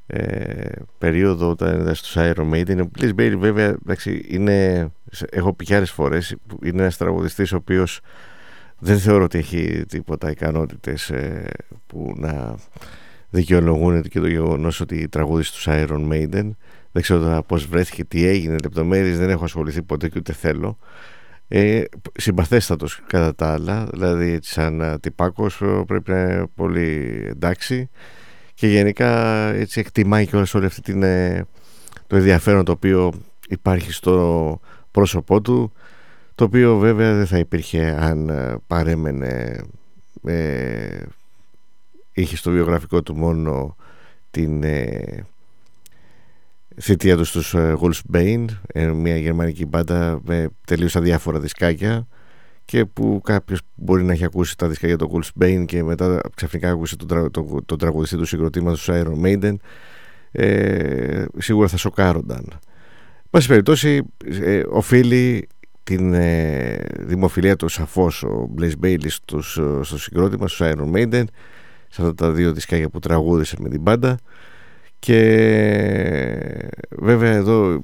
ε, 0.08 0.70
περίοδο 0.98 1.50
όταν 1.50 1.80
ήταν 1.82 1.96
στους 1.96 2.14
Iron 2.18 2.54
Maiden. 2.54 2.78
Ο 2.84 2.90
Blaze 3.00 3.16
Bailey 3.16 3.36
βέβαια 3.38 3.66
εντάξει, 3.86 4.26
είναι 4.28 4.90
έχω 5.30 5.54
πει 5.54 5.66
και 5.66 5.76
άλλες 5.76 5.92
φορές 5.92 6.36
είναι 6.64 6.82
ένας 6.82 6.98
τραγουδιστής 6.98 7.52
ο 7.52 7.56
οποίος 7.56 8.00
δεν 8.80 9.00
θεωρώ 9.00 9.24
ότι 9.24 9.38
έχει 9.38 9.86
τίποτα 9.88 10.32
ικανότητες 10.32 11.10
ε, 11.10 11.50
που 11.88 12.14
να 12.18 12.56
δικαιολογούν 13.36 14.02
και 14.02 14.20
το 14.20 14.28
γεγονός 14.28 14.80
ότι 14.80 15.08
τραγούδισε 15.08 15.52
τους 15.52 15.68
Iron 15.68 16.12
Maiden 16.12 16.50
δεν 16.92 17.04
ξέρω 17.04 17.20
τώρα 17.20 17.44
πώς 17.44 17.66
βρέθηκε, 17.66 18.04
τι 18.04 18.26
έγινε, 18.26 18.56
λεπτομέρειες 18.64 19.18
δεν 19.18 19.30
έχω 19.30 19.44
ασχοληθεί 19.44 19.82
ποτέ 19.82 20.10
και 20.10 20.18
ούτε 20.18 20.34
θέλω. 20.34 20.78
Ε, 21.48 21.84
συμπαθέστατος 22.14 23.02
κατά 23.08 23.36
τα 23.36 23.54
άλλα 23.54 23.88
δηλαδή 23.92 24.32
έτσι 24.32 24.52
σαν 24.52 25.00
τυπάκος 25.02 25.62
πρέπει 25.88 26.12
να 26.12 26.20
είναι 26.20 26.48
πολύ 26.56 27.22
εντάξει 27.30 27.90
και 28.54 28.68
γενικά 28.68 29.48
έτσι 29.54 29.80
εκτιμάει 29.80 30.28
και 30.28 30.36
όλη 30.36 30.66
αυτή 30.66 30.82
την, 30.82 31.04
ε, 31.04 31.46
το 32.08 32.16
ενδιαφέρον 32.16 32.66
το 32.66 32.72
οποίο 32.72 33.14
υπάρχει 33.50 33.92
στο 33.92 34.60
πρόσωπό 34.92 35.42
του 35.42 35.72
το 36.36 36.44
οποίο 36.44 36.78
βέβαια 36.78 37.14
δεν 37.14 37.26
θα 37.26 37.38
υπήρχε 37.38 37.98
αν 38.00 38.30
ε, 38.30 38.56
παρέμενε 38.68 39.64
ε, 40.26 41.00
είχε 42.16 42.36
στο 42.36 42.52
βιογραφικό 42.52 43.04
του 43.04 43.16
μόνο 43.16 43.76
την 44.32 44.64
ε, 44.64 45.26
θητεία 46.82 47.18
του 47.18 47.24
στους 47.24 47.54
ε, 47.54 47.76
Bane 48.14 48.46
ε, 48.68 48.88
μια 48.88 49.18
γερμανική 49.18 49.66
μπάντα 49.66 50.20
με 50.24 50.50
τελείως 50.66 50.96
αδιάφορα 50.96 51.40
δισκάκια 51.40 52.08
και 52.66 52.86
που 52.86 53.22
κάποιος 53.24 53.60
μπορεί 53.76 54.04
να 54.04 54.14
έχει 54.14 54.26
ακούσει 54.26 54.58
τα 54.58 54.68
δισκάκια 54.68 54.98
του 54.98 55.22
Bane 55.40 55.64
και 55.68 55.84
μετά 55.84 56.22
ξαφνικά 56.36 56.70
άκουσε 56.70 56.96
τον, 56.96 57.32
το, 57.32 57.62
το, 57.66 57.76
τραγουδιστή 57.76 58.18
του 58.18 58.26
συγκροτήματος 58.26 58.84
του 58.84 58.94
Iron 58.94 59.26
Maiden 59.26 59.56
ε, 60.32 61.26
σίγουρα 61.38 61.68
θα 61.68 61.78
σοκάρονταν. 61.78 62.60
Πάση 63.30 63.48
περιπτώσει 63.48 64.02
ε, 64.42 64.62
οφείλει 64.70 65.48
την 65.84 66.14
ε, 66.14 66.78
δημοφιλία 67.00 67.56
του 67.56 67.68
σαφώς 67.68 68.24
ο 68.24 68.50
Blaze 68.58 68.86
Bailey 68.86 69.08
στους, 69.08 69.60
στο 69.82 69.98
συγκρότημα 69.98 70.48
στους 70.48 70.68
Iron 70.72 70.92
Maiden 70.92 71.24
σε 71.96 72.02
αυτά 72.02 72.14
τα 72.14 72.32
δύο 72.32 72.54
δισκάκια 72.54 72.90
που 72.90 73.00
τραγούδισε 73.00 73.56
με 73.60 73.70
την 73.70 73.82
μπάντα 73.82 74.18
και 75.00 75.20
βέβαια 76.90 77.32
εδώ 77.32 77.82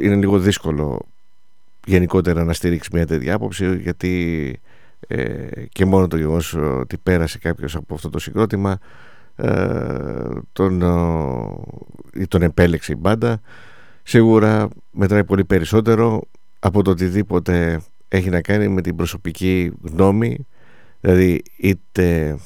είναι 0.00 0.14
λίγο 0.14 0.38
δύσκολο 0.38 1.06
γενικότερα 1.86 2.44
να 2.44 2.52
στηρίξεις 2.52 2.92
μια 2.92 3.06
τέτοια 3.06 3.34
άποψη 3.34 3.76
γιατί 3.76 4.60
ε, 5.08 5.46
και 5.68 5.84
μόνο 5.84 6.06
το 6.06 6.16
γεγονός 6.16 6.54
ότι 6.54 6.96
πέρασε 6.98 7.38
κάποιος 7.38 7.76
από 7.76 7.94
αυτό 7.94 8.10
το 8.10 8.18
συγκρότημα 8.18 8.78
ε, 9.36 9.52
τον, 10.52 10.82
ή 12.14 12.26
τον 12.26 12.42
επέλεξε 12.42 12.92
η 12.92 12.96
μπάντα 12.98 13.40
σίγουρα 14.02 14.68
μετράει 14.90 15.24
πολύ 15.24 15.44
περισσότερο 15.44 16.22
από 16.58 16.82
το 16.82 16.90
οτιδήποτε 16.90 17.80
έχει 18.08 18.30
να 18.30 18.40
κάνει 18.40 18.68
με 18.68 18.80
την 18.80 18.96
προσωπική 18.96 19.72
γνώμη 19.82 20.46
δηλαδή 21.00 21.42
είτε 21.56 22.36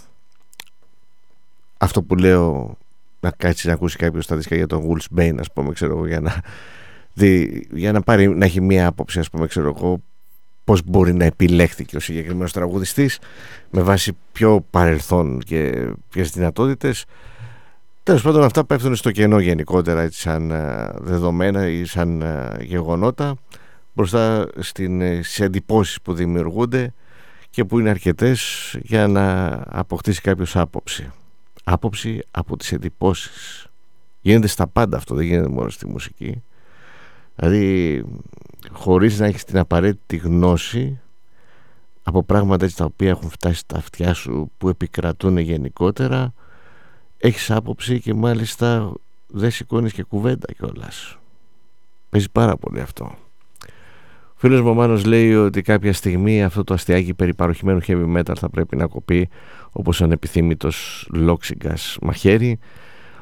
αυτό 1.83 2.03
που 2.03 2.17
λέω 2.17 2.77
να 3.21 3.31
κάτσεις 3.31 3.65
να 3.65 3.73
ακούσεις 3.73 3.97
κάποιος 3.97 4.27
τα 4.27 4.37
δίσκα 4.37 4.57
για 4.57 4.67
τον 4.67 4.83
Wolf's 4.89 5.19
Bane 5.19 5.37
ας 5.39 5.53
πούμε 5.53 5.73
ξέρω 5.73 6.07
για 6.07 6.21
να, 6.21 6.41
δει, 7.15 7.67
για 7.73 7.93
να, 7.93 8.01
πάρει, 8.01 8.29
να 8.29 8.45
έχει 8.45 8.61
μία 8.61 8.87
άποψη 8.87 9.19
ας 9.19 9.31
πούμε 9.31 9.47
ξέρω 9.47 9.75
εγώ 9.77 10.01
πώς 10.65 10.83
μπορεί 10.85 11.15
να 11.15 11.25
επιλέχθηκε 11.25 11.97
ο 11.97 12.01
συγκεκριμένος 12.01 12.53
τραγουδιστής 12.53 13.19
με 13.71 13.83
βάση 13.83 14.17
πιο 14.33 14.65
παρελθόν 14.71 15.41
και 15.41 15.89
ποιες 16.11 16.31
δυνατότητες. 16.31 17.05
Τέλος 18.03 18.23
πάντων 18.23 18.43
αυτά 18.43 18.65
πέφτουν 18.65 18.97
στο 18.97 19.11
κενό 19.11 19.39
γενικότερα 19.39 20.03
έτσι, 20.03 20.21
σαν 20.21 20.51
ε, 20.51 20.91
δεδομένα 20.99 21.69
ή 21.69 21.85
σαν 21.85 22.23
ε, 22.23 22.57
γεγονότα 22.61 23.35
μπροστά 23.93 24.49
στην, 24.59 25.01
ε, 25.01 25.23
στις 25.23 25.41
εντυπώσεις 25.41 26.01
που 26.03 26.15
δημιουργούνται 26.15 26.93
και 27.51 27.65
που 27.65 27.79
είναι 27.79 27.91
αρκετές 27.91 28.41
για 28.83 29.07
να 29.07 29.59
αποκτήσει 29.69 30.21
κάποιος 30.21 30.57
άποψη 30.57 31.11
άποψη 31.65 32.23
από 32.31 32.57
τις 32.57 32.73
εντυπώσεις. 32.73 33.67
Γίνεται 34.21 34.47
στα 34.47 34.67
πάντα 34.67 34.97
αυτό 34.97 35.15
δεν 35.15 35.25
γίνεται 35.25 35.49
μόνο 35.49 35.69
στη 35.69 35.89
μουσική. 35.89 36.43
Δηλαδή 37.37 38.05
χωρίς 38.73 39.19
να 39.19 39.27
έχεις 39.27 39.45
την 39.45 39.59
απαραίτητη 39.59 40.17
γνώση 40.17 41.01
από 42.03 42.23
πράγματα 42.23 42.65
έτσι 42.65 42.77
τα 42.77 42.85
οποία 42.85 43.09
έχουν 43.09 43.31
φτάσει 43.31 43.59
στα 43.59 43.77
αυτιά 43.77 44.15
σου 44.15 44.51
που 44.59 44.69
επικρατούν 44.69 45.39
γενικότερα 45.39 46.35
έχεις 47.19 47.51
άποψη 47.51 48.01
και 48.01 48.15
μάλιστα 48.15 48.93
δεν 49.27 49.51
σηκώνεις 49.51 49.93
και 49.93 50.03
κουβέντα 50.03 50.53
κιόλας. 50.53 51.19
παίζει 52.11 52.31
πάρα 52.31 52.57
πολύ 52.57 52.81
αυτό 52.81 53.17
ο 54.43 54.49
φίλος 54.49 54.61
μου 54.61 55.03
λέει 55.07 55.35
ότι 55.35 55.63
κάποια 55.63 55.93
στιγμή 55.93 56.45
αυτό 56.45 56.65
το 56.65 56.75
αστιάκι 56.75 57.15
περί 57.15 57.35
παροχημένου 57.35 57.81
heavy 57.87 58.17
metal 58.17 58.33
θα 58.39 58.51
πρέπει 58.51 58.77
να 58.77 58.87
κοπεί 58.87 59.29
όπως 59.73 60.01
ο 60.01 60.05
ανεπιθύμητος 60.05 61.09
Λόξιγκας 61.13 61.99
μαχαίρι. 62.03 62.59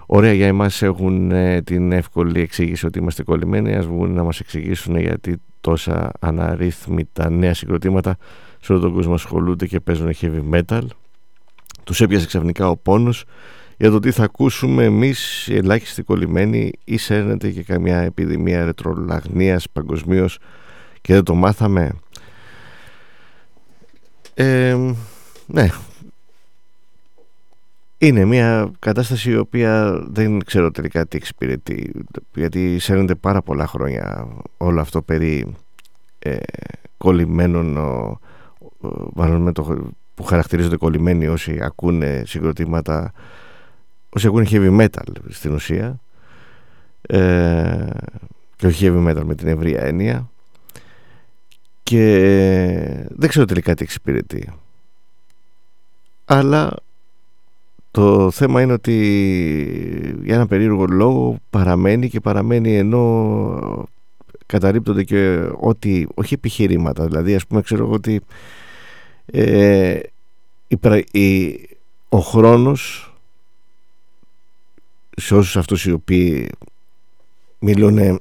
Ωραία 0.07 0.33
για 0.33 0.47
εμάς 0.47 0.83
έχουν 0.83 1.31
ε, 1.31 1.63
την 1.63 1.93
εύκολη 1.93 2.41
εξήγηση 2.41 2.87
ότι 2.87 2.99
είμαστε 2.99 3.23
κολλημένοι. 3.23 3.75
Ας 3.75 3.87
βγουν 3.87 4.13
να 4.13 4.23
μας 4.23 4.41
εξηγήσουν 4.41 4.99
γιατί 4.99 5.37
τόσα 5.61 6.13
αναρρύθμιτα 6.21 7.31
νέα 7.31 7.55
συγκροτήματα 7.55 8.17
σε 8.61 8.73
όλο 8.73 8.81
τον 8.81 8.93
κόσμο 8.93 9.15
ασχολούνται 9.15 9.67
και 9.67 9.81
παίζουν 9.81 10.13
heavy 10.21 10.43
metal. 10.55 10.83
Τους 11.85 12.01
έπιασε 12.01 12.27
ξαφνικά 12.27 12.69
ο 12.69 12.77
πόνος 12.77 13.25
για 13.77 13.91
το 13.91 13.99
τι 13.99 14.11
θα 14.11 14.25
ακούσουμε 14.25 14.85
εμείς 14.85 15.47
οι 15.47 15.57
ελάχιστοι 15.57 16.03
κολλημένοι 16.03 16.73
ή 16.85 16.97
σέρνεται 16.97 17.51
και 17.51 17.63
καμιά 17.63 17.99
επιδημία 18.01 18.65
ρετρολαγνίας 18.65 19.67
παγκοσμίως 19.73 20.39
και 21.01 21.13
δεν 21.13 21.25
το 21.25 21.35
μάθαμε. 21.35 21.93
Ε, 24.35 24.79
ναι. 25.47 25.69
Είναι 27.99 28.25
μια 28.25 28.71
κατάσταση 28.79 29.31
η 29.31 29.37
οποία 29.37 30.03
δεν 30.07 30.45
ξέρω 30.45 30.71
τελικά 30.71 31.07
τι 31.07 31.17
εξυπηρετεί 31.17 31.93
γιατί 32.35 32.79
σέρνεται 32.79 33.15
πάρα 33.15 33.43
πολλά 33.43 33.67
χρόνια 33.67 34.29
όλο 34.57 34.81
αυτό 34.81 35.03
περί 35.03 35.55
ε, 36.19 36.37
κολλημένων 36.97 37.79
μάλλον 39.15 39.43
με 39.43 39.53
το, 39.53 39.93
που 40.15 40.23
χαρακτηρίζονται 40.23 40.77
κολλημένοι 40.77 41.27
όσοι 41.27 41.59
ακούνε 41.63 42.23
συγκροτήματα 42.27 43.13
όσοι 44.09 44.27
ακούνε 44.27 44.47
heavy 44.51 44.81
metal 44.81 45.15
στην 45.29 45.53
ουσία 45.53 46.01
ε, 47.03 47.87
και 48.57 48.67
όχι 48.67 48.87
heavy 48.89 49.09
metal 49.09 49.23
με 49.25 49.35
την 49.35 49.49
ευρία 49.49 49.83
έννοια 49.83 50.30
και 51.91 53.07
δεν 53.09 53.29
ξέρω 53.29 53.45
τελικά 53.45 53.75
τι 53.75 53.83
εξυπηρετεί. 53.83 54.53
Αλλά 56.25 56.77
το 57.91 58.31
θέμα 58.31 58.63
είναι 58.63 58.73
ότι 58.73 58.97
για 60.23 60.35
ένα 60.35 60.47
περίεργο 60.47 60.85
λόγο 60.85 61.39
παραμένει 61.51 62.09
και 62.09 62.21
παραμένει 62.21 62.77
ενώ 62.77 63.89
καταρρύπτονται 64.47 65.05
και 65.05 65.49
ό,τι, 65.61 66.07
όχι 66.15 66.35
επιχειρήματα, 66.35 67.07
δηλαδή 67.07 67.35
ας 67.35 67.47
πούμε 67.47 67.63
ξέρω 67.63 67.91
ότι 67.91 68.21
ε, 69.27 70.01
η, 71.13 71.61
ο 72.09 72.19
χρόνος 72.19 73.15
σε 75.17 75.35
όσους 75.35 75.57
αυτούς 75.57 75.85
οι 75.85 75.93
οποίοι 75.93 76.51
μιλούν 77.59 78.21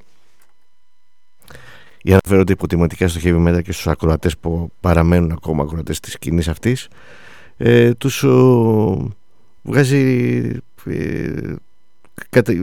για 2.02 2.14
να 2.14 2.30
φέρονται 2.30 2.52
υποτιματικά 2.52 3.08
στο 3.08 3.19
heavy 3.24 3.48
metal 3.48 3.61
και 3.64 3.72
στους 3.72 3.88
ακροατές 3.88 4.38
που 4.38 4.72
παραμένουν 4.80 5.32
ακόμα 5.32 5.64
ακροατές 5.64 6.00
της 6.00 6.14
σκηνής 6.14 6.48
αυτής 6.48 6.88
ε, 7.58 7.94
τους 7.94 8.26
βγάζει 9.61 10.52
ε, 10.86 11.56
κατα, 12.30 12.53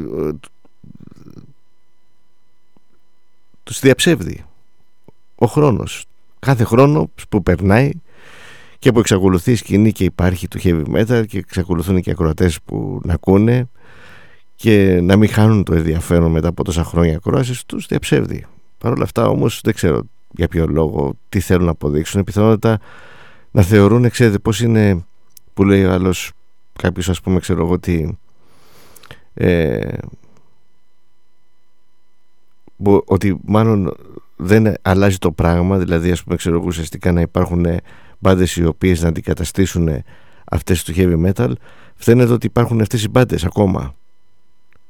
τους 3.62 3.80
διαψεύδει 3.80 4.44
ο 5.34 5.46
χρόνος. 5.46 6.04
Κάθε 6.38 6.64
χρόνο 6.64 7.10
που 7.28 7.42
περνάει 7.42 7.90
και 8.78 8.92
που 8.92 8.98
εξακολουθεί 8.98 9.52
η 9.52 9.56
σκηνή 9.56 9.92
και 9.92 10.04
υπάρχει 10.04 10.48
το 10.48 10.60
heavy 10.62 10.84
metal 10.94 11.24
και 11.26 11.38
εξακολουθούν 11.38 12.00
και 12.00 12.10
οι 12.10 12.12
ακροατές 12.12 12.60
που 12.64 13.00
να 13.04 13.14
ακούνε 13.14 13.68
και 14.54 15.00
να 15.02 15.16
μην 15.16 15.28
χάνουν 15.28 15.64
το 15.64 15.74
ενδιαφέρον 15.74 16.30
μετά 16.30 16.48
από 16.48 16.64
τόσα 16.64 16.84
χρόνια 16.84 17.16
ακρόασης 17.16 17.64
τους 17.64 17.86
διαψεύδει 17.86 18.46
Παρ' 18.78 18.92
όλα 18.92 19.02
αυτά 19.02 19.28
όμως 19.28 19.60
δεν 19.64 19.74
ξέρω 19.74 20.02
για 20.30 20.48
ποιο 20.48 20.66
λόγο 20.66 21.14
τι 21.28 21.40
θέλουν 21.40 21.64
να 21.64 21.70
αποδείξουν. 21.70 22.24
Πιθανότητα 22.24 22.78
να 23.50 23.62
θεωρούν 23.62 24.10
ξέρετε 24.10 24.38
πως 24.38 24.60
είναι 24.60 25.04
που 25.54 25.64
λέει 25.64 25.84
ο 25.84 25.92
άλλος 25.92 26.32
κάποιος 26.72 27.08
ας 27.08 27.20
πούμε 27.20 27.40
ξέρω 27.40 27.64
εγώ 27.64 27.72
ότι 27.72 28.18
ε, 29.34 29.98
ότι 33.04 33.38
μάλλον 33.44 33.96
δεν 34.36 34.74
αλλάζει 34.82 35.18
το 35.18 35.32
πράγμα. 35.32 35.78
Δηλαδή 35.78 36.10
ας 36.10 36.22
πούμε 36.22 36.36
ξέρω 36.36 36.56
εγώ 36.56 36.64
ουσιαστικά 36.66 37.12
να 37.12 37.20
υπάρχουν 37.20 37.66
μπάντες 38.18 38.56
οι 38.56 38.64
οποίες 38.64 39.02
να 39.02 39.08
αντικαταστήσουν 39.08 40.02
αυτές 40.44 40.84
του 40.84 40.92
heavy 40.96 41.32
metal. 41.32 41.52
Φαίνεται 41.94 42.32
ότι 42.32 42.46
υπάρχουν 42.46 42.80
αυτές 42.80 43.04
οι 43.04 43.08
μπάντες 43.08 43.44
ακόμα 43.44 43.94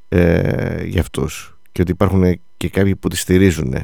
ε, 0.08 0.84
για 0.84 1.00
αυτούς 1.00 1.56
και 1.76 1.82
ότι 1.82 1.90
υπάρχουν 1.90 2.40
και 2.56 2.68
κάποιοι 2.68 2.96
που 2.96 3.08
τις 3.08 3.20
στηρίζουν. 3.20 3.74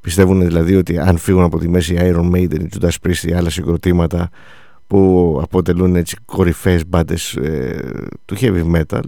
Πιστεύουν 0.00 0.40
δηλαδή 0.40 0.74
ότι 0.74 0.98
αν 0.98 1.16
φύγουν 1.18 1.42
από 1.42 1.58
τη 1.58 1.68
μέση 1.68 1.96
Iron 1.98 2.30
Maiden, 2.30 2.60
η 2.60 2.68
Judas 2.78 2.90
Priest 3.02 3.28
ή 3.28 3.32
άλλα 3.32 3.50
συγκροτήματα 3.50 4.30
που 4.86 5.38
αποτελούν 5.42 5.96
έτσι 5.96 6.16
κορυφαίες 6.24 6.86
μπάντες 6.86 7.34
ε, 7.34 7.90
του 8.24 8.36
heavy 8.40 8.74
metal 8.74 9.02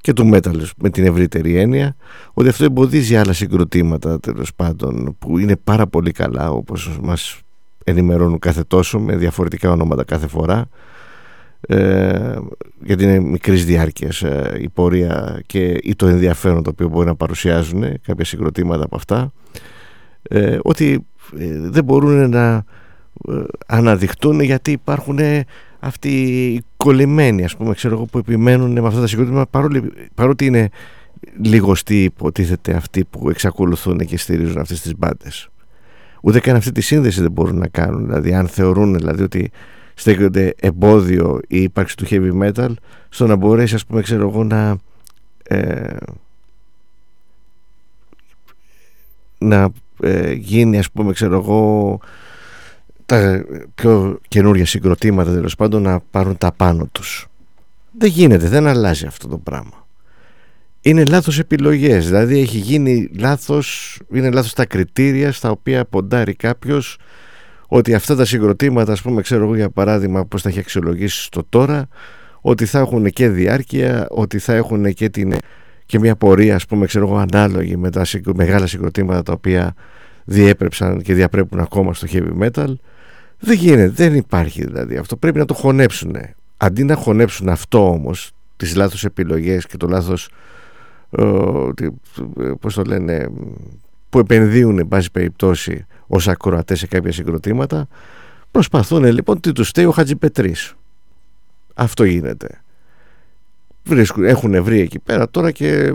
και 0.00 0.12
του 0.12 0.30
metal 0.32 0.62
με 0.76 0.90
την 0.90 1.04
ευρύτερη 1.04 1.56
έννοια 1.56 1.96
ότι 2.32 2.48
αυτό 2.48 2.64
εμποδίζει 2.64 3.16
άλλα 3.16 3.32
συγκροτήματα 3.32 4.20
τέλος 4.20 4.54
πάντων 4.54 5.16
που 5.18 5.38
είναι 5.38 5.56
πάρα 5.56 5.86
πολύ 5.86 6.10
καλά 6.10 6.50
όπως 6.50 6.98
μας 7.02 7.40
ενημερώνουν 7.84 8.38
κάθε 8.38 8.62
τόσο 8.62 9.00
με 9.00 9.16
διαφορετικά 9.16 9.70
ονόματα 9.70 10.04
κάθε 10.04 10.26
φορά 10.26 10.68
ε, 11.60 12.36
γιατί 12.84 13.04
είναι 13.04 13.20
μικρής 13.20 13.64
διάρκειας 13.64 14.22
ε, 14.22 14.58
η 14.60 14.68
πορεία 14.68 15.42
και 15.46 15.78
ή 15.82 15.96
το 15.96 16.06
ενδιαφέρον 16.06 16.62
το 16.62 16.70
οποίο 16.70 16.88
μπορεί 16.88 17.06
να 17.06 17.14
παρουσιάζουν 17.14 18.00
κάποια 18.02 18.24
συγκροτήματα 18.24 18.84
από 18.84 18.96
αυτά 18.96 19.32
ε, 20.22 20.58
ότι 20.62 21.06
ε, 21.38 21.58
δεν 21.58 21.84
μπορούν 21.84 22.30
να 22.30 22.64
ε, 23.28 23.44
αναδειχτούν 23.66 24.40
γιατί 24.40 24.70
υπάρχουν 24.70 25.18
αυτοί 25.80 26.08
οι 26.08 26.62
κολλημένοι 26.76 27.44
ας 27.44 27.56
πούμε 27.56 27.74
ξέρω 27.74 27.94
εγώ 27.94 28.04
που 28.04 28.18
επιμένουν 28.18 28.72
με 28.72 28.86
αυτά 28.86 29.00
τα 29.00 29.06
συγκρότημα 29.06 29.46
παρότι 30.14 30.46
είναι 30.46 30.68
λιγοστοί 31.42 32.04
υποτίθεται 32.04 32.74
αυτοί 32.74 33.04
που 33.04 33.30
εξακολουθούν 33.30 33.98
και 33.98 34.18
στηρίζουν 34.18 34.58
αυτές 34.58 34.80
τις 34.80 34.96
μπάντες. 34.96 35.48
ούτε 36.22 36.40
καν 36.40 36.56
αυτή 36.56 36.72
τη 36.72 36.80
σύνδεση 36.80 37.20
δεν 37.20 37.30
μπορούν 37.30 37.58
να 37.58 37.68
κάνουν 37.68 38.06
δηλαδή 38.06 38.34
αν 38.34 38.48
θεωρούν 38.48 38.94
δηλαδή 38.94 39.22
ότι 39.22 39.50
στέκονται 39.98 40.54
εμπόδιο 40.60 41.40
η 41.48 41.62
ύπαρξη 41.62 41.96
του 41.96 42.06
heavy 42.10 42.42
metal 42.42 42.72
στο 43.08 43.26
να 43.26 43.36
μπορέσει 43.36 43.74
ας 43.74 43.86
πούμε 43.86 44.02
ξέρω 44.02 44.28
εγώ 44.28 44.44
να 44.44 44.76
ε, 45.42 45.96
να 49.38 49.68
ε, 50.02 50.32
γίνει 50.32 50.78
ας 50.78 50.90
πούμε 50.90 51.12
ξέρω 51.12 51.34
εγώ 51.34 52.00
τα 53.06 53.44
πιο 53.74 54.18
καινούργια 54.28 54.66
συγκροτήματα 54.66 55.32
τέλος 55.32 55.54
πάντων 55.54 55.82
να 55.82 56.00
πάρουν 56.00 56.38
τα 56.38 56.52
πάνω 56.52 56.88
τους. 56.92 57.26
Δεν 57.98 58.10
γίνεται, 58.10 58.48
δεν 58.48 58.66
αλλάζει 58.66 59.06
αυτό 59.06 59.28
το 59.28 59.38
πράγμα. 59.38 59.86
Είναι 60.80 61.04
λάθος 61.04 61.38
επιλογές 61.38 62.06
δηλαδή 62.06 62.40
έχει 62.40 62.58
γίνει 62.58 63.10
λάθος 63.18 63.98
είναι 64.12 64.30
λάθος 64.30 64.52
τα 64.52 64.66
κριτήρια 64.66 65.32
στα 65.32 65.50
οποία 65.50 65.84
ποντάρει 65.84 66.34
κάποιος 66.34 66.98
ότι 67.68 67.94
αυτά 67.94 68.16
τα 68.16 68.24
συγκροτήματα 68.24 68.92
ας 68.92 69.02
πούμε 69.02 69.22
ξέρω 69.22 69.44
εγώ 69.44 69.54
για 69.54 69.70
παράδειγμα 69.70 70.24
πως 70.24 70.42
τα 70.42 70.48
έχει 70.48 70.58
αξιολογήσει 70.58 71.22
στο 71.22 71.42
τώρα 71.48 71.88
ότι 72.40 72.64
θα 72.64 72.78
έχουν 72.78 73.10
και 73.10 73.28
διάρκεια 73.28 74.06
ότι 74.10 74.38
θα 74.38 74.54
έχουν 74.54 74.92
και, 74.94 75.08
την, 75.08 75.34
και 75.86 75.98
μια 75.98 76.16
πορεία 76.16 76.54
ας 76.54 76.66
πούμε 76.66 76.86
ξέρω 76.86 77.06
εγώ 77.06 77.16
ανάλογη 77.16 77.76
με 77.76 77.90
τα 77.90 78.06
μεγάλα 78.34 78.66
συγκροτήματα 78.66 79.22
τα 79.22 79.32
οποία 79.32 79.74
διέπρεψαν 80.24 81.02
και 81.02 81.14
διαπρέπουν 81.14 81.60
ακόμα 81.60 81.94
στο 81.94 82.06
heavy 82.10 82.42
metal. 82.42 82.74
Δεν 83.38 83.56
γίνεται, 83.56 83.88
δεν 83.88 84.14
υπάρχει 84.14 84.64
δηλαδή. 84.64 84.96
Αυτό 84.96 85.16
πρέπει 85.16 85.38
να 85.38 85.44
το 85.44 85.54
χωνέψουν 85.54 86.16
αντί 86.56 86.84
να 86.84 86.94
χωνέψουν 86.94 87.48
αυτό 87.48 87.90
όμως 87.90 88.30
τις 88.56 88.76
λάθος 88.76 89.04
επιλογές 89.04 89.66
και 89.66 89.76
το 89.76 89.86
λάθος 89.86 90.30
ε, 91.10 91.24
πώς 92.60 92.74
το 92.74 92.82
λένε 92.82 93.28
που 94.08 94.18
επενδύουν 94.18 94.78
εν 94.78 94.88
πάση 94.88 95.10
περιπτώσει 95.10 95.86
ως 96.08 96.28
ακροατές 96.28 96.78
σε 96.78 96.86
κάποια 96.86 97.12
συγκροτήματα. 97.12 97.88
Προσπαθούν 98.50 99.04
λοιπόν 99.04 99.40
τι 99.40 99.52
τους 99.52 99.68
στέει 99.68 99.84
ο 99.84 99.90
Χατζιπετρής 99.90 100.74
αυτό 101.78 102.04
γίνεται. 102.04 102.48
Βρίσκουν, 103.84 104.24
έχουν 104.24 104.62
βρει 104.62 104.80
εκεί 104.80 104.98
πέρα 104.98 105.30
τώρα 105.30 105.50
και 105.50 105.68
ε, 105.68 105.94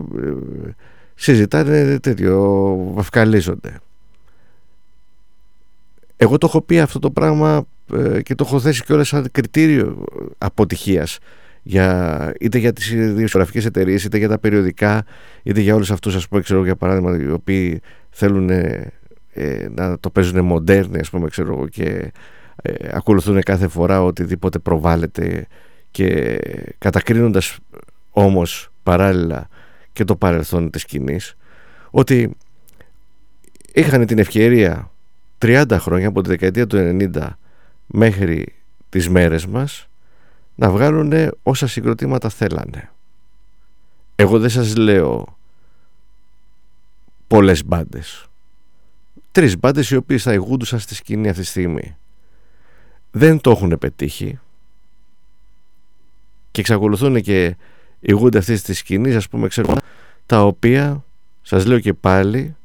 συζητάνε 1.15 1.99
τέτοιο 1.99 2.75
βαφκαλίζονται. 2.93 3.79
Εγώ 6.17 6.37
το 6.37 6.47
έχω 6.47 6.61
πει 6.61 6.79
αυτό 6.79 6.99
το 6.99 7.11
πράγμα 7.11 7.65
ε, 7.93 8.21
και 8.21 8.35
το 8.35 8.43
έχω 8.47 8.59
θέσει 8.59 8.83
και 8.83 8.93
όλα 8.93 9.03
σαν 9.03 9.27
κριτήριο 9.31 10.05
αποτυχίας 10.37 11.17
για, 11.63 12.33
είτε 12.39 12.57
για 12.57 12.73
τις 12.73 13.13
δισκογραφικές 13.13 13.65
εταιρείες, 13.65 14.03
είτε 14.03 14.17
για 14.17 14.29
τα 14.29 14.39
περιοδικά 14.39 15.05
είτε 15.43 15.59
για 15.59 15.75
όλους 15.75 15.91
αυτούς 15.91 16.15
ας 16.15 16.27
πούμε 16.27 16.41
ξέρω 16.41 16.63
για 16.63 16.75
παράδειγμα 16.75 17.17
οι 17.17 17.31
οποίοι 17.31 17.81
θέλουν 18.09 18.49
ε, 19.33 19.67
να 19.75 19.99
το 19.99 20.09
παίζουν 20.09 20.45
μοντέρνοι 20.45 20.99
ας 20.99 21.09
πούμε 21.09 21.29
ξέρω 21.29 21.67
και 21.67 22.11
ε, 22.61 22.89
ακολουθούν 22.91 23.41
κάθε 23.41 23.67
φορά 23.67 24.03
οτιδήποτε 24.03 24.59
προβάλλεται 24.59 25.47
και 25.91 26.39
κατακρίνοντας 26.77 27.57
όμως 28.11 28.71
παράλληλα 28.83 29.47
και 29.93 30.03
το 30.03 30.15
παρελθόν 30.15 30.69
της 30.69 30.81
σκηνής 30.81 31.35
ότι 31.89 32.35
είχαν 33.73 34.05
την 34.05 34.19
ευκαιρία 34.19 34.91
30 35.39 35.65
χρόνια 35.71 36.07
από 36.07 36.21
τη 36.21 36.29
δεκαετία 36.29 36.67
του 36.67 36.97
90 37.13 37.27
μέχρι 37.85 38.53
τις 38.89 39.09
μέρες 39.09 39.45
μας 39.45 39.87
να 40.55 40.69
βγάλουν 40.69 41.13
όσα 41.43 41.67
συγκροτήματα 41.67 42.29
θέλανε. 42.29 42.91
Εγώ 44.15 44.39
δεν 44.39 44.49
σας 44.49 44.75
λέω 44.75 45.37
πολλές 47.27 47.65
μπάντες. 47.65 48.27
Τρεις 49.33 49.59
μπάντες 49.59 49.89
οι 49.89 49.95
οποίες 49.95 50.23
θα 50.23 50.33
ηγούντουσαν 50.33 50.79
στη 50.79 50.95
σκηνή 50.95 51.29
αυτή 51.29 51.41
τη 51.41 51.47
στιγμή. 51.47 51.95
Δεν 53.11 53.41
το 53.41 53.51
έχουν 53.51 53.77
πετύχει 53.79 54.39
και 56.51 56.59
εξακολουθούν 56.61 57.21
και 57.21 57.55
ηγούνται 57.99 58.37
αυτής 58.37 58.61
της 58.61 58.77
σκηνής, 58.77 59.15
ας 59.15 59.29
πούμε, 59.29 59.47
ξέρω, 59.47 59.75
τα 60.25 60.45
οποία 60.45 61.03
σας 61.41 61.65
λέω 61.65 61.79
και 61.79 61.93
πάλι, 61.93 62.55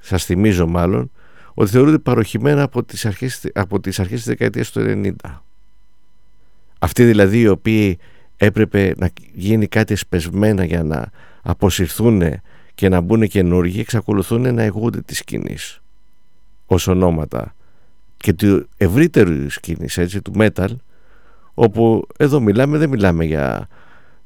σας 0.00 0.24
θυμίζω 0.24 0.66
μάλλον, 0.66 1.10
ότι 1.54 1.70
θεωρούνται 1.70 1.98
παροχημένα 1.98 2.62
από 2.62 2.84
τις 2.84 3.06
αρχές, 3.06 3.50
από 3.54 3.80
τις 3.80 4.00
αρχές 4.00 4.16
της 4.16 4.26
δεκαετίας 4.26 4.70
του 4.70 4.80
90. 4.80 5.42
Αυτοί 6.78 7.04
δηλαδή 7.04 7.40
οι 7.40 7.48
οποίοι 7.48 7.98
έπρεπε 8.36 8.94
να 8.96 9.10
γίνει 9.32 9.66
κάτι 9.66 9.92
εσπεσμένα 9.92 10.64
για 10.64 10.82
να 10.82 11.10
αποσυρθούν 11.42 12.22
και 12.74 12.88
να 12.88 13.00
μπουν 13.00 13.28
καινούργοι 13.28 13.80
εξακολουθούν 13.80 14.54
να 14.54 14.62
εγούνται 14.62 15.00
της 15.00 15.18
σκηνής 15.18 15.80
ως 16.70 16.86
ονόματα 16.86 17.54
και 18.16 18.32
του 18.32 18.68
ευρύτερου 18.76 19.50
σκηνής 19.50 19.98
έτσι 19.98 20.22
του 20.22 20.32
metal 20.36 20.68
όπου 21.54 22.06
εδώ 22.16 22.40
μιλάμε 22.40 22.78
δεν 22.78 22.88
μιλάμε 22.88 23.24
για 23.24 23.68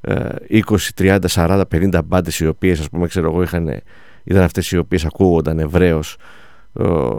20, 0.04 0.60
30, 0.96 1.18
40, 1.28 1.62
50 1.70 2.00
μπάντες 2.04 2.38
οι 2.40 2.46
οποίες 2.46 2.80
ας 2.80 2.88
πούμε 2.88 3.06
ξέρω 3.06 3.30
εγώ 3.30 3.42
είχαν, 3.42 3.82
ήταν 4.24 4.42
αυτές 4.42 4.70
οι 4.70 4.76
οποίες 4.78 5.04
ακούγονταν 5.04 5.58
ευρέως 5.58 6.16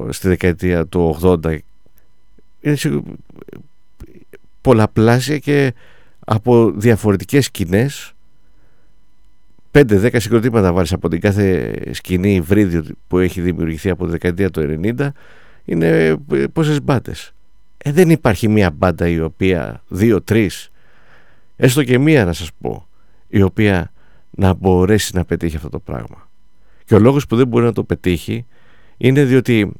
στη 0.09 0.27
δεκαετία 0.27 0.87
του 0.87 1.17
80 1.21 1.57
είναι 2.61 2.77
πολλαπλάσια 4.61 5.37
και 5.37 5.73
από 6.19 6.71
διαφορετικές 6.71 7.45
σκηνές 7.45 8.12
5-10 9.73 10.09
συγκροτήματα 10.13 10.73
βάλεις 10.73 10.93
από 10.93 11.09
την 11.09 11.19
κάθε 11.19 11.79
σκηνή 11.91 12.35
υβρίδιο 12.35 12.83
που 13.07 13.19
έχει 13.19 13.41
δημιουργηθεί 13.41 13.89
από 13.89 14.05
τη 14.05 14.11
δεκαετία 14.11 14.49
του 14.49 14.79
90 14.83 15.07
είναι 15.65 16.17
πόσες 16.53 16.81
μπάντες 16.81 17.33
ε, 17.77 17.91
δεν 17.91 18.09
υπάρχει 18.09 18.47
μία 18.47 18.71
μπάντα 18.71 19.07
η 19.07 19.19
οποία 19.19 19.83
δύο-τρεις 19.87 20.71
έστω 21.55 21.83
και 21.83 21.97
μία 21.97 22.25
να 22.25 22.33
σας 22.33 22.49
πω 22.61 22.87
η 23.27 23.41
οποία 23.41 23.91
να 24.29 24.53
μπορέσει 24.53 25.15
να 25.15 25.25
πετύχει 25.25 25.55
αυτό 25.55 25.69
το 25.69 25.79
πράγμα. 25.79 26.29
Και 26.85 26.95
ο 26.95 26.99
λόγος 26.99 27.25
που 27.27 27.35
δεν 27.35 27.47
μπορεί 27.47 27.65
να 27.65 27.73
το 27.73 27.83
πετύχει 27.83 28.45
είναι 28.97 29.23
διότι 29.23 29.71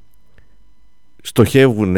στοχεύουν 1.22 1.96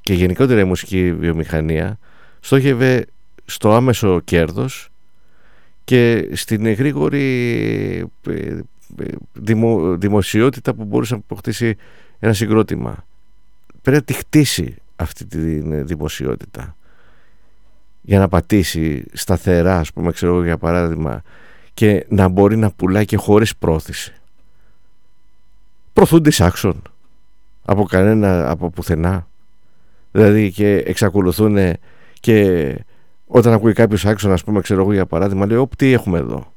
και 0.00 0.14
γενικότερα 0.14 0.60
η 0.60 0.64
μουσική 0.64 1.12
βιομηχανία 1.12 1.98
στόχευε 2.40 3.06
στο 3.44 3.72
άμεσο 3.72 4.20
κέρδος 4.20 4.89
και 5.90 6.28
στην 6.32 6.72
γρήγορη 6.72 7.24
ε, 8.26 8.32
ε, 8.32 8.60
δημο, 9.32 9.96
δημοσιότητα 9.96 10.74
που 10.74 10.84
μπορούσε 10.84 11.14
να 11.14 11.20
αποκτήσει 11.20 11.76
ένα 12.18 12.32
συγκρότημα. 12.32 13.06
Πρέπει 13.82 13.96
να 13.96 14.02
τη 14.04 14.12
χτίσει 14.12 14.76
αυτή 14.96 15.24
τη 15.24 15.38
δημοσιότητα 15.82 16.76
για 18.00 18.18
να 18.18 18.28
πατήσει 18.28 19.04
σταθερά, 19.12 19.78
ας 19.78 19.92
πούμε, 19.92 20.12
ξέρω 20.12 20.44
για 20.44 20.58
παράδειγμα, 20.58 21.22
και 21.74 22.06
να 22.08 22.28
μπορεί 22.28 22.56
να 22.56 22.70
πουλάει 22.70 23.04
και 23.04 23.16
χωρίς 23.16 23.56
πρόθεση 23.56 24.14
προωθούνται 25.92 26.30
άξον 26.38 26.82
από 27.64 27.84
κανένα, 27.84 28.50
από 28.50 28.70
πουθενά. 28.70 29.28
Δηλαδή 30.10 30.52
και 30.52 30.76
εξακολουθούν 30.76 31.76
και 32.20 32.74
όταν 33.32 33.52
ακούει 33.52 33.72
κάποιος 33.72 34.06
άξονα, 34.06 34.34
ας 34.34 34.44
πούμε, 34.44 34.60
ξέρω 34.60 34.80
εγώ 34.80 34.92
για 34.92 35.06
παράδειγμα, 35.06 35.46
λέει: 35.46 35.56
Ωπ, 35.56 35.76
τι 35.76 35.92
έχουμε 35.92 36.18
εδώ; 36.18 36.52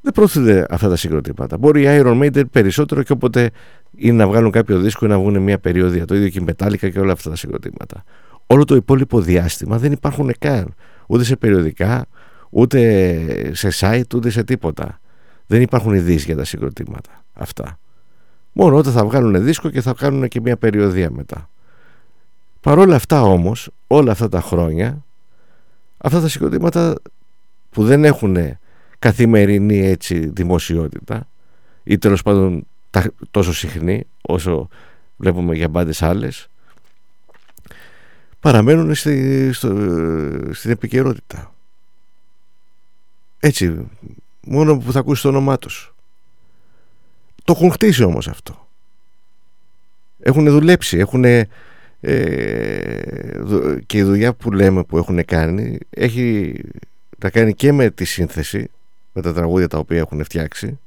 Δεν 0.00 0.12
προωθούνται 0.12 0.66
αυτά 0.70 0.88
τα 0.88 0.96
συγκροτήματα. 0.96 1.58
Μπορεί 1.58 1.82
η 1.82 1.86
Iron 1.88 2.22
Maiden 2.22 2.42
περισσότερο 2.50 3.02
και 3.02 3.12
όποτε 3.12 3.50
είναι 3.96 4.16
να 4.16 4.26
βγάλουν 4.26 4.50
κάποιο 4.50 4.78
δίσκο 4.78 5.06
ή 5.06 5.08
να 5.08 5.18
βγουν 5.18 5.38
μια 5.38 5.58
περιόδια. 5.58 6.04
Το 6.04 6.14
ίδιο 6.14 6.28
και 6.28 6.38
η 6.38 6.44
Metallica 6.48 6.90
και 6.92 7.00
όλα 7.00 7.12
αυτά 7.12 7.30
τα 7.30 7.36
συγκροτήματα. 7.36 8.04
Όλο 8.46 8.64
το 8.64 8.74
υπόλοιπο 8.74 9.20
διάστημα 9.20 9.78
δεν 9.78 9.92
υπάρχουν 9.92 10.32
καν. 10.38 10.74
Ούτε 11.06 11.24
σε 11.24 11.36
περιοδικά, 11.36 12.06
ούτε 12.50 13.50
σε 13.54 13.68
site, 13.72 14.14
ούτε 14.14 14.30
σε 14.30 14.44
τίποτα. 14.44 15.00
Δεν 15.46 15.62
υπάρχουν 15.62 15.94
ειδήσεις 15.94 16.24
για 16.24 16.36
τα 16.36 16.44
συγκροτήματα 16.44 17.24
αυτά. 17.32 17.78
Μόνο 18.52 18.76
όταν 18.76 18.92
θα 18.92 19.04
βγάλουν 19.04 19.44
δίσκο 19.44 19.70
και 19.70 19.80
θα 19.80 19.94
κάνουν 19.96 20.28
και 20.28 20.40
μια 20.40 20.56
περιοδία 20.56 21.10
μετά. 21.10 21.50
Παρόλα 22.60 22.94
αυτά 22.94 23.22
όμως, 23.22 23.70
όλα 23.86 24.12
αυτά 24.12 24.28
τα 24.28 24.40
χρόνια, 24.40 25.04
αυτά 26.02 26.20
τα 26.20 26.28
συγκροτήματα 26.28 26.94
που 27.70 27.84
δεν 27.84 28.04
έχουν 28.04 28.58
καθημερινή 28.98 29.86
έτσι 29.86 30.26
δημοσιότητα 30.26 31.28
ή 31.82 31.98
τέλος 31.98 32.22
πάντων 32.22 32.66
τόσο 33.30 33.52
συχνή 33.54 34.06
όσο 34.22 34.68
βλέπουμε 35.16 35.54
για 35.54 35.68
μπάντες 35.68 36.02
άλλες 36.02 36.48
παραμένουν 38.42 38.94
στη, 38.94 39.52
στο, 39.52 39.68
στην 40.52 40.70
επικαιρότητα. 40.70 41.54
Έτσι, 43.38 43.88
μόνο 44.40 44.78
που 44.78 44.92
θα 44.92 44.98
ακούσεις 44.98 45.22
το 45.22 45.28
όνομά 45.28 45.58
τους. 45.58 45.94
Το 47.44 47.52
έχουν 47.56 47.72
χτίσει 47.72 48.02
όμως 48.02 48.28
αυτό. 48.28 48.68
Έχουν 50.20 50.50
δουλέψει, 50.50 50.98
έχουν 50.98 51.24
ε, 51.24 51.48
και 53.86 53.98
η 53.98 54.02
δουλειά 54.02 54.34
που 54.34 54.52
λέμε 54.52 54.84
που 54.84 54.98
έχουν 54.98 55.24
κάνει 55.24 55.78
έχει 55.90 56.54
να 57.18 57.30
κάνει 57.30 57.54
και 57.54 57.72
με 57.72 57.90
τη 57.90 58.04
σύνθεση 58.04 58.70
με 59.12 59.22
τα 59.22 59.32
τραγούδια 59.32 59.68
τα 59.68 59.78
οποία 59.78 59.98
έχουν 59.98 60.24
φτιάξει 60.24 60.78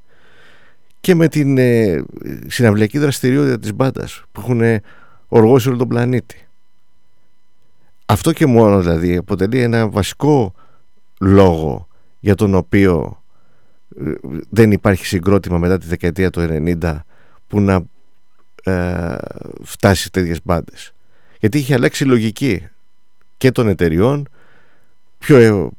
και 1.06 1.16
με 1.16 1.28
την 1.28 1.58
ε, 1.58 2.04
συναυλιακή 2.48 2.98
δραστηριότητα 2.98 3.60
της 3.60 3.74
μπάντας 3.74 4.24
που 4.32 4.42
έχουν 4.42 4.82
οργώσει 5.28 5.68
όλο 5.68 5.78
τον 5.78 5.88
πλανήτη. 5.88 6.48
Αυτό 8.06 8.32
και 8.32 8.46
μόνο 8.46 8.80
δηλαδή 8.80 9.16
αποτελεί 9.16 9.62
ένα 9.62 9.90
βασικό 9.90 10.54
λόγο 11.20 11.88
για 12.20 12.36
τον 12.36 12.56
οποίο 12.56 13.24
ε, 14.06 14.12
δεν 14.50 14.72
υπάρχει 14.72 15.06
συγκρότημα 15.06 15.58
μετά 15.58 15.78
τη 15.78 15.88
δεκαετία 15.88 16.30
του 16.30 16.48
90 16.82 17.00
που 17.48 17.60
να 17.62 17.84
ε, 18.64 19.18
φτάσει 19.64 20.12
τέτοιες 20.12 20.40
μπάντες. 20.44 20.95
Γιατί 21.40 21.58
είχε 21.58 21.74
αλλάξει 21.74 22.04
η 22.04 22.08
λογική 22.08 22.68
και 23.38 23.52
των 23.52 23.68
εταιριών 23.68 24.28
πιο 25.18 25.38
ε, 25.38 25.70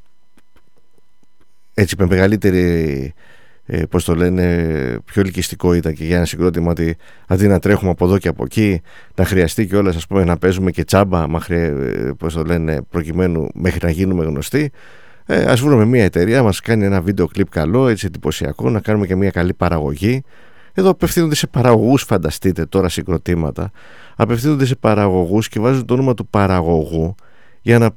έτσι 1.75 1.94
με 1.99 2.07
μεγαλύτερη 2.07 3.15
ε, 3.67 3.85
πώς 3.85 4.05
το 4.05 4.15
λένε, 4.15 4.99
πιο 5.05 5.23
ελκυστικό 5.23 5.75
ήταν 5.75 5.94
και 5.94 6.05
για 6.05 6.17
ένα 6.17 6.25
συγκρότημα 6.25 6.70
ότι 6.70 6.97
αντί 7.26 7.47
να 7.47 7.59
τρέχουμε 7.59 7.91
από 7.91 8.05
εδώ 8.05 8.18
και 8.18 8.28
από 8.28 8.44
εκεί, 8.44 8.83
να 9.15 9.25
χρειαστεί 9.25 9.67
και 9.67 9.76
όλα 9.76 9.91
ας 9.91 10.07
πούμε 10.07 10.25
να 10.25 10.36
παίζουμε 10.36 10.70
και 10.70 10.85
τσάμπα, 10.85 11.28
μα 11.28 11.41
χρεια, 11.41 11.62
ε, 11.62 12.12
πώς 12.18 12.35
το 12.35 12.43
λένε, 12.43 12.83
προκειμένου 12.91 13.49
μέχρι 13.55 13.78
να 13.83 13.91
γίνουμε 13.91 14.25
γνωστοί. 14.25 14.70
Ε, 15.26 15.44
ας 15.44 15.60
βρούμε 15.60 15.85
μια 15.85 16.05
εταιρεία, 16.05 16.43
μας 16.43 16.60
κάνει 16.60 16.85
ένα 16.85 17.01
βίντεο 17.01 17.26
κλιπ 17.26 17.49
καλό, 17.49 17.89
έτσι 17.89 18.07
εντυπωσιακό, 18.07 18.70
να 18.70 18.81
κάνουμε 18.81 19.07
και 19.07 19.17
μια 19.17 19.31
καλή 19.31 19.55
παραγωγή. 19.55 20.23
Εδώ 20.78 20.90
απευθύνονται 20.90 21.34
σε 21.34 21.46
παραγωγούς, 21.46 22.02
φανταστείτε 22.02 22.66
τώρα 22.66 22.88
συγκροτήματα. 22.88 23.70
Απευθύνονται 24.16 24.66
σε 24.66 24.74
παραγωγούς 24.74 25.48
και 25.48 25.60
βάζουν 25.60 25.84
το 25.84 25.94
όνομα 25.94 26.14
του 26.14 26.26
παραγωγού 26.26 27.14
για 27.62 27.78
να, 27.78 27.90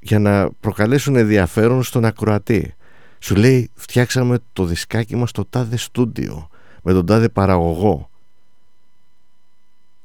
για 0.00 0.18
να 0.18 0.50
προκαλέσουν 0.60 1.16
ενδιαφέρον 1.16 1.82
στον 1.82 2.04
ακροατή. 2.04 2.74
Σου 3.18 3.34
λέει 3.34 3.70
φτιάξαμε 3.74 4.38
το 4.52 4.64
δισκάκι 4.64 5.16
μας 5.16 5.30
στο 5.30 5.44
τάδε 5.44 5.76
στούντιο 5.76 6.48
με 6.82 6.92
τον 6.92 7.06
τάδε 7.06 7.28
παραγωγό. 7.28 8.10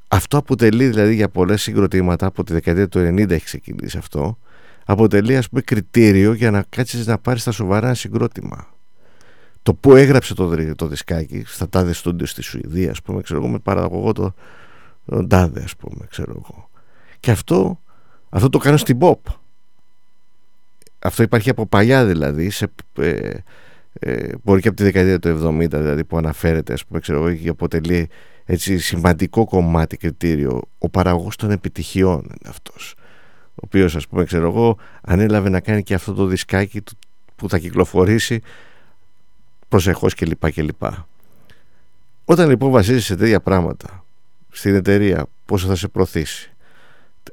Αυτό 0.08 0.36
αποτελεί 0.36 0.86
δηλαδή 0.86 1.14
για 1.14 1.28
πολλές 1.28 1.62
συγκροτήματα 1.62 2.26
από 2.26 2.44
τη 2.44 2.52
δεκαετία 2.52 2.88
του 2.88 2.98
90 2.98 3.30
έχει 3.30 3.44
ξεκινήσει 3.44 3.98
αυτό 3.98 4.38
αποτελεί 4.84 5.36
ας 5.36 5.48
πούμε 5.48 5.60
κριτήριο 5.60 6.32
για 6.32 6.50
να 6.50 6.64
κάτσεις 6.68 7.06
να 7.06 7.18
πάρεις 7.18 7.44
τα 7.44 7.50
σοβαρά 7.50 7.86
ένα 7.86 7.94
συγκρότημα. 7.94 8.71
Το 9.62 9.74
που 9.74 9.94
έγραψε 9.96 10.34
το, 10.34 10.74
το 10.74 10.86
δισκάκι 10.86 11.44
στα 11.46 11.68
τάδε 11.68 11.92
στούντιο 11.92 12.26
στη 12.26 12.42
Σουηδία 12.42 12.90
ας 12.90 13.02
πούμε 13.02 13.22
ξέρω 13.22 13.40
εγώ 13.40 13.48
με 13.48 13.58
παραγωγό 13.58 14.12
το, 14.12 14.34
τον 15.06 15.28
τάδε 15.28 15.62
ας 15.62 15.76
πούμε 15.76 16.06
ξέρω 16.10 16.32
εγώ. 16.44 16.70
Και 17.20 17.30
αυτό, 17.30 17.80
αυτό 18.28 18.48
το 18.48 18.58
κάνω 18.58 18.76
στην 18.76 18.98
pop. 19.00 19.18
Αυτό 20.98 21.22
υπάρχει 21.22 21.50
από 21.50 21.66
παλιά 21.66 22.06
δηλαδή 22.06 22.50
σε, 22.50 22.72
ε, 22.98 23.30
ε, 23.92 24.32
μπορεί 24.42 24.60
και 24.60 24.68
από 24.68 24.76
τη 24.76 24.82
δεκαετία 24.82 25.18
του 25.18 25.28
70 25.28 25.66
δηλαδή 25.70 26.04
που 26.04 26.16
αναφέρεται 26.16 26.72
ας 26.72 26.84
πούμε 26.84 27.00
ξέρω 27.00 27.18
εγώ 27.18 27.34
και 27.34 27.48
αποτελεί 27.48 28.08
έτσι 28.44 28.78
σημαντικό 28.78 29.44
κομμάτι 29.44 29.96
κριτήριο. 29.96 30.62
Ο 30.78 30.88
παραγωγός 30.88 31.36
των 31.36 31.50
επιτυχιών 31.50 32.20
είναι 32.20 32.48
αυτός. 32.48 32.94
Ο 33.48 33.62
οποίος 33.64 33.96
ας 33.96 34.08
πούμε 34.08 34.24
ξέρω 34.24 34.48
εγώ 34.48 34.78
ανέλαβε 35.02 35.48
να 35.48 35.60
κάνει 35.60 35.82
και 35.82 35.94
αυτό 35.94 36.12
το 36.12 36.26
δισκάκι 36.26 36.82
που 37.36 37.48
θα 37.48 37.58
κυκλοφορήσει 37.58 38.40
προσεχώς 39.72 40.14
κλπ. 40.14 40.52
κλπ. 40.52 40.82
Όταν 42.24 42.48
λοιπόν 42.48 42.70
βασίζεις 42.70 43.04
σε 43.04 43.16
τέτοια 43.16 43.40
πράγματα 43.40 44.04
στην 44.50 44.74
εταιρεία 44.74 45.26
πόσο 45.44 45.66
θα 45.66 45.74
σε 45.74 45.88
προωθήσει 45.88 46.52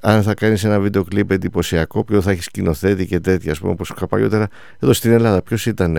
αν 0.02 0.24
θα 0.24 0.34
κάνεις 0.34 0.64
ένα 0.64 0.80
βίντεο 0.80 1.04
κλιπ 1.04 1.32
εντυπωσιακό 1.32 2.04
ποιο 2.04 2.22
θα 2.22 2.32
έχεις 2.32 2.46
σκηνοθέτη 2.46 3.06
και 3.08 3.20
τέτοια 3.20 3.52
ας 3.52 3.60
πούμε 3.60 3.72
όπως 3.72 3.90
είχα 3.90 4.08
παλιότερα 4.08 4.48
εδώ 4.80 4.94
στην 4.94 5.12
Ελλάδα 5.12 5.42
ποιος 5.42 5.66
ήταν 5.66 5.98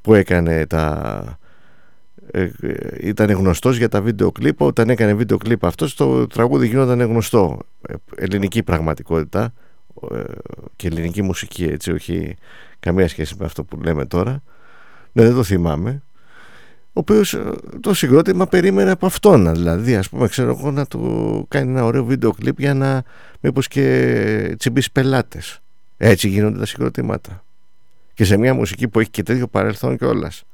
που 0.00 0.14
έκανε 0.14 0.66
τα 0.66 1.38
ε, 2.30 2.50
ε, 2.60 2.74
ήταν 3.00 3.30
γνωστός 3.30 3.76
για 3.76 3.88
τα 3.88 4.02
βίντεο 4.02 4.32
κλιπ 4.32 4.62
όταν 4.62 4.90
έκανε 4.90 5.14
βίντεο 5.14 5.36
κλιπ 5.36 5.64
αυτός 5.64 5.94
το 5.94 6.26
τραγούδι 6.26 6.66
γινόταν 6.66 7.00
γνωστό 7.00 7.58
ε, 7.88 7.94
ελληνική 8.16 8.62
πραγματικότητα 8.62 9.52
ε, 10.12 10.22
και 10.76 10.86
ελληνική 10.86 11.22
μουσική 11.22 11.64
έτσι 11.64 11.92
όχι 11.92 12.36
καμία 12.80 13.08
σχέση 13.08 13.34
με 13.38 13.44
αυτό 13.44 13.64
που 13.64 13.80
λέμε 13.82 14.04
τώρα 14.06 14.42
ναι 15.14 15.22
δεν 15.22 15.34
το 15.34 15.42
θυμάμαι. 15.42 16.02
Ο 16.86 17.00
οποίος 17.00 17.34
ε, 17.34 17.52
το 17.80 17.94
συγκρότημα 17.94 18.46
περίμενε 18.46 18.90
από 18.90 19.06
αυτόν 19.06 19.54
δηλαδή 19.54 19.96
ας 19.96 20.08
πούμε 20.08 20.28
ξέρω 20.28 20.50
εγώ 20.58 20.70
να 20.70 20.86
του 20.86 21.46
κάνει 21.48 21.70
ένα 21.70 21.84
ωραίο 21.84 22.04
βίντεο 22.04 22.32
κλιπ 22.32 22.58
για 22.60 22.74
να 22.74 23.02
μήπως 23.40 23.68
και 23.68 24.54
τσιμπήσει 24.58 24.92
πελάτες. 24.92 25.60
Έτσι 25.96 26.28
γίνονται 26.28 26.58
τα 26.58 26.66
συγκροτήματα. 26.66 27.44
Και 28.14 28.24
σε 28.24 28.36
μια 28.36 28.54
μουσική 28.54 28.88
που 28.88 29.00
έχει 29.00 29.10
και 29.10 29.22
τέτοιο 29.22 29.46
παρελθόν 29.46 29.96
κιόλας. 29.96 30.44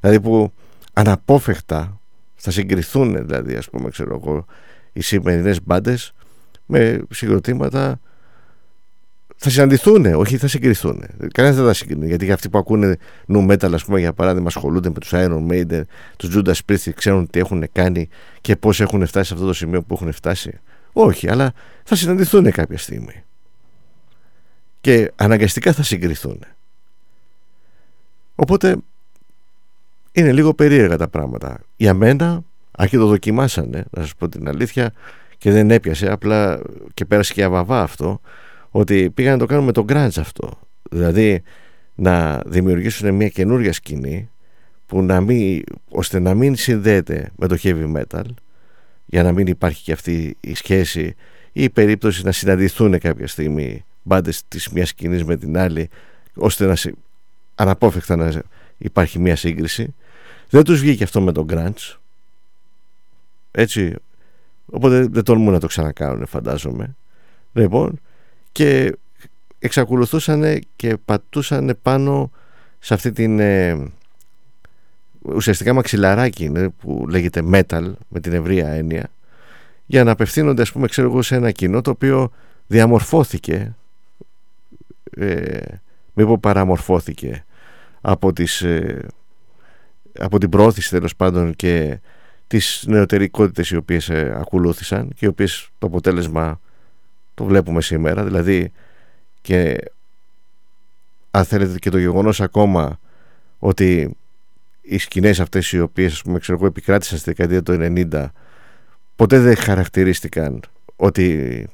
δηλαδή 0.00 0.20
που 0.20 0.52
αναπόφευκτα 0.92 2.00
θα 2.34 2.50
συγκριθούν 2.50 3.26
δηλαδή 3.26 3.54
ας 3.54 3.70
πούμε 3.70 3.90
ξέρω 3.90 4.20
εγώ 4.22 4.44
οι 4.92 5.00
σημερινές 5.00 5.62
μπάντες 5.62 6.12
με 6.66 7.02
συγκροτήματα 7.10 8.00
θα 9.36 9.50
συναντηθούν, 9.50 10.04
όχι 10.04 10.36
θα 10.36 10.48
συγκριθούν. 10.48 11.04
Κανένας 11.32 11.56
δεν 11.56 11.66
θα 11.66 11.72
συγκρίνει. 11.72 12.06
Γιατί 12.06 12.32
αυτοί 12.32 12.48
που 12.48 12.58
ακούνε 12.58 12.96
νου 13.26 13.46
metal, 13.50 13.72
ας 13.72 13.84
πούμε, 13.84 14.00
για 14.00 14.12
παράδειγμα, 14.12 14.46
ασχολούνται 14.46 14.88
με 14.88 14.98
τους 14.98 15.10
Iron 15.12 15.46
Maiden, 15.50 15.82
τους 16.16 16.36
Judas 16.36 16.54
Priest, 16.68 16.90
ξέρουν 16.94 17.30
τι 17.30 17.38
έχουν 17.38 17.68
κάνει 17.72 18.08
και 18.40 18.56
πώς 18.56 18.80
έχουν 18.80 19.06
φτάσει 19.06 19.28
σε 19.28 19.34
αυτό 19.34 19.46
το 19.46 19.52
σημείο 19.52 19.82
που 19.82 19.94
έχουν 19.94 20.12
φτάσει. 20.12 20.60
Όχι, 20.92 21.30
αλλά 21.30 21.52
θα 21.84 21.94
συναντηθούν 21.94 22.50
κάποια 22.50 22.78
στιγμή. 22.78 23.24
Και 24.80 25.12
αναγκαστικά 25.16 25.72
θα 25.72 25.82
συγκριθούν. 25.82 26.44
Οπότε 28.34 28.76
είναι 30.12 30.32
λίγο 30.32 30.54
περίεργα 30.54 30.96
τα 30.96 31.08
πράγματα. 31.08 31.60
Για 31.76 31.94
μένα, 31.94 32.44
αν 32.70 32.88
και 32.88 32.96
το 32.96 33.06
δοκιμάσανε, 33.06 33.84
να 33.90 34.02
σας 34.02 34.14
πω 34.14 34.28
την 34.28 34.48
αλήθεια, 34.48 34.92
και 35.38 35.50
δεν 35.50 35.70
έπιασε, 35.70 36.12
απλά 36.12 36.60
και 36.94 37.04
πέρασε 37.04 37.32
και 37.32 37.44
αβαβά 37.44 37.82
αυτό, 37.82 38.20
ότι 38.76 39.10
πήγαν 39.10 39.32
να 39.32 39.38
το 39.38 39.46
κάνουν 39.46 39.64
με 39.64 39.72
τον 39.72 39.84
grunge 39.88 40.18
αυτό. 40.18 40.58
Δηλαδή 40.90 41.42
να 41.94 42.42
δημιουργήσουν 42.46 43.14
μια 43.14 43.28
καινούρια 43.28 43.72
σκηνή 43.72 44.30
που 44.86 45.02
να 45.02 45.20
μην, 45.20 45.64
ώστε 45.88 46.18
να 46.18 46.34
μην 46.34 46.56
συνδέεται 46.56 47.32
με 47.36 47.46
το 47.46 47.56
heavy 47.62 47.96
metal 47.96 48.24
για 49.06 49.22
να 49.22 49.32
μην 49.32 49.46
υπάρχει 49.46 49.82
και 49.82 49.92
αυτή 49.92 50.36
η 50.40 50.54
σχέση 50.54 51.14
ή 51.52 51.62
η 51.62 51.70
περίπτωση 51.70 52.24
να 52.24 52.32
συναντηθούν 52.32 52.98
κάποια 52.98 53.26
στιγμή 53.26 53.84
μπάντες 54.02 54.42
της 54.48 54.68
μιας 54.68 54.88
σκηνής 54.88 55.24
με 55.24 55.36
την 55.36 55.58
άλλη 55.58 55.88
ώστε 56.34 56.66
να 56.66 56.74
αναπόφευκτα 57.54 58.16
να 58.16 58.42
υπάρχει 58.78 59.18
μια 59.18 59.36
σύγκριση. 59.36 59.94
Δεν 60.48 60.64
τους 60.64 60.80
βγήκε 60.80 61.04
αυτό 61.04 61.20
με 61.20 61.32
τον 61.32 61.46
grunge. 61.50 61.96
Έτσι 63.50 63.94
οπότε 64.66 65.06
δεν 65.06 65.22
τολμούν 65.22 65.52
να 65.52 65.60
το 65.60 65.66
ξανακάνουν 65.66 66.26
φαντάζομαι. 66.26 66.96
Λοιπόν 67.52 68.00
και 68.56 68.96
εξακολουθούσαν 69.58 70.60
και 70.76 70.96
πατούσαν 71.04 71.78
πάνω 71.82 72.30
σε 72.78 72.94
αυτή 72.94 73.12
την 73.12 73.40
ε, 73.40 73.84
ουσιαστικά 75.22 75.72
μαξιλαράκι 75.72 76.52
που 76.78 77.06
λέγεται 77.08 77.42
metal 77.52 77.92
με 78.08 78.20
την 78.20 78.32
ευρεία 78.32 78.68
έννοια 78.68 79.08
για 79.86 80.04
να 80.04 80.10
απευθύνονται 80.10 80.62
ας 80.62 80.72
πούμε 80.72 80.86
ξέρω 80.86 81.08
εγώ 81.08 81.22
σε 81.22 81.34
ένα 81.34 81.50
κοινό 81.50 81.80
το 81.80 81.90
οποίο 81.90 82.30
διαμορφώθηκε 82.66 83.74
ε, 85.16 85.58
μήπως 86.14 86.38
παραμορφώθηκε 86.40 87.44
από, 88.00 88.32
τις, 88.32 88.62
ε, 88.62 89.06
από 90.18 90.38
την 90.38 90.48
πρόθεση 90.48 90.90
τέλος 90.90 91.16
πάντων 91.16 91.54
και 91.56 91.98
τις 92.46 92.84
νεωτερικότητες 92.86 93.70
οι 93.70 93.76
οποίες 93.76 94.08
ε, 94.08 94.36
ακολούθησαν 94.40 95.08
και 95.08 95.24
οι 95.24 95.28
οποίες 95.28 95.68
το 95.78 95.86
αποτέλεσμα 95.86 96.60
το 97.36 97.44
βλέπουμε 97.44 97.82
σήμερα 97.82 98.24
δηλαδή 98.24 98.72
και 99.40 99.78
αν 101.30 101.44
θέλετε 101.44 101.78
και 101.78 101.90
το 101.90 101.98
γεγονός 101.98 102.40
ακόμα 102.40 102.98
ότι 103.58 104.16
οι 104.82 104.98
σκηνές 104.98 105.40
αυτές 105.40 105.72
οι 105.72 105.80
οποίες 105.80 106.12
ας 106.12 106.22
πούμε, 106.22 106.38
ξέρω, 106.38 106.66
επικράτησαν 106.66 107.18
στη 107.18 107.32
δεκαετία 107.34 107.62
του 107.62 107.76
90 108.12 108.26
ποτέ 109.16 109.38
δεν 109.38 109.56
χαρακτηρίστηκαν 109.56 110.60
ότι 110.96 111.66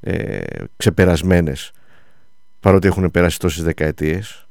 ε, 0.00 0.40
ξεπερασμένες 0.76 1.72
παρότι 2.60 2.86
έχουν 2.86 3.10
περάσει 3.10 3.38
τόσες 3.38 3.62
δεκαετίες. 3.62 4.48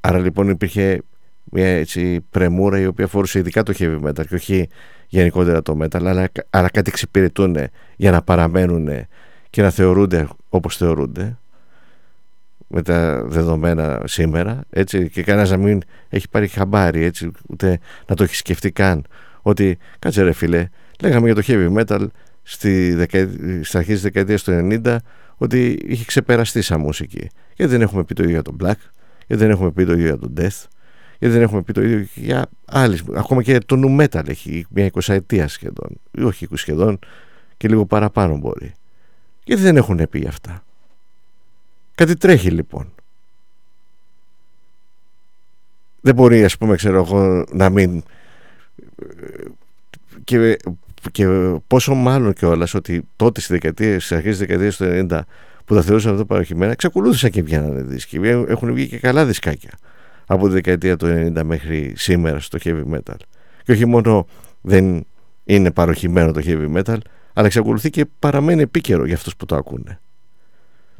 Άρα 0.00 0.18
λοιπόν 0.18 0.48
υπήρχε 0.48 1.02
μια 1.44 1.68
έτσι 1.68 2.20
πρεμούρα 2.30 2.80
η 2.80 2.86
οποία 2.86 3.06
φορούσε 3.06 3.38
ειδικά 3.38 3.62
το 3.62 3.74
heavy 3.78 4.02
metal 4.02 4.26
και 4.28 4.34
όχι 4.34 4.68
γενικότερα 5.08 5.62
το 5.62 5.78
metal 5.82 6.04
αλλά, 6.04 6.28
αλλά 6.50 6.70
κάτι 6.70 6.90
εξυπηρετούν 6.90 7.56
για 7.96 8.10
να 8.10 8.22
παραμένουν 8.22 8.88
και 9.50 9.62
να 9.62 9.70
θεωρούνται 9.70 10.28
όπως 10.48 10.76
θεωρούνται 10.76 11.38
με 12.66 12.82
τα 12.82 13.24
δεδομένα 13.24 14.02
σήμερα 14.04 14.64
έτσι, 14.70 15.08
και 15.08 15.22
κανένας 15.22 15.50
να 15.50 15.56
μην 15.56 15.80
έχει 16.08 16.28
πάρει 16.28 16.48
χαμπάρι 16.48 17.04
έτσι, 17.04 17.30
ούτε 17.48 17.78
να 18.06 18.14
το 18.14 18.22
έχει 18.22 18.34
σκεφτεί 18.34 18.72
καν 18.72 19.04
ότι 19.42 19.78
κάτσε 19.98 20.22
ρε 20.22 20.32
φίλε 20.32 20.68
λέγαμε 21.00 21.32
για 21.32 21.34
το 21.34 21.42
heavy 21.46 21.82
metal 21.82 22.06
στη 22.42 22.94
δεκαετία, 22.94 23.64
στα 23.64 23.78
αρχές 23.78 23.94
της 23.94 24.02
δεκαετίας 24.02 24.42
του 24.42 24.68
90 24.84 24.96
ότι 25.36 25.78
είχε 25.86 26.04
ξεπεραστεί 26.04 26.62
σαν 26.62 26.80
μουσική. 26.80 27.28
Γιατί 27.56 27.72
δεν 27.72 27.80
έχουμε 27.80 28.04
πει 28.04 28.14
το 28.14 28.22
ίδιο 28.22 28.34
για 28.34 28.42
τον 28.42 28.56
Black 28.60 28.90
γιατί 29.26 29.42
δεν 29.42 29.50
έχουμε 29.50 29.70
πει 29.70 29.84
το 29.84 29.92
ίδιο 29.92 30.04
για 30.04 30.18
τον 30.18 30.32
Death 30.36 30.66
γιατί 31.18 31.34
δεν 31.34 31.42
έχουμε 31.42 31.62
πει 31.62 31.72
το 31.72 31.82
ίδιο 31.82 32.06
για 32.14 32.46
άλλες 32.64 33.04
ακόμα 33.14 33.42
και 33.42 33.58
το 33.58 33.76
Nu 33.84 34.00
Metal 34.04 34.28
έχει 34.28 34.66
μια 34.70 34.84
εικοσαετία 34.84 35.48
σχεδόν 35.48 36.00
όχι 36.22 36.48
σχεδόν 36.52 36.98
και 37.56 37.68
λίγο 37.68 37.86
παραπάνω 37.86 38.36
μπορεί 38.36 38.72
γιατί 39.50 39.62
δεν 39.62 39.76
έχουν 39.76 40.08
πει 40.10 40.26
αυτά; 40.28 40.64
Κάτι 41.94 42.16
τρέχει 42.16 42.50
λοιπόν. 42.50 42.92
Δεν 46.00 46.14
μπορεί 46.14 46.44
ας 46.44 46.56
πούμε 46.56 46.76
ξέρω 46.76 46.96
εγώ 46.96 47.44
να 47.52 47.70
μην 47.70 48.02
και, 50.24 50.56
και 51.12 51.26
πόσο 51.66 51.94
μάλλον 51.94 52.32
κιόλας 52.32 52.74
ότι 52.74 53.08
τότε 53.16 53.40
στις 53.40 53.52
δεκαετίες, 53.52 54.04
στις 54.04 54.16
αρχές 54.16 54.38
της 54.38 54.46
δεκαετίας 54.46 54.76
του 54.76 54.84
90 55.10 55.20
που 55.64 55.74
τα 55.74 55.82
θεωρούσαν 55.82 56.12
αυτό 56.12 56.24
παροχημένα 56.24 56.72
εξακολούθησαν 56.72 57.30
και 57.30 57.42
βγαίνανε 57.42 57.82
δίσκοι 57.82 58.16
έχουν 58.48 58.72
βγει 58.72 58.88
και 58.88 58.98
καλά 58.98 59.26
δισκάκια 59.26 59.72
από 60.26 60.46
τη 60.46 60.52
δεκαετία 60.52 60.96
του 60.96 61.06
90 61.36 61.42
μέχρι 61.44 61.92
σήμερα 61.96 62.40
στο 62.40 62.58
heavy 62.64 62.84
metal 62.92 63.16
και 63.64 63.72
όχι 63.72 63.86
μόνο 63.86 64.26
δεν 64.60 65.06
είναι 65.44 65.70
παροχημένο 65.70 66.32
το 66.32 66.40
heavy 66.44 66.82
metal 66.82 66.98
αλλά 67.32 67.46
εξακολουθεί 67.46 67.90
και 67.90 68.06
παραμένει 68.18 68.62
επίκαιρο 68.62 69.04
για 69.04 69.14
αυτούς 69.14 69.36
που 69.36 69.46
το 69.46 69.56
ακούνε 69.56 70.00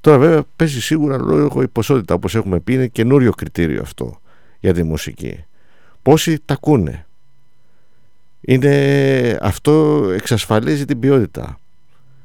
Τώρα 0.00 0.18
βέβαια 0.18 0.42
παίζει 0.56 0.80
σίγουρα 0.80 1.18
λόγω 1.18 1.62
η 1.62 1.68
ποσότητα 1.68 2.14
όπως 2.14 2.34
έχουμε 2.34 2.60
πει 2.60 2.72
είναι 2.72 2.86
καινούριο 2.86 3.32
κριτήριο 3.32 3.80
αυτό 3.80 4.20
για 4.60 4.74
τη 4.74 4.82
μουσική. 4.82 5.44
Πόσοι 6.02 6.38
τα 6.44 6.54
ακούνε; 6.54 7.06
Είναι, 8.40 9.38
αυτό 9.42 10.04
εξασφαλίζει 10.14 10.84
την 10.84 10.98
ποιότητα. 10.98 11.58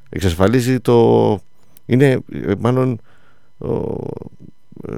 Εξασφαλίζει 0.10 0.80
το... 0.80 1.40
Είναι 1.86 2.20
μάλλον 2.60 3.00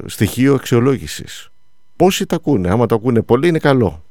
στοιχείο 0.05 0.53
αξιολόγησης. 0.53 1.49
Πόσοι 1.95 2.25
τα 2.25 2.35
ακούνε; 2.35 2.69
Άμα 2.69 2.85
το 2.85 2.95
ακούνε 2.95 3.21
πολύ 3.21 3.47
είναι 3.47 3.59
καλό. 3.59 4.03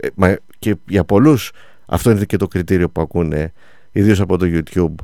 Ε, 0.00 0.08
μα, 0.14 0.36
και 0.58 0.76
για 0.88 1.04
πολλούς 1.04 1.52
αυτό 1.86 2.10
είναι 2.10 2.24
και 2.24 2.36
το 2.36 2.48
κριτήριο 2.48 2.88
που 2.88 3.00
ακούνε 3.00 3.52
ιδίως 3.96 4.20
από 4.20 4.38
το 4.38 4.46
YouTube 4.48 4.94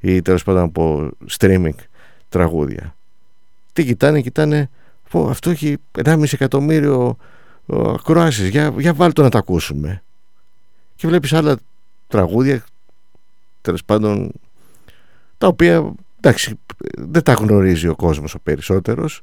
ή 0.00 0.22
τέλος 0.22 0.44
πάντων 0.44 0.62
από 0.62 1.10
streaming 1.38 1.74
τραγούδια. 2.28 2.94
Τι 3.72 3.84
κοιτάνε, 3.84 4.20
κοιτάνε, 4.20 4.70
πω, 5.10 5.28
αυτό 5.28 5.50
έχει 5.50 5.76
1,5 6.04 6.32
εκατομμύριο 6.32 7.16
ακροάσεις, 7.66 8.48
για, 8.48 8.74
για 8.78 8.94
βάλ 8.94 9.12
το 9.12 9.22
να 9.22 9.28
τα 9.28 9.38
ακούσουμε. 9.38 10.02
Και 10.96 11.06
βλέπεις 11.06 11.32
άλλα 11.32 11.56
τραγούδια, 12.08 12.64
τέλος 13.60 13.84
πάντων, 13.84 14.32
τα 15.38 15.46
οποία, 15.46 15.92
εντάξει, 16.20 16.58
δεν 16.98 17.22
τα 17.22 17.32
γνωρίζει 17.32 17.88
ο 17.88 17.94
κόσμος 17.94 18.34
ο 18.34 18.38
περισσότερος, 18.38 19.22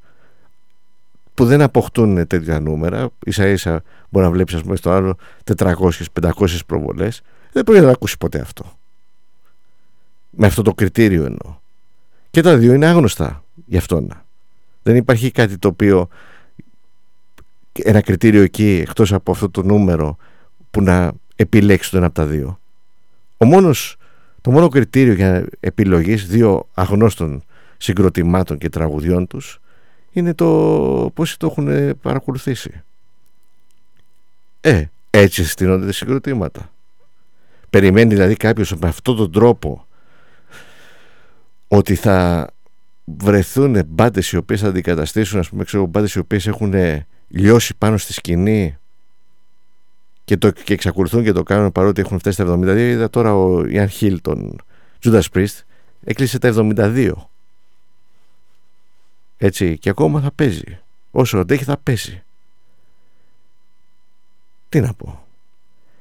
που 1.33 1.45
δεν 1.45 1.61
αποκτούν 1.61 2.27
τέτοια 2.27 2.59
νούμερα, 2.59 3.09
ίσα 3.25 3.47
ίσα 3.47 3.83
μπορεί 4.09 4.25
να 4.25 4.31
βλέπεις 4.31 4.53
ας 4.53 4.61
πούμε 4.61 4.75
στο 4.75 4.91
άλλο 4.91 5.17
400-500 5.57 5.89
προβολές, 6.65 7.21
δεν 7.51 7.63
μπορεί 7.63 7.79
να 7.79 7.85
τα 7.85 7.91
ακούσει 7.91 8.17
ποτέ 8.17 8.39
αυτό. 8.39 8.78
Με 10.29 10.45
αυτό 10.47 10.61
το 10.61 10.73
κριτήριο 10.73 11.25
εννοώ. 11.25 11.57
Και 12.31 12.41
τα 12.41 12.57
δύο 12.57 12.73
είναι 12.73 12.85
άγνωστα 12.85 13.43
γι' 13.65 13.77
αυτόν. 13.77 14.13
Δεν 14.83 14.95
υπάρχει 14.95 15.31
κάτι 15.31 15.57
το 15.57 15.67
οποίο 15.67 16.07
ένα 17.73 18.01
κριτήριο 18.01 18.41
εκεί 18.41 18.83
εκτός 18.87 19.13
από 19.13 19.31
αυτό 19.31 19.49
το 19.49 19.63
νούμερο 19.63 20.17
που 20.71 20.81
να 20.81 21.11
επιλέξει 21.35 21.91
το 21.91 21.97
ένα 21.97 22.05
από 22.05 22.15
τα 22.15 22.25
δύο. 22.25 22.59
Ο 23.37 23.45
μόνος, 23.45 23.97
το 24.41 24.51
μόνο 24.51 24.67
κριτήριο 24.67 25.13
για 25.13 25.47
επιλογής 25.59 26.27
δύο 26.27 26.67
αγνώστων 26.73 27.43
συγκροτημάτων 27.77 28.57
και 28.57 28.69
τραγουδιών 28.69 29.27
τους 29.27 29.59
είναι 30.11 30.33
το 30.33 31.11
πώς 31.13 31.37
το 31.37 31.45
έχουν 31.45 31.97
παρακολουθήσει. 32.01 32.83
Ε, 34.61 34.85
έτσι 35.09 35.43
συστήνονται 35.43 35.85
τα 35.85 35.91
συγκροτήματα. 35.91 36.71
Περιμένει 37.69 38.13
δηλαδή 38.13 38.35
κάποιος 38.35 38.75
με 38.75 38.87
αυτόν 38.87 39.15
τον 39.15 39.31
τρόπο 39.31 39.87
ότι 41.71 41.95
θα 41.95 42.47
βρεθούν 43.05 43.85
μπάντες 43.87 44.31
οι 44.31 44.37
οποίες 44.37 44.61
θα 44.61 44.67
αντικαταστήσουν, 44.67 45.39
ας 45.39 45.49
πούμε, 45.49 45.63
ξέρω, 45.63 45.85
μπάντες 45.85 46.13
οι 46.13 46.19
οποίες 46.19 46.47
έχουν 46.47 46.73
λιώσει 47.27 47.75
πάνω 47.77 47.97
στη 47.97 48.13
σκηνή 48.13 48.77
και, 50.23 50.37
το, 50.37 50.51
και 50.51 50.73
εξακολουθούν 50.73 51.23
και 51.23 51.31
το 51.31 51.43
κάνουν 51.43 51.71
παρότι 51.71 52.01
έχουν 52.01 52.19
φτάσει 52.19 52.41
στα 52.41 52.59
72. 52.59 52.77
Είδα 52.77 53.09
τώρα 53.09 53.35
ο 53.35 53.65
Ιαν 53.65 53.89
Χιλ, 53.89 54.21
τον 54.21 54.61
Judas 55.03 55.21
Priest, 55.33 55.59
έκλεισε 56.03 56.39
τα 56.39 56.53
72. 56.55 57.11
Έτσι, 59.37 59.77
και 59.77 59.89
ακόμα 59.89 60.21
θα 60.21 60.31
παίζει. 60.31 60.79
Όσο 61.11 61.37
αντέχει 61.37 61.63
θα 61.63 61.77
παίζει. 61.77 62.23
Τι 64.69 64.79
να 64.79 64.93
πω. 64.93 65.25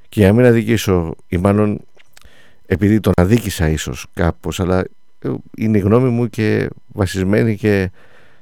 Και 0.09 0.19
για 0.19 0.27
να 0.27 0.33
μην 0.35 0.45
αδικήσω, 0.45 1.15
ή 1.27 1.37
μάλλον 1.37 1.79
επειδή 2.65 2.99
τον 2.99 3.13
αδίκησα 3.15 3.69
ίσως 3.69 4.05
κάπως, 4.13 4.59
αλλά 4.59 4.83
είναι 5.57 5.77
η 5.77 5.81
γνώμη 5.81 6.09
μου 6.09 6.27
και 6.27 6.69
βασισμένη 6.87 7.55
και 7.55 7.91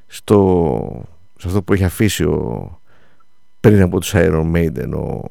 στο, 0.07 1.05
σε 1.37 1.47
αυτό 1.47 1.61
που 1.61 1.73
έχει 1.73 1.83
αφήσει 1.83 2.23
ο, 2.23 2.71
πριν 3.59 3.81
από 3.81 3.99
τους 3.99 4.11
Iron 4.15 4.51
Maiden 4.55 4.91
ο 4.93 5.23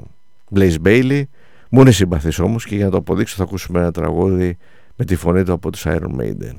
Blaze 0.55 0.75
Bailey. 0.85 1.23
Μου 1.69 1.81
είναι 1.81 1.91
συμπαθής 1.91 2.39
όμως 2.39 2.65
και 2.65 2.75
για 2.75 2.85
να 2.85 2.91
το 2.91 2.97
αποδείξω 2.97 3.35
θα 3.35 3.43
ακούσουμε 3.43 3.79
ένα 3.79 3.91
τραγούδι 3.91 4.57
με 4.95 5.05
τη 5.05 5.15
φωνή 5.15 5.43
του 5.43 5.53
από 5.53 5.71
τους 5.71 5.85
Iron 5.85 6.15
Maiden 6.19 6.55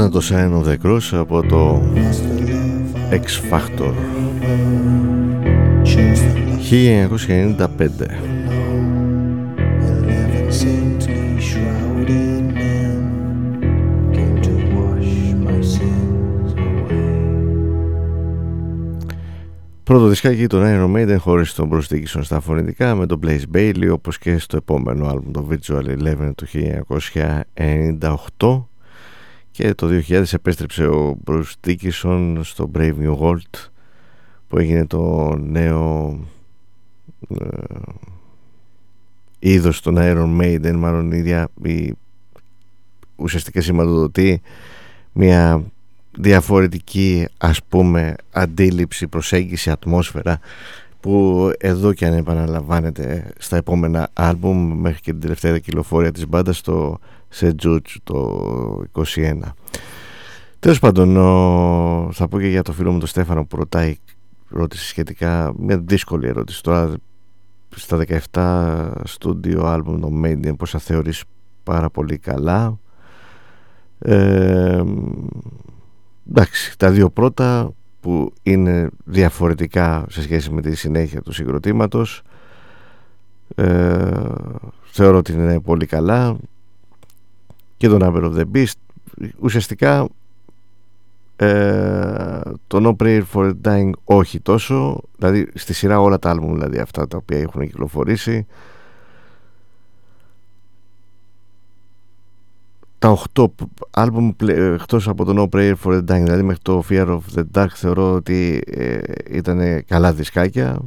ήταν 0.00 0.12
το 0.12 0.20
Sign 0.30 0.62
of 0.62 0.64
the 0.68 0.76
Cross 0.86 1.08
από 1.12 1.42
το 1.42 1.82
X 3.10 3.24
Factor. 3.50 3.92
1995 6.70 7.68
Πρώτο 19.84 20.06
δισκάκι 20.06 20.46
των 20.46 20.62
Iron 20.64 20.96
Maiden 20.96 21.16
χωρίς 21.18 21.54
τον 21.54 21.70
Bruce 21.72 22.02
στα 22.04 22.40
φωνητικά 22.40 22.94
με 22.94 23.06
τον 23.06 23.20
Blaze 23.26 23.56
Bailey 23.56 23.88
όπως 23.92 24.18
και 24.18 24.38
στο 24.38 24.56
επόμενο 24.56 25.06
άλμπουμ 25.06 25.30
το 25.30 25.48
Visual 25.50 25.84
Eleven 25.84 26.30
του 26.34 26.46
1998 28.38 28.69
και 29.60 29.74
το 29.74 30.02
2000 30.08 30.32
επέστρεψε 30.32 30.86
ο 30.86 31.18
Bruce 31.26 31.52
Dickinson 31.66 32.38
στο 32.42 32.70
Brave 32.74 32.94
New 33.02 33.18
World 33.18 33.68
που 34.48 34.58
έγινε 34.58 34.86
το 34.86 35.34
νέο 35.36 36.18
ε, 37.40 37.46
είδος 39.38 39.80
των 39.80 39.96
Iron 39.98 40.40
Maiden. 40.40 40.74
Μάλλον 40.74 41.12
η 41.12 41.16
ίδια 41.16 41.48
η 41.62 41.94
ουσιαστικά 43.16 43.60
σηματοδοτεί 43.60 44.40
μια 45.12 45.64
διαφορετική 46.18 47.26
ας 47.38 47.62
πούμε 47.68 48.14
αντίληψη, 48.32 49.08
προσέγγιση, 49.08 49.70
ατμόσφαιρα 49.70 50.40
που 51.00 51.50
εδώ 51.58 51.92
και 51.92 52.06
αν 52.06 52.12
επαναλαμβάνεται 52.12 53.32
στα 53.38 53.56
επόμενα 53.56 54.08
άλμπουμ 54.12 54.80
μέχρι 54.80 55.00
και 55.00 55.10
την 55.10 55.20
τελευταία 55.20 55.58
κυκλοφορία 55.58 56.12
της 56.12 56.28
μπάντας 56.28 56.56
στο 56.56 56.98
Σετζούτς 57.28 57.98
το 58.02 58.82
21 58.92 59.38
Τέλος 60.58 60.78
πάντων 60.78 61.14
θα 62.12 62.28
πω 62.28 62.40
και 62.40 62.46
για 62.46 62.62
το 62.62 62.72
φίλο 62.72 62.92
μου 62.92 62.98
τον 62.98 63.08
Στέφανο 63.08 63.44
που 63.44 63.56
ρωτάει 63.56 63.96
ρώτησε 64.48 64.84
σχετικά 64.84 65.52
μια 65.56 65.78
δύσκολη 65.78 66.28
ερώτηση. 66.28 66.62
Τώρα 66.62 66.94
στα 67.76 68.04
17 68.32 68.90
στούντιο 69.04 69.66
άλμπουμ 69.66 70.00
το 70.00 70.10
Made 70.24 70.56
πως 70.56 70.70
θα 70.70 70.78
θεωρείς 70.78 71.24
πάρα 71.62 71.90
πολύ 71.90 72.18
καλά. 72.18 72.78
Ε, 73.98 74.82
εντάξει, 76.30 76.78
τα 76.78 76.90
δύο 76.90 77.10
πρώτα 77.10 77.72
που 78.00 78.32
είναι 78.42 78.88
διαφορετικά 79.04 80.04
σε 80.08 80.22
σχέση 80.22 80.50
με 80.50 80.60
τη 80.60 80.76
συνέχεια 80.76 81.22
του 81.22 81.32
συγκροτήματος. 81.32 82.22
Ε, 83.54 84.10
θεωρώ 84.84 85.16
ότι 85.16 85.32
είναι 85.32 85.60
πολύ 85.60 85.86
καλά. 85.86 86.36
Και 87.76 87.88
το 87.88 87.98
Number 88.00 88.22
of 88.24 88.38
the 88.38 88.44
Beast 88.54 88.72
ουσιαστικά 89.38 90.08
ε, 91.36 92.40
το 92.66 92.96
No 92.98 93.04
Prayer 93.04 93.22
for 93.32 93.52
Dying 93.64 93.90
όχι 94.04 94.40
τόσο. 94.40 95.00
Δηλαδή 95.16 95.48
στη 95.54 95.72
σειρά 95.72 96.00
όλα 96.00 96.18
τα 96.18 96.30
άλμπουμ 96.30 96.52
δηλαδή 96.52 96.78
αυτά 96.78 97.08
τα 97.08 97.16
οποία 97.16 97.38
έχουν 97.38 97.66
κυκλοφορήσει 97.66 98.46
τα 103.00 103.18
8 103.34 103.44
άλμπουμ 103.90 104.30
εκτός 104.46 105.08
από 105.08 105.24
το 105.24 105.42
No 105.42 105.56
Prayer 105.56 105.74
for 105.84 105.92
the 105.92 105.98
Dying 105.98 106.22
δηλαδή 106.24 106.42
μέχρι 106.42 106.62
το 106.62 106.84
Fear 106.88 107.06
of 107.06 107.20
the 107.34 107.42
Dark 107.54 107.68
θεωρώ 107.74 108.12
ότι 108.12 108.62
ε, 108.66 108.98
ήταν 109.30 109.84
καλά 109.86 110.12
δισκάκια 110.12 110.78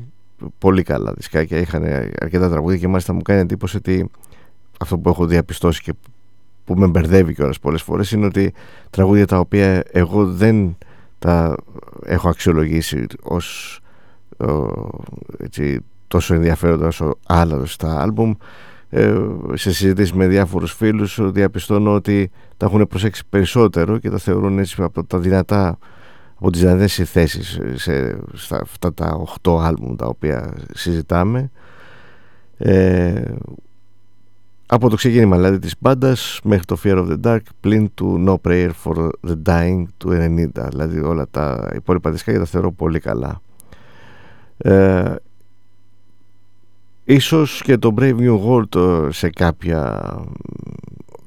πολύ 0.57 0.83
καλά 0.83 1.13
δισκάκια 1.13 1.57
είχαν 1.57 1.83
αρκετά 2.19 2.49
τραγούδια 2.49 2.77
και 2.77 2.87
μάλιστα 2.87 3.13
μου 3.13 3.21
κάνει 3.21 3.39
εντύπωση 3.39 3.77
ότι 3.77 4.09
αυτό 4.79 4.97
που 4.97 5.09
έχω 5.09 5.25
διαπιστώσει 5.25 5.81
και 5.81 5.93
που 6.65 6.75
με 6.75 6.87
μπερδεύει 6.87 7.33
κιόλας 7.33 7.59
πολλές 7.59 7.81
φορές 7.81 8.11
είναι 8.11 8.25
ότι 8.25 8.53
τραγούδια 8.89 9.27
τα 9.27 9.39
οποία 9.39 9.83
εγώ 9.91 10.25
δεν 10.25 10.77
τα 11.19 11.55
έχω 12.05 12.29
αξιολογήσει 12.29 13.05
ως 13.23 13.79
έτσι, 15.37 15.79
τόσο 16.07 16.33
ενδιαφέροντα 16.33 16.87
όσο 16.87 17.17
άλλα 17.27 17.65
στα 17.65 18.01
άλμπουμ 18.01 18.29
ε, 18.29 18.35
σε 19.53 19.71
συζήτηση 19.71 20.15
με 20.15 20.27
διάφορους 20.27 20.73
φίλους 20.73 21.19
διαπιστώνω 21.21 21.93
ότι 21.93 22.31
τα 22.57 22.65
έχουν 22.65 22.87
προσέξει 22.87 23.23
περισσότερο 23.29 23.97
και 23.97 24.09
τα 24.09 24.17
θεωρούν 24.17 24.59
έτσι 24.59 24.75
από 24.81 25.03
τα 25.03 25.19
δυνατά 25.19 25.77
από 26.35 26.51
τις 26.51 26.61
δυνατές 26.61 27.01
θέσεις 27.05 27.59
σε, 27.73 28.19
στα 28.33 28.59
αυτά 28.61 28.93
τα 28.93 29.23
8 29.41 29.59
άλμπουμ 29.61 29.95
τα 29.95 30.05
οποία 30.05 30.53
συζητάμε. 30.73 31.51
Ε, 32.57 33.21
από 34.65 34.89
το 34.89 34.95
ξεκίνημα 34.95 35.35
δηλαδή 35.35 35.59
της 35.59 35.75
μπάντας 35.79 36.39
μέχρι 36.43 36.65
το 36.65 36.77
Fear 36.83 36.97
of 36.97 37.07
the 37.07 37.17
Dark 37.23 37.41
πλην 37.59 37.89
του 37.93 38.23
No 38.27 38.49
Prayer 38.49 38.69
for 38.83 39.09
the 39.27 39.35
Dying 39.45 39.83
του 39.97 40.09
90 40.09 40.67
δηλαδή 40.69 40.99
όλα 40.99 41.27
τα 41.31 41.71
υπόλοιπα 41.75 42.11
δισκάκια 42.11 42.39
τα 42.39 42.45
θεωρώ 42.45 42.71
πολύ 42.71 42.99
καλά. 42.99 43.41
Ε, 44.57 45.15
Ίσως 47.03 47.61
και 47.61 47.77
το 47.77 47.93
Brave 47.97 48.15
New 48.17 48.39
World 48.45 48.75
ε, 48.75 49.11
σε 49.11 49.29
κάποια 49.29 50.01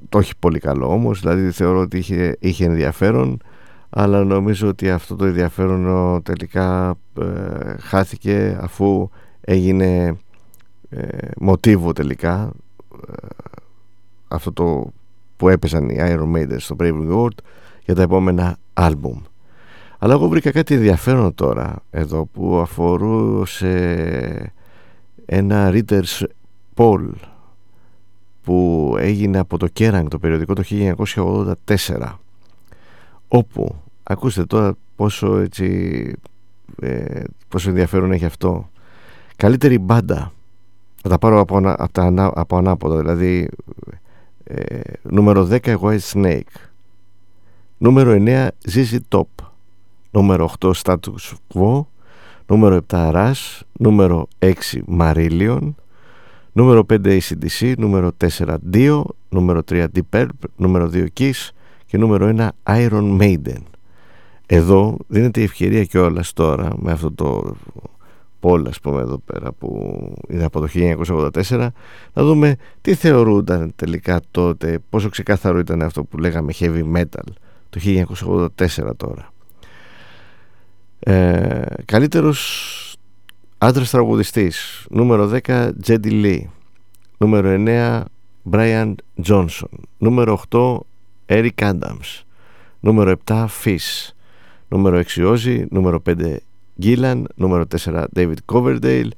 το 0.08 0.18
έχει 0.18 0.32
πολύ 0.38 0.58
καλό 0.58 0.92
όμως 0.92 1.20
δηλαδή 1.20 1.50
θεωρώ 1.50 1.80
ότι 1.80 1.98
είχε, 1.98 2.36
είχε 2.40 2.64
ενδιαφέρον 2.64 3.38
αλλά 3.90 4.24
νομίζω 4.24 4.68
ότι 4.68 4.90
αυτό 4.90 5.16
το 5.16 5.24
ενδιαφέρον 5.24 6.22
τελικά 6.22 6.94
ε, 7.20 7.76
χάθηκε 7.78 8.58
αφού 8.60 9.10
έγινε 9.40 10.16
ε, 10.88 11.28
μοτίβο 11.38 11.92
τελικά 11.92 12.50
ε, 13.08 13.26
αυτό 14.28 14.52
το 14.52 14.92
που 15.36 15.48
έπαιζαν 15.48 15.88
οι 15.88 15.96
Iron 15.98 16.36
Maiden 16.36 16.56
στο 16.56 16.76
Brave 16.78 16.92
New 16.92 17.16
World 17.16 17.38
για 17.84 17.94
τα 17.94 18.02
επόμενα 18.02 18.56
άλμπουμ. 18.74 19.18
Αλλά 19.98 20.12
εγώ 20.14 20.28
βρήκα 20.28 20.50
κάτι 20.50 20.74
ενδιαφέρον 20.74 21.34
τώρα 21.34 21.82
εδώ 21.90 22.24
που 22.24 22.56
αφορούσε 22.56 23.72
ένα 25.26 25.70
readers 25.72 26.24
poll 26.76 27.10
που 28.42 28.94
έγινε 28.98 29.38
από 29.38 29.58
το 29.58 29.68
Kerrang 29.78 30.04
το 30.08 30.18
περιοδικό 30.18 30.54
το 30.54 30.62
1984 31.66 32.12
όπου 33.28 33.74
ακούστε 34.02 34.44
τώρα 34.44 34.74
πόσο 34.96 35.36
έτσι 35.36 36.12
ε, 36.80 37.24
πόσο 37.48 37.68
ενδιαφέρον 37.68 38.12
έχει 38.12 38.24
αυτό. 38.24 38.70
Καλύτερη 39.36 39.78
μπάντα. 39.78 40.32
Θα 41.02 41.08
τα 41.08 41.18
πάρω 41.18 41.40
από, 41.40 41.56
από, 41.64 41.92
τα, 41.92 42.32
από 42.34 42.56
ανάποδα 42.56 42.98
δηλαδή 42.98 43.48
ε, 44.44 44.80
νούμερο 45.02 45.48
10 45.50 45.76
White 45.78 45.98
Snake. 46.12 46.40
Νούμερο 47.78 48.16
9 48.18 48.48
ZZ 48.70 48.98
Top. 49.08 49.44
Νούμερο 50.10 50.50
8 50.60 50.70
Status 50.82 51.34
Quo 51.54 51.84
νούμερο 52.46 52.80
7 52.90 53.12
Rush, 53.12 53.60
νούμερο 53.72 54.28
6 54.38 54.52
Marillion, 54.98 55.74
νούμερο 56.52 56.86
5 56.90 57.18
ACDC, 57.18 57.72
νούμερο 57.78 58.12
4 58.38 58.56
Dio, 58.72 59.02
νούμερο 59.28 59.62
3 59.70 59.84
Deep 59.94 60.00
Purple, 60.16 60.48
νούμερο 60.56 60.90
2 60.92 61.06
Kiss. 61.18 61.50
Και 61.86 61.98
νούμερο 61.98 62.34
1 62.36 62.48
Iron 62.62 63.20
Maiden. 63.20 63.62
Εδώ 64.46 64.96
δίνεται 65.06 65.40
η 65.40 65.42
ευκαιρία 65.42 65.84
κιόλας 65.84 66.32
τώρα 66.32 66.70
με 66.76 66.92
αυτό 66.92 67.12
το 67.12 67.56
πόλ 68.40 68.66
ας 68.66 68.80
πούμε 68.80 69.00
εδώ 69.00 69.18
πέρα 69.18 69.52
που 69.52 69.98
είναι 70.28 70.44
από 70.44 70.60
το 70.60 70.68
1984 70.72 71.68
να 72.12 72.22
δούμε 72.24 72.56
τι 72.80 72.94
θεωρούνταν 72.94 73.72
τελικά 73.76 74.20
τότε 74.30 74.78
πόσο 74.90 75.08
ξεκάθαρο 75.08 75.58
ήταν 75.58 75.82
αυτό 75.82 76.04
που 76.04 76.18
λέγαμε 76.18 76.52
heavy 76.58 76.82
metal 76.96 77.28
το 77.70 77.80
1984 78.66 78.96
τώρα 78.96 79.32
ε, 81.08 81.64
καλύτερος 81.84 82.96
άντρας 83.58 83.90
τραγουδιστής. 83.90 84.86
Νούμερο 84.90 85.30
10 85.46 85.70
Τζέντι 85.80 86.10
Λί 86.10 86.50
νούμερο 87.18 87.64
9 87.66 88.04
Brian 88.50 88.94
Johnson. 89.24 89.78
Νούμερο 89.98 90.42
8 90.50 90.78
Eric 91.26 91.50
Adams. 91.56 92.22
Νούμερο 92.80 93.14
7 93.24 93.46
Fish 93.64 94.10
νούμερο 94.68 95.02
6 95.14 95.34
Ozzy. 95.34 95.64
Νούμερο 95.70 96.02
5 96.06 96.36
Gillan. 96.82 97.22
Νούμερο 97.34 97.64
4 97.76 98.04
David 98.16 98.36
Coverdale. 98.52 99.08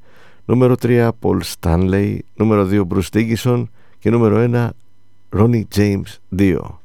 Νούμερο 0.44 0.74
3 0.82 1.10
Paul 1.20 1.40
Stanley. 1.60 2.18
Νούμερο 2.34 2.68
2 2.70 2.82
Bruce 2.88 3.12
Dickinson. 3.12 3.64
Και 3.98 4.10
νούμερο 4.10 4.48
1 4.50 4.68
Ronnie 5.36 5.64
James 5.76 6.38
Dio 6.38 6.77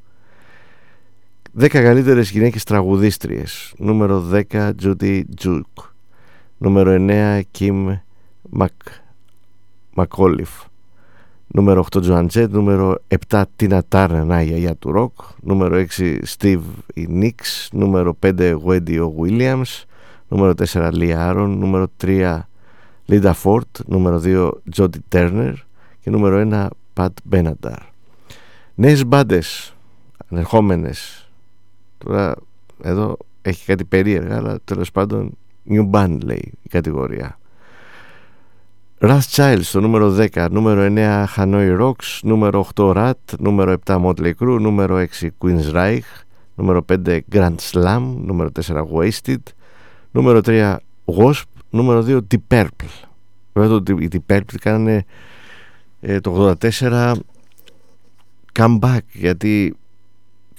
10 1.60 1.68
καλύτερες 1.70 2.30
γυναίκες 2.30 2.64
τραγουδίστριες. 2.64 3.74
Νούμερο 3.78 4.20
10 4.32 4.72
Judy 4.82 5.24
Juke 5.44 5.84
Νούμερο 6.58 6.96
9 7.10 7.42
Kim 7.60 7.98
McAuliffe 9.96 10.66
Νούμερο 11.48 11.86
8 11.92 12.02
Joan 12.04 12.26
Jett 12.34 12.50
Νούμερο 12.50 12.96
7 13.30 13.44
Tina 13.60 13.80
Turner 13.90 14.40
η 14.42 14.46
γιαγιά 14.46 14.76
του 14.76 14.92
ροκ. 14.92 15.12
Νούμερο 15.42 15.86
6 15.98 16.18
Steve 16.38 16.62
Nicks 16.96 17.68
Νούμερο 17.72 18.18
5 18.24 18.56
Wendy 18.66 19.10
Williams 19.20 19.84
Νούμερο 20.28 20.54
4 20.72 20.92
Lee 20.94 21.16
Aaron 21.16 21.56
Νούμερο 21.58 21.88
3 22.04 22.40
Linda 23.10 23.34
Ford 23.44 23.86
Νούμερο 23.86 24.22
2 24.24 24.52
Jodie 24.76 25.16
Turner 25.16 25.54
και 26.00 26.10
νούμερο 26.10 26.50
1 26.52 26.68
Pat 26.94 27.10
Benatar 27.32 27.78
Νέες 28.76 29.06
μπάντες 29.06 29.74
ανερχόμενες 30.32 31.23
Τώρα 32.04 32.36
εδώ 32.84 33.18
έχει 33.42 33.66
κάτι 33.66 33.84
περίεργα, 33.84 34.38
αλλά 34.38 34.60
τέλος 34.64 34.92
πάντων 34.92 35.38
New 35.70 35.90
Band 35.92 36.18
λέει 36.24 36.54
η 36.62 36.70
κατηγορία. 36.70 37.38
Wrath 39.00 39.30
Child 39.36 39.60
στο 39.62 39.80
νούμερο 39.82 40.16
10, 40.34 40.48
νούμερο 40.52 40.94
9 40.96 41.26
Hanoi 41.36 41.80
Rocks, 41.80 42.20
νούμερο 42.22 42.68
8 42.76 42.94
Rat, 42.96 43.38
νούμερο 43.40 43.76
7 43.86 44.06
Motley 44.06 44.32
Crue, 44.40 44.60
νούμερο 44.60 45.06
6 45.20 45.28
Queen's 45.40 45.74
Reich, 45.74 46.24
νούμερο 46.56 46.86
5 47.06 47.20
Grand 47.32 47.56
Slam, 47.72 48.14
νούμερο 48.26 48.50
4 48.66 48.84
Wasted, 48.94 49.42
νούμερο 50.12 50.40
3 50.46 50.76
Wasp, 51.06 51.44
νούμερο 51.70 52.04
2 52.08 52.20
Deep 52.34 52.54
Purple. 52.54 53.08
Βέβαια 53.54 53.82
το, 53.82 53.96
οι 54.00 54.08
Deep 54.12 54.34
Purple 54.34 54.56
κάνανε 54.62 55.06
ε, 56.00 56.20
το 56.20 56.56
84 56.62 57.14
comeback 58.60 59.06
γιατί 59.14 59.76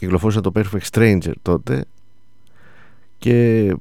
κυκλοφόρησε 0.04 0.40
το 0.40 0.52
Perfect 0.54 0.90
Stranger 0.90 1.32
τότε 1.42 1.84
και 3.18 3.76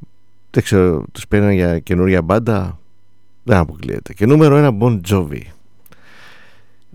δεν 0.52 0.64
ξέρω, 0.64 1.06
τους 1.12 1.28
παίρναν 1.28 1.52
για 1.52 1.80
καινούρια 1.80 2.22
μπάντα. 2.22 2.80
Δεν 3.44 3.58
αποκλείεται. 3.58 4.14
Και 4.14 4.26
νούμερο 4.26 4.78
1 4.80 4.82
Bon 4.82 5.00
Jovi. 5.08 5.42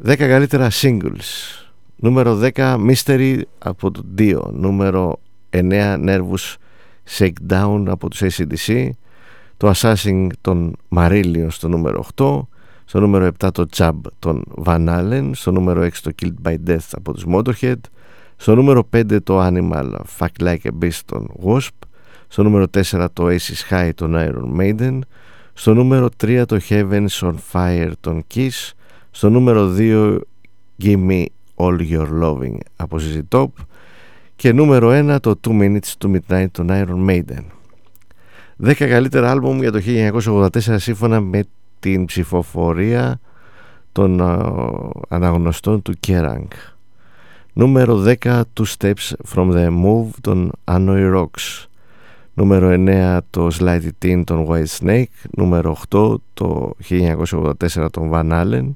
10 0.04 0.16
καλύτερα 0.16 0.68
singles. 0.70 1.58
Νούμερο 1.96 2.40
10 2.54 2.76
Mystery 2.90 3.40
από 3.58 3.90
το 3.90 4.04
Dio 4.18 4.52
νούμερο 4.52 5.20
9 5.50 5.60
Nervous 6.06 6.56
Shakedown 7.18 7.84
από 7.86 8.10
τους 8.10 8.22
ACDC 8.22 8.90
το 9.56 9.72
Assassin 9.74 10.26
των 10.40 10.76
Marillion 10.96 11.46
στο 11.48 11.68
νούμερο 11.68 12.04
8 12.16 12.40
στο 12.84 13.00
νούμερο 13.00 13.30
7 13.38 13.48
το 13.52 13.66
Chub 13.76 13.92
των 14.18 14.44
Van 14.64 14.88
Allen 14.88 15.30
στο 15.32 15.52
νούμερο 15.52 15.82
6 15.82 15.88
το 16.02 16.10
Killed 16.22 16.48
by 16.48 16.56
Death 16.66 16.88
από 16.90 17.12
τους 17.14 17.24
Motorhead 17.28 17.80
στο 18.40 18.54
νούμερο 18.54 18.88
5 18.96 19.22
το 19.22 19.46
Animal 19.46 19.90
Fuck 20.18 20.42
Like 20.42 20.64
a 20.64 20.70
Beast 20.82 21.00
των 21.04 21.30
Wasp. 21.44 21.86
Στο 22.28 22.42
νούμερο 22.42 22.66
4 22.90 23.06
το 23.12 23.26
Aces 23.26 23.70
High 23.70 23.90
των 23.94 24.14
Iron 24.16 24.60
Maiden. 24.60 24.98
Στο 25.52 25.74
νούμερο 25.74 26.08
3 26.24 26.42
το 26.46 26.60
Heavens 26.68 27.08
on 27.20 27.34
Fire 27.52 27.92
των 28.00 28.24
Kiss. 28.34 28.70
Στο 29.10 29.30
νούμερο 29.30 29.74
2 29.78 30.18
Give 30.82 31.08
Me 31.08 31.24
All 31.56 31.78
Your 31.90 32.08
Loving 32.22 32.56
από 32.76 32.96
ZZ 33.00 33.20
Top. 33.28 33.48
Και 34.36 34.52
νούμερο 34.52 34.90
1 34.92 35.16
το 35.20 35.34
2 35.48 35.50
Minutes 35.50 35.92
to 35.98 36.16
Midnight 36.16 36.50
των 36.50 36.68
Iron 36.70 37.10
Maiden. 37.10 37.44
10 38.64 38.72
καλύτερα 38.74 39.30
άλμπουμ 39.30 39.58
για 39.58 39.72
το 39.72 39.80
1984 39.84 40.48
σύμφωνα 40.76 41.20
με 41.20 41.44
την 41.80 42.04
ψηφοφορία 42.04 43.20
των 43.92 44.20
αναγνωστών 45.08 45.82
του 45.82 45.94
Kerrang 46.06 46.77
νούμερο 47.58 48.04
10 48.22 48.42
Two 48.54 48.64
Steps 48.76 49.12
from 49.34 49.52
the 49.52 49.68
Move 49.84 50.10
των 50.20 50.50
Hanoi 50.64 51.14
Rocks 51.14 51.66
νούμερο 52.34 52.68
9 52.86 53.18
το 53.30 53.48
Slide 53.58 53.80
It 53.80 54.10
In 54.10 54.22
των 54.24 54.46
White 54.48 54.78
Snake 54.78 55.28
νούμερο 55.30 55.76
8 55.90 56.14
το 56.34 56.76
1984 56.88 57.52
των 57.90 58.10
Van 58.12 58.30
Allen 58.30 58.70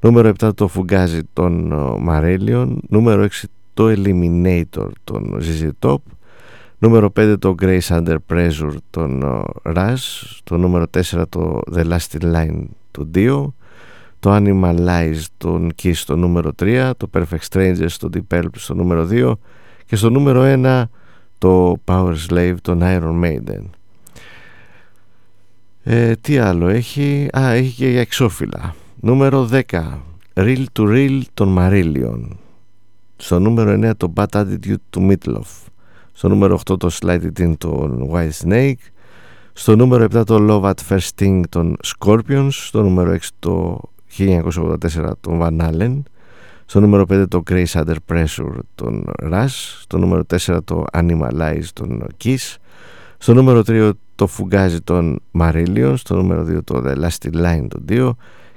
νούμερο 0.00 0.32
7 0.40 0.50
το 0.54 0.70
Fugazi 0.74 1.20
των 1.32 1.72
Marillion 2.08 2.68
νούμερο 2.88 3.24
6 3.24 3.28
το 3.74 3.88
Eliminator 3.88 4.88
των 5.04 5.40
ZZ 5.40 5.70
Top 5.78 5.98
νούμερο 6.78 7.12
5 7.16 7.36
το 7.38 7.54
Grace 7.60 7.88
Under 7.88 8.16
Pressure 8.32 8.76
των 8.90 9.22
Rush 9.62 10.38
το 10.44 10.56
νούμερο 10.56 10.84
4 11.12 11.24
το 11.28 11.60
The 11.74 11.84
Last 11.84 12.20
Line 12.20 12.62
του 12.90 13.10
Dio 13.14 13.63
το 14.24 14.34
Animalize 14.36 15.22
των 15.38 15.72
Kiss 15.82 15.94
στο 15.94 16.16
νούμερο 16.16 16.52
3 16.62 16.90
το 16.96 17.10
Perfect 17.14 17.48
Strangers 17.50 17.86
στο 17.86 18.08
Deep 18.12 18.34
Purple 18.34 18.48
στο 18.54 18.74
νούμερο 18.74 19.08
2 19.10 19.32
και 19.86 19.96
στο 19.96 20.10
νούμερο 20.10 20.42
1 20.44 20.84
το 21.38 21.76
Power 21.84 22.14
Slave 22.28 22.54
των 22.62 22.80
Iron 22.82 23.24
Maiden. 23.24 23.62
Ε, 25.82 26.14
τι 26.16 26.38
άλλο 26.38 26.68
έχει; 26.68 27.28
Α 27.38 27.50
έχει 27.50 27.74
και 27.74 27.88
για 27.88 28.00
εξώφυλλα. 28.00 28.74
Νούμερο 29.00 29.48
10 29.52 29.60
Real 30.34 30.64
to 30.78 30.82
Real 30.82 31.20
των 31.34 31.56
Marillion. 31.58 32.28
Στο 33.16 33.38
νούμερο 33.38 33.90
9 33.90 33.92
το 33.96 34.12
Bad 34.16 34.26
Attitude 34.30 34.74
του 34.90 35.08
Meatloaf. 35.10 35.68
Στο 36.12 36.28
νούμερο 36.28 36.60
8 36.70 36.78
το 36.78 36.90
Slide 37.00 37.20
It 37.22 37.40
In 37.40 37.54
των 37.58 38.10
White 38.12 38.46
Snake. 38.46 38.90
Στο 39.52 39.76
νούμερο 39.76 40.04
7 40.04 40.22
το 40.26 40.38
Love 40.40 40.70
at 40.70 40.88
First 40.88 41.08
Sting 41.16 41.40
των 41.48 41.76
Scorpions. 41.84 42.48
Στο 42.50 42.82
νούμερο 42.82 43.12
6 43.12 43.18
το 43.38 43.80
1984 44.18 45.10
των 45.20 45.40
Van 45.42 45.60
Allen 45.60 46.02
στο 46.64 46.80
νούμερο 46.80 47.04
5 47.10 47.24
το 47.28 47.42
Grace 47.50 47.64
Under 47.64 47.96
Pressure 48.08 48.58
των 48.74 49.04
Rush 49.22 49.46
στο 49.80 49.98
νούμερο 49.98 50.22
4 50.46 50.58
το 50.64 50.84
Animalize 50.92 51.66
των 51.72 52.06
Kiss 52.24 52.56
στο 53.18 53.34
νούμερο 53.34 53.62
3 53.66 53.90
το 54.14 54.28
Fugazi 54.38 54.76
των 54.84 55.20
Marillion 55.38 55.94
στο 55.96 56.16
νούμερο 56.16 56.46
2 56.48 56.58
το 56.64 56.82
The 56.86 56.94
Last 56.96 57.34
Line 57.34 57.66
των 57.68 57.84
Dio 57.88 58.10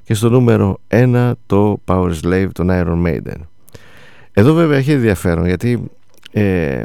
και 0.04 0.14
στο 0.14 0.30
νούμερο 0.30 0.80
1 0.88 1.32
το 1.46 1.82
Power 1.86 2.12
Slave 2.24 2.48
των 2.52 2.68
Iron 2.70 3.06
Maiden. 3.06 3.42
Εδώ 4.34 4.54
βέβαια 4.54 4.78
έχει 4.78 4.92
ενδιαφέρον 4.92 5.46
γιατί 5.46 5.92
ε, 6.32 6.84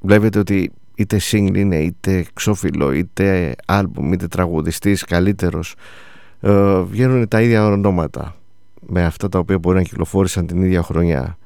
βλέπετε 0.00 0.38
ότι 0.38 0.72
είτε 0.94 1.20
single 1.30 1.56
είναι 1.56 1.76
είτε 1.76 2.24
ξόφυλλο 2.32 2.92
είτε 2.92 3.54
άλμπουμ 3.66 4.12
είτε 4.12 4.26
τραγουδιστής 4.26 5.04
καλύτερος 5.04 5.74
ε, 6.40 6.80
βγαίνουν 6.80 7.28
τα 7.28 7.42
ίδια 7.42 7.66
ονόματα 7.66 8.36
με 8.86 9.04
αυτά 9.04 9.28
τα 9.28 9.38
οποία 9.38 9.58
μπορεί 9.58 9.76
να 9.76 9.82
κυκλοφόρησαν 9.82 10.46
την 10.46 10.62
ίδια 10.62 10.82
χρονιά. 10.82 11.38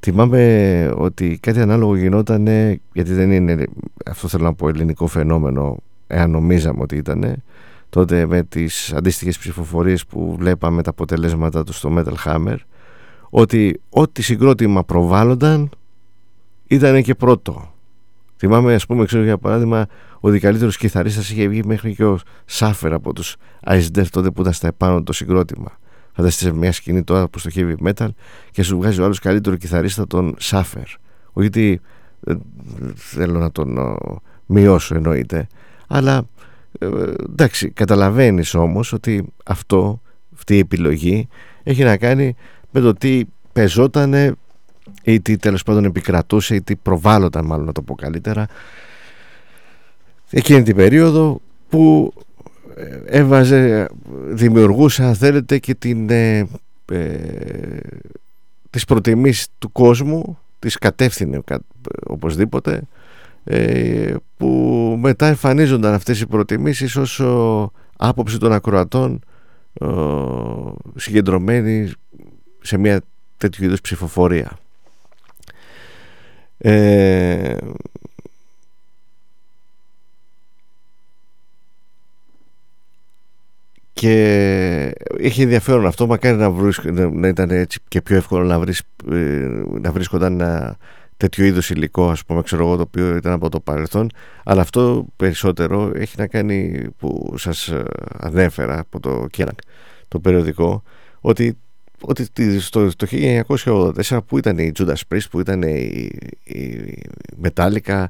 Θυμάμαι 0.00 0.92
ότι 0.96 1.38
κάτι 1.42 1.60
ανάλογο 1.60 1.96
γινόταν 1.96 2.46
γιατί 2.92 3.12
δεν 3.12 3.30
είναι 3.30 3.64
αυτό 4.06 4.28
θέλω 4.28 4.44
να 4.44 4.54
πω 4.54 4.68
ελληνικό 4.68 5.06
φαινόμενο 5.06 5.76
εάν 6.06 6.30
νομίζαμε 6.30 6.82
ότι 6.82 6.96
ήταν 6.96 7.42
τότε 7.88 8.26
με 8.26 8.42
τις 8.42 8.92
αντίστοιχες 8.92 9.38
ψηφοφορίες 9.38 10.06
που 10.06 10.36
βλέπαμε 10.38 10.82
τα 10.82 10.90
αποτελέσματα 10.90 11.64
του 11.64 11.72
στο 11.72 11.92
Metal 11.96 12.14
Hammer 12.24 12.56
ότι 13.30 13.80
ό,τι 13.90 14.22
συγκρότημα 14.22 14.84
προβάλλονταν 14.84 15.70
ήταν 16.66 17.02
και 17.02 17.14
πρώτο 17.14 17.71
Θυμάμαι, 18.42 18.74
ας 18.74 18.86
πούμε, 18.86 19.04
ξέρω 19.04 19.22
για 19.22 19.38
παράδειγμα, 19.38 19.86
ότι 20.20 20.38
καλύτερος 20.38 20.76
κιθαρίστας 20.76 21.30
είχε 21.30 21.48
βγει 21.48 21.62
μέχρι 21.64 21.94
και 21.94 22.04
ο 22.04 22.18
Σάφερ 22.44 22.92
από 22.92 23.12
τους 23.12 23.36
Ice 23.66 23.86
Death 23.94 24.06
τότε 24.10 24.30
που 24.30 24.40
ήταν 24.40 24.52
στα 24.52 24.66
επάνω 24.66 25.02
το 25.02 25.12
συγκρότημα. 25.12 25.78
Φανταστείτε 26.12 26.52
μια 26.52 26.72
σκηνή 26.72 27.02
τώρα 27.02 27.28
που 27.28 27.38
στο 27.38 27.50
heavy 27.54 27.74
metal 27.86 28.08
και 28.50 28.62
σου 28.62 28.76
βγάζει 28.76 29.00
ο 29.00 29.04
άλλος 29.04 29.18
καλύτερο 29.18 29.56
κιθαρίστα 29.56 30.06
τον 30.06 30.34
Σάφερ. 30.38 30.82
Όχι 31.32 31.46
ότι 31.46 31.80
ε, 32.26 32.34
θέλω 32.94 33.38
να 33.38 33.50
τον 33.52 33.78
μειώσω 34.46 34.94
εννοείται, 34.94 35.46
αλλά 35.86 36.22
ε, 36.78 36.86
εντάξει, 37.30 37.70
καταλαβαίνεις 37.70 38.54
όμως 38.54 38.92
ότι 38.92 39.32
αυτό, 39.44 40.00
αυτή 40.34 40.54
η 40.54 40.58
επιλογή 40.58 41.28
έχει 41.62 41.82
να 41.82 41.96
κάνει 41.96 42.36
με 42.70 42.80
το 42.80 42.92
τι 42.92 43.22
πεζότανε 43.52 44.34
ή 45.02 45.20
τι 45.20 45.36
τέλος 45.36 45.62
πάντων 45.62 45.84
επικρατούσε 45.84 46.54
ή 46.54 46.62
τι 46.62 46.76
προβάλλονταν 46.76 47.44
μάλλον 47.44 47.64
να 47.66 47.72
το 47.72 47.82
πω 47.82 47.94
καλύτερα. 47.94 48.46
Εκείνη 50.30 50.62
την 50.62 50.76
περίοδο 50.76 51.40
που 51.68 52.12
ε, 52.76 53.18
έβαζε, 53.18 53.88
δημιουργούσε 54.28 55.02
αν 55.04 55.14
θέλετε 55.14 55.58
και 55.58 55.74
την, 55.74 56.10
ε, 56.10 56.48
ε, 56.92 57.78
τις 58.70 58.84
προτιμήσεις 58.84 59.46
του 59.58 59.72
κόσμου 59.72 60.38
τις 60.58 60.78
κατεύθυνε 60.78 61.40
οπωσδήποτε 62.06 62.82
ε, 63.44 64.14
που 64.36 64.48
μετά 65.00 65.26
εμφανίζονταν 65.26 65.94
αυτές 65.94 66.20
οι 66.20 66.26
προτιμήσεις 66.26 66.96
ως 66.96 67.22
άποψη 67.96 68.38
των 68.38 68.52
ακροατών 68.52 69.20
συγκεντρωμένη 70.96 71.90
σε 72.60 72.78
μια 72.78 73.00
τέτοιου 73.36 73.64
είδους 73.64 73.80
ψηφοφορία 73.80 74.58
ε, 76.64 77.56
και 83.92 84.94
έχει 85.18 85.42
ενδιαφέρον 85.42 85.86
αυτό 85.86 86.06
μακάρι 86.06 86.36
να, 86.36 86.50
βρεις, 86.50 86.80
να 87.12 87.28
ήταν 87.28 87.50
έτσι 87.50 87.78
και 87.88 88.02
πιο 88.02 88.16
εύκολο 88.16 88.44
να, 88.44 88.58
βρεις, 88.58 88.82
ε, 89.10 89.48
να 89.80 89.92
βρίσκονταν 89.92 90.32
ένα 90.40 90.76
τέτοιο 91.16 91.44
είδος 91.44 91.70
υλικό 91.70 92.10
ας 92.10 92.24
πούμε 92.24 92.42
ξέρω 92.42 92.66
εγώ 92.66 92.76
το 92.76 92.82
οποίο 92.82 93.16
ήταν 93.16 93.32
από 93.32 93.48
το 93.48 93.60
παρελθόν. 93.60 94.10
Αλλά 94.44 94.60
αυτό 94.60 95.06
περισσότερο 95.16 95.92
έχει 95.94 96.14
να 96.18 96.26
κάνει 96.26 96.86
που 96.98 97.34
σας 97.36 97.68
ε, 97.68 97.82
ανέφερα 98.18 98.78
από 98.78 99.00
το 99.00 99.26
Κέρακ 99.30 99.58
το 100.08 100.20
περιοδικό 100.20 100.82
ότι 101.20 101.58
ότι 102.02 102.60
στο, 102.60 102.96
το 102.96 103.06
1984 103.10 104.18
που 104.26 104.38
ήταν 104.38 104.58
η 104.58 104.72
Judas 104.78 104.94
Priest, 105.08 105.26
που 105.30 105.40
ήταν 105.40 105.62
η, 105.62 106.10
η 106.44 106.94
Metallica, 107.42 108.04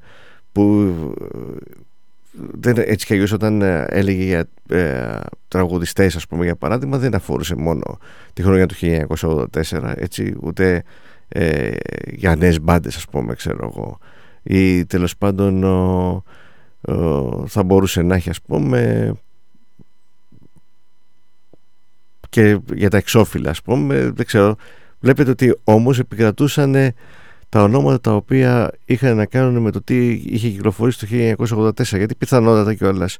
που 0.53 0.95
δεν, 2.33 2.75
έτσι 2.79 3.07
κι 3.07 3.13
αλλιώς 3.13 3.33
όταν 3.33 3.63
ε, 3.63 3.87
έλεγε 3.89 4.25
για 4.25 4.49
ε, 4.69 5.21
τραγουδιστές 5.49 6.17
ας 6.17 6.27
πούμε 6.27 6.45
για 6.45 6.57
παράδειγμα 6.57 6.99
δεν 6.99 7.15
αφορούσε 7.15 7.57
μόνο 7.57 7.99
τη 8.33 8.43
χρονιά 8.43 8.67
του 8.67 8.75
1984 8.81 9.93
έτσι 9.97 10.35
ούτε 10.41 10.83
ε, 11.29 11.71
για 12.07 12.37
νέες 12.37 12.61
μπάντες 12.61 12.97
ας 12.97 13.07
πούμε 13.07 13.35
ξέρω 13.35 13.71
εγώ. 13.75 13.99
Ή 14.43 14.87
τέλος 14.87 15.17
πάντων 15.17 15.63
θα 17.47 17.63
μπορούσε 17.63 18.03
να 18.03 18.15
έχει 18.15 18.31
ας 18.31 18.43
πούμε 18.43 19.13
και 22.33 22.59
για 22.75 22.91
τα 22.91 22.97
εξώφυλλα 22.97 23.51
ας 23.51 23.63
πούμε 23.63 24.11
δεν 24.15 24.27
ξέρω. 24.27 24.57
Βλέπετε 25.01 25.31
ότι 25.31 25.59
όμως 25.65 25.99
επικρατούσαν 25.99 26.93
τα 27.49 27.63
ονόματα 27.63 28.01
τα 28.01 28.15
οποία 28.15 28.71
είχαν 28.85 29.17
να 29.17 29.27
κάνουν 29.27 29.63
με 29.63 29.71
το 29.71 29.83
τι 29.83 30.11
είχε 30.11 30.49
κυκλοφορήσει 30.49 30.99
το 30.99 31.47
1984 31.47 31.83
γιατί 31.83 32.15
πιθανότατα 32.15 32.75
κιόλας 32.75 33.17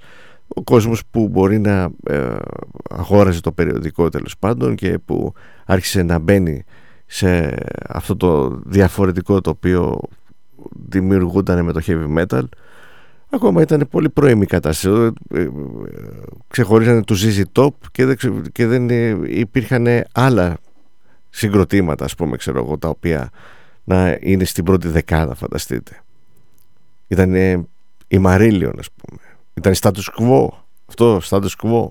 ο 0.49 0.63
κόσμος 0.63 1.03
που 1.11 1.29
μπορεί 1.29 1.59
να 1.59 1.91
ε, 2.05 2.37
αγόραζε 2.91 3.41
το 3.41 3.53
περιοδικό 3.53 4.09
τέλος 4.09 4.39
πάντων 4.39 4.75
και 4.75 4.99
που 4.99 5.33
άρχισε 5.65 6.03
να 6.03 6.19
μπαίνει 6.19 6.65
σε 7.07 7.55
αυτό 7.89 8.17
το 8.17 8.61
διαφορετικό 8.65 9.41
το 9.41 9.51
οποίο 9.51 10.01
δημιουργούνταν 10.89 11.65
με 11.65 11.73
το 11.73 11.81
heavy 11.87 12.19
metal 12.19 12.45
ακόμα 13.37 13.63
ήταν 13.63 13.89
πολύ 13.91 14.09
πρώιμη 14.09 14.47
κατάσταση. 14.47 15.13
Ε, 15.31 15.41
ε, 15.41 15.49
ξεχωρίζανε 16.49 17.03
του 17.03 17.17
ZZ 17.19 17.43
Top 17.53 17.71
και 17.93 18.05
δεν, 18.05 18.17
και 18.53 18.67
δεν 18.67 18.89
υπήρχαν 19.25 19.87
άλλα 20.13 20.59
συγκροτήματα 21.31 22.05
ας 22.05 22.15
πούμε 22.15 22.37
ξέρω 22.37 22.59
εγώ 22.59 22.79
τα 22.79 22.89
οποία 22.89 23.31
να 23.85 24.19
είναι 24.21 24.45
στην 24.45 24.65
πρώτη 24.65 24.89
δεκάδα 24.89 25.35
φανταστείτε. 25.35 26.03
Ήταν 27.09 27.35
η 28.09 28.19
Μαρίλιον 28.19 28.79
ας 28.79 28.89
πούμε. 28.91 29.21
Ήταν 29.55 29.73
η 29.73 29.77
Status 29.81 30.21
Quo. 30.21 30.49
Αυτό 30.87 31.21
Status 31.25 31.51
Quo. 31.63 31.89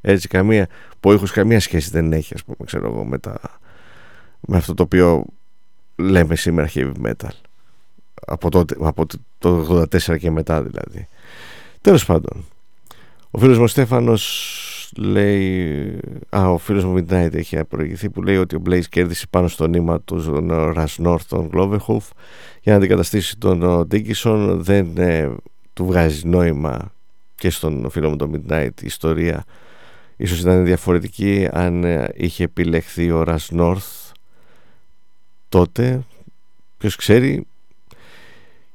Έτσι 0.00 0.28
καμία 0.28 0.66
που 1.00 1.10
ο 1.10 1.12
ήχος 1.12 1.30
καμία 1.30 1.60
σχέση 1.60 1.90
δεν 1.90 2.12
έχει 2.12 2.34
ας 2.34 2.44
πούμε 2.44 2.56
ξέρω 2.64 2.86
εγώ 2.86 3.04
με, 3.04 3.18
με 4.40 4.56
αυτό 4.56 4.74
το 4.74 4.82
οποίο 4.82 5.24
λέμε 5.96 6.34
σήμερα 6.36 6.70
heavy 6.74 6.92
metal 7.04 7.30
από, 8.26 8.50
τότε, 8.50 8.76
από 8.80 9.06
το 9.38 9.66
84 9.80 10.18
και 10.18 10.30
μετά 10.30 10.62
δηλαδή. 10.62 11.08
Τέλος 11.80 12.04
πάντων 12.04 12.44
ο 13.30 13.38
φίλος 13.38 13.58
μου 13.58 13.66
Στέφανος 13.66 14.92
λέει 14.96 15.98
α, 16.28 16.50
ο 16.50 16.58
φίλος 16.58 16.84
μου 16.84 16.96
Midnight 16.98 17.34
έχει 17.34 17.64
προηγηθεί 17.64 18.10
που 18.10 18.22
λέει 18.22 18.36
ότι 18.36 18.56
ο 18.56 18.62
Blaze 18.66 18.84
κέρδισε 18.88 19.26
πάνω 19.30 19.48
στο 19.48 19.66
νήμα 19.66 20.00
του 20.00 20.22
τον 20.22 20.50
Rush 20.50 21.06
North 21.06 21.24
τον 21.28 21.50
Gloverhoof 21.54 22.08
για 22.62 22.72
να 22.72 22.74
αντικαταστήσει 22.74 23.38
τον 23.38 23.86
Dickinson 23.90 24.56
δεν 24.58 24.96
ε, 24.96 25.34
του 25.72 25.86
βγάζει 25.86 26.26
νόημα 26.26 26.92
και 27.34 27.50
στον 27.50 27.90
φίλο 27.90 28.10
μου 28.10 28.16
τον 28.16 28.30
Midnight 28.34 28.82
η 28.82 28.86
ιστορία. 28.86 29.44
Ίσως 30.16 30.40
ήταν 30.40 30.64
διαφορετική 30.64 31.48
αν 31.52 31.84
ε, 31.84 32.08
είχε 32.14 32.44
επιλεχθεί 32.44 33.10
ο 33.10 33.24
Rush 33.26 33.58
North 33.58 34.12
τότε. 35.48 36.02
Ποιος 36.78 36.96
ξέρει 36.96 37.46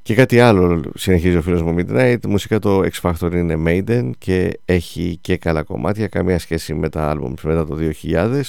και 0.08 0.16
κάτι 0.16 0.40
άλλο 0.40 0.82
συνεχίζει 0.95 1.36
ο 1.36 1.42
φίλος 1.42 1.61
μου 1.61 1.76
Midnight. 1.77 2.18
Μουσικά 2.27 2.60
το 2.60 2.82
X 2.82 3.02
Factor 3.02 3.32
είναι 3.34 3.56
Maiden 3.66 4.11
Και 4.18 4.60
έχει 4.66 5.18
και 5.22 5.38
καλά 5.38 5.64
κομμάτια. 5.64 6.08
Καμία 6.08 6.40
σχέση 6.40 6.74
με 6.74 6.90
τα 6.90 7.10
άλμπουμ 7.10 7.34
μετά 7.44 7.66
το 7.66 7.77
2000 8.02 8.42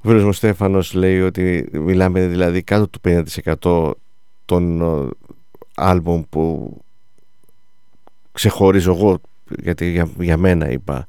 Ο 0.00 0.08
φίλος 0.08 0.24
μου 0.24 0.32
Στέφανος 0.32 0.94
λέει 0.94 1.20
ότι 1.20 1.68
Μιλάμε 1.72 2.26
δηλαδή 2.26 2.62
κάτω 2.62 2.88
του 2.88 3.24
50% 3.62 3.92
Των 4.44 4.80
ε, 4.80 5.08
άλμπουμ 5.74 6.22
που 6.28 6.76
Ξεχωρίζω 8.32 8.92
εγώ 8.92 9.20
Γιατί 9.58 9.90
για, 9.90 10.08
για 10.18 10.36
μένα 10.36 10.70
είπα 10.70 11.06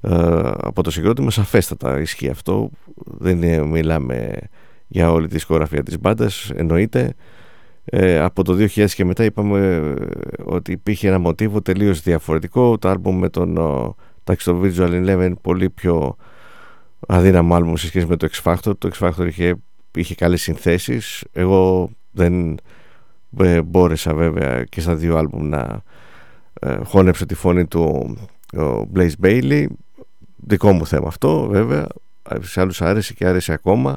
ε, 0.00 0.50
Από 0.56 0.82
το 0.82 0.90
συγκρότημα. 0.90 1.30
Σαφέστατα 1.30 2.00
ισχύει 2.00 2.28
αυτό. 2.28 2.70
Δεν 2.94 3.66
μιλάμε 3.66 4.32
για 4.86 5.12
όλη 5.12 5.28
τη 5.28 5.38
σκογραφία 5.38 5.82
της 5.82 6.00
μπάντας 6.00 6.50
Εννοείται 6.54 7.14
ε, 7.84 8.18
από 8.18 8.44
το 8.44 8.52
2000 8.52 8.90
και 8.90 9.04
μετά 9.04 9.24
είπαμε 9.24 9.58
ε, 9.58 9.94
ότι 10.44 10.72
υπήρχε 10.72 11.08
ένα 11.08 11.18
μοτίβο 11.18 11.62
τελείως 11.62 12.02
διαφορετικό. 12.02 12.78
Το 12.78 12.88
άλμπουμ 12.88 13.18
με 13.18 13.28
τον 13.28 13.58
εντάξει, 14.24 14.44
το 14.44 14.60
Visual 14.62 15.06
Eleven 15.06 15.32
πολύ 15.40 15.70
πιο 15.70 16.16
αδύναμο 17.06 17.54
άλμπουμ 17.54 17.74
σε 17.74 17.86
σχέση 17.86 18.06
με 18.06 18.16
το 18.16 18.28
X 18.32 18.42
Factor. 18.42 18.72
Το 18.78 18.90
X 18.92 19.08
Factor 19.08 19.26
είχε, 19.26 19.54
είχε 19.94 20.14
καλές 20.14 20.42
συνθέσεις. 20.42 21.24
Εγώ 21.32 21.90
δεν 22.10 22.58
ε, 23.38 23.62
μπόρεσα 23.62 24.14
βέβαια 24.14 24.64
και 24.64 24.80
στα 24.80 24.94
δύο 24.94 25.16
άλμπουμ 25.16 25.48
να 25.48 25.82
ε, 26.60 26.76
χώνεψω 26.84 27.26
τη 27.26 27.34
φωνή 27.34 27.66
του 27.66 28.16
ο 28.56 28.88
Blaze 28.94 29.12
Bailey. 29.22 29.66
Δικό 30.36 30.72
μου 30.72 30.86
θέμα 30.86 31.06
αυτό 31.06 31.46
βέβαια. 31.46 31.86
Σε 32.40 32.60
άλλους 32.60 32.82
άρεσε 32.82 33.14
και 33.14 33.26
άρεσε 33.26 33.52
ακόμα 33.52 33.96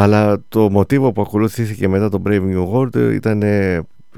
αλλά 0.00 0.42
το 0.48 0.70
μοτίβο 0.70 1.12
που 1.12 1.22
ακολουθήθηκε 1.22 1.88
μετά 1.88 2.08
το 2.08 2.22
Brave 2.24 2.42
New 2.52 2.72
World 2.72 3.12
ήταν 3.12 3.42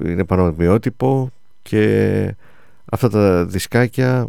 είναι 0.05 0.25
πανομοιότυπο 0.27 1.31
και 1.63 2.35
αυτά 2.85 3.09
τα 3.09 3.45
δισκάκια 3.45 4.29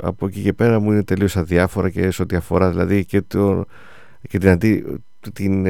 από 0.00 0.26
εκεί 0.26 0.42
και 0.42 0.52
πέρα 0.52 0.80
μου 0.80 0.92
είναι 0.92 1.04
τελείως 1.04 1.36
αδιάφορα 1.36 1.90
και 1.90 2.10
σε 2.10 2.22
ό,τι 2.22 2.36
αφορά 2.36 2.70
δηλαδή 2.70 3.04
και, 3.04 3.22
το, 3.22 3.64
και 4.28 4.38
την, 4.38 4.48
αντί, 4.48 4.84
την 5.32 5.66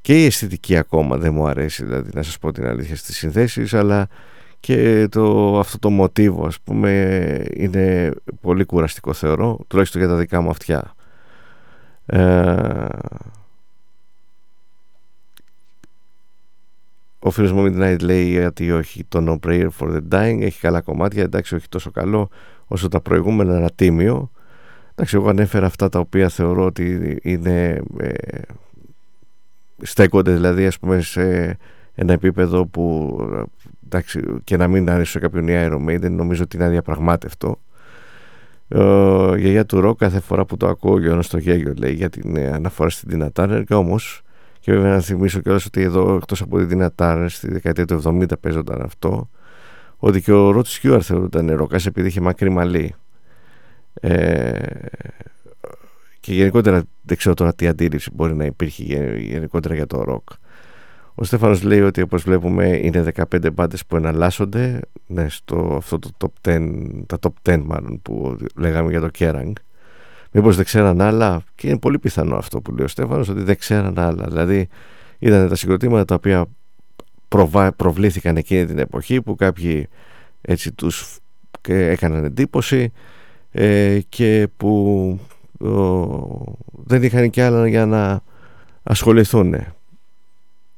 και 0.00 0.22
η 0.22 0.24
αισθητική 0.24 0.76
ακόμα 0.76 1.16
δεν 1.16 1.32
μου 1.32 1.46
αρέσει 1.46 1.84
δηλαδή 1.84 2.10
να 2.14 2.22
σας 2.22 2.38
πω 2.38 2.52
την 2.52 2.66
αλήθεια 2.66 2.96
στις 2.96 3.16
συνθέσεις 3.16 3.74
αλλά 3.74 4.08
και 4.60 5.08
το, 5.10 5.58
αυτό 5.58 5.78
το 5.78 5.90
μοτίβο 5.90 6.46
ας 6.46 6.60
πούμε 6.60 7.44
είναι 7.54 8.12
πολύ 8.40 8.64
κουραστικό 8.64 9.12
θεωρώ 9.12 9.58
τουλάχιστον 9.66 10.00
για 10.00 10.10
τα 10.10 10.16
δικά 10.16 10.40
μου 10.40 10.50
αυτιά. 10.50 10.78
ε, 10.78 11.01
ο 17.18 17.30
φίλος 17.30 17.52
μου 17.52 17.64
Midnight 17.66 17.96
λέει 18.00 18.38
ότι 18.38 18.72
όχι 18.72 19.04
το 19.04 19.24
No 19.28 19.48
Prayer 19.48 19.68
for 19.78 19.88
the 19.88 20.00
Dying 20.10 20.38
έχει 20.40 20.60
καλά 20.60 20.80
κομμάτια. 20.80 21.22
Εντάξει 21.22 21.54
όχι 21.54 21.68
τόσο 21.68 21.90
καλό 21.90 22.28
όσο 22.66 22.88
τα 22.88 23.00
προηγούμενα 23.00 23.56
ένα 23.56 23.70
τίμιο. 23.74 24.30
Εντάξει 24.94 25.16
εγώ 25.16 25.28
ανέφερα 25.28 25.66
αυτά 25.66 25.88
τα 25.88 25.98
οποία 25.98 26.28
θεωρώ 26.28 26.64
ότι 26.64 27.18
είναι 27.22 27.82
ε, 27.98 28.40
στέκονται 29.82 30.32
δηλαδή 30.32 30.66
ας 30.66 30.78
πούμε 30.78 31.00
σε 31.00 31.56
ένα 31.94 32.12
επίπεδο 32.12 32.66
που 32.66 33.16
εντάξει, 33.84 34.22
και 34.44 34.56
να 34.56 34.68
μην 34.68 34.90
αρέσει 34.90 35.10
σε 35.10 35.18
κάποιον 35.18 35.48
η 35.48 35.52
Iron 35.56 35.88
Maiden 35.88 36.10
νομίζω 36.10 36.42
ότι 36.42 36.56
είναι 36.56 36.64
αδιαπραγμάτευτο 36.64 37.58
η 39.36 39.40
γιαγιά 39.40 39.66
του 39.66 39.80
Ρο 39.80 39.94
κάθε 39.94 40.20
φορά 40.20 40.44
που 40.44 40.56
το 40.56 40.68
ακούω 40.68 40.98
γύρω 40.98 41.22
στο 41.22 41.38
γέγιο 41.38 41.74
λέει 41.76 41.92
για 41.92 42.08
την 42.08 42.36
ε, 42.36 42.46
αναφορά 42.52 42.90
στην 42.90 43.08
Τίνα 43.08 43.32
Τάρνερ 43.32 43.64
και 43.64 43.74
όμως 43.74 44.22
και 44.60 44.72
βέβαια 44.72 44.92
να 44.92 45.00
θυμίσω 45.00 45.40
κιόλας 45.40 45.66
ότι 45.66 45.82
εδώ 45.82 46.14
εκτός 46.14 46.40
από 46.40 46.58
την 46.58 46.68
Τίνα 46.68 46.92
Τάρνερ 46.92 47.30
στη 47.30 47.50
δεκαετία 47.52 47.86
του 47.86 48.02
70 48.04 48.24
παίζονταν 48.40 48.82
αυτό 48.82 49.28
ότι 49.96 50.22
και 50.22 50.32
ο 50.32 50.50
Ρότ 50.50 50.66
Σκιούαρ 50.66 51.04
θεωρούταν 51.04 51.50
ροκάς 51.50 51.86
επειδή 51.86 52.08
είχε 52.08 52.20
μακρύ 52.20 52.50
μαλλί. 52.50 52.94
Ε, 53.94 54.58
και 56.20 56.34
γενικότερα 56.34 56.82
δεν 57.02 57.16
ξέρω 57.16 57.34
τώρα 57.34 57.54
τι 57.54 57.66
αντίληψη 57.66 58.10
μπορεί 58.12 58.34
να 58.34 58.44
υπήρχε 58.44 59.16
γενικότερα 59.18 59.74
για 59.74 59.86
το 59.86 60.02
ροκ 60.02 60.28
ο 61.14 61.24
Στέφανος 61.24 61.62
λέει 61.62 61.80
ότι 61.80 62.02
όπως 62.02 62.22
βλέπουμε 62.22 62.66
είναι 62.66 63.04
15 63.32 63.52
μπάντες 63.52 63.86
που 63.86 63.96
εναλλάσσονται 63.96 64.80
ναι, 65.06 65.28
στο 65.28 65.74
αυτό 65.76 65.98
το 65.98 66.10
top 66.18 66.48
10, 66.48 66.70
τα 67.06 67.18
top 67.20 67.54
10 67.54 67.62
μάλλον 67.64 68.02
που 68.02 68.36
λέγαμε 68.56 68.90
για 68.90 69.00
το 69.00 69.08
Kerrang. 69.18 69.52
Μήπως 70.32 70.56
δεν 70.56 70.64
ξέραν 70.64 71.00
άλλα; 71.00 71.42
Και 71.54 71.68
είναι 71.68 71.78
πολύ 71.78 71.98
πιθανό 71.98 72.36
αυτό 72.36 72.60
που 72.60 72.72
λέει 72.74 72.84
ο 72.84 72.88
Στέφανος 72.88 73.28
ότι 73.28 73.42
δεν 73.42 73.58
ξέραν 73.58 73.98
άλλα. 73.98 74.24
Δηλαδή 74.28 74.68
ήταν 75.18 75.48
τα 75.48 75.54
συγκροτήματα 75.54 76.04
τα 76.04 76.14
οποία 76.14 76.44
προβα... 77.28 77.72
προβλήθηκαν 77.72 78.36
εκείνη 78.36 78.66
την 78.66 78.78
εποχή 78.78 79.22
που 79.22 79.34
κάποιοι 79.34 79.88
έτσι 80.40 80.72
τους 80.72 81.18
έκαναν 81.68 82.24
εντύπωση 82.24 82.92
ε, 83.50 83.98
και 84.08 84.48
που 84.56 85.18
δεν 86.84 87.02
είχαν 87.02 87.30
και 87.30 87.42
άλλα 87.42 87.68
για 87.68 87.86
να 87.86 88.20
ασχοληθούν 88.82 89.54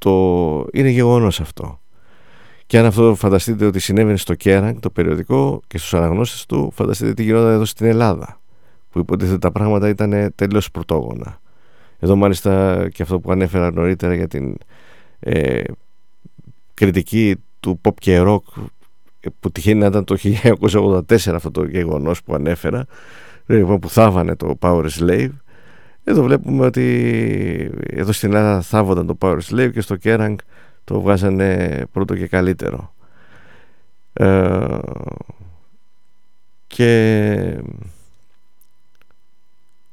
το... 0.05 0.67
είναι 0.73 0.89
γεγονός 0.89 1.41
αυτό. 1.41 1.81
Και 2.67 2.79
αν 2.79 2.85
αυτό 2.85 3.15
φανταστείτε 3.15 3.67
ότι 3.67 3.79
συνέβαινε 3.79 4.17
στο 4.17 4.35
Κέρανγκ, 4.35 4.79
το 4.81 4.91
περιοδικό 4.91 5.61
και 5.67 5.79
στους 5.79 5.95
αναγνώστες 5.95 6.47
του, 6.47 6.71
φανταστείτε 6.75 7.15
τι 7.15 7.23
γινόταν 7.23 7.53
εδώ 7.53 7.65
στην 7.65 7.87
Ελλάδα, 7.87 8.41
που 8.91 8.99
υποτίθεται 8.99 9.39
τα 9.39 9.53
πράγματα 9.53 9.89
ήταν 9.89 10.33
τελείως 10.35 10.71
πρωτόγωνα. 10.71 11.41
Εδώ 11.99 12.17
μάλιστα 12.17 12.85
και 12.93 13.03
αυτό 13.03 13.21
που 13.21 13.31
ανέφερα 13.31 13.73
νωρίτερα 13.73 14.15
για 14.15 14.29
την 14.29 14.57
ε, 15.21 15.63
κριτική 16.75 17.37
του 17.61 17.81
pop 17.83 17.95
και 17.99 18.23
rock 18.27 18.63
που 19.41 19.53
τυχαίνει 19.53 19.81
να 19.81 19.87
ήταν 19.87 20.05
το 20.05 20.17
1984 20.43 21.03
αυτό 21.35 21.51
το 21.51 21.65
γεγονός 21.65 22.23
που 22.23 22.35
ανέφερα 22.35 22.87
λοιπόν, 23.47 23.79
που 23.79 23.89
θάβανε 23.89 24.37
το 24.37 24.59
Power 24.61 24.87
Slave 24.99 25.31
εδώ 26.05 26.23
βλέπουμε 26.23 26.67
ότι 26.67 27.71
εδώ 27.87 28.13
στην 28.13 28.29
Ελλάδα 28.29 28.61
θάβονταν 28.61 29.07
το 29.07 29.17
Power 29.21 29.39
Slave 29.51 29.71
και 29.73 29.81
στο 29.81 29.97
Kerrang 30.03 30.35
το 30.85 31.01
βγάζανε 31.01 31.83
πρώτο 31.93 32.17
και 32.17 32.27
καλύτερο. 32.27 32.95
Ε, 34.13 34.79
και 36.67 37.59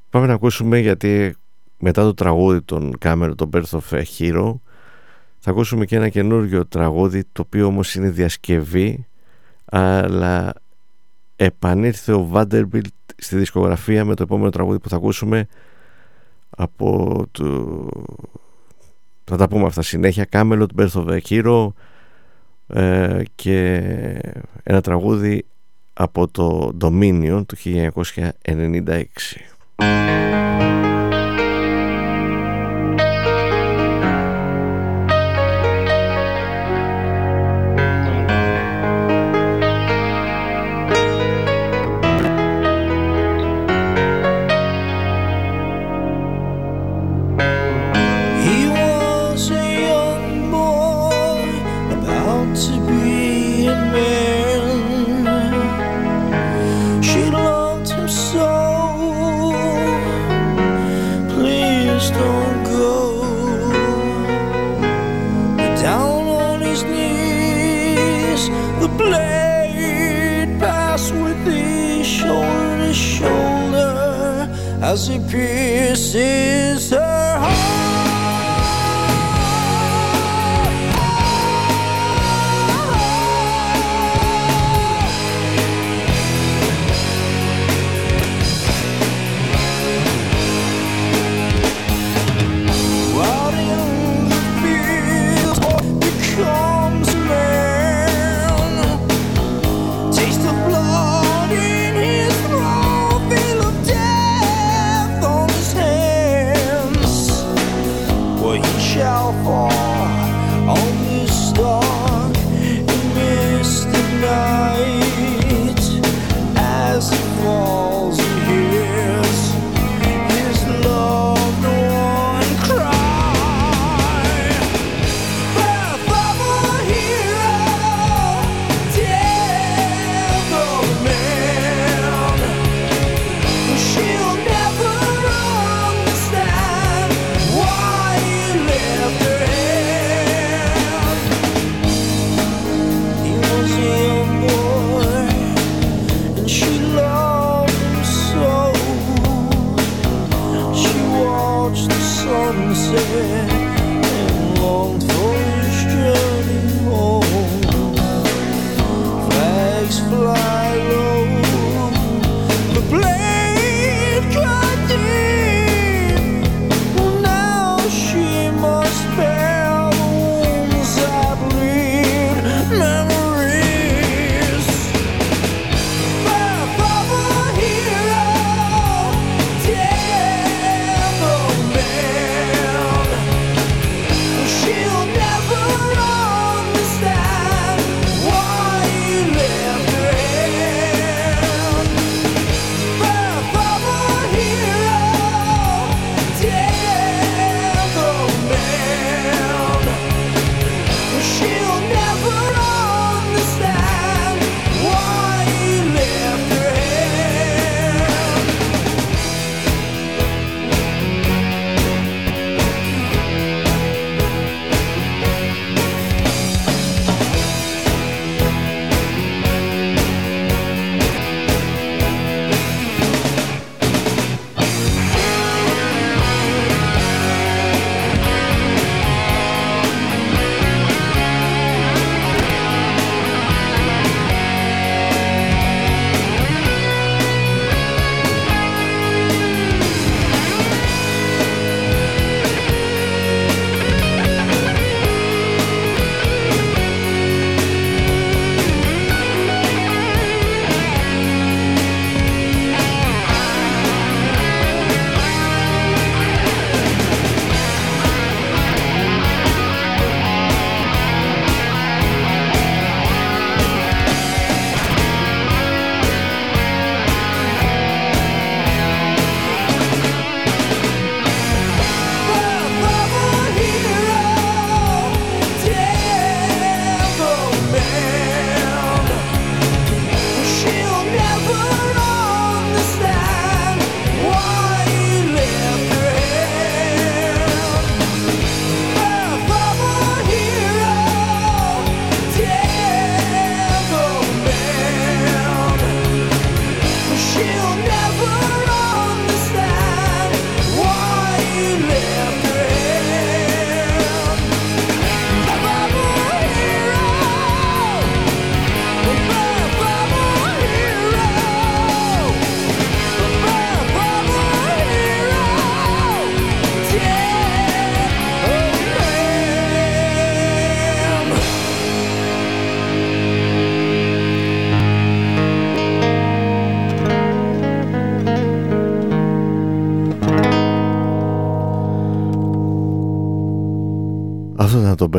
πάμε 0.09 0.27
να 0.27 0.33
ακούσουμε 0.33 0.79
γιατί 0.79 1.35
μετά 1.79 2.03
το 2.03 2.13
τραγούδι 2.13 2.61
των 2.61 2.97
Κάμερων, 2.97 3.35
το 3.35 3.49
Birth 3.53 3.79
of 3.79 3.81
a 3.89 4.03
Hero 4.17 4.53
Θα 5.39 5.51
ακούσουμε 5.51 5.85
και 5.85 5.95
ένα 5.95 6.09
καινούριο 6.09 6.65
τραγούδι 6.65 7.23
το 7.31 7.41
οποίο 7.41 7.65
όμως 7.65 7.95
είναι 7.95 8.09
διασκευή 8.09 9.05
αλλά 9.65 10.53
επανήρθε 11.35 12.13
ο 12.13 12.29
Vanderbilt 12.33 12.81
στη 13.17 13.37
δισκογραφία 13.37 14.05
με 14.05 14.15
το 14.15 14.23
επόμενο 14.23 14.49
τραγούδι 14.49 14.79
που 14.79 14.89
θα 14.89 14.95
ακούσουμε 14.95 15.47
από 16.57 17.17
το... 17.31 17.87
θα 19.23 19.37
τα 19.37 19.47
πούμε 19.47 19.65
αυτά 19.65 19.81
συνέχεια. 19.81 20.27
Camelot, 20.31 20.67
Birth 20.77 21.05
of 21.05 21.07
a 21.07 21.19
Hero 21.29 21.67
ε, 22.67 23.21
και 23.35 23.75
ένα 24.63 24.81
τραγούδι 24.81 25.45
από 25.93 26.27
το 26.27 26.77
Dominion 26.81 27.43
του 27.47 27.55
1996 29.75 30.30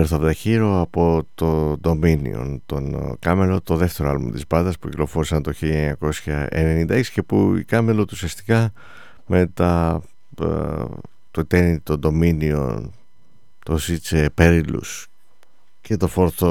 Αυτό 0.02 0.16
ήταν 0.16 0.20
το 0.20 0.20
Birth 0.20 0.20
of 0.20 0.31
the 0.31 0.34
Hero 0.44 0.81
από 0.81 1.26
το 1.34 1.76
Dominion, 1.84 2.56
τον 2.66 3.16
Camelot, 3.26 3.58
το 3.62 3.76
δεύτερο 3.76 4.08
άλμπουμ 4.08 4.31
της 4.31 4.47
μπάντας 4.47 4.78
που 4.78 4.89
κυκλοφόρησαν 4.89 5.42
το 5.42 5.52
1996 5.60 7.02
και 7.12 7.22
που 7.22 7.56
η 7.56 7.64
Camelot 7.70 8.05
ουσιαστικά 8.12 8.72
με 9.26 9.47
τα, 9.47 10.02
ε, 10.40 10.44
το 11.31 11.42
Eternity, 11.48 11.76
το 11.82 11.98
Dominion, 12.02 12.82
το 13.64 13.78
Sitch 13.81 14.26
Perilous 14.34 15.05
και 15.81 15.97
το 15.97 16.08
Fourth 16.14 16.47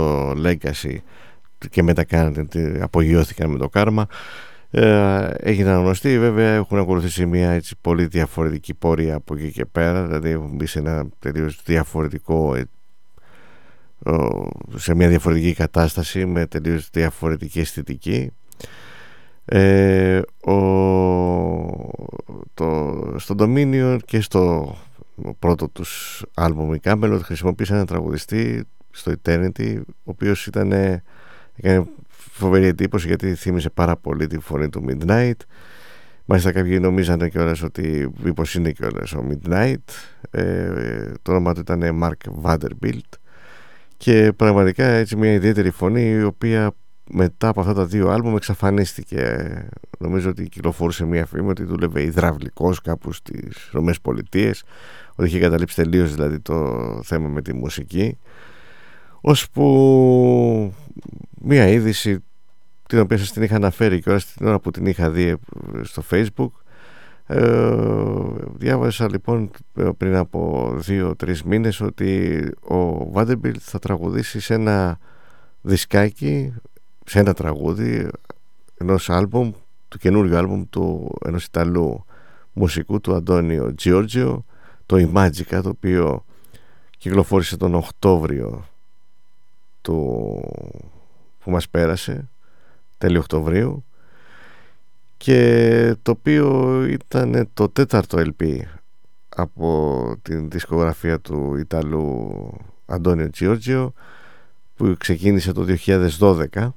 Legacy 0.46 0.96
και 1.70 1.84
μετά 1.84 2.04
κάνετε, 2.04 2.80
απογειώθηκαν 2.82 3.50
με 3.50 3.58
το 3.58 3.70
κάρμα. 3.70 4.08
Ε, 4.74 5.30
έγιναν 5.38 5.82
γνωστοί 5.82 6.20
βέβαια 6.20 6.54
έχουν 6.54 6.78
ακολουθήσει 6.78 7.26
μια 7.26 7.50
έτσι, 7.50 7.76
πολύ 7.82 8.06
διαφορετική 8.06 8.74
πορεία 8.74 9.16
από 9.16 9.36
εκεί 9.36 9.52
και 9.52 9.66
πέρα. 9.66 10.06
Δηλαδή 10.06 10.30
έχουν 10.30 10.56
μπει 10.56 10.66
σε 10.66 10.80
ένα 10.80 11.06
τελείως 11.20 11.62
διαφορετικό 11.66 12.56
ε, 12.56 12.64
σε 14.76 14.96
μια 14.96 15.08
διαφορετική 15.08 15.54
κατάσταση 15.54 16.26
με 16.26 16.46
τελείως 16.46 16.90
διαφορετική 16.92 17.60
αισθητική 17.60 18.32
ε, 19.46 20.22
ο, 20.42 20.54
το, 22.54 22.96
στο 23.18 23.36
Dominion 23.38 23.98
και 24.06 24.22
στο 24.22 24.76
πρώτο 25.40 25.70
τους 25.70 26.24
άλμπουμ 26.34 26.74
η 26.74 26.80
Camelot 26.84 27.20
χρησιμοποίησαν 27.24 27.76
ένα 27.76 27.86
τραγουδιστή 27.86 28.64
στο 28.92 29.14
Eternity 29.24 29.82
ο 29.86 29.92
οποίος 30.04 30.48
ήταν 30.48 30.72
έκανε 31.56 31.86
φοβερή 32.08 32.66
εντύπωση 32.66 33.08
γιατί 33.08 33.36
θύμισε 33.36 33.70
πάρα 33.70 33.96
πολύ 33.96 34.28
τη 34.28 34.40
φωνή 34.40 34.70
του 34.70 34.86
Midnight 34.88 35.32
Μάλιστα 36.26 36.52
κάποιοι 36.52 36.78
νομίζανε 36.82 37.30
κιόλας 37.30 37.62
ότι 37.62 38.12
μήπως 38.24 38.56
είναι 38.56 38.72
κιόλας 38.72 39.14
ο 39.14 39.26
Midnight. 39.30 39.76
Ε, 40.32 41.12
το 41.22 41.32
όνομα 41.32 41.54
του 41.54 41.60
ήταν 41.60 42.00
Mark 42.04 42.44
Vanderbilt. 42.44 43.20
Και 44.02 44.34
πραγματικά 44.36 44.86
έτσι 44.86 45.16
μια 45.16 45.34
ιδιαίτερη 45.34 45.70
φωνή 45.70 46.10
η 46.10 46.24
οποία 46.24 46.72
μετά 47.10 47.48
από 47.48 47.60
αυτά 47.60 47.74
τα 47.74 47.86
δύο 47.86 48.10
άλμπουμ 48.10 48.36
εξαφανίστηκε. 48.36 49.48
Νομίζω 50.00 50.30
ότι 50.30 50.50
κυκλοφορούσε 50.50 51.06
μια 51.06 51.26
φήμη 51.26 51.50
ότι 51.50 51.64
δούλευε 51.64 52.04
υδραυλικός 52.04 52.82
κάπου 52.82 53.12
στις 53.12 53.70
Ρωμές 53.72 54.02
Πολιτείες 54.02 54.64
ότι 55.16 55.28
είχε 55.28 55.40
καταλήψει 55.40 55.76
τελείως 55.76 56.14
δηλαδή 56.14 56.40
το 56.40 57.00
θέμα 57.04 57.28
με 57.28 57.42
τη 57.42 57.54
μουσική 57.54 58.18
ώσπου 59.22 60.74
μια 61.42 61.68
είδηση 61.68 62.24
την 62.88 63.00
οποία 63.00 63.18
σας 63.18 63.32
την 63.32 63.44
είχα 63.44 63.56
αναφέρει 63.56 64.02
και 64.02 64.10
ώρα 64.10 64.20
την 64.38 64.48
ώρα 64.48 64.60
που 64.60 64.72
την 64.72 64.86
είχα 64.86 65.10
δει 65.10 65.36
στο 65.82 66.04
facebook 66.10 66.52
ε, 67.34 67.76
διάβασα 68.54 69.10
λοιπόν 69.10 69.52
πριν 69.98 70.16
από 70.16 70.72
δύο-τρεις 70.78 71.44
μήνες 71.44 71.82
ότι 71.82 72.40
ο 72.62 73.12
Vanderbilt 73.14 73.58
θα 73.60 73.80
τραγουδήσει 73.80 74.40
σε 74.40 74.54
ένα 74.54 74.98
δισκάκι 75.62 76.54
σε 77.06 77.20
ένα 77.20 77.34
τραγούδι 77.34 78.10
ενός 78.78 79.10
άλμπουμ 79.10 79.52
του 79.88 79.98
καινούργιου 79.98 80.38
άλμπουμ 80.38 80.64
του 80.70 81.16
ενός 81.26 81.46
Ιταλού 81.46 82.06
μουσικού 82.54 83.02
του 83.02 83.16
Αντώνιο 83.16 83.76
Τζιόρτζιο 83.76 84.46
το 84.86 85.10
Imagica 85.14 85.60
το 85.64 85.70
οποίο 85.70 86.26
κυκλοφόρησε 86.98 87.58
τον 87.58 87.76
Οκτώβριο 87.76 88.66
του 89.82 89.96
που 91.40 91.52
μας 91.52 91.70
πέρασε 91.70 92.30
τέλειο 92.98 93.20
Οκτωβρίου 93.20 93.84
και 95.22 95.96
το 96.02 96.12
οποίο 96.12 96.84
ήταν 96.86 97.50
το 97.54 97.70
τέταρτο 97.70 98.18
LP 98.18 98.60
από 99.30 100.16
την 100.22 100.50
δισκογραφία 100.50 101.20
του 101.20 101.56
Ιταλού 101.56 102.34
Αντώνιο 102.86 103.30
Τζιόρτζιο 103.30 103.94
που 104.76 104.96
ξεκίνησε 104.98 105.52
το 105.52 105.66
2012 106.20 106.70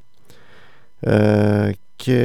ε, 1.00 1.70
και 1.97 2.20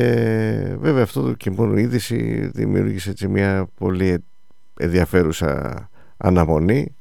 βέβαια 0.79 1.03
αυτό 1.03 1.21
το 1.21 1.33
και 1.33 1.51
μόνο 1.51 1.77
είδηση 1.77 2.49
δημιούργησε 2.53 3.09
έτσι 3.09 3.27
μια 3.27 3.69
πολύ 3.77 4.23
ενδιαφέρουσα 4.77 5.89
αναμονή 6.17 6.95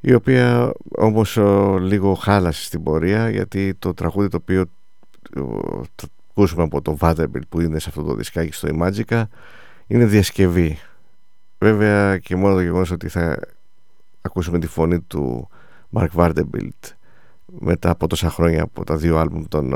η 0.00 0.14
οποία 0.14 0.72
όμως 0.96 1.38
λίγο 1.80 2.14
χάλασε 2.14 2.64
στην 2.64 2.82
πορεία 2.82 3.30
γιατί 3.30 3.74
το 3.74 3.94
τραγούδι 3.94 4.28
το 4.28 4.36
οποίο 4.36 4.64
θα 5.94 6.08
ακούσουμε 6.36 6.62
από 6.62 6.82
το 6.82 6.96
Vanderbilt 7.00 7.48
που 7.48 7.60
είναι 7.60 7.78
σε 7.78 7.88
αυτό 7.88 8.02
το 8.02 8.14
δισκάκι 8.14 8.52
στο 8.52 8.68
Imagica 8.72 9.22
είναι 9.86 10.04
διασκευή. 10.04 10.78
Βέβαια 11.58 12.18
και 12.18 12.36
μόνο 12.36 12.54
το 12.54 12.60
γεγονός 12.60 12.90
ότι 12.90 13.08
θα 13.08 13.38
ακούσουμε 14.20 14.58
τη 14.58 14.66
φωνή 14.66 15.00
του 15.00 15.48
Mark 15.92 16.08
Vanderbilt 16.14 16.92
μετά 17.58 17.90
από 17.90 18.06
τόσα 18.06 18.30
χρόνια 18.30 18.62
από 18.62 18.84
τα 18.84 18.96
δύο 18.96 19.18
άλμπουμ 19.18 19.44
των 19.48 19.72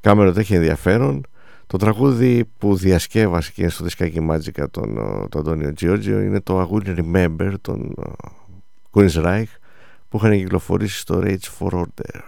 Cameron 0.00 0.34
έχει 0.36 0.54
ενδιαφέρον. 0.54 1.26
Το 1.66 1.76
τραγούδι 1.76 2.44
που 2.58 2.76
διασκεύασε 2.76 3.52
και 3.54 3.60
είναι 3.60 3.70
στο 3.70 3.84
δισκάκι 3.84 4.26
Magica 4.30 4.64
τον, 4.70 4.94
τον 5.28 5.40
Αντώνιο 5.40 5.72
Τζιόρτζιο 5.72 6.20
είναι 6.20 6.40
το 6.40 6.60
I 6.60 6.86
Will 6.86 6.98
Remember 6.98 7.52
των 7.60 7.94
Queen's 8.92 9.24
Reich 9.24 9.52
που 10.08 10.16
είχαν 10.16 10.32
κυκλοφορήσει 10.32 10.98
στο 10.98 11.20
Rage 11.24 11.58
for 11.58 11.70
Order. 11.70 12.20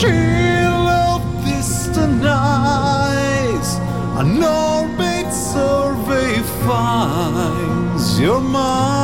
Chill 0.00 0.86
of 1.08 1.22
distant 1.46 2.22
eyes, 2.22 3.76
an 4.20 4.42
orbit 4.42 5.32
survey 5.32 6.42
finds 6.66 8.20
your 8.20 8.40
mind. 8.40 8.95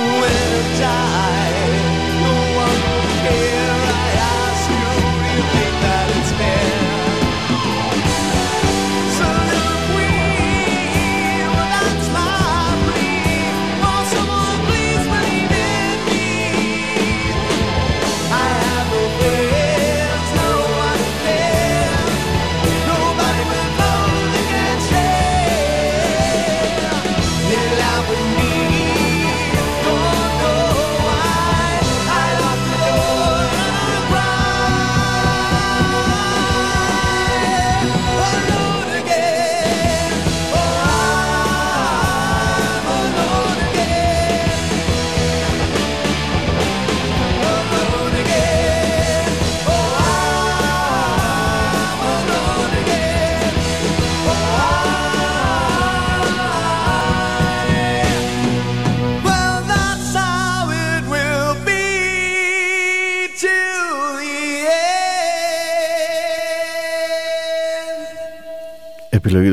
away. 0.00 0.39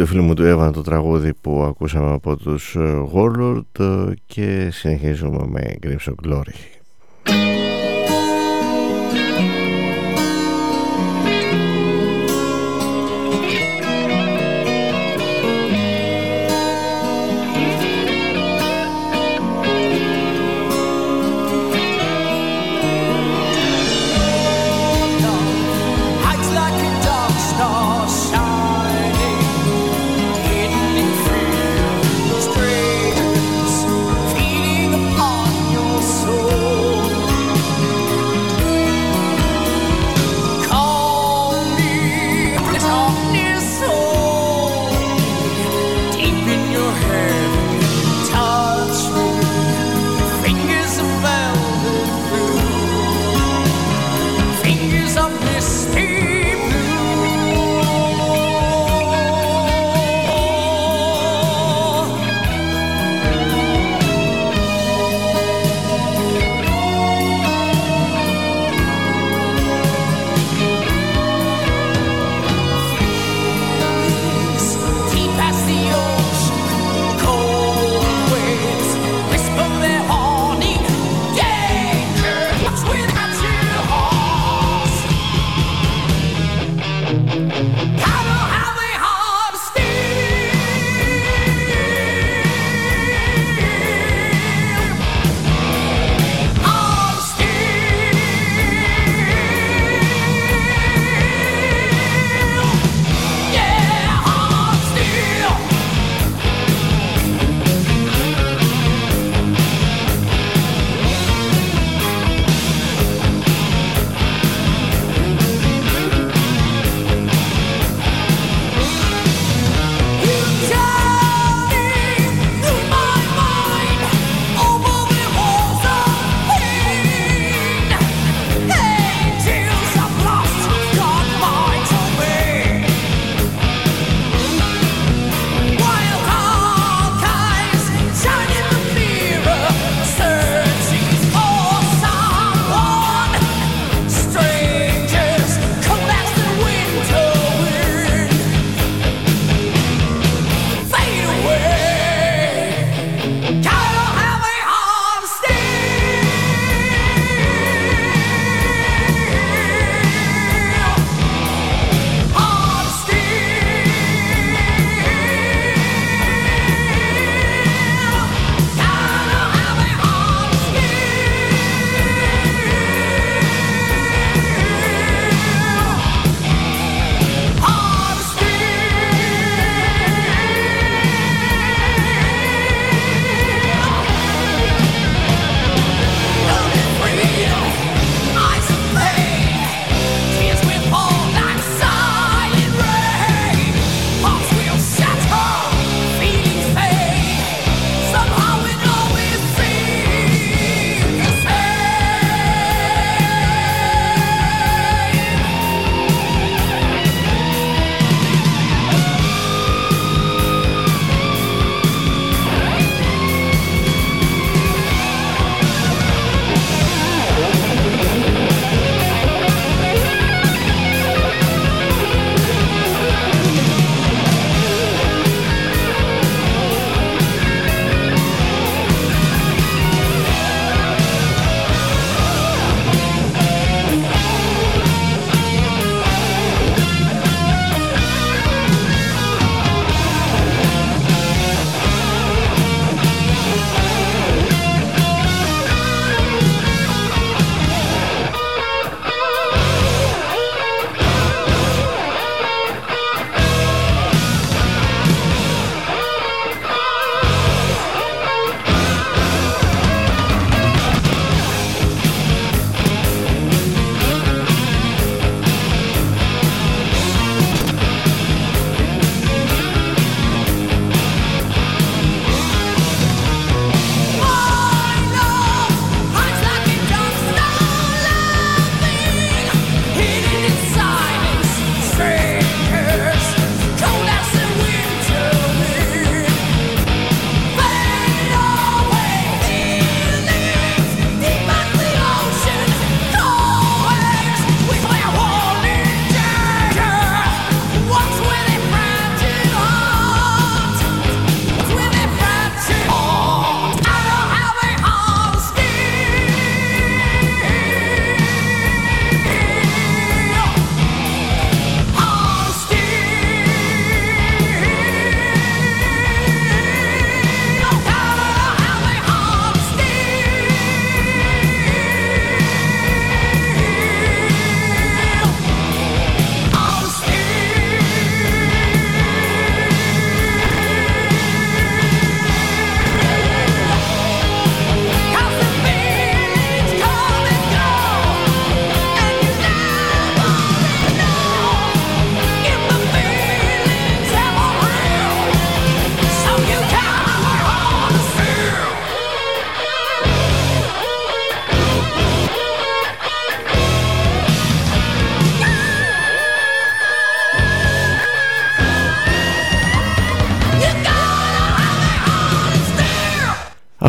Φίλου 0.08 0.24
μου 0.24 0.34
του 0.34 0.44
Εύαν 0.44 0.72
το 0.72 0.82
τραγούδι 0.82 1.34
που 1.34 1.64
ακούσαμε 1.64 2.14
από 2.14 2.38
τους 2.38 2.78
Warlord 3.14 4.14
και 4.26 4.70
συνεχίζουμε 4.72 5.48
με 5.48 5.76
Crimson 5.84 6.14
Glory. 6.28 6.77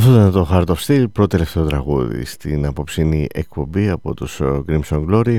Αυτό 0.08 0.20
ήταν 0.20 0.32
το 0.32 0.48
Heart 0.50 0.66
of 0.66 0.86
Steel, 0.86 1.04
πρώτο 1.12 1.26
τελευταίο 1.26 1.66
τραγούδι 1.66 2.24
στην 2.24 2.66
απόψινή 2.66 3.26
εκπομπή 3.32 3.88
από 3.88 4.14
τους 4.14 4.40
ε, 4.40 4.62
Crimson 4.68 5.06
Glory 5.10 5.38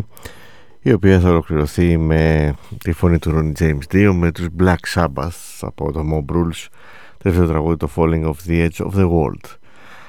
η 0.82 0.94
οποία 0.94 1.20
θα 1.20 1.30
ολοκληρωθεί 1.30 1.98
με 1.98 2.54
τη 2.78 2.92
φωνή 2.92 3.20
του 3.20 3.32
Ronnie 3.34 3.62
James 3.62 3.94
2 3.94 4.12
με 4.14 4.32
τους 4.32 4.48
Black 4.60 4.76
Sabbath 4.94 5.58
από 5.62 5.92
το 5.92 6.02
Mob 6.14 6.36
Rules 6.36 6.68
τελευταίο 7.18 7.48
τραγούδι 7.48 7.78
το 7.78 7.90
Falling 7.96 8.24
of 8.24 8.34
the 8.48 8.68
Edge 8.68 8.86
of 8.86 8.92
the 8.92 9.10
World. 9.10 9.58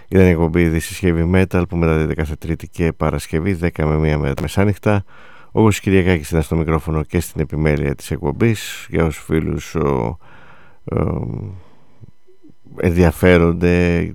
Ήταν 0.08 0.26
η 0.26 0.30
εκπομπή 0.30 0.70
This 0.72 1.04
is 1.04 1.06
Heavy 1.06 1.34
Metal 1.34 1.62
που 1.68 1.76
μεταδίδεται 1.76 2.14
κάθε 2.14 2.36
Τρίτη 2.36 2.68
και 2.68 2.92
Παρασκευή 2.92 3.58
10 3.62 3.68
με 3.76 4.14
1 4.14 4.16
με 4.18 4.32
μεσάνυχτα. 4.40 5.04
Ο 5.52 5.68
Κυριακάκης 5.68 6.30
ήταν 6.30 6.42
στο 6.42 6.56
μικρόφωνο 6.56 7.02
και 7.02 7.20
στην 7.20 7.40
επιμέλεια 7.40 7.94
της 7.94 8.10
εκπομπής 8.10 8.86
για 8.90 9.04
όσους 9.04 9.24
φίλους 9.24 9.74
ο, 9.74 10.18
ο, 10.84 10.98
ενδιαφέρονται 12.76 13.96
ε, 13.96 14.14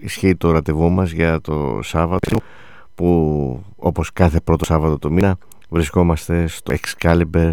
ισχύει 0.00 0.36
το 0.36 0.50
ραντεβού 0.50 0.90
μας 0.90 1.10
για 1.10 1.40
το 1.40 1.78
Σάββατο 1.82 2.40
που 2.94 3.64
όπως 3.76 4.12
κάθε 4.12 4.40
πρώτο 4.40 4.64
Σάββατο 4.64 4.98
το 4.98 5.10
μήνα 5.10 5.36
βρισκόμαστε 5.68 6.46
στο 6.46 6.74
Excalibur 6.74 7.52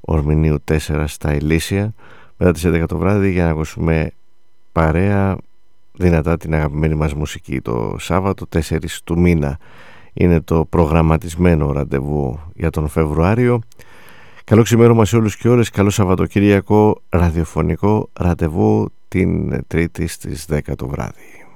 Ορμηνίου 0.00 0.56
4 0.70 1.04
στα 1.06 1.34
Ηλίσια 1.34 1.94
μετά 2.36 2.52
τις 2.52 2.66
11 2.66 2.84
το 2.88 2.98
βράδυ 2.98 3.30
για 3.30 3.44
να 3.44 3.50
ακούσουμε 3.50 4.10
παρέα 4.72 5.36
δυνατά 5.92 6.36
την 6.36 6.54
αγαπημένη 6.54 6.94
μας 6.94 7.14
μουσική 7.14 7.60
το 7.60 7.96
Σάββατο 7.98 8.46
4 8.54 8.78
του 9.04 9.18
μήνα. 9.18 9.58
Είναι 10.12 10.40
το 10.40 10.64
προγραμματισμένο 10.64 11.72
ραντεβού 11.72 12.40
για 12.54 12.70
τον 12.70 12.88
Φεβρουάριο. 12.88 13.60
Καλό 14.44 14.62
ξημέρωμα 14.62 15.04
σε 15.04 15.16
όλους 15.16 15.36
και 15.36 15.48
όλες 15.48 15.70
Καλό 15.70 15.90
Σαββατοκύριακο 15.90 17.00
ραδιοφωνικό 17.08 18.08
ραντεβού 18.12 18.88
την 19.12 19.66
Τρίτη 19.66 20.06
στις 20.06 20.46
10 20.50 20.60
το 20.76 20.88
βράδυ. 20.88 21.46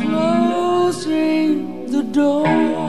Closing 0.00 1.56
the 1.92 2.02
door. 2.16 2.83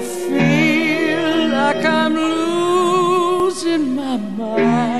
I 0.00 0.02
feel 0.02 1.48
like 1.50 1.84
I'm 1.84 2.14
losing 2.14 3.94
my 3.94 4.16
mind. 4.16 4.99